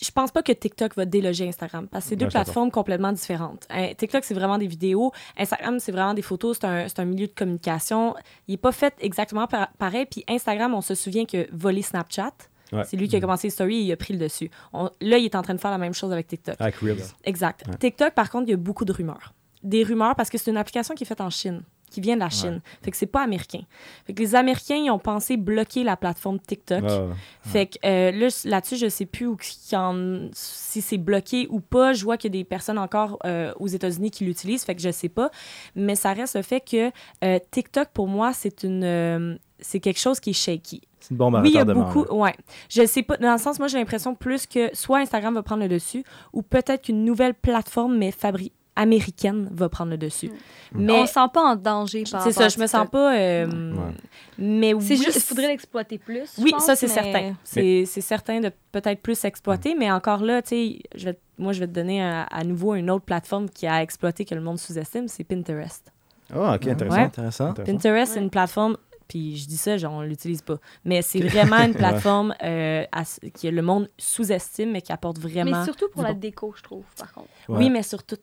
je 0.00 0.10
pense 0.10 0.30
pas 0.30 0.42
que 0.42 0.52
TikTok 0.52 0.94
va 0.96 1.04
déloger 1.04 1.48
Instagram, 1.48 1.88
parce 1.88 2.04
que 2.04 2.10
c'est 2.10 2.16
deux 2.16 2.26
Ouais, 2.26 2.30
plateformes 2.30 2.70
complètement 2.70 3.12
différentes. 3.12 3.66
Hein, 3.70 3.92
TikTok, 3.96 4.24
c'est 4.24 4.34
vraiment 4.34 4.58
des 4.58 4.66
vidéos. 4.66 5.12
Instagram, 5.36 5.78
c'est 5.80 5.92
vraiment 5.92 6.14
des 6.14 6.22
photos. 6.22 6.58
C'est 6.60 6.66
un, 6.66 6.86
un 6.96 7.04
milieu 7.04 7.26
de 7.26 7.32
communication. 7.32 8.14
Il 8.48 8.54
est 8.54 8.58
pas 8.58 8.72
fait 8.72 8.94
exactement 9.00 9.46
par- 9.46 9.70
pareil. 9.78 10.06
Puis 10.06 10.24
Instagram, 10.28 10.74
on 10.74 10.80
se 10.80 10.94
souvient 10.94 11.24
que 11.26 11.46
voler 11.52 11.82
Snapchat, 11.82 12.32
Ouais. 12.72 12.84
c'est 12.86 12.96
lui 12.96 13.06
qui 13.06 13.16
a 13.16 13.20
commencé 13.20 13.48
les 13.48 13.50
stories 13.50 13.76
et 13.76 13.82
il 13.82 13.92
a 13.92 13.96
pris 13.98 14.14
le 14.14 14.18
dessus. 14.18 14.50
On- 14.72 14.88
là, 15.02 15.18
il 15.18 15.26
est 15.26 15.34
en 15.34 15.42
train 15.42 15.52
de 15.54 15.60
faire 15.60 15.70
la 15.70 15.76
même 15.78 15.92
chose 15.92 16.10
avec 16.10 16.26
TikTok. 16.26 16.56
Avec 16.58 16.76
Reels. 16.76 17.02
Exact. 17.24 17.64
Ouais. 17.68 17.76
TikTok, 17.76 18.14
par 18.14 18.30
contre, 18.30 18.44
il 18.48 18.50
y 18.52 18.54
a 18.54 18.56
beaucoup 18.56 18.86
de 18.86 18.92
rumeurs. 18.92 19.34
Des 19.62 19.82
rumeurs 19.84 20.14
parce 20.16 20.30
que 20.30 20.38
c'est 20.38 20.50
une 20.50 20.56
application 20.56 20.94
qui 20.94 21.04
est 21.04 21.06
faite 21.06 21.20
en 21.20 21.28
Chine, 21.30 21.62
qui 21.92 22.00
vient 22.00 22.14
de 22.14 22.20
la 22.20 22.30
Chine. 22.30 22.60
Fait 22.82 22.90
que 22.90 22.96
c'est 22.96 23.06
pas 23.06 23.22
américain. 23.22 23.60
Fait 24.06 24.14
que 24.14 24.20
les 24.20 24.34
Américains, 24.34 24.76
ils 24.76 24.90
ont 24.90 24.98
pensé 24.98 25.36
bloquer 25.36 25.84
la 25.84 25.96
plateforme 25.96 26.40
TikTok. 26.40 26.82
Ouais, 26.82 26.90
ouais. 26.90 27.14
Fait 27.42 27.66
que 27.66 27.78
euh, 27.84 28.10
là, 28.10 28.28
là-dessus, 28.44 28.76
je 28.76 28.88
sais 28.88 29.06
plus 29.06 29.26
où 29.26 29.36
si 29.40 30.82
c'est 30.82 30.98
bloqué 30.98 31.46
ou 31.50 31.60
pas. 31.60 31.92
Je 31.92 32.04
vois 32.04 32.16
qu'il 32.16 32.34
y 32.34 32.38
a 32.38 32.38
des 32.40 32.44
personnes 32.44 32.78
encore 32.78 33.18
euh, 33.24 33.52
aux 33.58 33.68
États-Unis 33.68 34.10
qui 34.10 34.24
l'utilisent, 34.24 34.64
fait 34.64 34.74
que 34.74 34.82
je 34.82 34.90
sais 34.90 35.08
pas. 35.08 35.30
Mais 35.76 35.94
ça 35.94 36.12
reste 36.12 36.36
le 36.36 36.42
fait 36.42 36.60
que 36.60 36.90
euh, 37.24 37.38
TikTok, 37.50 37.88
pour 37.92 38.08
moi, 38.08 38.32
c'est 38.32 38.62
une... 38.62 38.84
euh, 38.84 39.36
c'est 39.60 39.78
quelque 39.78 40.00
chose 40.00 40.18
qui 40.18 40.30
est 40.30 40.32
shaky. 40.32 40.82
C'est 40.98 41.10
une 41.10 41.16
bombe 41.16 41.36
à 41.36 41.40
Oui, 41.40 41.50
il 41.50 41.54
y 41.54 41.58
a 41.58 41.64
beaucoup. 41.64 42.04
Ouais. 42.10 42.34
Je 42.68 42.84
sais 42.86 43.02
pas. 43.02 43.16
Dans 43.16 43.32
le 43.32 43.38
sens, 43.38 43.58
moi, 43.58 43.68
j'ai 43.68 43.78
l'impression 43.78 44.14
plus 44.14 44.46
que 44.46 44.70
soit 44.74 44.98
Instagram 44.98 45.34
va 45.34 45.42
prendre 45.42 45.62
le 45.62 45.68
dessus 45.68 46.04
ou 46.32 46.42
peut-être 46.42 46.82
qu'une 46.82 47.04
nouvelle 47.04 47.34
plateforme, 47.34 47.96
mais 47.96 48.10
fabri 48.10 48.52
américaine, 48.76 49.48
va 49.52 49.68
prendre 49.68 49.90
le 49.90 49.98
dessus. 49.98 50.30
Mais 50.72 50.84
Mais 50.84 50.92
on 50.92 51.06
se 51.06 51.12
sent 51.12 51.20
pas 51.32 51.42
en 51.42 51.56
danger 51.56 52.04
par 52.10 52.22
c'est 52.22 52.32
ça, 52.32 52.48
je 52.48 52.58
me 52.58 52.66
sens 52.66 52.88
pas. 52.90 53.14
euh, 53.16 53.46
Ouais. 53.72 53.92
Mais 54.38 54.72
oui. 54.74 54.82
C'est 54.84 54.96
juste, 54.96 55.16
il 55.16 55.20
faudrait 55.20 55.48
l'exploiter 55.48 55.98
plus. 55.98 56.32
je 56.38 56.42
Oui, 56.42 56.50
pense, 56.52 56.64
ça, 56.64 56.74
c'est 56.76 56.86
mais- 56.88 56.92
certain. 56.94 57.34
C'est 57.44 58.00
certain 58.00 58.40
de 58.40 58.50
peut-être 58.72 59.00
plus 59.02 59.24
exploiter, 59.24 59.74
mais 59.74 59.90
encore 59.90 60.22
là, 60.22 60.40
tu 60.42 60.48
sais, 60.48 60.78
je 60.94 61.04
vais- 61.06 61.18
moi, 61.38 61.52
je 61.52 61.60
vais 61.60 61.66
te 61.66 61.72
donner 61.72 62.02
à, 62.02 62.22
à 62.22 62.44
nouveau 62.44 62.74
une 62.74 62.90
autre 62.90 63.04
plateforme 63.04 63.48
qui 63.50 63.66
a 63.66 63.82
exploité 63.82 64.24
que 64.24 64.34
le 64.34 64.40
monde 64.40 64.58
sous-estime, 64.58 65.08
c'est 65.08 65.24
Pinterest. 65.24 65.92
Ah, 66.34 66.54
ok, 66.54 66.66
intéressant. 66.66 66.96
Ouais. 66.96 67.02
Intéressant. 67.02 67.52
Pinterest, 67.52 68.12
c'est 68.12 68.18
Ouais. 68.18 68.24
une 68.24 68.30
plateforme, 68.30 68.76
puis 69.06 69.36
je 69.36 69.46
dis 69.46 69.58
ça, 69.58 69.76
genre, 69.76 69.92
on 69.92 70.00
l'utilise 70.00 70.40
pas, 70.40 70.56
mais 70.86 71.02
c'est 71.02 71.20
vraiment 71.20 71.58
une 71.58 71.74
plateforme 71.74 72.34
euh, 72.42 72.84
à- 72.90 73.02
que 73.04 73.48
le 73.48 73.60
monde 73.62 73.88
sous-estime, 73.98 74.70
mais 74.72 74.80
qui 74.80 74.92
apporte 74.92 75.18
vraiment. 75.18 75.58
Mais 75.58 75.64
surtout 75.64 75.88
pour 75.90 76.02
du 76.02 76.08
la 76.08 76.14
bon. 76.14 76.20
déco, 76.20 76.54
je 76.56 76.62
trouve, 76.62 76.84
par 76.96 77.12
contre. 77.12 77.28
Ouais. 77.50 77.58
Oui, 77.58 77.70
mais 77.70 77.82
sur 77.82 78.02
tout. 78.02 78.16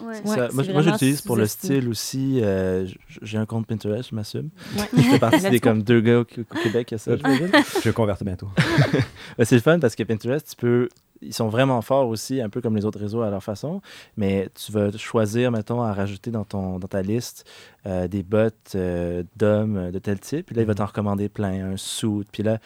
Ouais. 0.00 0.14
Ça, 0.24 0.48
Ouais, 0.50 0.72
moi, 0.72 0.82
j'utilise 0.82 1.20
pour 1.22 1.36
le 1.36 1.46
style 1.46 1.88
aussi. 1.88 2.40
euh, 2.42 2.86
j'ai 3.22 3.38
un 3.38 3.46
compte 3.46 3.66
Pinterest, 3.66 4.10
je 4.10 4.14
m'assume. 4.14 4.50
Ouais. 4.76 4.88
Je 4.96 5.02
fais 5.02 5.18
partie 5.18 5.50
des 5.50 5.60
comme 5.60 5.82
deux 5.82 6.00
gars 6.00 6.18
au, 6.18 6.22
au 6.22 6.62
Québec 6.62 6.92
a 6.92 6.98
ça. 6.98 7.12
Je 7.16 7.80
vais 7.80 7.92
convertir 7.92 8.24
bientôt. 8.24 8.48
C'est 9.42 9.54
le 9.56 9.60
fun 9.60 9.78
parce 9.78 9.94
que 9.94 10.02
Pinterest, 10.02 10.48
tu 10.50 10.56
peux. 10.56 10.88
Ils 11.22 11.32
sont 11.32 11.48
vraiment 11.48 11.80
forts 11.80 12.08
aussi, 12.08 12.42
un 12.42 12.50
peu 12.50 12.60
comme 12.60 12.76
les 12.76 12.84
autres 12.84 12.98
réseaux 12.98 13.22
à 13.22 13.30
leur 13.30 13.42
façon, 13.42 13.80
mais 14.16 14.50
tu 14.54 14.72
vas 14.72 14.90
choisir, 14.92 15.50
mettons, 15.52 15.80
à 15.80 15.92
rajouter 15.94 16.30
dans, 16.30 16.44
ton, 16.44 16.78
dans 16.78 16.88
ta 16.88 17.00
liste 17.00 17.48
euh, 17.86 18.08
des 18.08 18.22
bots 18.22 18.48
euh, 18.74 19.22
d'hommes 19.36 19.90
de 19.90 19.98
tel 20.00 20.18
type, 20.20 20.46
puis 20.46 20.56
là, 20.56 20.62
il 20.62 20.66
va 20.66 20.74
t'en 20.74 20.84
recommander 20.84 21.30
plein, 21.30 21.72
un 21.72 21.76
suit, 21.78 22.24
puis 22.30 22.42
là, 22.42 22.58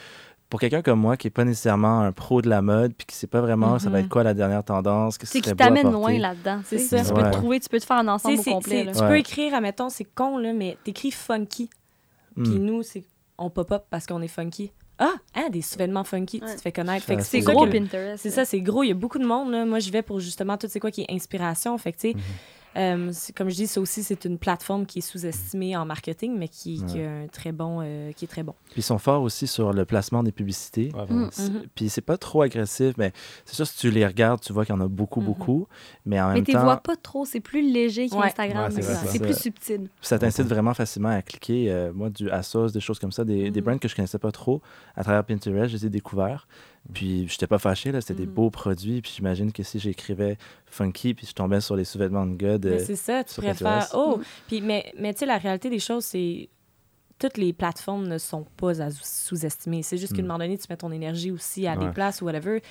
pour 0.49 0.59
quelqu'un 0.59 0.81
comme 0.81 0.99
moi 0.99 1.15
qui 1.15 1.27
n'est 1.27 1.31
pas 1.31 1.45
nécessairement 1.45 1.99
un 2.01 2.11
pro 2.11 2.41
de 2.41 2.49
la 2.49 2.61
mode, 2.61 2.93
puis 2.95 3.05
qui 3.05 3.15
sait 3.15 3.27
pas 3.27 3.39
vraiment 3.41 3.77
ça 3.79 3.89
va 3.89 3.99
Mhm. 3.99 4.05
être 4.05 4.09
quoi 4.09 4.23
la 4.23 4.33
dernière 4.33 4.63
tendance, 4.63 5.17
qu'est-ce 5.17 5.31
C'est 5.33 5.41
qui 5.41 5.53
t'amène 5.55 5.91
loin 5.91 6.17
là-dedans. 6.17 6.61
C'est 6.65 6.79
ça. 6.79 7.03
Tu 7.03 7.13
peux 7.13 7.21
te 7.21 7.31
trouver, 7.31 7.59
tu 7.59 7.69
peux 7.69 7.79
te 7.79 7.85
faire 7.85 7.97
un 7.97 8.03
Tu 8.05 8.09
ensemble 8.09 8.39
au 8.39 8.43
c'est- 8.43 8.51
complet. 8.51 8.83
là. 8.83 8.91
tu 8.93 8.99
Ouais. 9.01 9.07
peux 9.07 9.17
écrire, 9.17 9.53
admettons, 9.53 9.89
c'est 9.89 10.05
con, 10.05 10.37
là, 10.37 10.51
mais 10.53 10.77
t'écris 10.83 11.11
funky. 11.11 11.69
Puis 12.35 12.43
Hmm. 12.47 12.65
nous, 12.65 12.83
c'est 12.83 13.03
on 13.37 13.49
pop-up 13.49 13.83
parce 13.89 14.05
qu'on 14.05 14.21
est 14.21 14.27
funky. 14.27 14.71
Ah, 15.01 15.13
hein, 15.33 15.47
des 15.49 15.63
vêtements 15.77 16.03
funky, 16.03 16.41
tu 16.41 16.55
te 16.55 16.61
fais 16.61 16.73
connaître. 16.73 17.05
Fait 17.05 17.15
que 17.15 17.21
c'est 17.23 17.39
gros 17.39 17.65
que- 17.65 17.71
Pinterest. 17.71 18.21
C'est 18.21 18.31
ça, 18.31 18.43
c'est 18.43 18.59
gros. 18.59 18.83
Il 18.83 18.87
y 18.89 18.91
a 18.91 18.95
beaucoup 18.95 19.17
de 19.19 19.25
monde. 19.25 19.49
Là. 19.51 19.63
Moi, 19.65 19.79
je 19.79 19.89
vais 19.91 20.01
pour 20.01 20.19
justement 20.19 20.57
tout 20.57 20.67
c'est 20.69 20.81
quoi 20.81 20.91
qui 20.91 21.01
est 21.03 21.13
inspiration. 21.13 21.77
Fait 21.77 21.93
que, 21.93 21.97
tu 21.99 22.11
sais, 22.11 22.17
euh, 22.77 23.11
comme 23.35 23.49
je 23.49 23.55
dis, 23.55 23.67
ça 23.67 23.81
aussi, 23.81 24.03
c'est 24.03 24.25
une 24.25 24.37
plateforme 24.37 24.85
qui 24.85 24.99
est 24.99 25.01
sous-estimée 25.01 25.75
en 25.75 25.85
marketing, 25.85 26.37
mais 26.37 26.47
qui, 26.47 26.83
qui 26.85 26.95
Ouais. 26.99 27.05
a 27.05 27.11
un 27.23 27.27
très 27.27 27.51
bon, 27.51 27.79
euh, 27.81 28.11
qui 28.13 28.25
est 28.25 28.27
très 28.27 28.43
bon. 28.43 28.53
Puis 28.71 28.79
ils 28.79 28.83
sont 28.83 28.97
forts 28.99 29.21
aussi 29.23 29.47
sur 29.47 29.73
le 29.73 29.85
placement 29.85 30.21
des 30.23 30.31
publicités. 30.31 30.91
Ouais. 30.95 31.05
Mm. 31.09 31.29
Mhm. 31.39 31.63
Puis 31.75 31.89
c'est 31.89 32.01
pas 32.01 32.17
trop 32.17 32.41
agressif, 32.43 32.93
mais 32.97 33.11
c'est 33.45 33.55
sûr, 33.55 33.65
si 33.67 33.77
tu 33.77 33.89
les 33.91 34.05
regardes, 34.05 34.41
tu 34.41 34.53
vois 34.53 34.65
qu'il 34.65 34.75
y 34.75 34.77
en 34.77 34.81
a 34.81 34.87
beaucoup, 34.87 35.19
Mhm. 35.21 35.25
beaucoup. 35.27 35.67
Mais 36.05 36.21
en 36.21 36.29
Mais 36.29 36.35
même 36.35 36.43
tu 36.43 36.53
temps, 36.53 36.63
vois 36.63 36.77
pas 36.77 36.95
trop, 36.95 37.25
c'est 37.25 37.39
plus 37.39 37.61
léger 37.61 38.07
qu'Instagram. 38.09 38.71
Ouais, 38.73 38.81
c'est 38.81 39.19
plus 39.19 39.37
subtil. 39.39 39.89
ça 40.01 40.19
t'incite 40.19 40.47
vraiment 40.47 40.73
facilement 40.73 41.09
à 41.09 41.21
cliquer. 41.21 41.71
euh, 41.71 41.91
moi, 41.93 42.09
du 42.09 42.29
Asos, 42.29 42.71
des 42.71 42.79
choses 42.79 42.99
comme 42.99 43.11
ça, 43.11 43.23
des, 43.25 43.49
des 43.51 43.59
Mhm. 43.61 43.65
brands 43.65 43.77
que 43.79 43.87
je 43.87 43.95
connaissais 43.95 44.19
pas 44.19 44.31
trop, 44.31 44.61
à 44.95 45.03
travers 45.03 45.23
Pinterest, 45.23 45.69
je 45.69 45.77
les 45.77 45.85
ai 45.87 45.89
découverts. 45.89 46.47
Puis 46.93 47.27
j'étais 47.27 47.45
pas 47.47 47.59
fâché, 47.59 47.91
là, 47.91 48.01
c'était 48.01 48.15
des 48.15 48.25
Mhm. 48.25 48.33
beaux 48.33 48.49
produits. 48.49 49.01
Puis 49.01 49.13
j'imagine 49.15 49.51
que 49.51 49.61
si 49.63 49.79
j'écrivais 49.79 50.37
funky, 50.65 51.13
puis 51.13 51.27
je 51.27 51.33
tombais 51.33 51.61
sur 51.61 51.75
les 51.75 51.83
sous-vêtements 51.85 52.25
de 52.25 52.35
gars 52.35 52.57
de- 52.57 52.71
Mais 52.71 52.79
c'est 52.79 52.95
ça, 52.95 53.23
tu 53.23 53.35
préfères. 53.41 53.87
Oh! 53.93 54.17
Mm. 54.17 54.23
Puis, 54.47 54.61
mais, 54.61 54.91
mais 54.97 55.13
tu 55.13 55.19
sais, 55.19 55.25
la 55.25 55.37
réalité 55.37 55.69
des 55.69 55.79
choses, 55.79 56.05
c'est. 56.05 56.49
Toutes 57.19 57.37
les 57.37 57.51
plateformes 57.51 58.07
ne 58.07 58.17
sont 58.17 58.45
pas 58.55 58.81
à 58.81 58.89
sous-estimer. 58.91 59.83
C'est 59.83 59.97
juste 59.97 60.13
qu'à 60.13 60.19
un 60.21 60.23
Mm. 60.23 60.27
moment 60.27 60.39
donné, 60.39 60.57
tu 60.57 60.65
mets 60.69 60.77
ton 60.77 60.91
énergie 60.91 61.31
aussi 61.31 61.67
à 61.67 61.75
des 61.75 61.89
places 61.91 62.21
ou 62.21 62.25
whatever. 62.25 62.61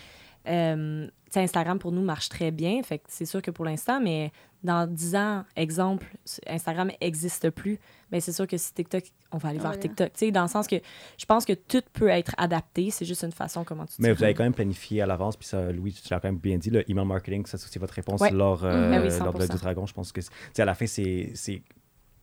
Euh, 0.48 1.06
Instagram, 1.36 1.78
pour 1.78 1.92
nous, 1.92 2.00
marche 2.02 2.30
très 2.30 2.50
bien. 2.50 2.82
Fait 2.82 2.98
que 2.98 3.04
c'est 3.09 3.26
sûr 3.26 3.42
que 3.42 3.50
pour 3.50 3.66
l'instant, 3.66 4.00
mais 4.00 4.32
dans 4.64 4.90
10 4.90 5.14
ans, 5.16 5.44
exemple, 5.54 6.06
Instagram 6.46 6.90
n'existe 7.02 7.50
plus. 7.50 7.78
Ben, 8.11 8.20
c'est 8.20 8.32
sûr 8.32 8.46
que 8.46 8.56
si 8.56 8.72
TikTok, 8.72 9.04
on 9.32 9.38
va 9.38 9.50
aller 9.50 9.59
vers 9.59 9.72
Ouais. 9.72 9.78
TikTok. 9.78 10.12
Tu 10.14 10.18
sais, 10.26 10.30
dans 10.30 10.42
le 10.42 10.48
sens 10.48 10.66
que 10.66 10.76
je 11.18 11.24
pense 11.26 11.44
que 11.44 11.52
tout 11.52 11.82
peut 11.92 12.09
être 12.09 12.32
adapté. 12.38 12.90
C'est 12.90 13.04
juste 13.04 13.22
une 13.22 13.32
façon 13.32 13.64
comment 13.64 13.84
tu 13.86 13.94
Mais 13.98 14.12
vous 14.12 14.22
avez 14.24 14.34
quand 14.34 14.44
même 14.44 14.54
planifié 14.54 15.02
à 15.02 15.06
l'avance, 15.06 15.36
puis 15.36 15.46
ça, 15.46 15.70
Louis, 15.72 15.92
tu 15.92 16.09
l'as 16.11 16.20
quand 16.20 16.28
même 16.28 16.38
bien 16.38 16.56
dit, 16.59 16.70
le 16.70 16.90
email 16.90 17.04
marketing, 17.06 17.44
ça, 17.46 17.59
c'est 17.59 17.66
aussi 17.66 17.78
votre 17.78 17.94
réponse 17.94 18.20
Ouais. 18.20 18.30
lors, 18.30 18.64
euh, 18.64 18.90
Ben 18.90 19.02
oui, 19.02 19.09
lors 19.18 19.32
de 19.34 19.40
100%. 19.42 19.54
du 19.54 19.61
Dragon. 19.61 19.86
Je 19.86 19.92
pense 19.94 20.11
que, 20.12 20.20
c'est- 20.20 20.30
tu 20.30 20.36
sais, 20.54 20.62
à 20.62 20.64
la 20.64 20.74
fin, 20.74 20.86
c'est 20.86 21.32
c'est 21.34 21.62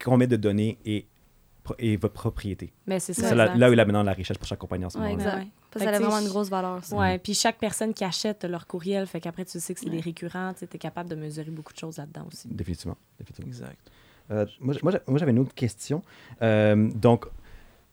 combien 0.03 0.27
de 0.27 0.35
données 0.35 0.77
et, 0.85 1.07
et 1.79 1.97
votre 1.97 2.13
propriété. 2.13 2.73
Mais 2.87 2.99
c'est 2.99 3.13
C'est 3.13 3.21
ça. 3.23 3.33
là, 3.35 3.53
où 3.69 3.73
il 3.73 3.79
a 3.79 3.85
maintenant 3.85 4.03
la 4.03 4.13
richesse 4.13 4.37
pour 4.37 4.47
chaque 4.47 4.59
compagnie 4.59 4.85
en 4.85 4.89
ce 4.89 4.97
Ouais, 4.97 5.05
moment. 5.09 5.15
exact. 5.17 5.37
Ouais. 5.37 5.47
Parce 5.71 5.85
que 5.85 5.91
ça 5.91 5.97
a 5.97 5.99
vraiment 5.99 6.19
une 6.19 6.27
grosse 6.29 6.49
valeur. 6.49 6.83
ça. 6.85 6.95
Ouais, 6.95 7.17
puis 7.19 7.33
chaque 7.33 7.57
personne 7.57 7.93
qui 7.93 8.03
achète 8.03 8.43
leur 8.45 8.65
courriel, 8.67 9.05
fait 9.07 9.19
qu'après 9.19 9.43
tu 9.45 9.59
sais 9.59 9.73
que 9.73 9.79
c'est 9.79 9.89
des 9.89 9.97
Ouais. 9.97 10.01
récurrents, 10.03 10.53
tu 10.53 10.63
es 10.65 10.77
capable 10.77 11.09
de 11.09 11.15
mesurer 11.15 11.51
beaucoup 11.51 11.73
de 11.73 11.77
choses 11.79 11.97
là-dedans 11.97 12.25
aussi. 12.27 12.47
Définitivement. 12.49 12.97
définitivement. 13.19 13.47
Exact. 13.49 13.91
Euh, 14.31 14.45
moi, 14.59 14.73
j'avais 15.17 15.31
une 15.31 15.39
autre 15.39 15.53
question. 15.53 16.01
Euh, 16.41 16.89
donc, 16.95 17.25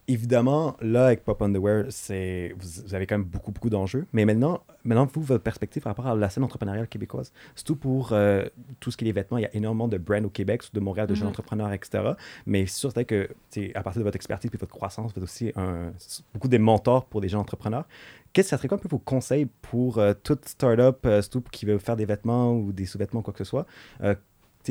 évidemment, 0.08 0.76
là, 0.80 1.06
avec 1.06 1.24
Pop 1.24 1.40
Underwear, 1.42 1.84
c'est, 1.90 2.54
vous, 2.58 2.82
vous 2.86 2.94
avez 2.94 3.06
quand 3.06 3.16
même 3.16 3.24
beaucoup, 3.26 3.52
beaucoup 3.52 3.70
d'enjeux. 3.70 4.06
Mais 4.12 4.24
maintenant, 4.24 4.60
maintenant, 4.84 5.08
vous, 5.12 5.22
votre 5.22 5.44
perspective 5.44 5.80
par 5.82 5.90
rapport 5.92 6.08
à 6.08 6.16
la 6.16 6.28
scène 6.28 6.42
entrepreneuriale 6.42 6.88
québécoise, 6.88 7.32
surtout 7.54 7.76
pour 7.76 8.12
euh, 8.12 8.44
tout 8.80 8.90
ce 8.90 8.96
qui 8.96 9.04
est 9.04 9.06
les 9.06 9.12
vêtements, 9.12 9.38
il 9.38 9.42
y 9.42 9.46
a 9.46 9.54
énormément 9.54 9.86
de 9.88 9.98
brands 9.98 10.24
au 10.24 10.28
Québec, 10.28 10.62
surtout 10.64 10.80
de 10.80 10.84
Montréal, 10.84 11.06
de 11.06 11.14
jeunes 11.14 11.26
Mhm. 11.26 11.30
entrepreneurs, 11.30 11.72
etc. 11.72 12.14
Mais 12.46 12.66
c'est 12.66 12.78
sûr 12.80 12.92
que, 12.92 13.28
à 13.74 13.82
partir 13.82 14.00
de 14.00 14.04
votre 14.04 14.16
expertise 14.16 14.50
et 14.52 14.56
votre 14.56 14.72
croissance, 14.74 15.12
vous 15.12 15.18
êtes 15.18 15.24
aussi 15.24 15.52
un- 15.54 15.92
beaucoup 16.34 16.48
des 16.48 16.58
mentors 16.58 17.04
pour 17.06 17.20
des 17.20 17.28
jeunes 17.28 17.40
entrepreneurs. 17.40 17.84
Qu'est-ce 18.32 18.46
que 18.46 18.50
ça 18.50 18.56
serait 18.56 18.68
quoi 18.68 18.78
un 18.78 18.80
peu 18.80 18.88
vos 18.88 18.98
conseils 18.98 19.46
pour 19.62 19.98
euh, 19.98 20.14
toute 20.20 20.46
startup, 20.48 21.06
euh, 21.06 21.22
surtout 21.22 21.42
qui 21.52 21.64
veut 21.64 21.78
faire 21.78 21.96
des 21.96 22.06
vêtements 22.06 22.52
ou 22.54 22.72
des 22.72 22.86
sous-vêtements, 22.86 23.22
quoi 23.22 23.32
que 23.32 23.44
ce 23.44 23.48
soit, 23.48 23.66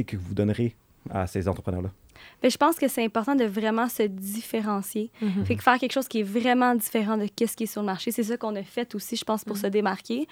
que 0.05 0.17
vous 0.17 0.33
donnerez 0.33 0.75
à 1.09 1.27
ces 1.27 1.47
entrepreneurs-là? 1.47 1.89
Mais 2.43 2.49
je 2.49 2.57
pense 2.57 2.77
que 2.77 2.87
c'est 2.87 3.03
important 3.03 3.35
de 3.35 3.45
vraiment 3.45 3.87
se 3.87 4.03
différencier. 4.03 5.11
Mhm. 5.21 5.45
Fait 5.45 5.55
que 5.55 5.63
faire 5.63 5.77
quelque 5.77 5.91
chose 5.91 6.07
qui 6.07 6.19
est 6.19 6.23
vraiment 6.23 6.75
différent 6.75 7.17
de 7.17 7.25
ce 7.25 7.55
qui 7.55 7.63
est 7.63 7.67
sur 7.67 7.81
le 7.81 7.85
marché, 7.85 8.11
c'est 8.11 8.23
ça 8.23 8.37
qu'on 8.37 8.55
a 8.55 8.63
fait 8.63 8.93
aussi, 8.95 9.15
je 9.15 9.23
pense, 9.23 9.43
pour 9.43 9.57
se 9.57 9.67
démarquer. 9.67 10.27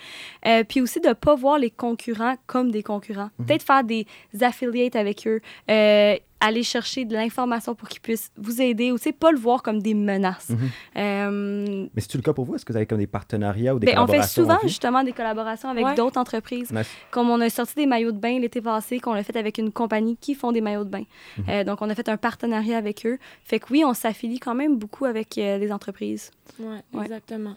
Euh, 0.46 0.64
puis 0.64 0.82
aussi 0.82 1.00
de 1.00 1.10
ne 1.10 1.14
pas 1.14 1.36
voir 1.36 1.60
les 1.60 1.72
concurrents 1.72 2.36
comme 2.48 2.72
des 2.72 2.84
concurrents. 2.84 3.30
Peut-être 3.46 3.64
faire 3.64 3.84
des 3.84 4.06
affiliates 4.42 4.96
avec 4.96 5.28
eux, 5.28 5.42
euh, 5.70 6.16
aller 6.42 6.64
chercher 6.64 7.06
de 7.06 7.14
l'information 7.14 7.76
pour 7.76 7.90
qu'ils 7.90 8.00
puissent 8.02 8.32
vous 8.38 8.62
aider 8.62 8.92
ou, 8.92 8.98
tu 8.98 9.04
sais, 9.04 9.12
pas 9.12 9.32
le 9.32 9.38
voir 9.38 9.62
comme 9.62 9.82
des 9.82 9.94
menaces. 9.94 10.50
Mhm. 10.50 10.70
Euh, 10.98 11.88
Mais 11.94 12.02
c'est-tu 12.02 12.18
le 12.18 12.24
cas 12.24 12.34
pour 12.34 12.46
vous? 12.46 12.56
Est-ce 12.56 12.66
que 12.66 12.72
vous 12.72 12.78
avez 12.78 12.86
comme 12.86 12.98
des 13.00 13.08
partenariats 13.08 13.76
ou 13.76 13.80
des 13.80 13.88
ben, 13.88 13.94
on 14.00 14.06
fait 14.08 14.14
collaborations 14.14 14.44
souvent 14.44 14.58
justement 14.64 15.04
des 15.04 15.12
collaborations 15.14 15.70
avec 15.70 15.86
Ouais. 15.86 15.96
d'autres 15.96 16.20
entreprises. 16.20 16.72
Nice. 16.72 16.88
Comme 17.12 17.30
on 17.30 17.40
a 17.42 17.50
sorti 17.50 17.76
des 17.76 17.86
maillots 17.86 18.12
de 18.12 18.20
bain 18.20 18.40
l'été 18.40 18.62
passé, 18.62 19.00
qu'on 19.00 19.14
l'a 19.14 19.24
fait 19.24 19.36
avec 19.38 19.58
une 19.58 19.72
compagnie 19.72 20.18
qui 20.18 20.36
font 20.36 20.52
des 20.52 20.62
maillots 20.62 20.84
de 20.86 20.90
bain. 20.90 21.04
Mhm. 21.38 21.44
Euh, 21.50 21.64
donc, 21.64 21.82
on 21.82 21.90
a 21.90 21.96
fait 21.96 22.10
un 22.10 22.18
partenariat 22.18 22.78
avec 22.78 23.06
eux. 23.06 23.18
Fait 23.44 23.60
que 23.60 23.66
oui, 23.72 23.84
on 23.86 23.94
s'affilie 23.94 24.40
quand 24.40 24.56
même 24.56 24.78
beaucoup 24.78 25.06
avec 25.06 25.38
euh, 25.38 25.58
les 25.58 25.72
entreprises. 25.72 26.32
Ouais, 26.60 26.68
Ouais. 26.94 27.04
exactement. 27.06 27.56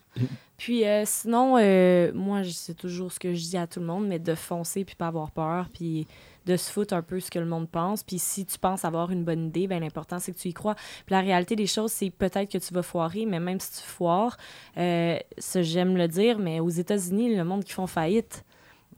Puis 0.59 0.85
euh, 0.87 1.03
sinon, 1.07 1.57
euh, 1.59 2.13
moi, 2.15 2.43
c'est 2.45 2.77
toujours 2.77 3.11
ce 3.11 3.19
que 3.19 3.35
je 3.35 3.41
dis 3.41 3.57
à 3.57 3.67
tout 3.67 3.81
le 3.81 3.87
monde, 3.87 4.07
mais 4.07 4.19
de 4.21 4.35
foncer 4.35 4.85
puis 4.85 4.95
pas 4.95 5.09
avoir 5.09 5.31
peur, 5.33 5.67
puis 5.73 6.07
de 6.47 6.57
se 6.57 6.71
foutre 6.71 6.95
un 6.95 7.03
peu 7.03 7.21
ce 7.21 7.31
que 7.31 7.39
le 7.39 7.47
monde 7.47 7.69
pense. 7.69 8.03
Puis 8.03 8.19
si 8.19 8.45
tu 8.47 8.59
penses 8.59 8.85
avoir 8.85 9.11
une 9.11 9.25
bonne 9.25 9.47
idée, 9.47 9.67
ben 9.67 9.81
l'important, 9.81 10.19
c'est 10.19 10.33
que 10.33 10.39
tu 10.39 10.49
y 10.49 10.53
crois. 10.55 10.75
Puis 10.75 11.13
la 11.13 11.21
réalité 11.21 11.57
des 11.57 11.67
choses, 11.67 11.93
c'est 11.93 12.11
peut-être 12.11 12.51
que 12.51 12.59
tu 12.59 12.75
vas 12.75 12.83
foirer, 12.83 13.27
mais 13.27 13.41
même 13.41 13.61
si 13.61 13.81
tu 13.81 13.87
foires, 13.87 14.37
euh, 14.79 15.17
ça, 15.39 15.63
j'aime 15.63 15.97
le 15.97 16.09
dire, 16.09 16.39
mais 16.39 16.61
aux 16.61 16.69
États-Unis, 16.69 17.35
le 17.37 17.45
monde 17.45 17.65
qui 17.65 17.73
font 17.73 17.87
faillite, 17.87 18.45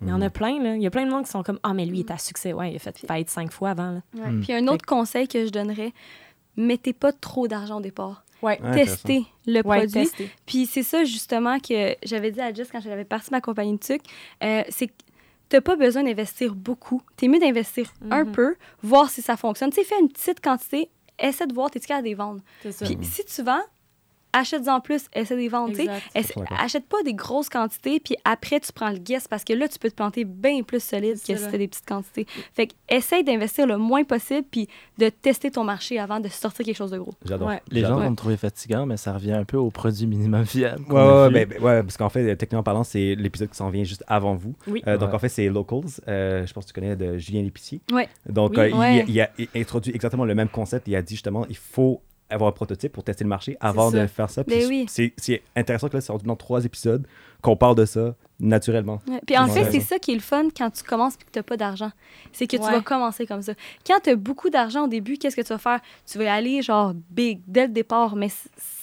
il 0.03 0.09
y 0.09 0.12
en 0.12 0.20
a 0.20 0.28
plein, 0.28 0.61
là. 0.62 0.74
Il 0.76 0.82
y 0.82 0.86
a 0.86 0.90
plein 0.90 1.07
de 1.07 1.11
monde 1.11 1.24
qui 1.24 1.30
sont 1.30 1.42
comme 1.42 1.61
Ah, 1.62 1.72
mais 1.72 1.86
lui, 1.86 1.99
il 1.99 2.01
est 2.01 2.11
à 2.11 2.18
succès. 2.18 2.53
Ouais, 2.53 2.72
il 2.72 2.76
a 2.76 2.78
fait 2.78 2.99
faillite 3.07 3.30
cinq 3.30 3.53
fois 3.53 3.70
avant, 3.70 3.92
là. 3.92 4.01
Ouais. 4.14 4.30
Mm. 4.30 4.40
Puis 4.42 4.53
un 4.53 4.66
autre 4.68 4.84
conseil 4.84 5.28
que 5.28 5.47
je 5.47 5.51
donnerais, 5.51 5.92
mettez 6.57 6.92
pas 6.92 7.12
trop 7.12 7.47
d'argent 7.49 7.78
au 7.78 7.80
départ. 7.80 8.24
Ouais. 8.42 8.59
Testez 8.74 9.24
le 9.47 9.57
Ouais, 9.66 9.78
produit. 9.78 9.92
tester. 9.92 10.30
Puis 10.45 10.66
c'est 10.66 10.82
ça 10.82 11.05
justement 11.05 11.59
que 11.61 11.95
j'avais 12.05 12.30
dit 12.30 12.40
à 12.40 12.53
Jess 12.53 12.68
quand 12.70 12.80
j'avais 12.80 13.05
parti 13.05 13.30
ma 13.30 13.40
compagnie 13.40 13.78
de 13.78 13.82
sucre, 13.84 14.05
euh, 14.42 14.62
c'est 14.68 14.88
que 14.88 14.92
t'as 15.49 15.61
pas 15.61 15.76
besoin 15.76 16.03
d'investir 16.03 16.55
beaucoup. 16.55 17.03
T'es 17.16 17.28
mieux 17.28 17.38
d'investir 17.38 17.92
un 18.11 18.24
Mhm. 18.24 18.32
peu, 18.32 18.57
voir 18.82 19.11
si 19.11 19.22
ça 19.22 19.36
fonctionne. 19.36 19.70
Tu 19.70 19.76
sais, 19.76 19.84
fais 19.84 19.99
une 20.01 20.09
petite 20.09 20.40
quantité, 20.40 20.90
essaie 21.18 21.47
de 21.47 21.55
voir, 21.55 21.70
t'es-tu 21.70 21.86
capable 21.86 22.05
de 22.05 22.09
les 22.11 22.14
vendre? 22.14 22.40
C'est 22.62 22.72
ça. 22.72 22.84
Puis 22.86 22.97
si 23.03 23.24
tu 23.24 23.42
vends, 23.42 23.62
achète-en 24.35 24.80
plus, 24.80 25.07
essaie 25.14 25.35
de 25.35 25.41
les 25.41 25.49
vendre. 25.49 25.70
tu 25.70 25.76
sais. 25.76 25.82
Exact. 25.85 26.03
Essa- 26.14 26.41
D'accord. 26.41 26.59
achète 26.61 26.87
pas 26.89 27.03
des 27.05 27.14
grosses 27.14 27.49
quantités, 27.49 28.01
puis 28.01 28.16
après, 28.24 28.61
tu 28.61 28.72
prends 28.72 28.91
le 28.91 28.99
guess 28.99 29.26
parce 29.28 29.45
que 29.45 29.53
là, 29.55 29.68
tu 29.68 29.78
peux 29.78 29.89
te 29.91 29.95
planter 29.95 30.24
bien 30.24 30.62
plus 30.62 30.82
solide 30.82 31.14
que 31.14 31.37
si 31.37 31.51
tu 31.51 31.59
des 31.59 31.68
petites 31.68 31.87
quantités. 31.87 32.26
Fait 32.53 32.66
que 32.66 32.74
essaye 32.89 33.24
d'investir 33.24 33.66
le 33.66 33.78
moins 33.78 34.05
possible, 34.05 34.47
puis 34.51 34.68
de 34.99 35.09
tester 35.09 35.51
ton 35.51 35.64
marché 35.64 35.99
avant 35.99 36.20
de 36.20 36.28
sortir 36.28 36.64
quelque 36.66 36.76
chose 36.76 36.91
de 36.91 36.99
gros. 36.99 37.14
J'adore. 37.24 37.49
Ouais. 37.49 37.62
Les 37.70 37.80
gens 37.82 37.97
vont 37.99 38.11
me 38.11 38.16
trouver 38.16 38.37
fatigant, 38.37 38.85
mais 38.87 38.97
ça 38.97 39.12
revient 39.12 39.32
un 39.32 39.45
peu 39.45 39.57
au 39.57 39.70
produit 39.70 40.07
minimum 40.07 40.43
viable. 40.43 40.85
Ouais, 40.91 40.95
ouais, 40.95 41.30
ben, 41.30 41.49
ben, 41.49 41.62
ouais, 41.62 41.82
parce 41.82 41.97
qu'en 41.97 42.09
fait, 42.09 42.37
techniquement 42.37 42.62
parlant, 42.62 42.85
c'est 42.85 43.14
l'épisode 43.14 43.49
qui 43.51 43.57
s'en 43.57 43.70
vient 43.70 43.85
juste 43.85 44.05
avant 44.09 44.35
vous. 44.35 44.55
Oui. 44.66 44.82
Euh, 44.87 44.99
donc, 44.99 45.11
Ouais. 45.11 45.14
en 45.14 45.18
fait, 45.18 45.28
c'est 45.28 45.49
Locals. 45.49 45.82
Euh, 46.09 46.45
je 46.47 46.53
pense 46.53 46.64
que 46.64 46.68
tu 46.72 46.74
connais 46.80 46.97
de 46.97 47.18
Julien 47.18 47.43
Lépicier. 47.43 47.80
Ouais. 47.93 48.09
Donc, 48.28 48.53
Oui. 48.57 48.72
euh, 48.72 49.03
il- 49.07 49.11
il, 49.11 49.20
a 49.20 49.30
introduit 49.55 49.93
exactement 49.95 50.24
le 50.24 50.35
même 50.35 50.49
concept. 50.49 50.89
Il 50.89 50.97
a 50.97 51.03
dit 51.03 51.14
justement, 51.14 51.47
il 51.49 51.57
faut 51.57 52.01
avoir 52.31 52.49
un 52.49 52.53
prototype 52.53 52.93
pour 52.93 53.05
tester 53.05 53.25
le 53.25 53.29
marché 53.29 53.57
avant 53.61 53.91
ça. 53.91 54.03
de 54.03 54.07
faire 54.07 54.31
ça. 54.31 54.43
Ben 54.45 54.66
oui. 54.66 54.87
C'est 54.89 55.12
c'est 55.16 55.43
intéressant 55.57 55.89
que 55.89 55.97
là, 55.97 56.01
c'est 56.01 56.12
rendu 56.12 56.27
dans 56.27 56.37
trois 56.37 56.64
épisodes 56.64 57.07
qu'on 57.45 57.57
parle 57.57 57.76
de 57.76 57.84
ça 57.84 58.14
naturellement. 58.40 59.01
Ouais. 59.07 59.20
Puis 59.26 59.38
en 59.38 59.47
fait, 59.47 59.70
c'est 59.70 59.80
ça 59.80 59.99
qui 59.99 60.11
est 60.11 60.14
le 60.16 60.20
fun 60.20 60.49
quand 60.57 60.70
tu 60.70 60.82
commences 60.82 61.14
et 61.14 61.18
que 61.18 61.30
tu 61.30 61.38
n'as 61.38 61.42
pas 61.45 61.57
d'argent. 61.57 61.90
C'est 62.32 62.47
que 62.47 62.57
tu 62.57 62.62
vas 62.62 62.80
commencer 62.80 63.26
comme 63.26 63.42
ça. 63.42 63.53
Quand 63.86 64.01
tu 64.03 64.11
as 64.11 64.16
beaucoup 64.16 64.51
d'argent 64.51 64.84
au 64.84 64.88
début, 64.88 65.18
qu'est-ce 65.18 65.36
que 65.36 65.42
tu 65.42 65.49
vas 65.53 65.59
faire? 65.59 65.80
Tu 66.11 66.18
vas 66.18 66.34
aller 66.34 66.62
genre 66.62 66.92
big 67.11 67.40
dès 67.47 67.66
le 67.66 67.72
départ, 67.72 68.16
mais 68.16 68.28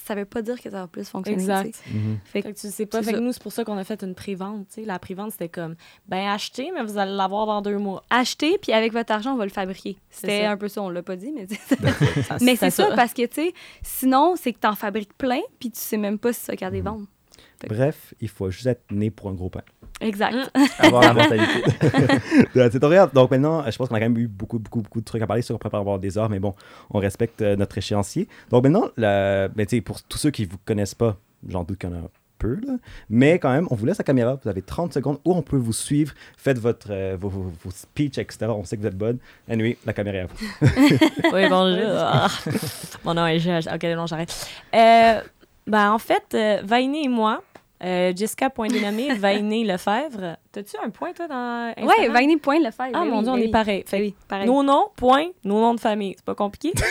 ça 0.06 0.16
veut 0.16 0.26
pas 0.26 0.42
dire 0.42 0.56
que 0.62 0.70
ça 0.70 0.82
va 0.82 0.88
plus 0.88 1.08
fonctionner. 1.08 1.42
Exact. 1.42 1.82
Mhm. 1.92 2.20
Fait 2.24 2.42
Fait 2.42 2.54
que 2.54 2.60
tu 2.60 2.70
sais 2.70 2.86
pas. 2.86 3.00
c'est 3.00 3.06
Fait 3.06 3.12
que 3.12 3.18
ça. 3.18 3.24
nous, 3.24 3.34
c'est 3.34 3.42
pour 3.44 3.52
ça 3.52 3.64
qu'on 3.66 3.78
a 3.78 3.84
fait 3.84 4.02
une 4.04 4.16
pré-vente. 4.16 4.68
tu 4.70 4.82
sais. 4.82 4.86
La 4.86 5.00
pré-vente, 5.00 5.32
c'était 5.32 5.50
comme, 5.50 5.76
ben 6.08 6.30
achetez, 6.30 6.72
mais 6.74 6.84
vous 6.84 6.98
allez 6.98 7.12
l'avoir 7.14 7.46
dans 7.48 7.62
deux 7.62 7.78
mois. 7.78 8.04
acheter, 8.10 8.58
puis 8.58 8.72
avec 8.74 8.94
votre 8.94 9.12
argent, 9.12 9.34
on 9.34 9.38
va 9.38 9.46
le 9.46 9.52
fabriquer. 9.52 9.98
C'était 10.10 10.44
ça. 10.44 10.52
un 10.52 10.58
peu 10.58 10.68
ça, 10.68 10.82
on 10.82 10.90
l'a 10.90 11.02
pas 11.04 11.16
dit, 11.16 11.32
mais, 11.32 11.48
Ça, 12.28 12.38
mais 12.42 12.56
c'est 12.56 12.70
ça, 12.70 12.90
parce 12.96 13.14
que, 13.14 13.26
tu 13.26 13.42
sais, 13.42 13.54
sinon, 13.84 14.36
c'est 14.38 14.54
que 14.54 14.60
tu 14.60 14.68
en 14.68 14.76
fabriques 14.76 15.14
plein, 15.18 15.42
puis 15.60 15.72
tu 15.72 15.80
sais 15.80 15.98
même 15.98 16.18
pas 16.20 16.32
si 16.32 16.42
tu 16.42 16.48
vas 16.52 16.56
garder 16.56 16.82
vendre. 16.82 17.06
Bref, 17.68 18.14
il 18.20 18.30
faut 18.30 18.50
juste 18.50 18.68
être 18.68 18.84
né 18.92 19.10
pour 19.12 19.30
un 19.30 19.34
gros 19.34 19.50
pain. 19.50 19.62
Exact. 20.00 20.34
Mm. 20.34 20.66
Avoir 20.80 21.02
la 21.04 21.14
mentalité. 21.14 21.64
C'est 22.72 22.80
ton 22.80 22.90
regarde. 22.90 23.14
Donc 23.14 23.32
maintenant, 23.32 23.70
je 23.70 23.78
pense 23.78 23.90
qu'on 23.90 23.96
a 23.96 24.00
quand 24.00 24.10
même 24.10 24.18
eu 24.18 24.28
beaucoup, 24.28 24.60
beaucoup, 24.60 24.82
beaucoup 24.82 25.00
de 25.00 25.06
trucs 25.06 25.22
à 25.22 25.28
parler 25.28 25.42
sur 25.42 25.56
on 25.56 25.58
pourrait 25.58 25.78
avoir 25.78 26.00
des 26.00 26.18
heures, 26.18 26.30
mais 26.30 26.40
bon, 26.40 26.56
on 26.90 27.00
respecte 27.00 27.42
euh, 27.42 27.56
notre 27.56 27.78
échéancier. 27.78 28.28
Donc 28.50 28.64
maintenant, 28.64 28.90
la, 28.98 29.48
ben, 29.48 29.66
pour 29.84 30.02
tous 30.04 30.18
ceux 30.18 30.32
qui 30.32 30.44
ne 30.44 30.48
vous 30.48 30.58
connaissent 30.66 30.96
pas, 30.96 31.18
j'en 31.48 31.64
doute 31.64 31.78
qu'il 31.78 31.90
y 31.90 31.94
en 31.94 31.98
a 31.98 32.10
peu, 32.42 32.58
là, 32.66 32.74
mais 33.10 33.38
quand 33.38 33.52
même, 33.52 33.68
on 33.70 33.76
vous 33.76 33.86
laisse 33.86 34.00
la 34.00 34.04
caméra. 34.04 34.40
Vous 34.42 34.50
avez 34.50 34.64
30 34.64 34.94
secondes 34.94 35.20
où 35.26 35.34
on 35.34 35.44
peut 35.44 35.58
vous 35.58 35.74
suivre. 35.74 36.14
Faites 36.38 36.58
votre, 36.58 36.88
euh, 36.90 37.16
vos, 37.20 37.30
vos, 37.30 37.52
vos 37.64 37.72
speeches, 37.72 38.18
etc. 38.18 38.48
On 38.48 38.64
sait 38.64 38.78
que 38.78 38.82
vous 38.82 38.88
êtes 38.88 38.98
bonne. 38.98 39.20
Anyway, 39.48 39.78
la 39.86 39.94
caméra 39.94 40.18
est 40.18 40.22
à 40.22 40.26
vous. 40.26 40.36
Oui, 41.34 41.48
bonjour. 41.48 42.30
Mon 43.06 43.14
nom 43.14 43.28
est 43.28 43.40
Jage. 43.40 43.68
Ok, 43.68 43.84
non, 43.84 44.08
j'arrête. 44.08 44.34
Euh, 44.74 45.22
ben, 45.68 45.92
en 45.92 46.00
fait, 46.00 46.24
euh, 46.34 46.62
Vainé 46.64 47.06
et 47.06 47.08
moi, 47.08 47.44
euh, 47.84 48.14
Jessica 48.16 48.50
Point 48.50 48.68
dénommé, 48.68 49.14
Vainé 49.16 49.64
Lefebvre. 49.64 50.38
T'as-tu 50.52 50.76
un 50.84 50.90
point, 50.90 51.14
toi, 51.14 51.28
dans 51.28 51.74
Instagram? 51.76 51.88
Ouais, 52.00 52.10
Vainé 52.10 52.38
point 52.38 52.60
le 52.60 52.72
faire. 52.72 52.90
Ah, 52.94 53.04
Ben 53.04 53.06
mon 53.06 53.18
oui, 53.18 53.24
Dieu, 53.24 53.32
on 53.32 53.36
ben 53.38 53.44
est 53.44 53.52
pareil. 53.52 53.84
Fait 53.88 53.98
Ben 53.98 54.00
que 54.00 54.04
oui, 54.10 54.16
pareil. 54.28 54.48
Nos 54.48 54.64
noms, 54.64 54.86
point, 54.96 55.28
nos 55.44 55.60
noms 55.60 55.74
de 55.74 55.80
famille. 55.80 56.14
C'est 56.16 56.26
pas 56.26 56.36
compliqué. 56.36 56.72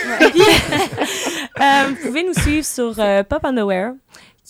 Euh, 1.61 1.89
vous 1.89 1.97
pouvez 2.07 2.23
nous 2.23 2.33
suivre 2.33 2.65
sur 2.65 2.95
euh, 2.99 3.23
Pop 3.23 3.45
Underwear, 3.45 3.93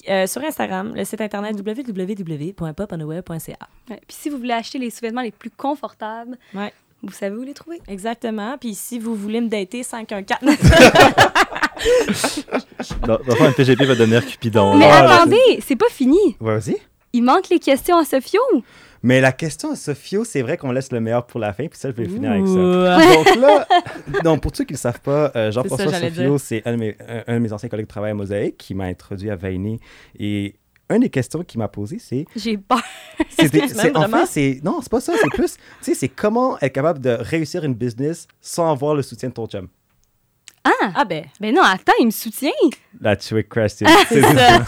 euh, 0.08 0.26
sur 0.28 0.42
Instagram, 0.44 0.92
le 0.94 1.04
site 1.04 1.20
internet 1.20 1.56
www.popundderwear.ca. 1.56 3.56
Ouais. 3.90 4.00
Puis 4.06 4.16
si 4.16 4.28
vous 4.28 4.36
voulez 4.36 4.52
acheter 4.52 4.78
les 4.78 4.90
sous-vêtements 4.90 5.22
les 5.22 5.32
plus 5.32 5.50
confortables, 5.50 6.38
Ouais. 6.54 6.72
vous 7.02 7.12
savez 7.12 7.34
où 7.36 7.42
les 7.42 7.54
trouver. 7.54 7.80
Exactement. 7.88 8.56
Puis 8.58 8.74
si 8.76 9.00
vous 9.00 9.16
voulez 9.16 9.40
me 9.40 9.48
dater, 9.48 9.82
514. 9.82 10.56
Dans, 13.06 13.16
dans 13.18 13.20
le 13.26 13.34
fond, 13.34 13.48
MPGP 13.48 13.82
va 13.84 13.94
devenir 13.94 14.24
Cupidon. 14.26 14.76
Mais 14.76 14.86
là. 14.88 15.14
attendez, 15.14 15.60
c'est 15.66 15.76
pas 15.76 15.88
fini. 15.90 16.18
Vas-y. 16.40 16.76
Il 17.12 17.22
manque 17.22 17.48
les 17.50 17.58
questions 17.58 17.98
à 17.98 18.04
Sophio. 18.04 18.40
Mais 19.02 19.20
la 19.20 19.32
question 19.32 19.72
à 19.72 19.76
Sophio, 19.76 20.24
c'est 20.24 20.42
vrai 20.42 20.56
qu'on 20.56 20.72
laisse 20.72 20.92
le 20.92 21.00
meilleur 21.00 21.26
pour 21.26 21.40
la 21.40 21.52
fin, 21.52 21.66
puis 21.66 21.78
ça, 21.78 21.90
je 21.90 21.94
vais 21.96 22.06
finir 22.06 22.30
avec 22.32 22.46
ça. 22.46 22.54
Donc 22.54 23.36
là, 23.36 23.66
donc 24.24 24.42
pour 24.42 24.54
ceux 24.54 24.64
qui 24.64 24.74
ne 24.74 24.76
le 24.76 24.80
savent 24.80 25.00
pas, 25.00 25.32
euh, 25.34 25.50
Jean-François 25.50 25.86
Sofio, 26.10 26.38
c'est 26.38 26.62
un, 26.66 26.72
de 26.72 26.76
mes- 26.76 26.96
un- 27.08 27.22
un 27.26 27.34
de 27.34 27.38
mes 27.40 27.52
anciens 27.52 27.68
collègues 27.68 27.86
de 27.86 27.90
travail 27.90 28.10
à 28.10 28.14
Mosaïque 28.14 28.56
qui 28.58 28.74
m'a 28.74 28.84
introduit 28.84 29.30
à 29.30 29.36
Vainé. 29.36 29.80
Et 30.18 30.54
une 30.90 31.00
des 31.00 31.08
questions 31.10 31.42
qu'il 31.42 31.58
m'a 31.58 31.68
posées, 31.68 31.98
c'est. 31.98 32.26
J'ai 32.36 32.58
peur. 32.58 32.82
c'est 33.30 33.96
En 33.96 34.08
fait, 34.08 34.26
c'est. 34.26 34.60
Non, 34.62 34.80
c'est 34.82 34.90
pas 34.90 35.00
ça, 35.00 35.14
c'est 35.20 35.30
plus. 35.30 35.54
Tu 35.54 35.60
sais, 35.82 35.94
c'est 35.94 36.08
comment 36.08 36.58
être 36.60 36.72
capable 36.72 37.00
de 37.00 37.10
réussir 37.18 37.64
une 37.64 37.74
business 37.74 38.26
sans 38.40 38.70
avoir 38.70 38.94
le 38.94 39.02
soutien 39.02 39.30
de 39.30 39.34
ton 39.34 39.46
chum. 39.46 39.68
Ah! 40.64 40.92
Ah 40.94 41.04
ben, 41.04 41.24
Ben 41.40 41.54
non, 41.54 41.62
attends, 41.62 41.92
il 42.00 42.06
me 42.06 42.10
soutient. 42.10 42.50
La 43.00 43.16
trick 43.16 43.48
question. 43.48 43.86
c'est 44.06 44.20
ça. 44.20 44.58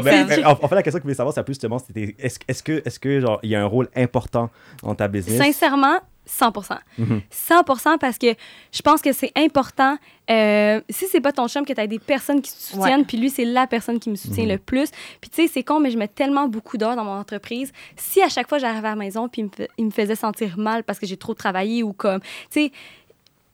Ben, 0.00 0.26
ben, 0.26 0.46
en, 0.46 0.50
en 0.62 0.68
fait, 0.68 0.74
la 0.76 0.82
question 0.82 0.98
que 0.98 1.02
je 1.02 1.02
voulais 1.02 1.14
savoir, 1.14 1.34
c'est 1.34 1.42
plus 1.42 1.54
justement, 1.54 1.78
c'était 1.78 2.14
est-ce 2.18 2.38
est-ce 2.46 2.62
que, 2.62 2.82
est-ce 2.84 3.00
que 3.00 3.20
genre, 3.20 3.40
il 3.42 3.50
y 3.50 3.56
a 3.56 3.62
un 3.62 3.66
rôle 3.66 3.88
important 3.96 4.48
dans 4.82 4.94
ta 4.94 5.08
business? 5.08 5.38
Sincèrement, 5.42 5.98
100 6.24 6.52
Mhm. 6.98 7.22
100% 7.30 7.98
parce 7.98 8.18
que 8.18 8.26
je 8.70 8.82
pense 8.82 9.00
que 9.00 9.12
c'est 9.12 9.32
important. 9.36 9.96
euh, 10.30 10.82
si 10.90 11.06
c'est 11.10 11.22
pas 11.22 11.32
ton 11.32 11.48
chum, 11.48 11.64
que 11.64 11.72
tu 11.72 11.80
as 11.80 11.86
des 11.86 11.98
personnes 11.98 12.42
qui 12.42 12.52
te 12.52 12.58
soutiennent, 12.58 13.06
puis 13.06 13.16
lui, 13.16 13.30
c'est 13.30 13.46
la 13.46 13.66
personne 13.66 13.98
qui 13.98 14.10
me 14.10 14.14
soutient 14.14 14.44
Mhm. 14.44 14.50
le 14.50 14.58
plus. 14.58 14.90
Puis 15.22 15.30
tu 15.30 15.40
sais, 15.46 15.48
c'est 15.50 15.62
con, 15.62 15.80
mais 15.80 15.90
je 15.90 15.96
mets 15.96 16.06
tellement 16.06 16.46
beaucoup 16.48 16.76
d'heures 16.76 16.96
dans 16.96 17.04
mon 17.04 17.18
entreprise. 17.18 17.72
Si 17.96 18.20
à 18.22 18.28
chaque 18.28 18.46
fois 18.46 18.58
j'arrivais 18.58 18.88
à 18.88 18.90
la 18.90 18.96
maison, 18.96 19.26
puis 19.30 19.40
il 19.40 19.44
me, 19.46 19.50
fa- 19.50 19.72
il 19.78 19.86
me 19.86 19.90
faisait 19.90 20.16
sentir 20.16 20.58
mal 20.58 20.84
parce 20.84 20.98
que 20.98 21.06
j'ai 21.06 21.16
trop 21.16 21.32
travaillé 21.32 21.82
ou 21.82 21.94
comme, 21.94 22.20
tu 22.20 22.26
sais, 22.66 22.72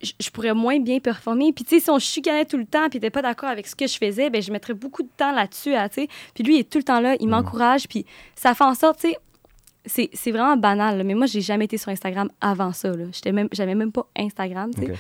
je- 0.03 0.31
pourrais 0.31 0.55
moins 0.55 0.79
bien 0.81 0.99
performer. 1.01 1.53
Puis, 1.53 1.65
tu 1.65 1.77
sais, 1.77 1.81
si 1.85 1.91
on 1.91 1.99
chicanait 1.99 2.45
tout 2.45 2.57
le 2.59 2.67
temps, 2.67 2.89
puis 2.91 3.01
t'es 3.01 3.11
pas 3.11 3.23
d'accord 3.23 3.49
avec 3.49 3.67
ce 3.67 3.75
que 3.77 3.87
je 3.87 3.97
faisais, 3.97 4.31
ben 4.31 4.43
je 4.43 4.51
mettrais 4.53 4.75
beaucoup 4.75 5.03
de 5.03 5.09
temps 5.17 5.33
là-dessus, 5.33 5.75
à, 5.75 5.89
tu 5.89 6.03
sais. 6.03 6.09
Puis 6.35 6.45
lui, 6.45 6.57
il 6.57 6.61
est 6.61 6.71
tout 6.71 6.79
le 6.79 6.85
temps 6.85 7.01
là, 7.01 7.17
il 7.21 7.29
m'encourage, 7.29 7.89
puis 7.89 8.05
ça 8.35 8.55
fait 8.55 8.65
en 8.65 8.75
sorte, 8.75 9.01
tu 9.01 9.09
sais, 9.11 9.17
c'est 9.87 10.11
c'est 10.13 10.31
vraiment 10.33 10.57
banal, 10.57 10.99
là, 10.99 11.05
mais 11.05 11.15
moi, 11.15 11.27
j'ai 11.27 11.41
jamais 11.41 11.67
été 11.67 11.77
sur 11.79 11.91
Instagram 11.91 12.31
avant 12.41 12.73
ça, 12.73 12.89
là. 12.91 13.05
J'étais 13.13 13.33
même, 13.33 13.49
j'avais 13.53 13.75
même 13.75 13.93
pas 13.93 14.07
Instagram, 14.17 14.71
tu 14.75 14.81
sais. 14.81 14.93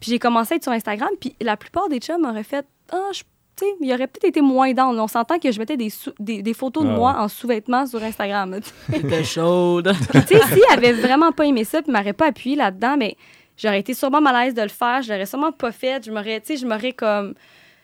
Puis 0.00 0.10
j'ai 0.10 0.18
commencé 0.18 0.54
à 0.54 0.56
être 0.56 0.62
sur 0.62 0.72
Instagram, 0.72 1.10
puis 1.20 1.34
la 1.40 1.56
plupart 1.56 1.88
des 1.88 1.98
chums 1.98 2.22
m'auraient 2.22 2.42
fait 2.42 2.66
«Ah, 2.92 3.10
je...» 3.12 3.22
Tu 3.56 3.66
sais, 3.66 3.72
il 3.82 3.92
aurait 3.92 4.06
peut-être 4.06 4.24
été 4.24 4.40
moins 4.40 4.72
down. 4.72 4.98
On 4.98 5.08
s'entend 5.08 5.38
que 5.38 5.52
je 5.52 5.58
mettais 5.58 5.76
des, 5.76 5.90
sous- 5.90 6.14
des, 6.18 6.40
des 6.40 6.54
photos 6.54 6.82
de 6.84 6.88
Ah 6.88 6.94
moi 6.96 7.16
en 7.18 7.28
sous-vêtements 7.28 7.84
sur 7.86 8.02
Instagram. 8.02 8.52
là, 8.52 8.60
tu 8.60 8.68
sais. 8.68 8.74
C'était 9.02 9.24
chaude. 9.24 9.92
Puis, 10.10 10.20
tu 10.24 10.38
sais, 10.38 10.40
s'il 10.46 10.62
avait 10.72 10.92
vraiment 10.92 11.30
pas 11.32 11.44
aimé 11.44 11.64
ça, 11.64 11.82
puis 11.82 11.92
m'aurait 11.92 12.14
pas 12.14 12.28
appuyé 12.28 12.56
là-dedans, 12.56 12.96
mais 12.96 13.16
j'aurais 13.60 13.80
été 13.80 13.94
sûrement 13.94 14.20
mal 14.20 14.34
à 14.36 14.44
l'aise 14.44 14.54
de 14.54 14.62
le 14.62 14.68
faire. 14.68 15.02
Je 15.02 15.12
l'aurais 15.12 15.26
sûrement 15.26 15.52
pas 15.52 15.72
fait. 15.72 16.04
Je 16.04 16.10
m'aurais, 16.10 16.40
tu 16.40 16.46
sais, 16.48 16.56
je 16.56 16.66
m'aurais 16.66 16.92
comme. 16.92 17.34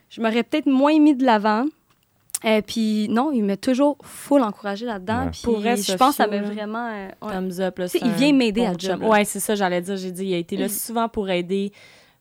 Je 0.08 0.20
m'aurais 0.20 0.42
peut-être 0.44 0.66
moins 0.66 0.98
mis 0.98 1.14
de 1.14 1.24
l'avant. 1.24 1.64
Et 2.44 2.62
puis, 2.62 3.08
non, 3.10 3.32
il 3.32 3.42
m'a 3.42 3.56
toujours 3.56 3.96
full 4.02 4.42
encouragé 4.42 4.84
là-dedans. 4.86 5.24
Ouais. 5.24 5.30
Pour 5.42 5.58
vrai, 5.58 5.76
je 5.76 5.94
pense 5.94 6.10
que 6.10 6.16
ça 6.16 6.26
m'a 6.26 6.38
vraiment. 6.42 6.86
euh, 6.92 7.08
ouais. 7.22 7.32
Thumbs 7.32 7.60
up. 7.60 7.78
Là, 7.78 7.86
il 8.00 8.10
vient 8.12 8.32
m'aider 8.32 8.60
bon 8.60 8.74
à 8.74 8.78
job. 8.78 9.02
Ouais, 9.02 9.24
c'est 9.24 9.40
ça, 9.40 9.54
j'allais 9.54 9.80
dire. 9.80 9.96
J'ai 9.96 10.12
dit, 10.12 10.26
il 10.26 10.34
a 10.34 10.38
été 10.38 10.56
là 10.56 10.66
Il- 10.66 10.70
souvent 10.70 11.08
pour 11.08 11.28
aider. 11.30 11.72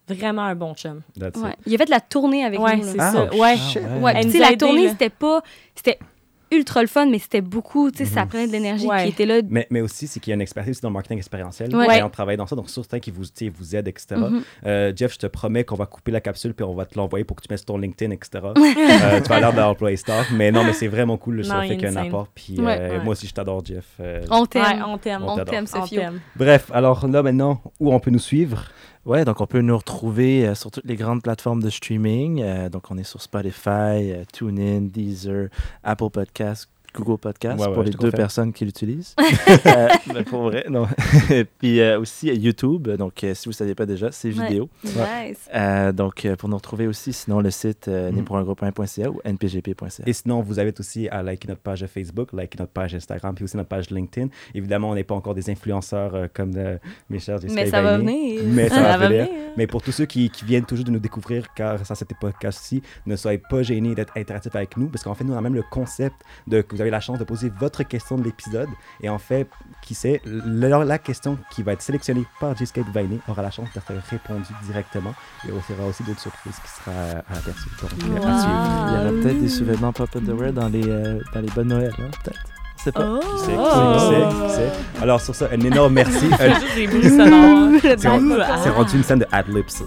Vraiment 0.07 0.43
un 0.43 0.53
bon 0.55 0.73
chum. 0.75 1.01
Ouais. 1.19 1.31
Il 1.65 1.73
a 1.73 1.77
fait 1.79 1.85
de 1.85 1.89
la 1.91 1.99
tournée 1.99 2.45
avec 2.45 2.59
Ouais, 2.59 2.75
nous. 2.77 2.83
là. 2.85 2.91
c'est 2.91 2.99
Ah, 2.99 3.11
ça. 3.11 3.33
Ouais. 3.35 3.55
Ouais, 4.01 4.21
puis 4.21 4.37
la 4.39 4.55
tournée, 4.55 4.87
c'était 4.89 5.09
pas. 5.09 5.41
C'était 5.73 5.97
ultra 6.51 6.81
le 6.81 6.87
fun, 6.87 7.05
mais 7.07 7.19
c'était 7.19 7.41
beaucoup. 7.41 7.91
Tu 7.91 7.99
sais, 7.99 8.05
ça 8.05 8.21
Mhm. 8.23 8.27
prenait 8.29 8.47
de 8.47 8.51
l'énergie. 8.51 8.85
Ouais. 8.87 9.07
Il 9.07 9.09
était 9.11 9.25
là. 9.25 9.41
Mais, 9.49 9.67
mais 9.69 9.81
aussi, 9.81 10.07
c'est 10.07 10.19
qu'il 10.19 10.31
y 10.31 10.33
a 10.33 10.35
une 10.35 10.41
expertise 10.41 10.79
dans 10.81 10.89
le 10.89 10.93
marketing 10.93 11.17
expérientiel. 11.17 11.75
Ouais. 11.75 11.99
Et 11.99 12.03
on 12.03 12.09
travaille 12.09 12.37
dans 12.37 12.47
ça. 12.47 12.55
Donc, 12.55 12.69
sur 12.69 12.83
qui 12.99 13.11
vous, 13.11 13.23
vous 13.57 13.75
aide, 13.75 13.87
etc. 13.87 14.15
Mhm. 14.17 14.41
Euh, 14.65 14.93
Jeff, 14.95 15.13
je 15.13 15.19
te 15.19 15.27
promets 15.27 15.63
qu'on 15.63 15.75
va 15.75 15.85
couper 15.85 16.11
la 16.11 16.21
capsule 16.21 16.53
puis 16.53 16.63
on 16.63 16.73
va 16.75 16.85
te 16.85 16.97
l'envoyer 16.97 17.25
pour 17.25 17.35
que 17.35 17.41
tu 17.41 17.47
mettes 17.49 17.59
sur 17.59 17.65
ton 17.67 17.77
LinkedIn, 17.77 18.11
etc. 18.11 18.29
Euh, 19.05 19.21
tu 19.21 19.29
vas 19.29 19.39
l'air 19.39 19.53
d'employé 19.53 19.97
staff. 19.97 20.29
Mais 20.31 20.51
non, 20.51 20.63
mais 20.63 20.73
c'est 20.73 20.87
vraiment 20.87 21.17
cool 21.17 21.41
il 21.43 21.45
fait 21.45 21.73
est 21.73 21.77
qu'il 21.77 21.81
y 21.81 21.85
a 21.85 21.89
un 21.89 21.91
insane. 21.93 22.07
apport. 22.07 22.27
Puis 22.33 22.59
Ouais. 22.59 22.77
euh, 22.79 22.89
Ouais. 22.97 23.03
moi 23.03 23.11
aussi, 23.13 23.27
je 23.27 23.33
t'adore, 23.33 23.63
Jeff. 23.65 23.85
Euh, 23.99 24.21
On 24.29 24.45
t'aime. 24.45 24.63
Ouais, 24.63 24.81
on 24.87 24.97
t'aime. 24.97 25.23
On 25.23 25.35
t'aime, 25.43 25.65
t'aime. 25.65 26.19
Bref, 26.35 26.69
alors 26.73 27.07
là, 27.07 27.23
maintenant, 27.23 27.61
où 27.79 27.93
on 27.93 27.99
peut 27.99 28.11
nous 28.11 28.19
suivre? 28.19 28.65
Ouais, 29.05 29.23
donc 29.23 29.39
on 29.39 29.45
peut 29.45 29.61
nous 29.61 29.77
retrouver 29.77 30.47
euh, 30.47 30.55
sur 30.55 30.71
toutes 30.71 30.85
les 30.85 30.95
grandes 30.95 31.21
plateformes 31.21 31.61
de 31.61 31.69
streaming. 31.69 32.41
Euh, 32.41 32.69
donc 32.69 32.89
on 32.89 32.97
est 32.97 33.03
sur 33.03 33.21
Spotify, 33.21 34.11
euh, 34.11 34.23
TuneIn, 34.33 34.81
Deezer, 34.81 35.49
Apple 35.83 36.09
Podcasts, 36.09 36.67
Google 36.95 37.17
Podcast 37.19 37.59
Ouais, 37.59 37.67
ouais, 37.67 37.73
pour 37.73 37.83
les 37.83 37.91
deux 37.91 37.97
confirme. 37.97 38.17
personnes 38.17 38.53
qui 38.53 38.65
l'utilisent. 38.65 39.15
Euh, 39.65 39.87
mais 40.13 40.23
pour 40.23 40.43
vrai, 40.43 40.65
non. 40.69 40.87
Puis 41.59 41.79
euh, 41.81 41.99
aussi 41.99 42.27
YouTube. 42.27 42.87
Donc, 42.89 43.23
euh, 43.23 43.33
si 43.33 43.45
vous 43.45 43.51
ne 43.51 43.55
saviez 43.55 43.75
pas 43.75 43.85
déjà, 43.85 44.11
c'est 44.11 44.31
Ouais. 44.33 44.47
vidéo. 44.47 44.69
Nice. 44.83 45.49
Euh, 45.53 45.91
donc, 45.91 46.23
euh, 46.25 46.35
pour 46.35 46.49
nous 46.49 46.55
retrouver 46.57 46.87
aussi, 46.87 47.13
sinon 47.13 47.39
le 47.39 47.51
site 47.51 47.87
euh, 47.87 48.11
Mhm. 48.11 48.17
népourungroupe1.ca 48.21 49.09
ou 49.09 49.19
npgp.ca. 49.23 50.03
Et 50.05 50.13
sinon, 50.13 50.41
vous 50.41 50.59
invite 50.59 50.79
aussi 50.79 51.07
à 51.09 51.23
liker 51.23 51.47
notre 51.47 51.61
page 51.61 51.85
Facebook, 51.87 52.31
liker 52.33 52.57
notre 52.59 52.71
page 52.71 52.93
Instagram, 52.95 53.33
puis 53.35 53.43
aussi 53.43 53.57
notre 53.57 53.69
page 53.69 53.89
LinkedIn. 53.89 54.27
Évidemment, 54.53 54.89
on 54.91 54.95
n'est 54.95 55.03
pas 55.03 55.15
encore 55.15 55.33
des 55.35 55.49
influenceurs 55.49 56.15
euh, 56.15 56.27
comme 56.33 56.51
de, 56.53 56.79
mes 57.09 57.19
chers 57.19 57.39
Mais 57.49 57.65
ça 57.67 57.81
va 57.81 57.97
venir. 57.97 58.41
Mais 58.45 58.69
ça 58.69 58.75
va 58.81 58.91
Ça 58.93 58.97
va 58.97 59.07
venir. 59.07 59.25
venir. 59.25 59.39
Mais 59.57 59.67
pour 59.67 59.81
tous 59.81 59.91
ceux 59.91 60.05
qui, 60.05 60.29
qui 60.29 60.45
viennent 60.45 60.65
toujours 60.65 60.85
de 60.85 60.91
nous 60.91 60.99
découvrir, 60.99 61.53
car 61.55 61.79
à 61.89 61.95
cet 61.95 62.09
podcast-ci, 62.19 62.81
ne 63.05 63.15
soyez 63.15 63.37
pas 63.49 63.63
gênés 63.63 63.95
d'être 63.95 64.13
interactifs 64.17 64.55
avec 64.55 64.77
nous, 64.77 64.87
parce 64.87 65.03
qu'en 65.03 65.13
fait, 65.15 65.23
nous, 65.23 65.33
on 65.33 65.37
a 65.37 65.41
même 65.41 65.55
le 65.55 65.63
concept 65.69 66.15
de 66.47 66.61
que 66.61 66.75
vous 66.75 66.81
avez 66.81 66.84
la 66.89 66.99
chance 66.99 67.19
de 67.19 67.23
poser 67.23 67.49
votre 67.49 67.83
question 67.83 68.17
de 68.17 68.23
l'épisode. 68.23 68.69
Et 69.01 69.09
en 69.09 69.17
fait, 69.17 69.49
qui 69.81 69.93
sait, 69.95 70.21
la, 70.25 70.83
la 70.83 70.97
question 70.97 71.37
qui 71.51 71.63
va 71.63 71.73
être 71.73 71.81
sélectionnée 71.81 72.25
par 72.39 72.53
Vainé 72.93 73.19
aura 73.27 73.41
la 73.41 73.51
chance 73.51 73.69
d'être 73.73 73.91
répondue 74.09 74.53
directement. 74.63 75.13
Et 75.45 75.49
il 75.49 75.49
y 75.49 75.79
aura 75.79 75.87
aussi 75.89 76.03
d'autres 76.03 76.19
surprises 76.19 76.55
qui 76.59 76.69
seront 76.69 77.21
aperçues. 77.29 77.69
Donc, 77.81 77.91
Wow. 78.05 78.27
à 78.27 78.39
suivre. 78.41 78.85
Il 78.87 78.93
y 78.93 78.97
aura 78.97 79.21
peut-être 79.23 79.39
des 79.41 79.49
sous-vêtements 79.49 79.93
Pop 79.93 80.09
Underwear 80.15 80.53
dans 80.53 80.67
les, 80.67 80.87
euh, 80.87 81.19
dans 81.33 81.41
les 81.41 81.49
bonnes 81.49 81.69
Noël, 81.69 81.93
hein, 81.99 82.09
peut-être. 82.23 82.54
Je 82.85 82.91
sais 82.91 82.91
pas. 82.91 83.05
Oh. 83.07 83.19
Qui 83.19 83.39
sait, 83.39 83.45
qui 83.45 83.57
sait, 83.57 83.57
qui 83.57 84.45
sait, 84.45 84.47
qui 84.47 84.53
sait. 84.53 85.01
Alors, 85.01 85.19
sur 85.19 85.33
ça, 85.33 85.47
un 85.51 85.59
énorme 85.59 85.93
merci. 85.93 86.29
C'est. 86.37 86.53
C'est 87.97 88.69
rendu, 88.69 88.89
c'est 88.89 88.97
une 88.97 89.03
scène 89.03 89.19
de 89.19 89.25
ad-libs. 89.31 89.63
C'est. 89.69 89.85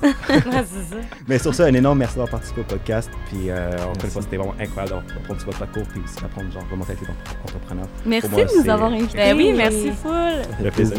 Mais 1.28 1.38
sur 1.38 1.55
ça, 1.55 1.64
un 1.66 1.74
énorme 1.74 1.99
merci 1.99 2.14
d'avoir 2.14 2.30
participé 2.30 2.61
au 2.62 2.64
podcast. 2.64 3.09
Puis, 3.28 3.51
euh, 3.51 3.70
encore 3.72 4.05
une 4.05 4.11
fois, 4.11 4.22
c'était 4.22 4.36
vraiment 4.36 4.55
incroyable 4.61 5.03
sur 5.36 5.46
votre 5.46 5.59
parcours. 5.59 5.82
Puis 5.92 6.01
aussi 6.05 6.16
d'apprendre, 6.20 6.51
genre, 6.53 6.64
comment 6.68 6.84
t'as 6.84 6.94
été 6.94 7.07
entrepreneur. 7.44 7.86
Merci 8.05 8.28
de 8.28 8.40
nous 8.42 8.62
c'est- 8.64 8.68
avoir 8.68 8.92
invités. 8.92 9.16
Ben 9.16 9.36
oui, 9.36 9.53
merci 9.57 9.90
full. 9.92 10.64
Le 10.64 10.70
plaisir. 10.70 10.96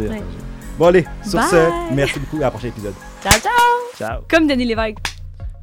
Bon, 0.77 0.85
allez, 0.87 1.05
sur 1.25 1.39
Bye. 1.39 1.49
ce, 1.49 1.93
merci 1.93 2.19
beaucoup. 2.19 2.37
À 2.37 2.45
la 2.45 2.51
prochaine 2.51 2.69
épisode. 2.69 2.93
Ciao, 3.21 3.33
ciao. 3.33 3.51
Ciao. 3.97 4.21
Comme 4.29 4.47
Denis 4.47 4.65
Lévesque. 4.65 4.97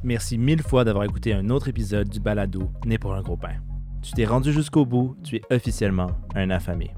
Merci 0.03 0.37
mille 0.37 0.61
fois 0.61 0.83
d'avoir 0.83 1.05
écouté 1.05 1.33
un 1.33 1.49
autre 1.49 1.67
épisode 1.69 2.07
du 2.07 2.19
balado 2.19 2.69
Né 2.85 2.99
pour 2.99 3.15
un 3.15 3.21
gros 3.21 3.37
pain. 3.37 3.55
Tu 4.01 4.11
t'es 4.13 4.25
rendu 4.25 4.53
jusqu'au 4.53 4.85
bout, 4.85 5.17
tu 5.23 5.37
es 5.37 5.41
officiellement 5.53 6.11
un 6.35 6.49
affamé. 6.49 6.91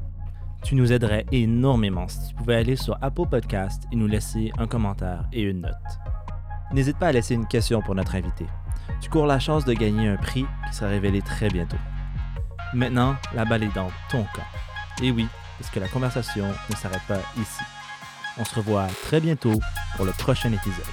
Tu 0.63 0.75
nous 0.75 0.91
aiderais 0.91 1.25
énormément 1.31 2.07
si 2.07 2.27
tu 2.27 2.35
pouvais 2.35 2.55
aller 2.55 2.75
sur 2.75 2.97
Apple 3.01 3.27
Podcast 3.29 3.83
et 3.91 3.95
nous 3.95 4.07
laisser 4.07 4.51
un 4.57 4.67
commentaire 4.67 5.25
et 5.31 5.41
une 5.41 5.61
note. 5.61 5.73
N'hésite 6.71 6.97
pas 6.97 7.07
à 7.07 7.11
laisser 7.11 7.33
une 7.33 7.47
question 7.47 7.81
pour 7.81 7.95
notre 7.95 8.15
invité. 8.15 8.45
Tu 9.01 9.09
cours 9.09 9.25
la 9.25 9.39
chance 9.39 9.65
de 9.65 9.73
gagner 9.73 10.07
un 10.07 10.17
prix 10.17 10.45
qui 10.67 10.75
sera 10.75 10.89
révélé 10.89 11.21
très 11.21 11.47
bientôt. 11.47 11.77
Maintenant, 12.73 13.15
la 13.33 13.45
balle 13.45 13.63
est 13.63 13.73
dans 13.73 13.87
ton 14.11 14.23
camp. 14.35 14.45
Et 15.01 15.11
oui, 15.11 15.27
parce 15.57 15.71
que 15.71 15.79
la 15.79 15.87
conversation 15.87 16.45
ne 16.69 16.75
s'arrête 16.75 17.01
pas 17.07 17.21
ici. 17.39 17.63
On 18.37 18.45
se 18.45 18.55
revoit 18.55 18.87
très 19.03 19.19
bientôt 19.19 19.59
pour 19.95 20.05
le 20.05 20.11
prochain 20.11 20.51
épisode. 20.51 20.85